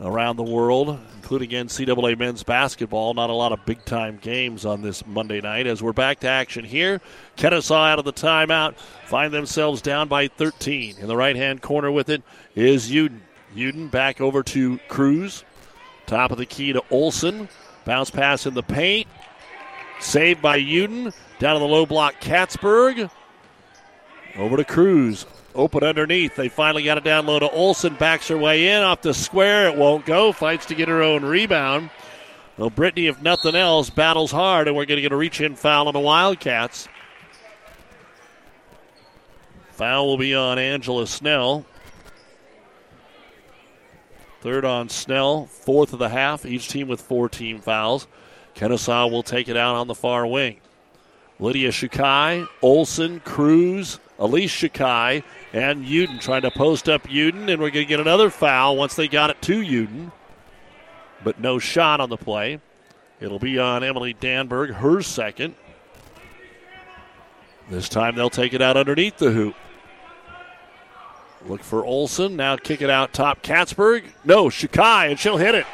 around 0.00 0.36
the 0.36 0.42
world, 0.42 0.98
including 1.16 1.50
NCAA 1.50 2.18
men's 2.18 2.42
basketball. 2.42 3.12
Not 3.14 3.30
a 3.30 3.34
lot 3.34 3.52
of 3.52 3.64
big 3.66 3.84
time 3.84 4.18
games 4.20 4.64
on 4.64 4.80
this 4.80 5.06
Monday 5.06 5.40
night 5.40 5.66
as 5.66 5.82
we're 5.82 5.92
back 5.92 6.20
to 6.20 6.28
action 6.28 6.64
here. 6.64 7.00
Kenesaw 7.36 7.90
out 7.90 7.98
of 7.98 8.04
the 8.04 8.12
timeout, 8.12 8.76
find 9.06 9.32
themselves 9.32 9.82
down 9.82 10.08
by 10.08 10.28
13. 10.28 10.96
In 10.98 11.06
the 11.06 11.16
right 11.16 11.36
hand 11.36 11.60
corner 11.60 11.90
with 11.90 12.08
it 12.08 12.22
is 12.54 12.90
Uden. 12.90 13.20
Uden 13.54 13.90
back 13.90 14.20
over 14.20 14.42
to 14.44 14.78
Cruz. 14.88 15.44
Top 16.06 16.32
of 16.32 16.38
the 16.38 16.46
key 16.46 16.72
to 16.72 16.82
Olson. 16.90 17.48
Bounce 17.84 18.10
pass 18.10 18.46
in 18.46 18.54
the 18.54 18.62
paint. 18.62 19.06
Saved 20.00 20.40
by 20.40 20.58
Uden. 20.58 21.12
Down 21.40 21.54
to 21.54 21.58
the 21.58 21.66
low 21.66 21.86
block, 21.86 22.20
Katzberg. 22.20 23.10
Over 24.36 24.58
to 24.58 24.64
Cruz. 24.64 25.24
Open 25.54 25.82
underneath. 25.82 26.36
They 26.36 26.50
finally 26.50 26.84
got 26.84 26.98
it 26.98 27.04
down 27.04 27.24
low 27.24 27.38
to 27.38 27.50
Olson. 27.50 27.94
Backs 27.94 28.28
her 28.28 28.36
way 28.36 28.68
in 28.68 28.82
off 28.82 29.00
the 29.00 29.14
square. 29.14 29.66
It 29.68 29.76
won't 29.76 30.04
go. 30.04 30.32
Fights 30.32 30.66
to 30.66 30.74
get 30.74 30.88
her 30.88 31.02
own 31.02 31.24
rebound. 31.24 31.88
Well, 32.58 32.68
Brittany, 32.68 33.06
if 33.06 33.22
nothing 33.22 33.54
else, 33.54 33.88
battles 33.88 34.30
hard, 34.30 34.68
and 34.68 34.76
we're 34.76 34.84
going 34.84 34.98
to 34.98 35.02
get 35.02 35.12
a 35.12 35.16
reach 35.16 35.40
in 35.40 35.56
foul 35.56 35.88
on 35.88 35.94
the 35.94 36.00
Wildcats. 36.00 36.88
Foul 39.70 40.08
will 40.08 40.18
be 40.18 40.34
on 40.34 40.58
Angela 40.58 41.06
Snell. 41.06 41.64
Third 44.42 44.66
on 44.66 44.90
Snell, 44.90 45.46
fourth 45.46 45.94
of 45.94 45.98
the 45.98 46.10
half. 46.10 46.44
Each 46.44 46.68
team 46.68 46.86
with 46.86 47.00
four 47.00 47.30
team 47.30 47.60
fouls. 47.60 48.06
Kenesaw 48.54 49.10
will 49.10 49.22
take 49.22 49.48
it 49.48 49.56
out 49.56 49.76
on 49.76 49.86
the 49.86 49.94
far 49.94 50.26
wing. 50.26 50.60
Lydia 51.40 51.70
Shukai, 51.70 52.46
Olson, 52.60 53.20
Cruz, 53.20 53.98
Elise 54.18 54.52
Shukai, 54.52 55.24
and 55.54 55.86
Uden 55.86 56.20
trying 56.20 56.42
to 56.42 56.50
post 56.50 56.88
up 56.88 57.04
Uden, 57.04 57.50
and 57.50 57.60
we're 57.60 57.70
going 57.70 57.86
to 57.86 57.86
get 57.86 57.98
another 57.98 58.28
foul 58.28 58.76
once 58.76 58.94
they 58.94 59.08
got 59.08 59.30
it 59.30 59.40
to 59.42 59.60
Uden. 59.60 60.12
But 61.24 61.40
no 61.40 61.58
shot 61.58 62.00
on 62.00 62.10
the 62.10 62.18
play. 62.18 62.60
It'll 63.20 63.38
be 63.38 63.58
on 63.58 63.82
Emily 63.82 64.14
Danberg, 64.14 64.74
her 64.74 65.00
second. 65.02 65.54
This 67.70 67.88
time 67.88 68.16
they'll 68.16 68.30
take 68.30 68.52
it 68.52 68.60
out 68.60 68.76
underneath 68.76 69.16
the 69.16 69.30
hoop. 69.30 69.54
Look 71.46 71.62
for 71.62 71.86
Olson. 71.86 72.36
Now 72.36 72.56
kick 72.56 72.82
it 72.82 72.90
out 72.90 73.14
top 73.14 73.42
Katzberg. 73.42 74.04
No, 74.24 74.46
Shukai, 74.46 75.10
and 75.10 75.18
she'll 75.18 75.38
hit 75.38 75.54
it. 75.54 75.66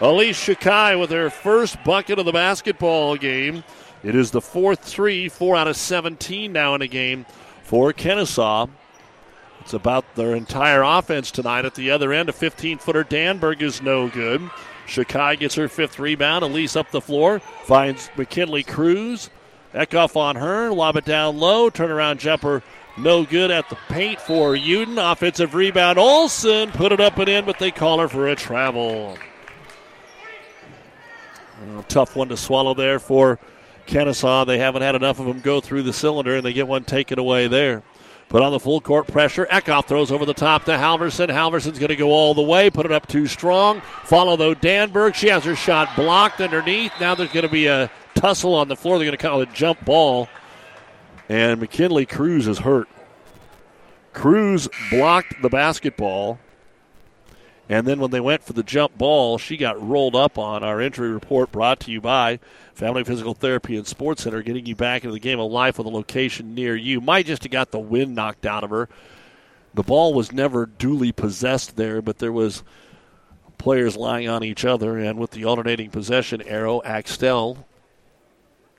Elise 0.00 0.38
Shukai 0.38 0.98
with 0.98 1.10
her 1.10 1.28
first 1.30 1.82
bucket 1.84 2.18
of 2.18 2.24
the 2.26 2.32
basketball 2.32 3.16
game. 3.16 3.64
It 4.06 4.14
is 4.14 4.30
the 4.30 4.40
fourth 4.40 4.84
three, 4.84 5.28
four 5.28 5.56
out 5.56 5.66
of 5.66 5.76
17 5.76 6.52
now 6.52 6.76
in 6.76 6.82
a 6.82 6.86
game 6.86 7.26
for 7.64 7.92
Kenesaw. 7.92 8.70
It's 9.62 9.74
about 9.74 10.14
their 10.14 10.36
entire 10.36 10.82
offense 10.82 11.32
tonight. 11.32 11.64
At 11.64 11.74
the 11.74 11.90
other 11.90 12.12
end, 12.12 12.28
a 12.28 12.32
15 12.32 12.78
footer 12.78 13.02
Danberg 13.02 13.62
is 13.62 13.82
no 13.82 14.08
good. 14.08 14.48
Shakai 14.86 15.40
gets 15.40 15.56
her 15.56 15.66
fifth 15.66 15.98
rebound. 15.98 16.44
Elise 16.44 16.76
up 16.76 16.92
the 16.92 17.00
floor, 17.00 17.40
finds 17.64 18.08
McKinley 18.16 18.62
Cruz. 18.62 19.28
Eckhoff 19.74 20.14
on 20.14 20.36
her, 20.36 20.70
lob 20.70 20.96
it 20.96 21.04
down 21.04 21.38
low, 21.38 21.68
turnaround 21.68 22.18
jumper 22.18 22.62
No 22.96 23.24
good 23.24 23.50
at 23.50 23.68
the 23.70 23.76
paint 23.88 24.20
for 24.20 24.54
Uden. 24.54 24.98
Offensive 25.12 25.56
rebound. 25.56 25.98
Olson 25.98 26.70
put 26.70 26.92
it 26.92 27.00
up 27.00 27.18
and 27.18 27.28
in, 27.28 27.44
but 27.44 27.58
they 27.58 27.72
call 27.72 27.98
her 27.98 28.08
for 28.08 28.28
a 28.28 28.36
travel. 28.36 29.18
Uh, 31.60 31.82
tough 31.88 32.14
one 32.14 32.28
to 32.28 32.36
swallow 32.36 32.72
there 32.72 33.00
for 33.00 33.40
Kenesaw. 33.86 34.46
They 34.46 34.58
haven't 34.58 34.82
had 34.82 34.94
enough 34.94 35.20
of 35.20 35.26
them 35.26 35.40
go 35.40 35.60
through 35.60 35.82
the 35.82 35.92
cylinder, 35.92 36.36
and 36.36 36.44
they 36.44 36.52
get 36.52 36.68
one 36.68 36.84
taken 36.84 37.18
away 37.18 37.48
there. 37.48 37.82
Put 38.28 38.42
on 38.42 38.50
the 38.50 38.58
full 38.58 38.80
court 38.80 39.06
pressure. 39.06 39.46
Eckhoff 39.46 39.86
throws 39.86 40.10
over 40.10 40.26
the 40.26 40.34
top 40.34 40.64
to 40.64 40.72
Halverson. 40.72 41.28
Halverson's 41.28 41.78
going 41.78 41.90
to 41.90 41.96
go 41.96 42.10
all 42.10 42.34
the 42.34 42.42
way. 42.42 42.70
Put 42.70 42.84
it 42.84 42.92
up 42.92 43.06
too 43.06 43.26
strong. 43.28 43.80
Follow 44.04 44.36
though 44.36 44.54
Danberg. 44.54 45.14
She 45.14 45.28
has 45.28 45.44
her 45.44 45.54
shot 45.54 45.94
blocked 45.94 46.40
underneath. 46.40 46.92
Now 47.00 47.14
there's 47.14 47.32
going 47.32 47.46
to 47.46 47.52
be 47.52 47.66
a 47.66 47.88
tussle 48.14 48.54
on 48.54 48.66
the 48.66 48.74
floor. 48.74 48.98
They're 48.98 49.06
going 49.06 49.16
to 49.16 49.22
call 49.22 49.42
it 49.42 49.48
a 49.48 49.52
jump 49.52 49.84
ball. 49.84 50.28
And 51.28 51.60
McKinley 51.60 52.04
Cruz 52.04 52.48
is 52.48 52.58
hurt. 52.58 52.88
Cruz 54.12 54.68
blocked 54.90 55.40
the 55.40 55.48
basketball. 55.48 56.40
And 57.68 57.86
then 57.86 57.98
when 57.98 58.12
they 58.12 58.20
went 58.20 58.44
for 58.44 58.52
the 58.52 58.62
jump 58.62 58.96
ball, 58.96 59.38
she 59.38 59.56
got 59.56 59.80
rolled 59.80 60.14
up 60.14 60.38
on. 60.38 60.62
Our 60.62 60.80
injury 60.80 61.10
report 61.10 61.50
brought 61.50 61.80
to 61.80 61.90
you 61.90 62.00
by 62.00 62.38
Family 62.74 63.02
Physical 63.02 63.34
Therapy 63.34 63.76
and 63.76 63.86
Sports 63.86 64.22
Center, 64.22 64.42
getting 64.42 64.66
you 64.66 64.76
back 64.76 65.02
into 65.02 65.12
the 65.12 65.20
game 65.20 65.40
of 65.40 65.50
life 65.50 65.78
with 65.78 65.86
a 65.86 65.90
location 65.90 66.54
near 66.54 66.76
you. 66.76 67.00
Might 67.00 67.26
just 67.26 67.42
have 67.42 67.50
got 67.50 67.72
the 67.72 67.80
wind 67.80 68.14
knocked 68.14 68.46
out 68.46 68.62
of 68.62 68.70
her. 68.70 68.88
The 69.74 69.82
ball 69.82 70.14
was 70.14 70.32
never 70.32 70.66
duly 70.66 71.10
possessed 71.10 71.76
there, 71.76 72.00
but 72.00 72.18
there 72.18 72.32
was 72.32 72.62
players 73.58 73.96
lying 73.96 74.28
on 74.28 74.44
each 74.44 74.64
other, 74.64 74.96
and 74.98 75.18
with 75.18 75.32
the 75.32 75.44
alternating 75.44 75.90
possession 75.90 76.42
arrow, 76.42 76.82
Axtell 76.84 77.66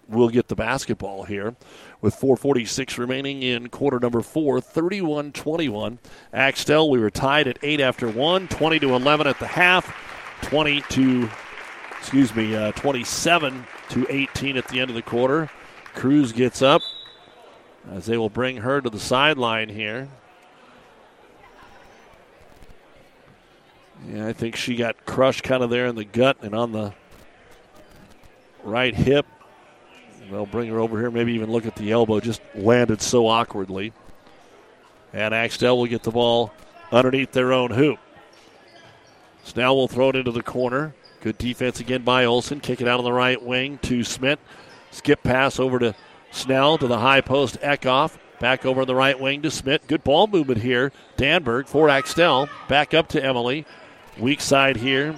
will 0.08 0.30
get 0.30 0.48
the 0.48 0.56
basketball 0.56 1.24
here 1.24 1.56
with 2.02 2.14
446 2.16 2.98
remaining 2.98 3.44
in 3.44 3.70
quarter 3.70 4.00
number 4.00 4.22
four 4.22 4.60
31-21 4.60 5.98
axtell 6.32 6.90
we 6.90 7.00
were 7.00 7.10
tied 7.10 7.48
at 7.48 7.58
8 7.62 7.80
after 7.80 8.10
1 8.10 8.48
20 8.48 8.80
to 8.80 8.94
11 8.94 9.28
at 9.28 9.40
the 9.40 9.48
half 9.48 9.96
20 10.44 10.82
to 10.90 11.30
excuse 12.00 12.34
me 12.36 12.56
uh, 12.56 12.72
27 12.74 13.66
to 13.90 14.08
18 14.10 14.58
at 14.58 14.68
the 14.70 14.80
end 14.80 14.90
of 14.90 14.96
the 14.96 15.02
quarter. 15.02 15.50
Cruz 15.94 16.32
gets 16.32 16.62
up 16.62 16.82
as 17.92 18.06
they 18.06 18.18
will 18.18 18.30
bring 18.30 18.58
her 18.58 18.82
to 18.82 18.90
the 18.90 19.00
sideline 19.00 19.70
here. 19.70 20.08
Yeah 24.08 24.28
i 24.28 24.34
think 24.34 24.56
she 24.56 24.76
got 24.76 25.06
crushed 25.06 25.44
kind 25.44 25.64
of 25.64 25.72
there 25.72 25.88
in 25.88 25.96
the 25.96 26.06
gut 26.06 26.38
and 26.44 26.54
on 26.54 26.72
the 26.72 26.94
right 28.64 28.94
hip 28.94 29.26
They'll 30.30 30.46
bring 30.46 30.70
her 30.70 30.80
over 30.80 31.00
here, 31.00 31.10
maybe 31.10 31.34
even 31.34 31.52
look 31.52 31.66
at 31.66 31.76
the 31.76 31.92
elbow. 31.92 32.20
Just 32.20 32.42
landed 32.56 33.02
so 33.02 33.28
awkwardly. 33.28 33.94
And 35.14 35.34
Axtell 35.34 35.78
will 35.78 35.86
get 35.86 36.04
the 36.04 36.12
ball 36.12 36.54
underneath 36.92 37.32
their 37.32 37.54
own 37.54 37.72
hoop. 37.72 38.00
Snell 39.44 39.76
will 39.76 39.88
throw 39.88 40.10
it 40.10 40.16
into 40.16 40.32
the 40.32 40.44
corner. 40.44 40.94
Good 41.22 41.38
defense 41.38 41.80
again 41.80 42.04
by 42.04 42.26
Olson. 42.26 42.60
Kick 42.60 42.82
it 42.82 42.88
out 42.88 43.00
on 43.00 43.06
the 43.06 43.14
right 43.14 43.42
wing 43.42 43.80
to 43.84 44.04
Smith. 44.04 44.40
Skip 44.92 45.24
pass 45.24 45.60
over 45.60 45.80
to 45.80 45.96
Snell 46.32 46.78
to 46.78 46.88
the 46.88 47.00
high 47.00 47.22
post. 47.22 47.60
Eckhoff. 47.62 48.18
Back 48.40 48.66
over 48.66 48.86
the 48.86 48.94
right 48.94 49.20
wing 49.20 49.42
to 49.42 49.50
Smith. 49.50 49.88
Good 49.88 50.04
ball 50.04 50.28
movement 50.28 50.62
here. 50.62 50.92
Danberg 51.18 51.68
for 51.68 51.90
Axtell. 51.90 52.50
Back 52.68 52.94
up 52.94 53.08
to 53.10 53.24
Emily. 53.24 53.66
Weak 54.20 54.42
side 54.42 54.78
here 54.78 55.16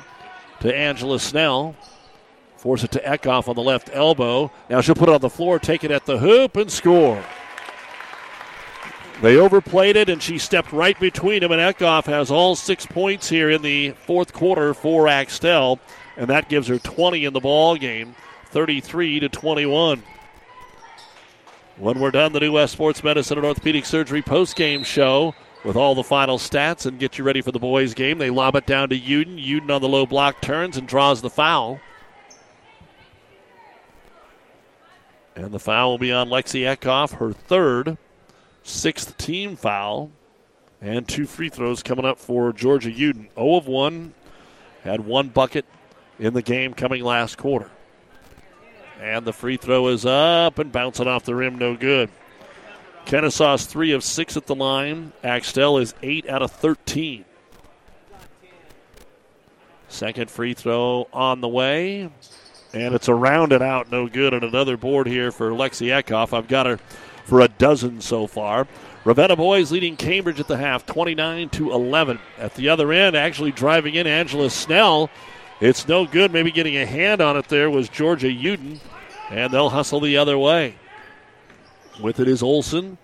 to 0.62 0.74
Angela 0.74 1.20
Snell. 1.20 1.76
Force 2.60 2.84
it 2.84 2.92
to 2.92 3.00
Eckhoff 3.00 3.48
on 3.48 3.56
the 3.56 3.62
left 3.62 3.90
elbow. 3.94 4.52
Now 4.70 4.82
she'll 4.82 4.94
put 4.94 5.08
it 5.08 5.16
on 5.16 5.22
the 5.22 5.30
floor, 5.30 5.60
take 5.60 5.86
it 5.86 5.92
at 5.92 6.06
the 6.06 6.18
hoop, 6.18 6.58
and 6.58 6.70
score. 6.70 7.24
They 9.22 9.38
overplayed 9.38 9.96
it, 9.96 10.10
and 10.10 10.22
she 10.22 10.38
stepped 10.38 10.74
right 10.74 11.00
between 11.00 11.40
them, 11.40 11.54
and 11.54 11.62
Eckhoff 11.62 12.04
has 12.08 12.30
all 12.30 12.58
six 12.58 12.86
points 12.86 13.30
here 13.30 13.50
in 13.50 13.62
the 13.62 13.92
fourth 13.92 14.34
quarter 14.34 14.74
for 14.74 15.08
Axtell, 15.08 15.80
and 16.18 16.28
that 16.28 16.50
gives 16.50 16.68
her 16.68 16.78
20 16.78 17.24
in 17.24 17.32
the 17.32 17.40
ball 17.40 17.78
game, 17.78 18.14
33 18.48 19.22
to 19.22 19.30
21. 19.30 20.04
When 21.78 22.00
we're 22.02 22.12
done, 22.12 22.34
the 22.34 22.42
New 22.42 22.52
West 22.52 22.74
Sports 22.74 23.06
Medicine 23.06 23.38
and 23.38 23.48
Orthopedic 23.48 23.86
Surgery 23.86 24.22
post-game 24.22 24.84
show 24.84 25.34
with 25.64 25.78
all 25.78 25.96
the 25.96 26.04
final 26.04 26.38
stats 26.38 26.86
and 26.86 27.00
get 27.00 27.18
you 27.18 27.24
ready 27.24 27.40
for 27.40 27.54
the 27.54 27.60
boys' 27.60 27.94
game. 27.94 28.18
They 28.18 28.30
lob 28.30 28.58
it 28.58 28.66
down 28.66 28.90
to 28.90 29.00
Uden. 29.00 29.42
Uden 29.42 29.74
on 29.74 29.82
the 29.82 29.88
low 29.88 30.06
block 30.06 30.42
turns 30.42 30.76
and 30.76 30.86
draws 30.86 31.22
the 31.22 31.30
foul. 31.30 31.80
And 35.40 35.54
the 35.54 35.60
foul 35.60 35.92
will 35.92 35.98
be 35.98 36.12
on 36.12 36.28
Lexi 36.28 36.64
Eckhoff, 36.64 37.14
her 37.14 37.32
third, 37.32 37.98
sixth 38.62 39.18
team 39.18 39.56
foul. 39.56 40.12
And 40.82 41.08
two 41.08 41.26
free 41.26 41.48
throws 41.48 41.82
coming 41.82 42.04
up 42.04 42.20
for 42.20 42.52
Georgia 42.52 42.90
Uden. 42.90 43.30
0 43.36 43.56
of 43.56 43.66
1, 43.66 44.14
had 44.84 45.06
one 45.06 45.30
bucket 45.30 45.66
in 46.20 46.34
the 46.34 46.42
game 46.42 46.74
coming 46.74 47.06
last 47.06 47.38
quarter. 47.38 47.72
And 49.02 49.24
the 49.24 49.32
free 49.32 49.56
throw 49.56 49.88
is 49.88 50.06
up 50.06 50.60
and 50.60 50.74
bouncing 50.74 51.08
off 51.08 51.24
the 51.24 51.36
rim, 51.36 51.58
no 51.58 51.78
good. 51.78 52.10
Kenesaw's 53.06 53.66
3 53.66 53.94
of 53.94 54.04
6 54.04 54.36
at 54.36 54.46
the 54.46 54.56
line. 54.56 55.14
Axtell 55.24 55.78
is 55.78 55.94
8 56.04 56.28
out 56.28 56.42
of 56.42 56.52
13. 56.52 57.24
Second 59.88 60.30
free 60.30 60.54
throw 60.54 61.08
on 61.14 61.40
the 61.40 61.48
way. 61.48 62.10
And 62.74 62.94
it's 62.94 63.08
a 63.08 63.16
rounded 63.16 63.62
out, 63.62 63.92
no 63.92 64.08
good. 64.08 64.34
And 64.34 64.44
another 64.44 64.78
board 64.78 65.08
here 65.08 65.32
for 65.32 65.52
Lexi 65.52 65.88
Eckhoff. 65.88 66.34
I've 66.34 66.48
got 66.48 66.66
her 66.66 66.80
for 67.26 67.42
a 67.42 67.48
dozen 67.48 68.02
so 68.02 68.28
far. 68.28 68.68
Ravenna 69.06 69.36
boys 69.36 69.72
leading 69.72 69.96
Cambridge 69.96 70.40
at 70.40 70.48
the 70.48 70.58
half, 70.58 70.86
29 70.86 71.50
to 71.50 71.72
11. 71.72 72.20
At 72.38 72.56
the 72.56 72.70
other 72.70 72.92
end, 72.92 73.16
actually 73.16 73.52
driving 73.52 73.96
in 73.96 74.06
Angela 74.06 74.50
Snell. 74.50 75.10
It's 75.62 75.88
no 75.88 76.06
good. 76.06 76.32
Maybe 76.32 76.52
getting 76.52 76.78
a 76.78 76.86
hand 76.86 77.22
on 77.22 77.38
it 77.38 77.48
there 77.48 77.70
was 77.70 77.90
Georgia 77.90 78.28
Uden, 78.28 78.80
and 79.30 79.54
they'll 79.54 79.70
hustle 79.70 80.00
the 80.00 80.18
other 80.18 80.38
way. 80.38 80.76
With 82.02 82.20
it 82.20 82.28
is 82.28 82.44
Olson. 82.44 82.98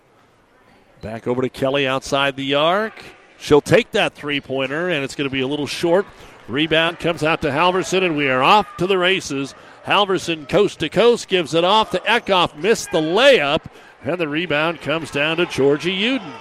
Back 1.02 1.28
over 1.28 1.42
to 1.42 1.50
Kelly 1.50 1.88
outside 1.88 2.36
the 2.36 2.56
arc. 2.56 3.04
She'll 3.38 3.62
take 3.62 3.92
that 3.92 4.14
three 4.14 4.42
pointer, 4.42 4.90
and 4.90 5.04
it's 5.04 5.16
going 5.16 5.30
to 5.30 5.34
be 5.34 5.42
a 5.42 5.48
little 5.48 5.68
short. 5.68 6.06
Rebound 6.48 7.00
comes 7.00 7.24
out 7.24 7.42
to 7.42 7.50
Halverson, 7.50 8.04
and 8.04 8.16
we 8.16 8.30
are 8.30 8.44
off 8.44 8.78
to 8.78 8.86
the 8.86 8.98
races. 8.98 9.56
Halverson 9.86 10.48
coast 10.48 10.80
to 10.80 10.90
coast 10.90 11.28
gives 11.28 11.54
it 11.54 11.64
off 11.64 11.92
to 11.92 12.00
Eckhoff. 12.00 12.56
Missed 12.56 12.92
the 12.92 13.02
layup, 13.02 13.64
and 14.04 14.20
the 14.20 14.28
rebound 14.28 14.82
comes 14.82 15.10
down 15.10 15.38
to 15.38 15.46
Georgie 15.48 16.00
Uden. 16.00 16.34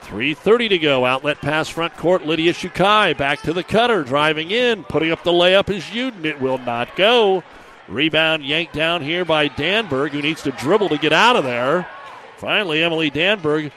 3.30 0.00 0.68
to 0.70 0.78
go. 0.78 1.04
Outlet 1.04 1.40
pass 1.40 1.68
front 1.68 1.96
court. 1.96 2.26
Lydia 2.26 2.52
Shukai 2.52 3.16
back 3.16 3.40
to 3.42 3.52
the 3.52 3.62
cutter. 3.62 4.02
Driving 4.02 4.50
in. 4.50 4.84
Putting 4.84 5.10
up 5.10 5.24
the 5.24 5.32
layup 5.32 5.70
is 5.70 5.84
Uden. 5.84 6.24
It 6.24 6.40
will 6.40 6.58
not 6.58 6.94
go. 6.96 7.42
Rebound 7.88 8.44
yanked 8.44 8.72
down 8.72 9.02
here 9.02 9.24
by 9.24 9.48
Danberg, 9.48 10.10
who 10.10 10.22
needs 10.22 10.42
to 10.42 10.52
dribble 10.52 10.90
to 10.90 10.98
get 10.98 11.12
out 11.12 11.36
of 11.36 11.44
there. 11.44 11.86
Finally, 12.38 12.82
Emily 12.82 13.10
Danberg 13.10 13.72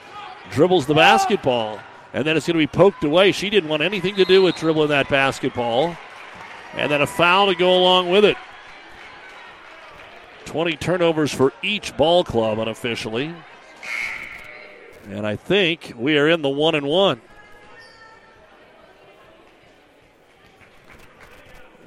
dribbles 0.50 0.86
the 0.86 0.94
basketball 0.94 1.78
and 2.12 2.26
then 2.26 2.36
it's 2.36 2.46
going 2.46 2.54
to 2.54 2.58
be 2.58 2.66
poked 2.66 3.04
away. 3.04 3.32
She 3.32 3.50
didn't 3.50 3.68
want 3.68 3.82
anything 3.82 4.16
to 4.16 4.24
do 4.24 4.42
with 4.42 4.56
dribbling 4.56 4.88
that 4.88 5.08
basketball. 5.08 5.96
And 6.74 6.90
then 6.90 7.02
a 7.02 7.06
foul 7.06 7.46
to 7.46 7.54
go 7.54 7.76
along 7.76 8.10
with 8.10 8.24
it. 8.24 8.36
20 10.46 10.76
turnovers 10.76 11.32
for 11.32 11.52
each 11.62 11.96
ball 11.96 12.24
club 12.24 12.58
unofficially. 12.58 13.34
And 15.10 15.26
I 15.26 15.36
think 15.36 15.92
we 15.96 16.16
are 16.18 16.28
in 16.28 16.42
the 16.42 16.48
one 16.48 16.74
and 16.74 16.86
one. 16.86 17.20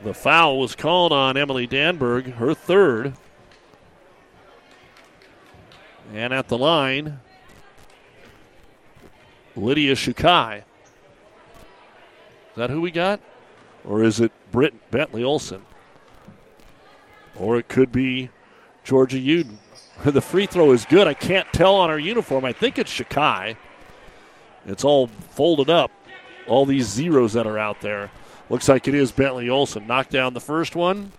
The 0.04 0.14
foul 0.14 0.60
was 0.60 0.76
called 0.76 1.12
on 1.12 1.38
Emily 1.38 1.68
Danberg, 1.68 2.34
her 2.34 2.56
third. 2.56 3.14
And 6.14 6.34
at 6.34 6.48
the 6.48 6.58
line, 6.58 7.20
Lydia 9.56 9.96
Shukai. 9.96 10.60
Is 10.60 10.64
that 12.56 12.70
who 12.70 12.82
we 12.82 12.92
got? 12.92 13.20
Or 13.86 14.04
is 14.04 14.20
it 14.20 14.32
Britt 14.52 14.92
Bentley 14.92 15.24
Olson? 15.24 15.64
Or 17.38 17.58
it 17.58 17.68
could 17.68 17.92
be 17.92 18.30
Georgia 18.84 19.18
Uden. 19.18 19.58
the 20.06 20.22
free 20.22 20.46
throw 20.46 20.72
is 20.72 20.86
good. 20.86 21.08
I 21.08 21.14
can't 21.14 21.52
tell 21.54 21.76
on 21.76 21.90
her 21.90 22.00
uniform. 22.00 22.46
I 22.46 22.54
think 22.54 22.78
it's 22.78 22.92
Shakai. 22.92 23.56
It's 24.66 24.84
all 24.84 25.08
folded 25.08 25.70
up. 25.70 25.92
All 26.48 26.66
these 26.66 26.88
zeros 26.88 27.34
that 27.34 27.48
are 27.48 27.58
out 27.58 27.82
there. 27.82 28.12
Looks 28.50 28.68
like 28.68 28.88
it 28.88 28.96
is 28.96 29.12
Bentley 29.12 29.50
Olson. 29.50 29.88
Knocked 29.88 30.12
down 30.12 30.34
the 30.34 30.42
first 30.42 30.76
one. 30.76 31.12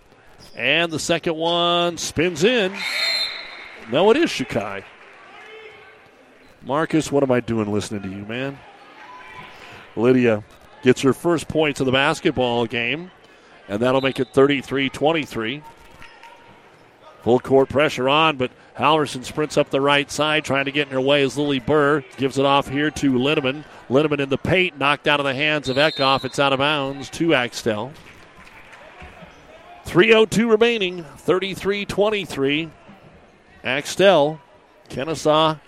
And 0.55 0.91
the 0.91 0.99
second 0.99 1.35
one 1.35 1.97
spins 1.97 2.43
in. 2.43 2.73
No, 3.91 4.11
it 4.11 4.17
is 4.17 4.29
Shukai. 4.29 4.83
Marcus, 6.65 7.11
what 7.11 7.23
am 7.23 7.31
I 7.31 7.41
doing 7.41 7.71
listening 7.71 8.03
to 8.03 8.09
you, 8.09 8.25
man? 8.25 8.57
Lydia 9.97 10.43
gets 10.81 11.01
her 11.01 11.13
first 11.13 11.47
points 11.47 11.81
of 11.81 11.85
the 11.85 11.91
basketball 11.91 12.65
game, 12.65 13.11
and 13.67 13.81
that'll 13.81 14.01
make 14.01 14.19
it 14.19 14.29
33 14.33 14.89
23. 14.89 15.61
Full 17.23 17.39
court 17.39 17.69
pressure 17.69 18.07
on, 18.07 18.37
but 18.37 18.51
Halverson 18.77 19.23
sprints 19.23 19.57
up 19.57 19.69
the 19.69 19.81
right 19.81 20.09
side, 20.09 20.43
trying 20.45 20.65
to 20.65 20.71
get 20.71 20.87
in 20.87 20.93
her 20.93 21.01
way 21.01 21.23
as 21.23 21.37
Lily 21.37 21.59
Burr 21.59 22.03
gives 22.17 22.37
it 22.37 22.45
off 22.45 22.67
here 22.67 22.91
to 22.91 23.13
Linneman. 23.13 23.63
Linneman 23.89 24.19
in 24.19 24.29
the 24.29 24.37
paint, 24.37 24.77
knocked 24.77 25.07
out 25.07 25.19
of 25.19 25.25
the 25.25 25.33
hands 25.33 25.69
of 25.69 25.77
Eckhoff. 25.77 26.25
It's 26.25 26.39
out 26.39 26.53
of 26.53 26.59
bounds 26.59 27.09
to 27.11 27.33
Axtell. 27.33 27.91
3.02 29.85 30.49
remaining, 30.49 31.03
33 31.17 31.85
23. 31.85 32.71
Axtell, 33.63 34.41
Kenesaw 34.89 35.59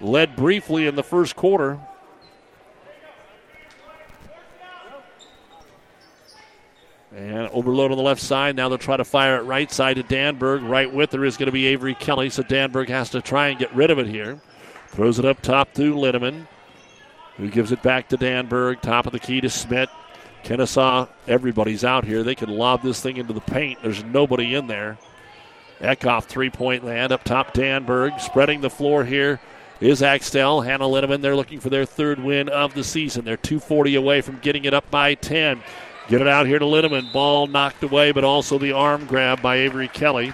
led 0.00 0.36
briefly 0.36 0.86
in 0.86 0.94
the 0.94 1.02
first 1.02 1.36
quarter. 1.36 1.78
And 7.14 7.48
overload 7.48 7.90
on 7.90 7.96
the 7.96 8.04
left 8.04 8.20
side. 8.20 8.56
Now 8.56 8.68
they'll 8.68 8.78
try 8.78 8.96
to 8.96 9.04
fire 9.04 9.36
it 9.38 9.42
right 9.42 9.70
side 9.70 9.96
to 9.96 10.02
Danberg. 10.02 10.68
Right 10.68 10.92
with 10.92 11.12
her 11.12 11.24
is 11.24 11.36
going 11.36 11.46
to 11.46 11.52
be 11.52 11.66
Avery 11.66 11.94
Kelly, 11.94 12.30
so 12.30 12.42
Danberg 12.42 12.88
has 12.88 13.10
to 13.10 13.20
try 13.20 13.48
and 13.48 13.58
get 13.58 13.74
rid 13.74 13.90
of 13.90 13.98
it 13.98 14.06
here. 14.06 14.40
Throws 14.88 15.18
it 15.18 15.24
up 15.24 15.42
top 15.42 15.72
to 15.74 15.94
Linneman, 15.94 16.46
who 17.36 17.48
gives 17.48 17.72
it 17.72 17.82
back 17.82 18.08
to 18.08 18.16
Danberg. 18.16 18.80
Top 18.80 19.06
of 19.06 19.12
the 19.12 19.18
key 19.18 19.40
to 19.40 19.50
Smith. 19.50 19.90
Kenesaw, 20.44 21.08
everybody's 21.26 21.84
out 21.84 22.04
here. 22.04 22.22
They 22.22 22.34
can 22.34 22.48
lob 22.48 22.82
this 22.82 23.00
thing 23.00 23.16
into 23.16 23.32
the 23.32 23.40
paint. 23.40 23.82
There's 23.82 24.02
nobody 24.04 24.54
in 24.54 24.68
there. 24.68 24.96
Eckhoff 25.80 26.24
three 26.24 26.50
point 26.50 26.84
land 26.84 27.12
up 27.12 27.24
top. 27.24 27.54
Danberg 27.54 28.20
spreading 28.20 28.60
the 28.60 28.70
floor 28.70 29.04
here 29.04 29.40
is 29.80 30.02
Axtell. 30.02 30.60
Hannah 30.60 30.84
Linneman, 30.84 31.20
they're 31.20 31.36
looking 31.36 31.60
for 31.60 31.70
their 31.70 31.84
third 31.84 32.20
win 32.22 32.48
of 32.48 32.74
the 32.74 32.84
season. 32.84 33.24
They're 33.24 33.36
240 33.36 33.94
away 33.94 34.20
from 34.20 34.38
getting 34.38 34.64
it 34.64 34.74
up 34.74 34.90
by 34.90 35.14
10. 35.14 35.62
Get 36.08 36.20
it 36.20 36.28
out 36.28 36.46
here 36.46 36.58
to 36.58 36.64
Linneman. 36.64 37.12
Ball 37.12 37.46
knocked 37.46 37.82
away, 37.82 38.12
but 38.12 38.24
also 38.24 38.58
the 38.58 38.72
arm 38.72 39.06
grab 39.06 39.40
by 39.40 39.56
Avery 39.56 39.88
Kelly. 39.88 40.32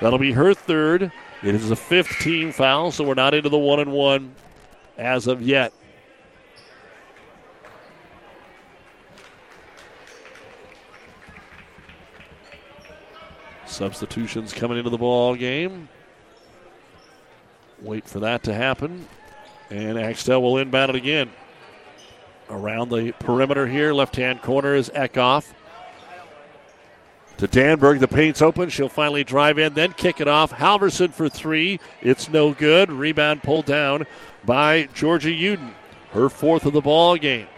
That'll 0.00 0.18
be 0.18 0.32
her 0.32 0.54
third. 0.54 1.12
It 1.42 1.54
is 1.54 1.70
a 1.70 1.76
fifth 1.76 2.18
team 2.20 2.52
foul, 2.52 2.90
so 2.90 3.04
we're 3.04 3.14
not 3.14 3.34
into 3.34 3.48
the 3.48 3.58
one 3.58 3.80
and 3.80 3.92
one 3.92 4.34
as 4.98 5.26
of 5.26 5.40
yet. 5.42 5.72
Substitutions 13.66 14.52
coming 14.52 14.78
into 14.78 14.90
the 14.90 14.98
ball 14.98 15.34
game. 15.34 15.88
Wait 17.84 18.08
for 18.08 18.20
that 18.20 18.42
to 18.44 18.54
happen. 18.54 19.06
And 19.70 19.98
Axtell 19.98 20.42
will 20.42 20.56
inbound 20.56 20.90
it 20.90 20.96
again 20.96 21.30
around 22.48 22.88
the 22.88 23.12
perimeter 23.20 23.66
here. 23.66 23.92
Left 23.92 24.16
hand 24.16 24.40
corner 24.40 24.74
is 24.74 24.90
Eckhoff. 24.90 25.52
To 27.38 27.48
Danberg, 27.48 28.00
the 28.00 28.08
paint's 28.08 28.40
open. 28.40 28.70
She'll 28.70 28.88
finally 28.88 29.24
drive 29.24 29.58
in, 29.58 29.74
then 29.74 29.92
kick 29.92 30.20
it 30.20 30.28
off. 30.28 30.52
Halverson 30.52 31.12
for 31.12 31.28
three. 31.28 31.80
It's 32.00 32.30
no 32.30 32.54
good. 32.54 32.90
Rebound 32.90 33.42
pulled 33.42 33.66
down 33.66 34.06
by 34.44 34.88
Georgia 34.94 35.30
Uden. 35.30 35.72
Her 36.12 36.28
fourth 36.28 36.64
of 36.64 36.72
the 36.72 36.80
ball 36.80 37.16
game. 37.16 37.48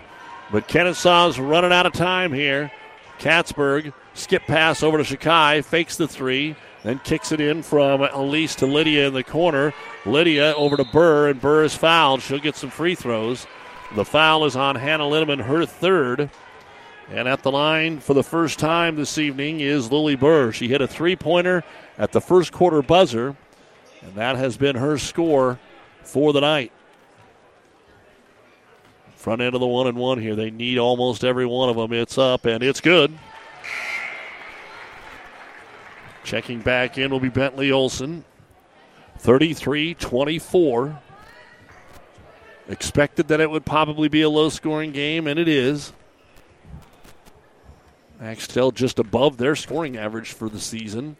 But 0.50 0.66
Kenesaw's 0.66 1.38
running 1.38 1.72
out 1.72 1.86
of 1.86 1.92
time 1.92 2.32
here. 2.32 2.72
Katzberg, 3.18 3.92
skip 4.14 4.42
pass 4.42 4.82
over 4.82 5.02
to 5.02 5.04
Shakai, 5.04 5.62
fakes 5.64 5.96
the 5.96 6.08
three, 6.08 6.56
then 6.86 7.00
kicks 7.00 7.32
it 7.32 7.40
in 7.40 7.64
from 7.64 8.00
Elise 8.00 8.54
to 8.54 8.66
Lydia 8.66 9.08
in 9.08 9.12
the 9.12 9.24
corner. 9.24 9.74
Lydia 10.04 10.54
over 10.54 10.76
to 10.76 10.84
Burr, 10.84 11.28
and 11.28 11.40
Burr 11.40 11.64
is 11.64 11.74
fouled. 11.74 12.22
She'll 12.22 12.38
get 12.38 12.54
some 12.54 12.70
free 12.70 12.94
throws. 12.94 13.44
The 13.96 14.04
foul 14.04 14.44
is 14.44 14.54
on 14.54 14.76
Hannah 14.76 15.04
Linneman, 15.04 15.42
her 15.42 15.66
third. 15.66 16.30
And 17.10 17.26
at 17.26 17.42
the 17.42 17.50
line 17.50 17.98
for 17.98 18.14
the 18.14 18.22
first 18.22 18.60
time 18.60 18.94
this 18.94 19.18
evening 19.18 19.60
is 19.60 19.90
Lily 19.90 20.14
Burr. 20.14 20.52
She 20.52 20.68
hit 20.68 20.80
a 20.80 20.86
three 20.86 21.16
pointer 21.16 21.64
at 21.98 22.12
the 22.12 22.20
first 22.20 22.52
quarter 22.52 22.82
buzzer, 22.82 23.36
and 24.02 24.14
that 24.14 24.36
has 24.36 24.56
been 24.56 24.76
her 24.76 24.96
score 24.96 25.58
for 26.04 26.32
the 26.32 26.40
night. 26.40 26.70
Front 29.16 29.42
end 29.42 29.56
of 29.56 29.60
the 29.60 29.66
one 29.66 29.88
and 29.88 29.98
one 29.98 30.20
here. 30.20 30.36
They 30.36 30.52
need 30.52 30.78
almost 30.78 31.24
every 31.24 31.46
one 31.46 31.68
of 31.68 31.74
them. 31.74 31.92
It's 31.92 32.16
up 32.16 32.44
and 32.44 32.62
it's 32.62 32.80
good. 32.80 33.12
Checking 36.26 36.58
back 36.58 36.98
in 36.98 37.12
will 37.12 37.20
be 37.20 37.28
Bentley 37.28 37.70
Olson. 37.70 38.24
33 39.18 39.94
24. 39.94 41.00
Expected 42.68 43.28
that 43.28 43.40
it 43.40 43.48
would 43.48 43.64
probably 43.64 44.08
be 44.08 44.22
a 44.22 44.28
low 44.28 44.48
scoring 44.48 44.90
game, 44.90 45.28
and 45.28 45.38
it 45.38 45.46
is. 45.46 45.92
Axtell 48.20 48.72
just 48.72 48.98
above 48.98 49.36
their 49.36 49.54
scoring 49.54 49.96
average 49.96 50.32
for 50.32 50.48
the 50.48 50.58
season. 50.58 51.16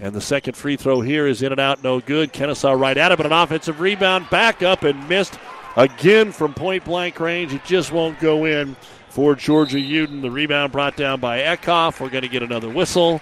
And 0.00 0.12
the 0.12 0.20
second 0.20 0.56
free 0.56 0.74
throw 0.74 1.02
here 1.02 1.28
is 1.28 1.40
in 1.40 1.52
and 1.52 1.60
out, 1.60 1.84
no 1.84 2.00
good. 2.00 2.32
Kenesaw 2.32 2.76
right 2.76 2.98
at 2.98 3.12
it, 3.12 3.18
but 3.18 3.26
an 3.26 3.32
offensive 3.32 3.78
rebound 3.78 4.28
back 4.28 4.60
up 4.60 4.82
and 4.82 5.08
missed 5.08 5.38
again 5.76 6.32
from 6.32 6.52
point 6.52 6.84
blank 6.84 7.20
range. 7.20 7.54
It 7.54 7.64
just 7.64 7.92
won't 7.92 8.18
go 8.18 8.44
in 8.44 8.74
for 9.08 9.36
Georgia 9.36 9.78
Uden. 9.78 10.20
The 10.20 10.32
rebound 10.32 10.72
brought 10.72 10.96
down 10.96 11.20
by 11.20 11.42
Eckhoff. 11.42 12.00
We're 12.00 12.10
going 12.10 12.22
to 12.22 12.28
get 12.28 12.42
another 12.42 12.68
whistle 12.68 13.20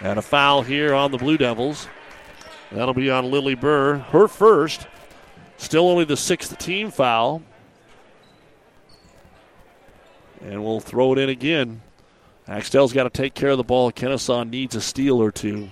and 0.00 0.18
a 0.18 0.22
foul 0.22 0.62
here 0.62 0.94
on 0.94 1.10
the 1.10 1.18
Blue 1.18 1.38
Devils. 1.38 1.88
That'll 2.72 2.94
be 2.94 3.10
on 3.10 3.30
Lily 3.30 3.54
Burr, 3.54 3.98
her 3.98 4.28
first. 4.28 4.86
Still 5.56 5.88
only 5.88 6.04
the 6.04 6.16
sixth 6.16 6.56
team 6.58 6.90
foul. 6.90 7.42
And 10.42 10.62
we'll 10.62 10.80
throw 10.80 11.12
it 11.12 11.18
in 11.18 11.28
again. 11.28 11.80
Axtell's 12.46 12.92
got 12.92 13.04
to 13.04 13.10
take 13.10 13.34
care 13.34 13.50
of 13.50 13.56
the 13.56 13.64
ball. 13.64 13.90
Kenesaw 13.90 14.48
needs 14.48 14.76
a 14.76 14.80
steal 14.80 15.20
or 15.20 15.32
two. 15.32 15.70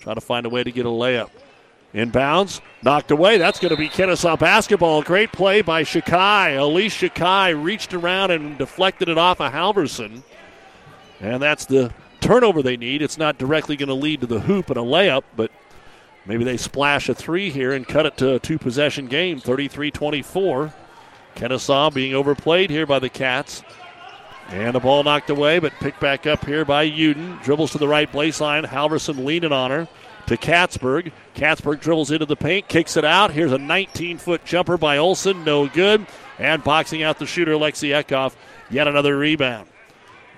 Try 0.00 0.14
to 0.14 0.20
find 0.20 0.46
a 0.46 0.48
way 0.48 0.62
to 0.62 0.70
get 0.70 0.86
a 0.86 0.90
layup. 0.90 1.30
Inbounds, 1.94 2.60
knocked 2.82 3.10
away. 3.12 3.38
That's 3.38 3.58
going 3.58 3.70
to 3.70 3.76
be 3.76 3.88
Kenesaw 3.88 4.38
basketball. 4.38 5.02
Great 5.02 5.32
play 5.32 5.62
by 5.62 5.84
Shakai. 5.84 6.58
Elise 6.58 6.94
Shakai 6.94 7.60
reached 7.60 7.94
around 7.94 8.32
and 8.32 8.58
deflected 8.58 9.08
it 9.08 9.16
off 9.16 9.40
of 9.40 9.52
Halverson. 9.52 10.22
And 11.20 11.40
that's 11.40 11.66
the 11.66 11.92
turnover 12.24 12.62
they 12.62 12.76
need. 12.76 13.02
It's 13.02 13.18
not 13.18 13.38
directly 13.38 13.76
going 13.76 13.88
to 13.88 13.94
lead 13.94 14.20
to 14.22 14.26
the 14.26 14.40
hoop 14.40 14.70
and 14.70 14.78
a 14.78 14.82
layup, 14.82 15.22
but 15.36 15.50
maybe 16.26 16.44
they 16.44 16.56
splash 16.56 17.08
a 17.08 17.14
three 17.14 17.50
here 17.50 17.72
and 17.72 17.86
cut 17.86 18.06
it 18.06 18.16
to 18.18 18.34
a 18.34 18.38
two 18.38 18.58
possession 18.58 19.06
game, 19.06 19.38
33 19.38 19.90
24. 19.90 20.74
Kenesaw 21.36 21.92
being 21.92 22.14
overplayed 22.14 22.70
here 22.70 22.86
by 22.86 22.98
the 22.98 23.08
Cats. 23.08 23.62
And 24.48 24.74
the 24.74 24.80
ball 24.80 25.02
knocked 25.02 25.30
away, 25.30 25.58
but 25.58 25.72
picked 25.80 26.00
back 26.00 26.26
up 26.26 26.44
here 26.44 26.64
by 26.64 26.88
Uden. 26.88 27.42
Dribbles 27.42 27.72
to 27.72 27.78
the 27.78 27.88
right 27.88 28.10
baseline. 28.10 28.66
Halverson 28.66 29.24
leaning 29.24 29.52
on 29.52 29.70
her 29.70 29.88
to 30.26 30.36
Katzberg. 30.36 31.12
Katzberg 31.34 31.80
dribbles 31.80 32.10
into 32.10 32.26
the 32.26 32.36
paint, 32.36 32.68
kicks 32.68 32.96
it 32.96 33.04
out. 33.04 33.32
Here's 33.32 33.52
a 33.52 33.58
19 33.58 34.18
foot 34.18 34.44
jumper 34.44 34.76
by 34.76 34.98
Olson, 34.98 35.44
no 35.44 35.66
good. 35.66 36.06
And 36.38 36.62
boxing 36.62 37.02
out 37.02 37.18
the 37.18 37.26
shooter, 37.26 37.52
Lexi 37.52 37.90
Eckhoff. 37.90 38.34
Yet 38.70 38.88
another 38.88 39.16
rebound. 39.16 39.68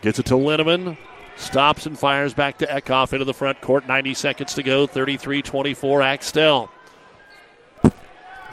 Gets 0.03 0.19
it 0.19 0.27
to 0.27 0.35
Linneman. 0.35 0.97
Stops 1.37 1.87
and 1.87 1.99
fires 1.99 2.35
back 2.35 2.59
to 2.59 2.67
Eckhoff 2.67 3.13
into 3.13 3.25
the 3.25 3.35
front 3.35 3.61
court. 3.61 3.87
90 3.87 4.15
seconds 4.15 4.55
to 4.55 4.63
go. 4.63 4.87
33 4.87 5.43
24 5.43 6.03
Axtell. 6.03 6.71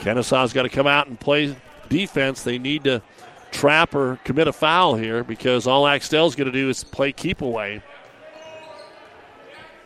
Kenesaw's 0.00 0.52
got 0.52 0.62
to 0.62 0.68
come 0.68 0.86
out 0.86 1.06
and 1.06 1.18
play 1.18 1.56
defense. 1.88 2.42
They 2.42 2.58
need 2.58 2.84
to 2.84 3.02
trap 3.50 3.94
or 3.94 4.18
commit 4.24 4.48
a 4.48 4.52
foul 4.52 4.96
here 4.96 5.24
because 5.24 5.66
all 5.66 5.86
Axtell's 5.86 6.34
going 6.34 6.50
to 6.50 6.52
do 6.52 6.68
is 6.68 6.84
play 6.84 7.12
keep 7.12 7.40
away. 7.40 7.82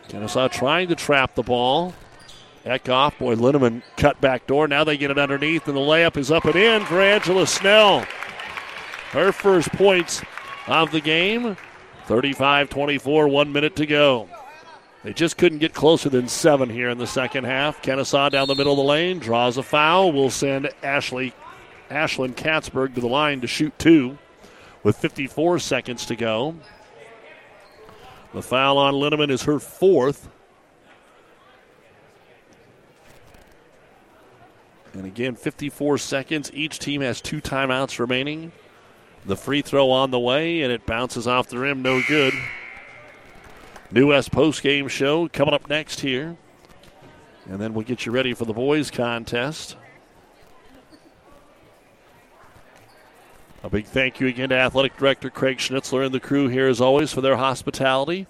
Kenesaw 0.09 0.51
trying 0.51 0.87
to 0.89 0.95
trap 0.95 1.35
the 1.35 1.43
ball. 1.43 1.93
Eckhoff, 2.65 3.17
boy, 3.17 3.35
Linneman 3.35 3.81
cut 3.95 4.19
back 4.19 4.45
door. 4.45 4.67
Now 4.67 4.83
they 4.83 4.97
get 4.97 5.11
it 5.11 5.17
underneath, 5.17 5.67
and 5.67 5.77
the 5.77 5.81
layup 5.81 6.17
is 6.17 6.31
up 6.31 6.45
and 6.45 6.55
in 6.55 6.83
for 6.85 6.99
Angela 6.99 7.47
Snell. 7.47 8.01
Her 9.11 9.31
first 9.31 9.71
points 9.71 10.21
of 10.67 10.91
the 10.91 10.99
game. 10.99 11.55
35 12.09 12.71
24, 12.71 13.27
one 13.27 13.53
minute 13.53 13.75
to 13.75 13.85
go. 13.85 14.27
They 15.03 15.13
just 15.13 15.37
couldn't 15.37 15.59
get 15.59 15.75
closer 15.75 16.09
than 16.09 16.27
seven 16.27 16.67
here 16.67 16.89
in 16.89 16.97
the 16.97 17.05
second 17.05 17.43
half. 17.43 17.83
Kenesaw 17.83 18.31
down 18.31 18.47
the 18.47 18.55
middle 18.55 18.73
of 18.73 18.77
the 18.77 18.83
lane, 18.83 19.19
draws 19.19 19.57
a 19.57 19.63
foul. 19.63 20.11
We'll 20.11 20.31
send 20.31 20.71
Ashley 20.81 21.35
Ashlyn 21.91 22.33
Katzberg 22.33 22.95
to 22.95 23.01
the 23.01 23.07
line 23.07 23.41
to 23.41 23.47
shoot 23.47 23.77
two 23.77 24.17
with 24.81 24.97
54 24.97 25.59
seconds 25.59 26.07
to 26.07 26.15
go. 26.15 26.55
The 28.33 28.41
foul 28.41 28.79
on 28.79 28.95
Linneman 28.95 29.29
is 29.29 29.43
her 29.43 29.59
fourth. 29.59 30.29
And 34.93 35.05
again, 35.05 35.35
54 35.35 35.99
seconds. 35.99 36.49
Each 36.55 36.79
team 36.79 37.01
has 37.01 37.21
two 37.21 37.39
timeouts 37.39 37.99
remaining. 37.99 38.51
The 39.25 39.35
free 39.35 39.61
throw 39.61 39.91
on 39.91 40.11
the 40.11 40.19
way, 40.19 40.61
and 40.61 40.71
it 40.71 40.85
bounces 40.85 41.27
off 41.27 41.49
the 41.49 41.59
rim. 41.59 41.81
No 41.81 42.01
good. 42.07 42.33
New 43.91 44.07
West 44.07 44.31
post 44.31 44.61
game 44.61 44.87
show 44.87 45.27
coming 45.27 45.53
up 45.53 45.69
next 45.69 45.99
here. 45.99 46.37
And 47.47 47.59
then 47.59 47.73
we'll 47.73 47.85
get 47.85 48.05
you 48.05 48.11
ready 48.11 48.33
for 48.33 48.45
the 48.45 48.53
boys' 48.53 48.91
contest. 48.91 49.75
A 53.61 53.69
big 53.69 53.85
thank 53.85 54.19
you 54.19 54.27
again 54.27 54.49
to 54.49 54.55
Athletic 54.55 54.95
Director 54.95 55.29
Craig 55.29 55.57
Schnitzler 55.57 56.05
and 56.05 56.13
the 56.13 56.19
crew 56.19 56.47
here, 56.47 56.67
as 56.67 56.79
always, 56.79 57.11
for 57.11 57.21
their 57.21 57.35
hospitality. 57.35 58.25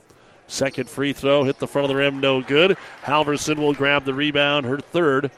Second 0.48 0.90
free 0.90 1.14
throw 1.14 1.44
hit 1.44 1.60
the 1.60 1.68
front 1.68 1.86
of 1.86 1.90
the 1.90 1.96
rim, 1.96 2.20
no 2.20 2.42
good. 2.42 2.76
Halverson 3.04 3.58
will 3.58 3.74
grab 3.74 4.06
the 4.06 4.14
rebound, 4.14 4.66
her 4.66 4.80
third. 4.80 5.30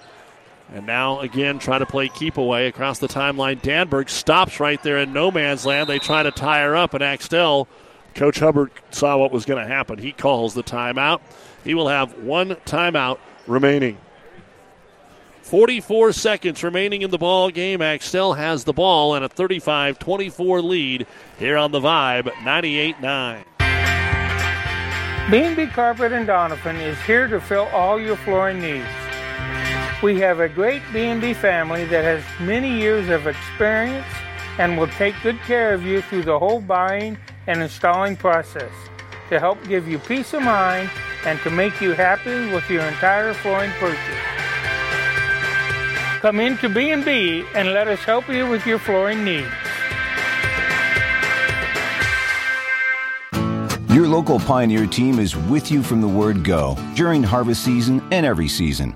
And 0.71 0.85
now 0.85 1.19
again 1.19 1.59
try 1.59 1.79
to 1.79 1.85
play 1.85 2.07
keep 2.07 2.37
away 2.37 2.67
across 2.67 2.99
the 2.99 3.07
timeline. 3.07 3.61
Danberg 3.61 4.09
stops 4.09 4.59
right 4.59 4.81
there 4.83 4.97
in 4.97 5.11
no 5.11 5.29
man's 5.29 5.65
land. 5.65 5.89
They 5.89 5.99
try 5.99 6.23
to 6.23 6.31
tie 6.31 6.61
her 6.61 6.75
up, 6.75 6.93
and 6.93 7.03
Axtell, 7.03 7.67
Coach 8.15 8.39
Hubbard 8.39 8.71
saw 8.91 9.17
what 9.17 9.31
was 9.31 9.45
going 9.45 9.61
to 9.61 9.67
happen. 9.67 9.99
He 9.99 10.11
calls 10.11 10.53
the 10.53 10.63
timeout. 10.63 11.19
He 11.63 11.73
will 11.73 11.89
have 11.89 12.17
one 12.19 12.51
timeout 12.65 13.19
remaining. 13.47 13.97
44 15.41 16.13
seconds 16.13 16.63
remaining 16.63 17.01
in 17.01 17.11
the 17.11 17.17
ball 17.17 17.49
game. 17.49 17.81
Axtell 17.81 18.33
has 18.33 18.63
the 18.63 18.71
ball 18.71 19.15
and 19.15 19.25
a 19.25 19.29
35 19.29 19.99
24 19.99 20.61
lead 20.61 21.07
here 21.37 21.57
on 21.57 21.71
the 21.71 21.81
Vibe 21.81 22.31
98 22.43 23.01
9. 23.01 23.43
B&B 25.29 25.67
Carpet 25.67 26.13
and 26.13 26.27
Doniphan 26.27 26.81
is 26.81 26.99
here 27.01 27.27
to 27.27 27.39
fill 27.41 27.65
all 27.67 27.99
your 27.99 28.15
flooring 28.17 28.59
needs. 28.61 28.87
We 30.01 30.19
have 30.21 30.39
a 30.39 30.49
great 30.49 30.81
B&B 30.91 31.35
family 31.35 31.85
that 31.85 32.03
has 32.03 32.23
many 32.39 32.75
years 32.75 33.07
of 33.09 33.27
experience 33.27 34.07
and 34.57 34.75
will 34.75 34.87
take 34.87 35.13
good 35.21 35.39
care 35.41 35.75
of 35.75 35.83
you 35.83 36.01
through 36.01 36.23
the 36.23 36.39
whole 36.39 36.59
buying 36.59 37.19
and 37.45 37.61
installing 37.61 38.15
process 38.15 38.71
to 39.29 39.39
help 39.39 39.63
give 39.67 39.87
you 39.87 39.99
peace 39.99 40.33
of 40.33 40.41
mind 40.41 40.89
and 41.23 41.39
to 41.41 41.51
make 41.51 41.79
you 41.79 41.91
happy 41.91 42.51
with 42.51 42.67
your 42.67 42.81
entire 42.81 43.35
flooring 43.35 43.69
purchase. 43.73 43.99
Come 46.19 46.39
into 46.39 46.67
B&B 46.67 47.45
and 47.53 47.71
let 47.71 47.87
us 47.87 47.99
help 47.99 48.27
you 48.27 48.49
with 48.49 48.65
your 48.65 48.79
flooring 48.79 49.23
needs. 49.23 49.53
Your 53.93 54.07
local 54.07 54.39
Pioneer 54.39 54.87
team 54.87 55.19
is 55.19 55.35
with 55.37 55.69
you 55.69 55.83
from 55.83 56.01
the 56.01 56.07
word 56.07 56.43
go 56.43 56.75
during 56.95 57.21
harvest 57.21 57.63
season 57.63 58.01
and 58.11 58.25
every 58.25 58.47
season. 58.47 58.95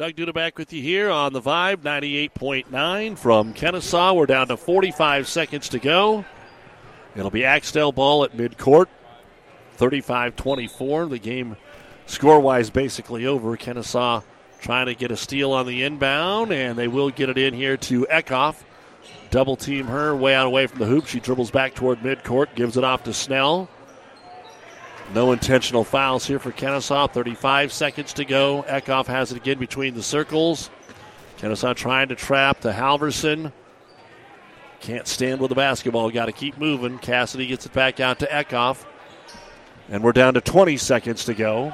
Doug 0.00 0.14
Duda 0.14 0.32
back 0.32 0.56
with 0.56 0.72
you 0.72 0.80
here 0.80 1.10
on 1.10 1.34
the 1.34 1.42
Vibe 1.42 1.82
98.9 1.82 3.18
from 3.18 3.52
Kenesaw. 3.52 4.16
We're 4.16 4.24
down 4.24 4.48
to 4.48 4.56
45 4.56 5.28
seconds 5.28 5.68
to 5.68 5.78
go. 5.78 6.24
It'll 7.14 7.30
be 7.30 7.44
Axtell 7.44 7.92
ball 7.92 8.24
at 8.24 8.34
midcourt. 8.34 8.86
35 9.74 10.36
24. 10.36 11.04
The 11.04 11.18
game 11.18 11.54
score 12.06 12.40
wise 12.40 12.70
basically 12.70 13.26
over. 13.26 13.58
Kenesaw 13.58 14.22
trying 14.58 14.86
to 14.86 14.94
get 14.94 15.10
a 15.10 15.18
steal 15.18 15.52
on 15.52 15.66
the 15.66 15.82
inbound, 15.82 16.50
and 16.50 16.78
they 16.78 16.88
will 16.88 17.10
get 17.10 17.28
it 17.28 17.36
in 17.36 17.52
here 17.52 17.76
to 17.76 18.06
Eckhoff. 18.10 18.62
Double 19.30 19.54
team 19.54 19.86
her 19.88 20.16
way 20.16 20.34
out 20.34 20.46
away 20.46 20.66
from 20.66 20.78
the 20.78 20.86
hoop. 20.86 21.08
She 21.08 21.20
dribbles 21.20 21.50
back 21.50 21.74
toward 21.74 21.98
midcourt, 21.98 22.54
gives 22.54 22.78
it 22.78 22.84
off 22.84 23.04
to 23.04 23.12
Snell. 23.12 23.68
No 25.14 25.32
intentional 25.32 25.82
fouls 25.82 26.24
here 26.24 26.38
for 26.38 26.52
Kenesaw. 26.52 27.12
35 27.12 27.72
seconds 27.72 28.12
to 28.14 28.24
go. 28.24 28.64
Eckhoff 28.68 29.06
has 29.06 29.32
it 29.32 29.36
again 29.36 29.58
between 29.58 29.94
the 29.94 30.02
circles. 30.02 30.70
Kenesaw 31.38 31.74
trying 31.74 32.08
to 32.08 32.14
trap 32.14 32.60
the 32.60 32.70
Halverson. 32.70 33.52
Can't 34.80 35.08
stand 35.08 35.40
with 35.40 35.48
the 35.48 35.56
basketball. 35.56 36.10
Got 36.10 36.26
to 36.26 36.32
keep 36.32 36.58
moving. 36.58 36.98
Cassidy 36.98 37.46
gets 37.46 37.66
it 37.66 37.72
back 37.72 37.98
out 37.98 38.20
to 38.20 38.26
Eckhoff. 38.26 38.84
And 39.88 40.04
we're 40.04 40.12
down 40.12 40.34
to 40.34 40.40
20 40.40 40.76
seconds 40.76 41.24
to 41.24 41.34
go. 41.34 41.72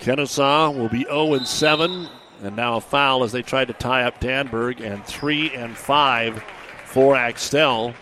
Kenesaw 0.00 0.74
will 0.74 0.88
be 0.88 1.04
0 1.04 1.34
and 1.34 1.46
7. 1.46 2.08
And 2.42 2.56
now 2.56 2.76
a 2.76 2.80
foul 2.80 3.24
as 3.24 3.32
they 3.32 3.42
tried 3.42 3.68
to 3.68 3.74
tie 3.74 4.04
up 4.04 4.20
Danberg. 4.20 4.80
And 4.80 5.04
3 5.04 5.54
and 5.54 5.76
5 5.76 6.42
for 6.86 7.14
Axtell. 7.14 7.94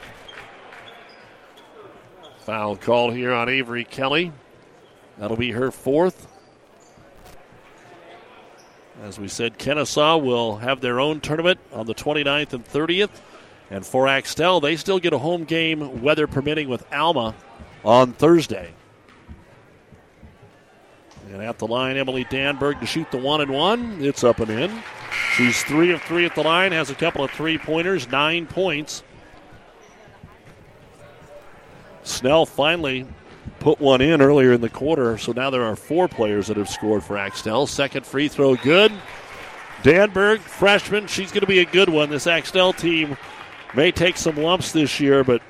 Foul 2.42 2.76
called 2.76 3.14
here 3.14 3.32
on 3.32 3.48
Avery 3.48 3.84
Kelly. 3.84 4.32
That'll 5.16 5.36
be 5.36 5.52
her 5.52 5.70
fourth. 5.70 6.26
As 9.02 9.18
we 9.18 9.28
said, 9.28 9.58
Kenesaw 9.58 10.22
will 10.22 10.56
have 10.56 10.80
their 10.80 10.98
own 10.98 11.20
tournament 11.20 11.60
on 11.72 11.86
the 11.86 11.94
29th 11.94 12.52
and 12.52 12.64
30th. 12.64 13.10
And 13.70 13.86
for 13.86 14.08
Axtell, 14.08 14.60
they 14.60 14.76
still 14.76 14.98
get 14.98 15.12
a 15.12 15.18
home 15.18 15.44
game, 15.44 16.02
weather 16.02 16.26
permitting, 16.26 16.68
with 16.68 16.84
Alma 16.92 17.34
on 17.84 18.12
Thursday. 18.12 18.74
And 21.32 21.42
at 21.42 21.58
the 21.58 21.66
line, 21.66 21.96
Emily 21.96 22.24
Danberg 22.24 22.80
to 22.80 22.86
shoot 22.86 23.10
the 23.10 23.18
one 23.18 23.40
and 23.40 23.52
one. 23.52 24.04
It's 24.04 24.24
up 24.24 24.40
and 24.40 24.50
in. 24.50 24.82
She's 25.36 25.62
three 25.62 25.92
of 25.92 26.02
three 26.02 26.26
at 26.26 26.34
the 26.34 26.42
line, 26.42 26.72
has 26.72 26.90
a 26.90 26.94
couple 26.94 27.24
of 27.24 27.30
three 27.30 27.56
pointers, 27.56 28.10
nine 28.10 28.46
points. 28.46 29.02
Snell 32.02 32.46
finally 32.46 33.06
put 33.60 33.80
one 33.80 34.00
in 34.00 34.20
earlier 34.20 34.52
in 34.52 34.60
the 34.60 34.68
quarter, 34.68 35.16
so 35.18 35.32
now 35.32 35.50
there 35.50 35.62
are 35.64 35.76
four 35.76 36.08
players 36.08 36.48
that 36.48 36.56
have 36.56 36.68
scored 36.68 37.04
for 37.04 37.16
Axtell. 37.16 37.66
Second 37.66 38.04
free 38.04 38.28
throw, 38.28 38.56
good. 38.56 38.92
Danberg, 39.82 40.38
freshman, 40.40 41.06
she's 41.06 41.30
going 41.30 41.40
to 41.40 41.46
be 41.46 41.60
a 41.60 41.64
good 41.64 41.88
one. 41.88 42.10
This 42.10 42.26
Axtell 42.26 42.72
team 42.72 43.16
may 43.74 43.90
take 43.90 44.16
some 44.16 44.36
lumps 44.36 44.72
this 44.72 45.00
year, 45.00 45.24
but 45.24 45.42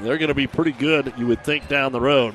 they're 0.00 0.18
going 0.18 0.28
to 0.28 0.34
be 0.34 0.46
pretty 0.46 0.72
good, 0.72 1.12
you 1.16 1.26
would 1.26 1.44
think, 1.44 1.68
down 1.68 1.92
the 1.92 2.00
road. 2.00 2.34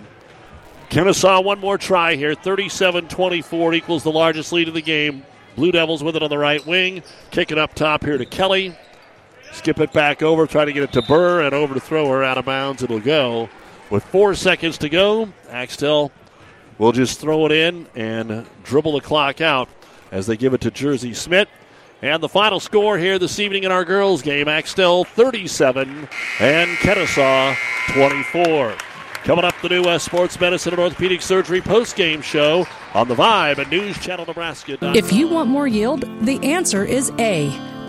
Kenesaw, 0.89 1.43
one 1.43 1.59
more 1.59 1.77
try 1.77 2.15
here. 2.15 2.35
37 2.35 3.07
24 3.07 3.73
equals 3.73 4.03
the 4.03 4.11
largest 4.11 4.53
lead 4.53 4.67
of 4.67 4.73
the 4.73 4.81
game. 4.81 5.23
Blue 5.55 5.71
Devils 5.71 6.03
with 6.03 6.15
it 6.15 6.23
on 6.23 6.29
the 6.29 6.37
right 6.37 6.65
wing. 6.65 7.03
Kick 7.31 7.51
it 7.51 7.57
up 7.57 7.73
top 7.73 8.03
here 8.03 8.17
to 8.17 8.25
Kelly. 8.25 8.75
Skip 9.53 9.79
it 9.79 9.93
back 9.93 10.23
over, 10.23 10.47
try 10.47 10.65
to 10.65 10.73
get 10.73 10.83
it 10.83 10.91
to 10.93 11.01
Burr, 11.03 11.41
and 11.41 11.53
over 11.53 11.75
to 11.75 11.79
throw 11.79 12.07
her 12.09 12.23
out 12.23 12.37
of 12.37 12.45
bounds. 12.45 12.81
It'll 12.83 12.99
go. 12.99 13.49
With 13.89 14.03
four 14.05 14.33
seconds 14.33 14.79
to 14.79 14.89
go, 14.89 15.31
Axtell 15.49 16.11
will 16.79 16.91
just 16.91 17.19
throw 17.19 17.45
it 17.45 17.51
in 17.51 17.87
and 17.95 18.45
dribble 18.63 18.93
the 18.93 19.01
clock 19.01 19.41
out 19.41 19.69
as 20.11 20.25
they 20.25 20.35
give 20.35 20.53
it 20.53 20.61
to 20.61 20.71
Jersey 20.71 21.13
Smith. 21.13 21.47
And 22.01 22.21
the 22.21 22.27
final 22.27 22.59
score 22.59 22.97
here 22.97 23.19
this 23.19 23.39
evening 23.39 23.63
in 23.63 23.71
our 23.71 23.85
girls' 23.85 24.21
game 24.21 24.47
Axtell 24.47 25.05
37 25.05 26.09
and 26.39 26.69
Kenesaw 26.77 27.55
24. 27.93 28.75
Coming 29.23 29.45
up, 29.45 29.55
the 29.61 29.69
new 29.69 29.83
West 29.83 30.05
Sports 30.05 30.37
Medicine 30.37 30.73
and 30.73 30.81
Orthopedic 30.81 31.21
Surgery 31.21 31.61
post-game 31.61 32.21
show 32.21 32.67
on 32.93 33.07
the 33.07 33.15
Vibe 33.15 33.59
and 33.59 33.69
News 33.69 33.97
Channel 33.99 34.25
Nebraska. 34.25 34.77
If 34.97 35.13
you 35.13 35.29
want 35.29 35.47
more 35.49 35.67
yield, 35.67 36.03
the 36.25 36.43
answer 36.43 36.83
is 36.83 37.09
A. 37.19 37.72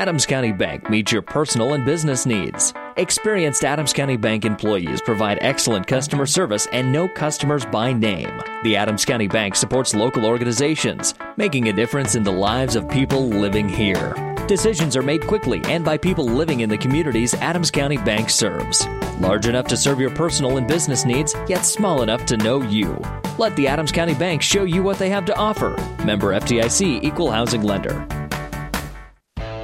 Adams 0.00 0.24
County 0.24 0.50
Bank 0.50 0.88
meets 0.88 1.12
your 1.12 1.20
personal 1.20 1.74
and 1.74 1.84
business 1.84 2.24
needs. 2.24 2.72
Experienced 2.96 3.66
Adams 3.66 3.92
County 3.92 4.16
Bank 4.16 4.46
employees 4.46 5.02
provide 5.02 5.36
excellent 5.42 5.86
customer 5.86 6.24
service 6.24 6.66
and 6.72 6.90
know 6.90 7.06
customers 7.06 7.66
by 7.66 7.92
name. 7.92 8.32
The 8.62 8.76
Adams 8.76 9.04
County 9.04 9.28
Bank 9.28 9.54
supports 9.54 9.94
local 9.94 10.24
organizations, 10.24 11.12
making 11.36 11.68
a 11.68 11.74
difference 11.74 12.14
in 12.14 12.22
the 12.22 12.32
lives 12.32 12.76
of 12.76 12.88
people 12.88 13.28
living 13.28 13.68
here. 13.68 14.14
Decisions 14.48 14.96
are 14.96 15.02
made 15.02 15.26
quickly 15.26 15.60
and 15.66 15.84
by 15.84 15.98
people 15.98 16.24
living 16.24 16.60
in 16.60 16.70
the 16.70 16.78
communities 16.78 17.34
Adams 17.34 17.70
County 17.70 17.98
Bank 17.98 18.30
serves. 18.30 18.86
Large 19.18 19.48
enough 19.48 19.66
to 19.66 19.76
serve 19.76 20.00
your 20.00 20.14
personal 20.14 20.56
and 20.56 20.66
business 20.66 21.04
needs, 21.04 21.34
yet 21.46 21.66
small 21.66 22.00
enough 22.00 22.24
to 22.24 22.38
know 22.38 22.62
you. 22.62 22.98
Let 23.36 23.54
the 23.54 23.68
Adams 23.68 23.92
County 23.92 24.14
Bank 24.14 24.40
show 24.40 24.64
you 24.64 24.82
what 24.82 24.98
they 24.98 25.10
have 25.10 25.26
to 25.26 25.36
offer. 25.36 25.76
Member 26.06 26.28
FDIC 26.28 27.04
Equal 27.04 27.30
Housing 27.30 27.62
Lender. 27.62 28.06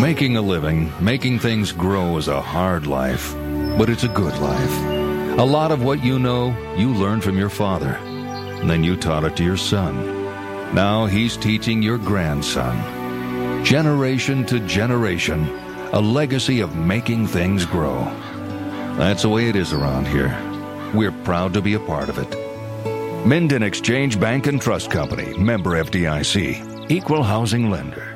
Making 0.00 0.38
a 0.38 0.40
living, 0.40 0.90
making 0.98 1.40
things 1.40 1.72
grow 1.72 2.16
is 2.16 2.28
a 2.28 2.40
hard 2.40 2.86
life, 2.86 3.34
but 3.76 3.90
it's 3.90 4.04
a 4.04 4.08
good 4.08 4.34
life. 4.38 5.38
A 5.38 5.44
lot 5.44 5.72
of 5.72 5.82
what 5.82 6.02
you 6.02 6.18
know, 6.18 6.56
you 6.74 6.94
learned 6.94 7.22
from 7.22 7.36
your 7.36 7.50
father. 7.50 7.98
And 8.60 8.70
then 8.70 8.82
you 8.82 8.96
taught 8.96 9.24
it 9.24 9.36
to 9.36 9.44
your 9.44 9.58
son. 9.58 9.94
Now 10.74 11.04
he's 11.04 11.36
teaching 11.36 11.82
your 11.82 11.98
grandson. 11.98 13.62
Generation 13.62 14.46
to 14.46 14.60
generation, 14.60 15.46
a 15.92 16.00
legacy 16.00 16.60
of 16.60 16.74
making 16.74 17.26
things 17.26 17.66
grow. 17.66 18.04
That's 18.96 19.20
the 19.20 19.28
way 19.28 19.50
it 19.50 19.54
is 19.54 19.74
around 19.74 20.08
here. 20.08 20.34
We're 20.94 21.12
proud 21.24 21.52
to 21.52 21.60
be 21.60 21.74
a 21.74 21.80
part 21.80 22.08
of 22.08 22.16
it. 22.16 23.26
Minden 23.26 23.62
Exchange 23.62 24.18
Bank 24.18 24.46
and 24.46 24.62
Trust 24.62 24.90
Company, 24.90 25.36
member 25.36 25.72
FDIC, 25.72 26.90
equal 26.90 27.22
housing 27.22 27.68
lender. 27.68 28.09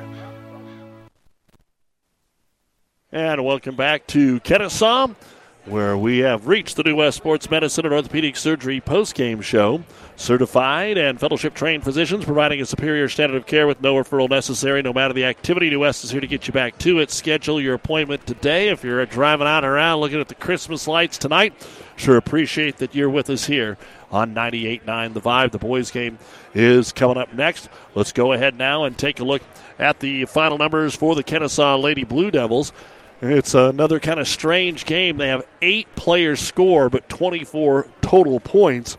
And 3.15 3.45
welcome 3.45 3.77
back 3.77 4.05
to 4.07 4.41
Kenesaw, 4.41 5.15
where 5.63 5.97
we 5.97 6.17
have 6.17 6.47
reached 6.47 6.75
the 6.75 6.83
New 6.83 6.97
West 6.97 7.15
Sports 7.15 7.49
Medicine 7.49 7.85
and 7.85 7.93
Orthopedic 7.93 8.35
Surgery 8.35 8.81
post-game 8.81 9.39
show. 9.39 9.85
Certified 10.17 10.97
and 10.97 11.17
fellowship 11.17 11.53
trained 11.53 11.85
physicians 11.85 12.25
providing 12.25 12.59
a 12.59 12.65
superior 12.65 13.07
standard 13.07 13.37
of 13.37 13.45
care 13.45 13.67
with 13.67 13.81
no 13.81 13.95
referral 13.95 14.29
necessary, 14.29 14.81
no 14.81 14.91
matter 14.91 15.13
the 15.13 15.23
activity. 15.23 15.69
New 15.69 15.79
West 15.79 16.03
is 16.03 16.11
here 16.11 16.19
to 16.19 16.27
get 16.27 16.45
you 16.45 16.51
back 16.51 16.77
to 16.79 16.99
it. 16.99 17.09
Schedule 17.09 17.61
your 17.61 17.75
appointment 17.75 18.27
today. 18.27 18.67
If 18.67 18.83
you're 18.83 19.05
driving 19.05 19.47
out 19.47 19.63
and 19.63 19.71
around 19.71 20.01
looking 20.01 20.19
at 20.19 20.27
the 20.27 20.35
Christmas 20.35 20.85
lights 20.85 21.17
tonight, 21.17 21.53
sure 21.95 22.17
appreciate 22.17 22.79
that 22.79 22.93
you're 22.93 23.09
with 23.09 23.29
us 23.29 23.45
here 23.45 23.77
on 24.11 24.35
98.9 24.35 25.13
The 25.13 25.21
Vibe. 25.21 25.51
The 25.51 25.59
boys' 25.59 25.89
game 25.89 26.19
is 26.53 26.91
coming 26.91 27.15
up 27.15 27.33
next. 27.33 27.69
Let's 27.93 28.11
go 28.11 28.33
ahead 28.33 28.57
now 28.57 28.83
and 28.83 28.97
take 28.97 29.21
a 29.21 29.23
look 29.23 29.41
at 29.79 30.01
the 30.01 30.25
final 30.25 30.57
numbers 30.57 30.95
for 30.95 31.15
the 31.15 31.23
Kenesaw 31.23 31.81
Lady 31.81 32.03
Blue 32.03 32.29
Devils. 32.29 32.73
It's 33.21 33.53
another 33.53 33.99
kind 33.99 34.19
of 34.19 34.27
strange 34.27 34.85
game. 34.85 35.17
They 35.17 35.29
have 35.29 35.47
eight 35.61 35.87
players 35.95 36.39
score, 36.39 36.89
but 36.89 37.07
24 37.09 37.87
total 38.01 38.39
points. 38.39 38.97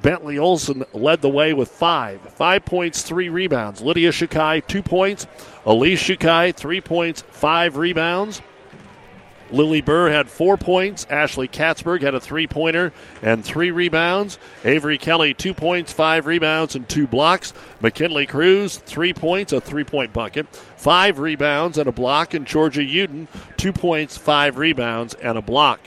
Bentley 0.00 0.38
Olson 0.38 0.84
led 0.92 1.22
the 1.22 1.30
way 1.30 1.54
with 1.54 1.70
five. 1.70 2.20
Five 2.20 2.66
points, 2.66 3.02
three 3.02 3.30
rebounds. 3.30 3.80
Lydia 3.80 4.10
Shikai, 4.10 4.66
two 4.66 4.82
points. 4.82 5.26
Elise 5.64 6.02
Shikai, 6.02 6.54
three 6.54 6.82
points, 6.82 7.22
five 7.30 7.78
rebounds. 7.78 8.42
Lily 9.50 9.80
Burr 9.80 10.10
had 10.10 10.28
four 10.28 10.56
points. 10.56 11.06
Ashley 11.10 11.48
Katzberg 11.48 12.02
had 12.02 12.14
a 12.14 12.20
three 12.20 12.46
pointer 12.46 12.92
and 13.22 13.44
three 13.44 13.70
rebounds. 13.70 14.38
Avery 14.64 14.98
Kelly, 14.98 15.34
two 15.34 15.54
points, 15.54 15.92
five 15.92 16.26
rebounds, 16.26 16.74
and 16.74 16.88
two 16.88 17.06
blocks. 17.06 17.52
McKinley 17.80 18.26
Cruz, 18.26 18.76
three 18.78 19.12
points, 19.12 19.52
a 19.52 19.60
three 19.60 19.84
point 19.84 20.12
bucket, 20.12 20.46
five 20.76 21.18
rebounds, 21.18 21.78
and 21.78 21.88
a 21.88 21.92
block. 21.92 22.34
And 22.34 22.46
Georgia 22.46 22.80
Uden, 22.80 23.28
two 23.56 23.72
points, 23.72 24.16
five 24.16 24.56
rebounds, 24.56 25.14
and 25.14 25.38
a 25.38 25.42
block. 25.42 25.80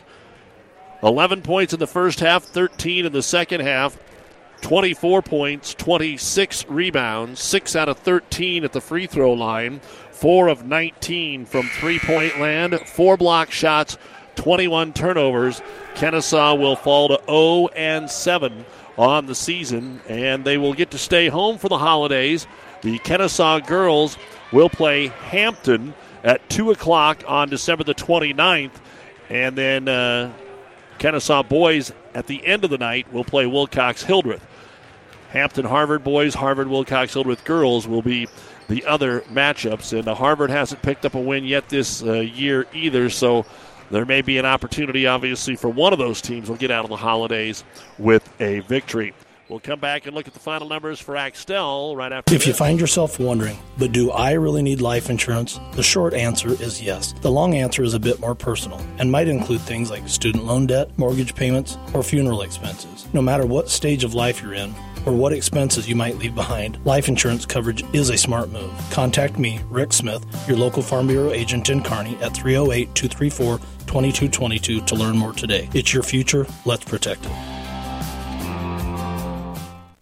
11 1.04 1.42
points 1.42 1.74
in 1.74 1.80
the 1.80 1.88
first 1.88 2.20
half, 2.20 2.44
13 2.44 3.06
in 3.06 3.14
the 3.14 3.22
second 3.22 3.62
half. 3.62 3.98
24 4.62 5.22
points, 5.22 5.74
26 5.76 6.66
rebounds, 6.68 7.40
6 7.40 7.76
out 7.76 7.90
of 7.90 8.00
13 8.00 8.64
at 8.64 8.74
the 8.74 8.82
free 8.82 9.06
throw 9.06 9.34
line, 9.34 9.82
4 10.18 10.48
of 10.48 10.66
19 10.66 11.46
from 11.46 11.68
three 11.68 12.00
point 12.00 12.40
land, 12.40 12.80
4 12.80 13.18
block 13.18 13.52
shots, 13.52 13.98
21 14.36 14.94
turnovers. 14.94 15.62
Kenesaw 15.94 16.58
will 16.58 16.76
fall 16.76 17.10
to 17.10 17.22
0 17.26 17.68
and 17.76 18.10
7 18.10 18.66
on 18.98 19.28
the 19.28 19.36
season, 19.36 20.02
and 20.08 20.44
they 20.44 20.58
will 20.58 20.74
get 20.74 20.90
to 20.92 20.98
stay 20.98 21.28
home 21.28 21.60
for 21.60 21.70
the 21.70 21.78
holidays. 21.78 22.48
The 22.82 22.98
Kenesaw 23.00 23.66
girls 23.68 24.18
will 24.52 24.70
play 24.70 25.08
Hampton 25.08 25.94
at 26.24 26.50
2 26.50 26.72
o'clock 26.72 27.24
on 27.28 27.50
December 27.50 27.84
the 27.84 27.94
29th, 27.94 28.72
and 29.30 29.56
then 29.56 29.88
uh, 29.88 30.34
Kenesaw 30.98 31.48
boys 31.48 31.94
at 32.16 32.26
the 32.26 32.44
end 32.46 32.64
of 32.64 32.72
the 32.72 32.80
night 32.80 33.12
will 33.14 33.24
play 33.24 33.46
Wilcox 33.46 34.02
Hildreth. 34.02 34.46
Hampton 35.30 35.66
Harvard 35.66 36.04
boys, 36.04 36.34
Harvard 36.34 36.70
Wilcox 36.70 37.14
Hildreth 37.14 37.44
girls 37.44 37.88
will 37.88 38.02
be 38.02 38.28
the 38.68 38.86
other 38.86 39.22
matchups. 39.22 39.98
And 39.98 40.08
uh, 40.08 40.16
Harvard 40.16 40.50
hasn't 40.50 40.82
picked 40.82 41.06
up 41.06 41.16
a 41.16 41.20
win 41.20 41.46
yet 41.46 41.70
this 41.70 42.04
uh, 42.04 42.14
year 42.14 42.66
either, 42.74 43.10
so 43.10 43.46
there 43.90 44.06
may 44.06 44.22
be 44.22 44.38
an 44.38 44.46
opportunity, 44.46 45.08
obviously, 45.08 45.56
for 45.56 45.70
one 45.70 45.94
of 45.94 46.00
those 46.00 46.22
teams 46.22 46.50
will 46.50 46.58
get 46.58 46.72
out 46.72 46.84
of 46.84 46.90
the 46.90 46.98
holidays 46.98 47.64
with 47.98 48.30
a 48.42 48.60
victory. 48.62 49.14
We'll 49.50 49.62
come 49.62 49.80
back 49.80 50.06
and 50.06 50.14
look 50.14 50.28
at 50.28 50.34
the 50.34 50.42
final 50.42 50.68
numbers 50.68 51.00
for 51.00 51.16
Axtell 51.16 51.96
right 51.96 52.12
after. 52.12 52.34
If 52.34 52.42
this. 52.42 52.48
you 52.48 52.54
find 52.54 52.82
yourself 52.82 53.18
wondering, 53.18 53.58
but 53.78 53.94
do 53.94 54.12
I 54.12 54.34
really 54.34 54.62
need 54.62 54.82
life 54.82 55.10
insurance? 55.10 55.58
The 55.72 55.84
short 55.84 56.14
answer 56.14 56.50
is 56.50 56.82
yes. 56.82 57.14
The 57.22 57.32
long 57.32 57.56
answer 57.56 57.82
is 57.82 57.94
a 57.94 58.00
bit 58.00 58.20
more 58.20 58.36
personal 58.36 58.86
and 59.00 59.10
might 59.10 59.30
include 59.30 59.62
things 59.62 59.90
like 59.90 60.10
student 60.10 60.44
loan 60.44 60.68
debt, 60.68 60.90
mortgage 60.98 61.34
payments, 61.34 61.78
or 61.94 62.04
funeral 62.04 62.42
expenses. 62.42 63.08
No 63.14 63.22
matter 63.22 63.46
what 63.46 63.70
stage 63.70 64.04
of 64.04 64.14
life 64.14 64.42
you're 64.42 64.54
in, 64.54 64.76
or 65.08 65.14
what 65.14 65.32
expenses 65.32 65.88
you 65.88 65.96
might 65.96 66.18
leave 66.18 66.36
behind, 66.36 66.86
life 66.86 67.08
insurance 67.08 67.46
coverage 67.46 67.84
is 67.94 68.10
a 68.10 68.18
smart 68.18 68.50
move. 68.50 68.72
Contact 68.92 69.40
me, 69.40 69.62
Rick 69.70 69.94
Smith, 69.94 70.26
your 70.48 70.58
local 70.58 70.84
Farm 70.84 71.08
Bureau 71.08 71.32
agent 71.32 71.70
in 71.70 71.82
Kearney 71.82 72.16
at 72.18 72.36
308 72.36 72.94
234 72.94 73.58
2222 73.58 74.82
to 74.82 74.96
learn 74.96 75.18
more 75.18 75.34
today. 75.34 75.70
It's 75.74 75.94
your 75.94 76.04
future. 76.04 76.46
Let's 76.66 76.84
protect 76.84 77.26
it. 77.26 77.57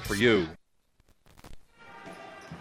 for 0.00 0.14
you. 0.14 0.48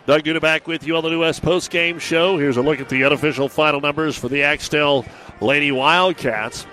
Doug 0.06 0.24
Duda 0.24 0.42
back 0.42 0.68
with 0.68 0.88
you 0.88 0.98
on 0.98 1.04
the 1.04 1.10
New 1.10 1.20
West 1.20 1.44
Post 1.44 1.70
Game 1.70 2.00
Show. 2.00 2.38
Here's 2.38 2.58
a 2.58 2.64
look 2.64 2.80
at 2.80 2.90
the 2.90 3.04
unofficial 3.04 3.48
final 3.48 3.80
numbers 3.80 4.18
for 4.18 4.28
the 4.28 4.42
Axtell 4.42 5.06
Lady 5.40 5.72
Wildcats. 5.72 6.66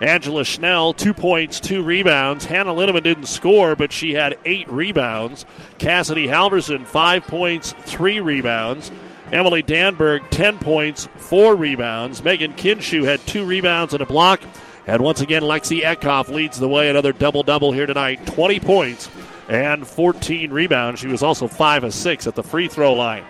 Angela 0.00 0.44
Schnell, 0.44 0.92
two 0.92 1.14
points, 1.14 1.58
two 1.58 1.82
rebounds. 1.82 2.44
Hannah 2.44 2.72
Linneman 2.72 3.02
didn't 3.02 3.26
score, 3.26 3.74
but 3.74 3.90
she 3.92 4.14
had 4.14 4.38
eight 4.44 4.70
rebounds. 4.70 5.44
Cassidy 5.78 6.26
Halverson, 6.26 6.86
five 6.86 7.26
points, 7.26 7.74
three 7.80 8.20
rebounds. 8.20 8.92
Emily 9.32 9.62
Danberg, 9.62 10.28
10 10.30 10.58
points, 10.58 11.08
four 11.16 11.56
rebounds. 11.56 12.22
Megan 12.22 12.52
Kinshu 12.52 13.04
had 13.04 13.18
two 13.26 13.44
rebounds 13.44 13.94
and 13.94 14.02
a 14.02 14.06
block. 14.06 14.40
And 14.86 15.02
once 15.02 15.20
again, 15.20 15.42
Lexi 15.42 15.82
Eckhoff 15.82 16.28
leads 16.28 16.60
the 16.60 16.68
way. 16.68 16.90
Another 16.90 17.12
double 17.12 17.42
double 17.42 17.72
here 17.72 17.86
tonight 17.86 18.24
20 18.26 18.60
points 18.60 19.08
and 19.54 19.86
14 19.86 20.50
rebounds. 20.50 21.00
She 21.00 21.06
was 21.06 21.22
also 21.22 21.46
5 21.46 21.84
of 21.84 21.94
6 21.94 22.26
at 22.26 22.34
the 22.34 22.42
free 22.42 22.66
throw 22.66 22.92
line. 22.92 23.24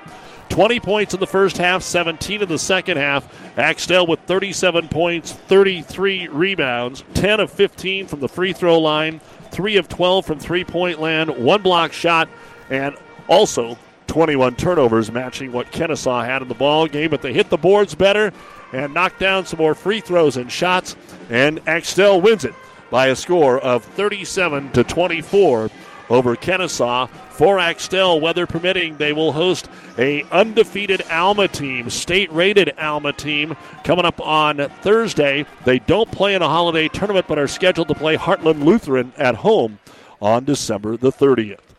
20 0.48 0.80
points 0.80 1.14
in 1.14 1.20
the 1.20 1.26
first 1.26 1.58
half, 1.58 1.82
17 1.82 2.42
in 2.42 2.48
the 2.48 2.58
second 2.58 2.96
half. 2.96 3.28
Axtell 3.58 4.06
with 4.06 4.20
37 4.20 4.88
points, 4.88 5.32
33 5.32 6.28
rebounds, 6.28 7.04
10 7.14 7.40
of 7.40 7.50
15 7.50 8.06
from 8.06 8.20
the 8.20 8.28
free 8.28 8.52
throw 8.52 8.78
line, 8.78 9.20
3 9.50 9.76
of 9.76 9.88
12 9.88 10.24
from 10.24 10.38
three 10.38 10.64
point 10.64 11.00
land, 11.00 11.30
one 11.30 11.60
block 11.60 11.92
shot, 11.92 12.28
and 12.70 12.96
also 13.28 13.76
21 14.06 14.54
turnovers, 14.56 15.10
matching 15.10 15.52
what 15.52 15.70
Kenesaw 15.72 16.24
had 16.24 16.40
in 16.40 16.48
the 16.48 16.54
ball 16.54 16.86
game. 16.86 17.10
But 17.10 17.20
they 17.20 17.32
hit 17.32 17.50
the 17.50 17.58
boards 17.58 17.94
better 17.94 18.32
and 18.72 18.94
knocked 18.94 19.18
down 19.18 19.44
some 19.44 19.58
more 19.58 19.74
free 19.74 20.00
throws 20.00 20.36
and 20.36 20.50
shots, 20.50 20.96
and 21.30 21.60
Axtell 21.66 22.20
wins 22.20 22.44
it 22.44 22.54
by 22.90 23.08
a 23.08 23.16
score 23.16 23.58
of 23.58 23.82
37 23.82 24.70
to 24.72 24.84
24 24.84 25.70
over 26.08 26.36
Kenesaw. 26.36 27.08
For 27.30 27.58
Axtell, 27.58 28.20
weather 28.20 28.46
permitting, 28.46 28.96
they 28.96 29.12
will 29.12 29.32
host 29.32 29.68
a 29.98 30.22
undefeated 30.30 31.02
Alma 31.10 31.48
team, 31.48 31.90
state-rated 31.90 32.78
Alma 32.78 33.12
team, 33.12 33.56
coming 33.82 34.04
up 34.04 34.20
on 34.20 34.58
Thursday. 34.82 35.44
They 35.64 35.80
don't 35.80 36.10
play 36.12 36.34
in 36.34 36.42
a 36.42 36.48
holiday 36.48 36.88
tournament, 36.88 37.26
but 37.26 37.38
are 37.38 37.48
scheduled 37.48 37.88
to 37.88 37.94
play 37.94 38.16
Heartland 38.16 38.64
Lutheran 38.64 39.12
at 39.16 39.36
home 39.36 39.80
on 40.20 40.44
December 40.44 40.96
the 40.96 41.10
30th. 41.10 41.73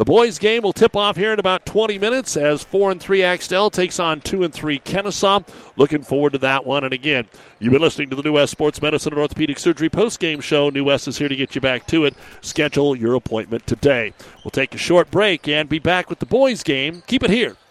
The 0.00 0.06
boys' 0.06 0.38
game 0.38 0.62
will 0.62 0.72
tip 0.72 0.96
off 0.96 1.18
here 1.18 1.30
in 1.34 1.38
about 1.38 1.66
20 1.66 1.98
minutes 1.98 2.34
as 2.34 2.64
4 2.64 2.92
and 2.92 2.98
3 3.02 3.22
Axtell 3.22 3.68
takes 3.68 4.00
on 4.00 4.22
2 4.22 4.44
and 4.44 4.54
3 4.54 4.78
Kenesaw. 4.78 5.46
Looking 5.76 6.02
forward 6.02 6.32
to 6.32 6.38
that 6.38 6.64
one. 6.64 6.84
And 6.84 6.94
again, 6.94 7.28
you've 7.58 7.74
been 7.74 7.82
listening 7.82 8.08
to 8.08 8.16
the 8.16 8.22
New 8.22 8.32
West 8.32 8.50
Sports 8.50 8.80
Medicine 8.80 9.12
and 9.12 9.20
Orthopedic 9.20 9.58
Surgery 9.58 9.90
post-game 9.90 10.40
show. 10.40 10.70
New 10.70 10.84
West 10.84 11.06
is 11.06 11.18
here 11.18 11.28
to 11.28 11.36
get 11.36 11.54
you 11.54 11.60
back 11.60 11.86
to 11.88 12.06
it. 12.06 12.14
Schedule 12.40 12.96
your 12.96 13.14
appointment 13.14 13.66
today. 13.66 14.14
We'll 14.42 14.52
take 14.52 14.74
a 14.74 14.78
short 14.78 15.10
break 15.10 15.46
and 15.46 15.68
be 15.68 15.78
back 15.78 16.08
with 16.08 16.20
the 16.20 16.24
boys' 16.24 16.62
game. 16.62 17.02
Keep 17.06 17.24
it 17.24 17.30
here 17.30 17.56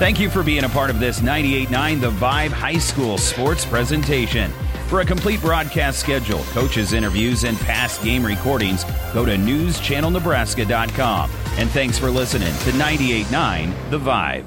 Thank 0.00 0.18
you 0.18 0.30
for 0.30 0.42
being 0.42 0.64
a 0.64 0.68
part 0.70 0.88
of 0.88 0.98
this 0.98 1.20
98.9 1.20 2.00
The 2.00 2.10
Vibe 2.10 2.52
High 2.52 2.78
School 2.78 3.18
sports 3.18 3.66
presentation. 3.66 4.50
For 4.86 5.02
a 5.02 5.04
complete 5.04 5.42
broadcast 5.42 5.98
schedule, 5.98 6.38
coaches' 6.54 6.94
interviews, 6.94 7.44
and 7.44 7.58
past 7.58 8.02
game 8.02 8.24
recordings, 8.24 8.84
go 9.12 9.26
to 9.26 9.32
newschannelnebraska.com. 9.36 11.30
And 11.58 11.68
thanks 11.68 11.98
for 11.98 12.10
listening 12.10 12.48
to 12.48 12.70
98.9 12.78 13.90
The 13.90 13.98
Vibe. 13.98 14.46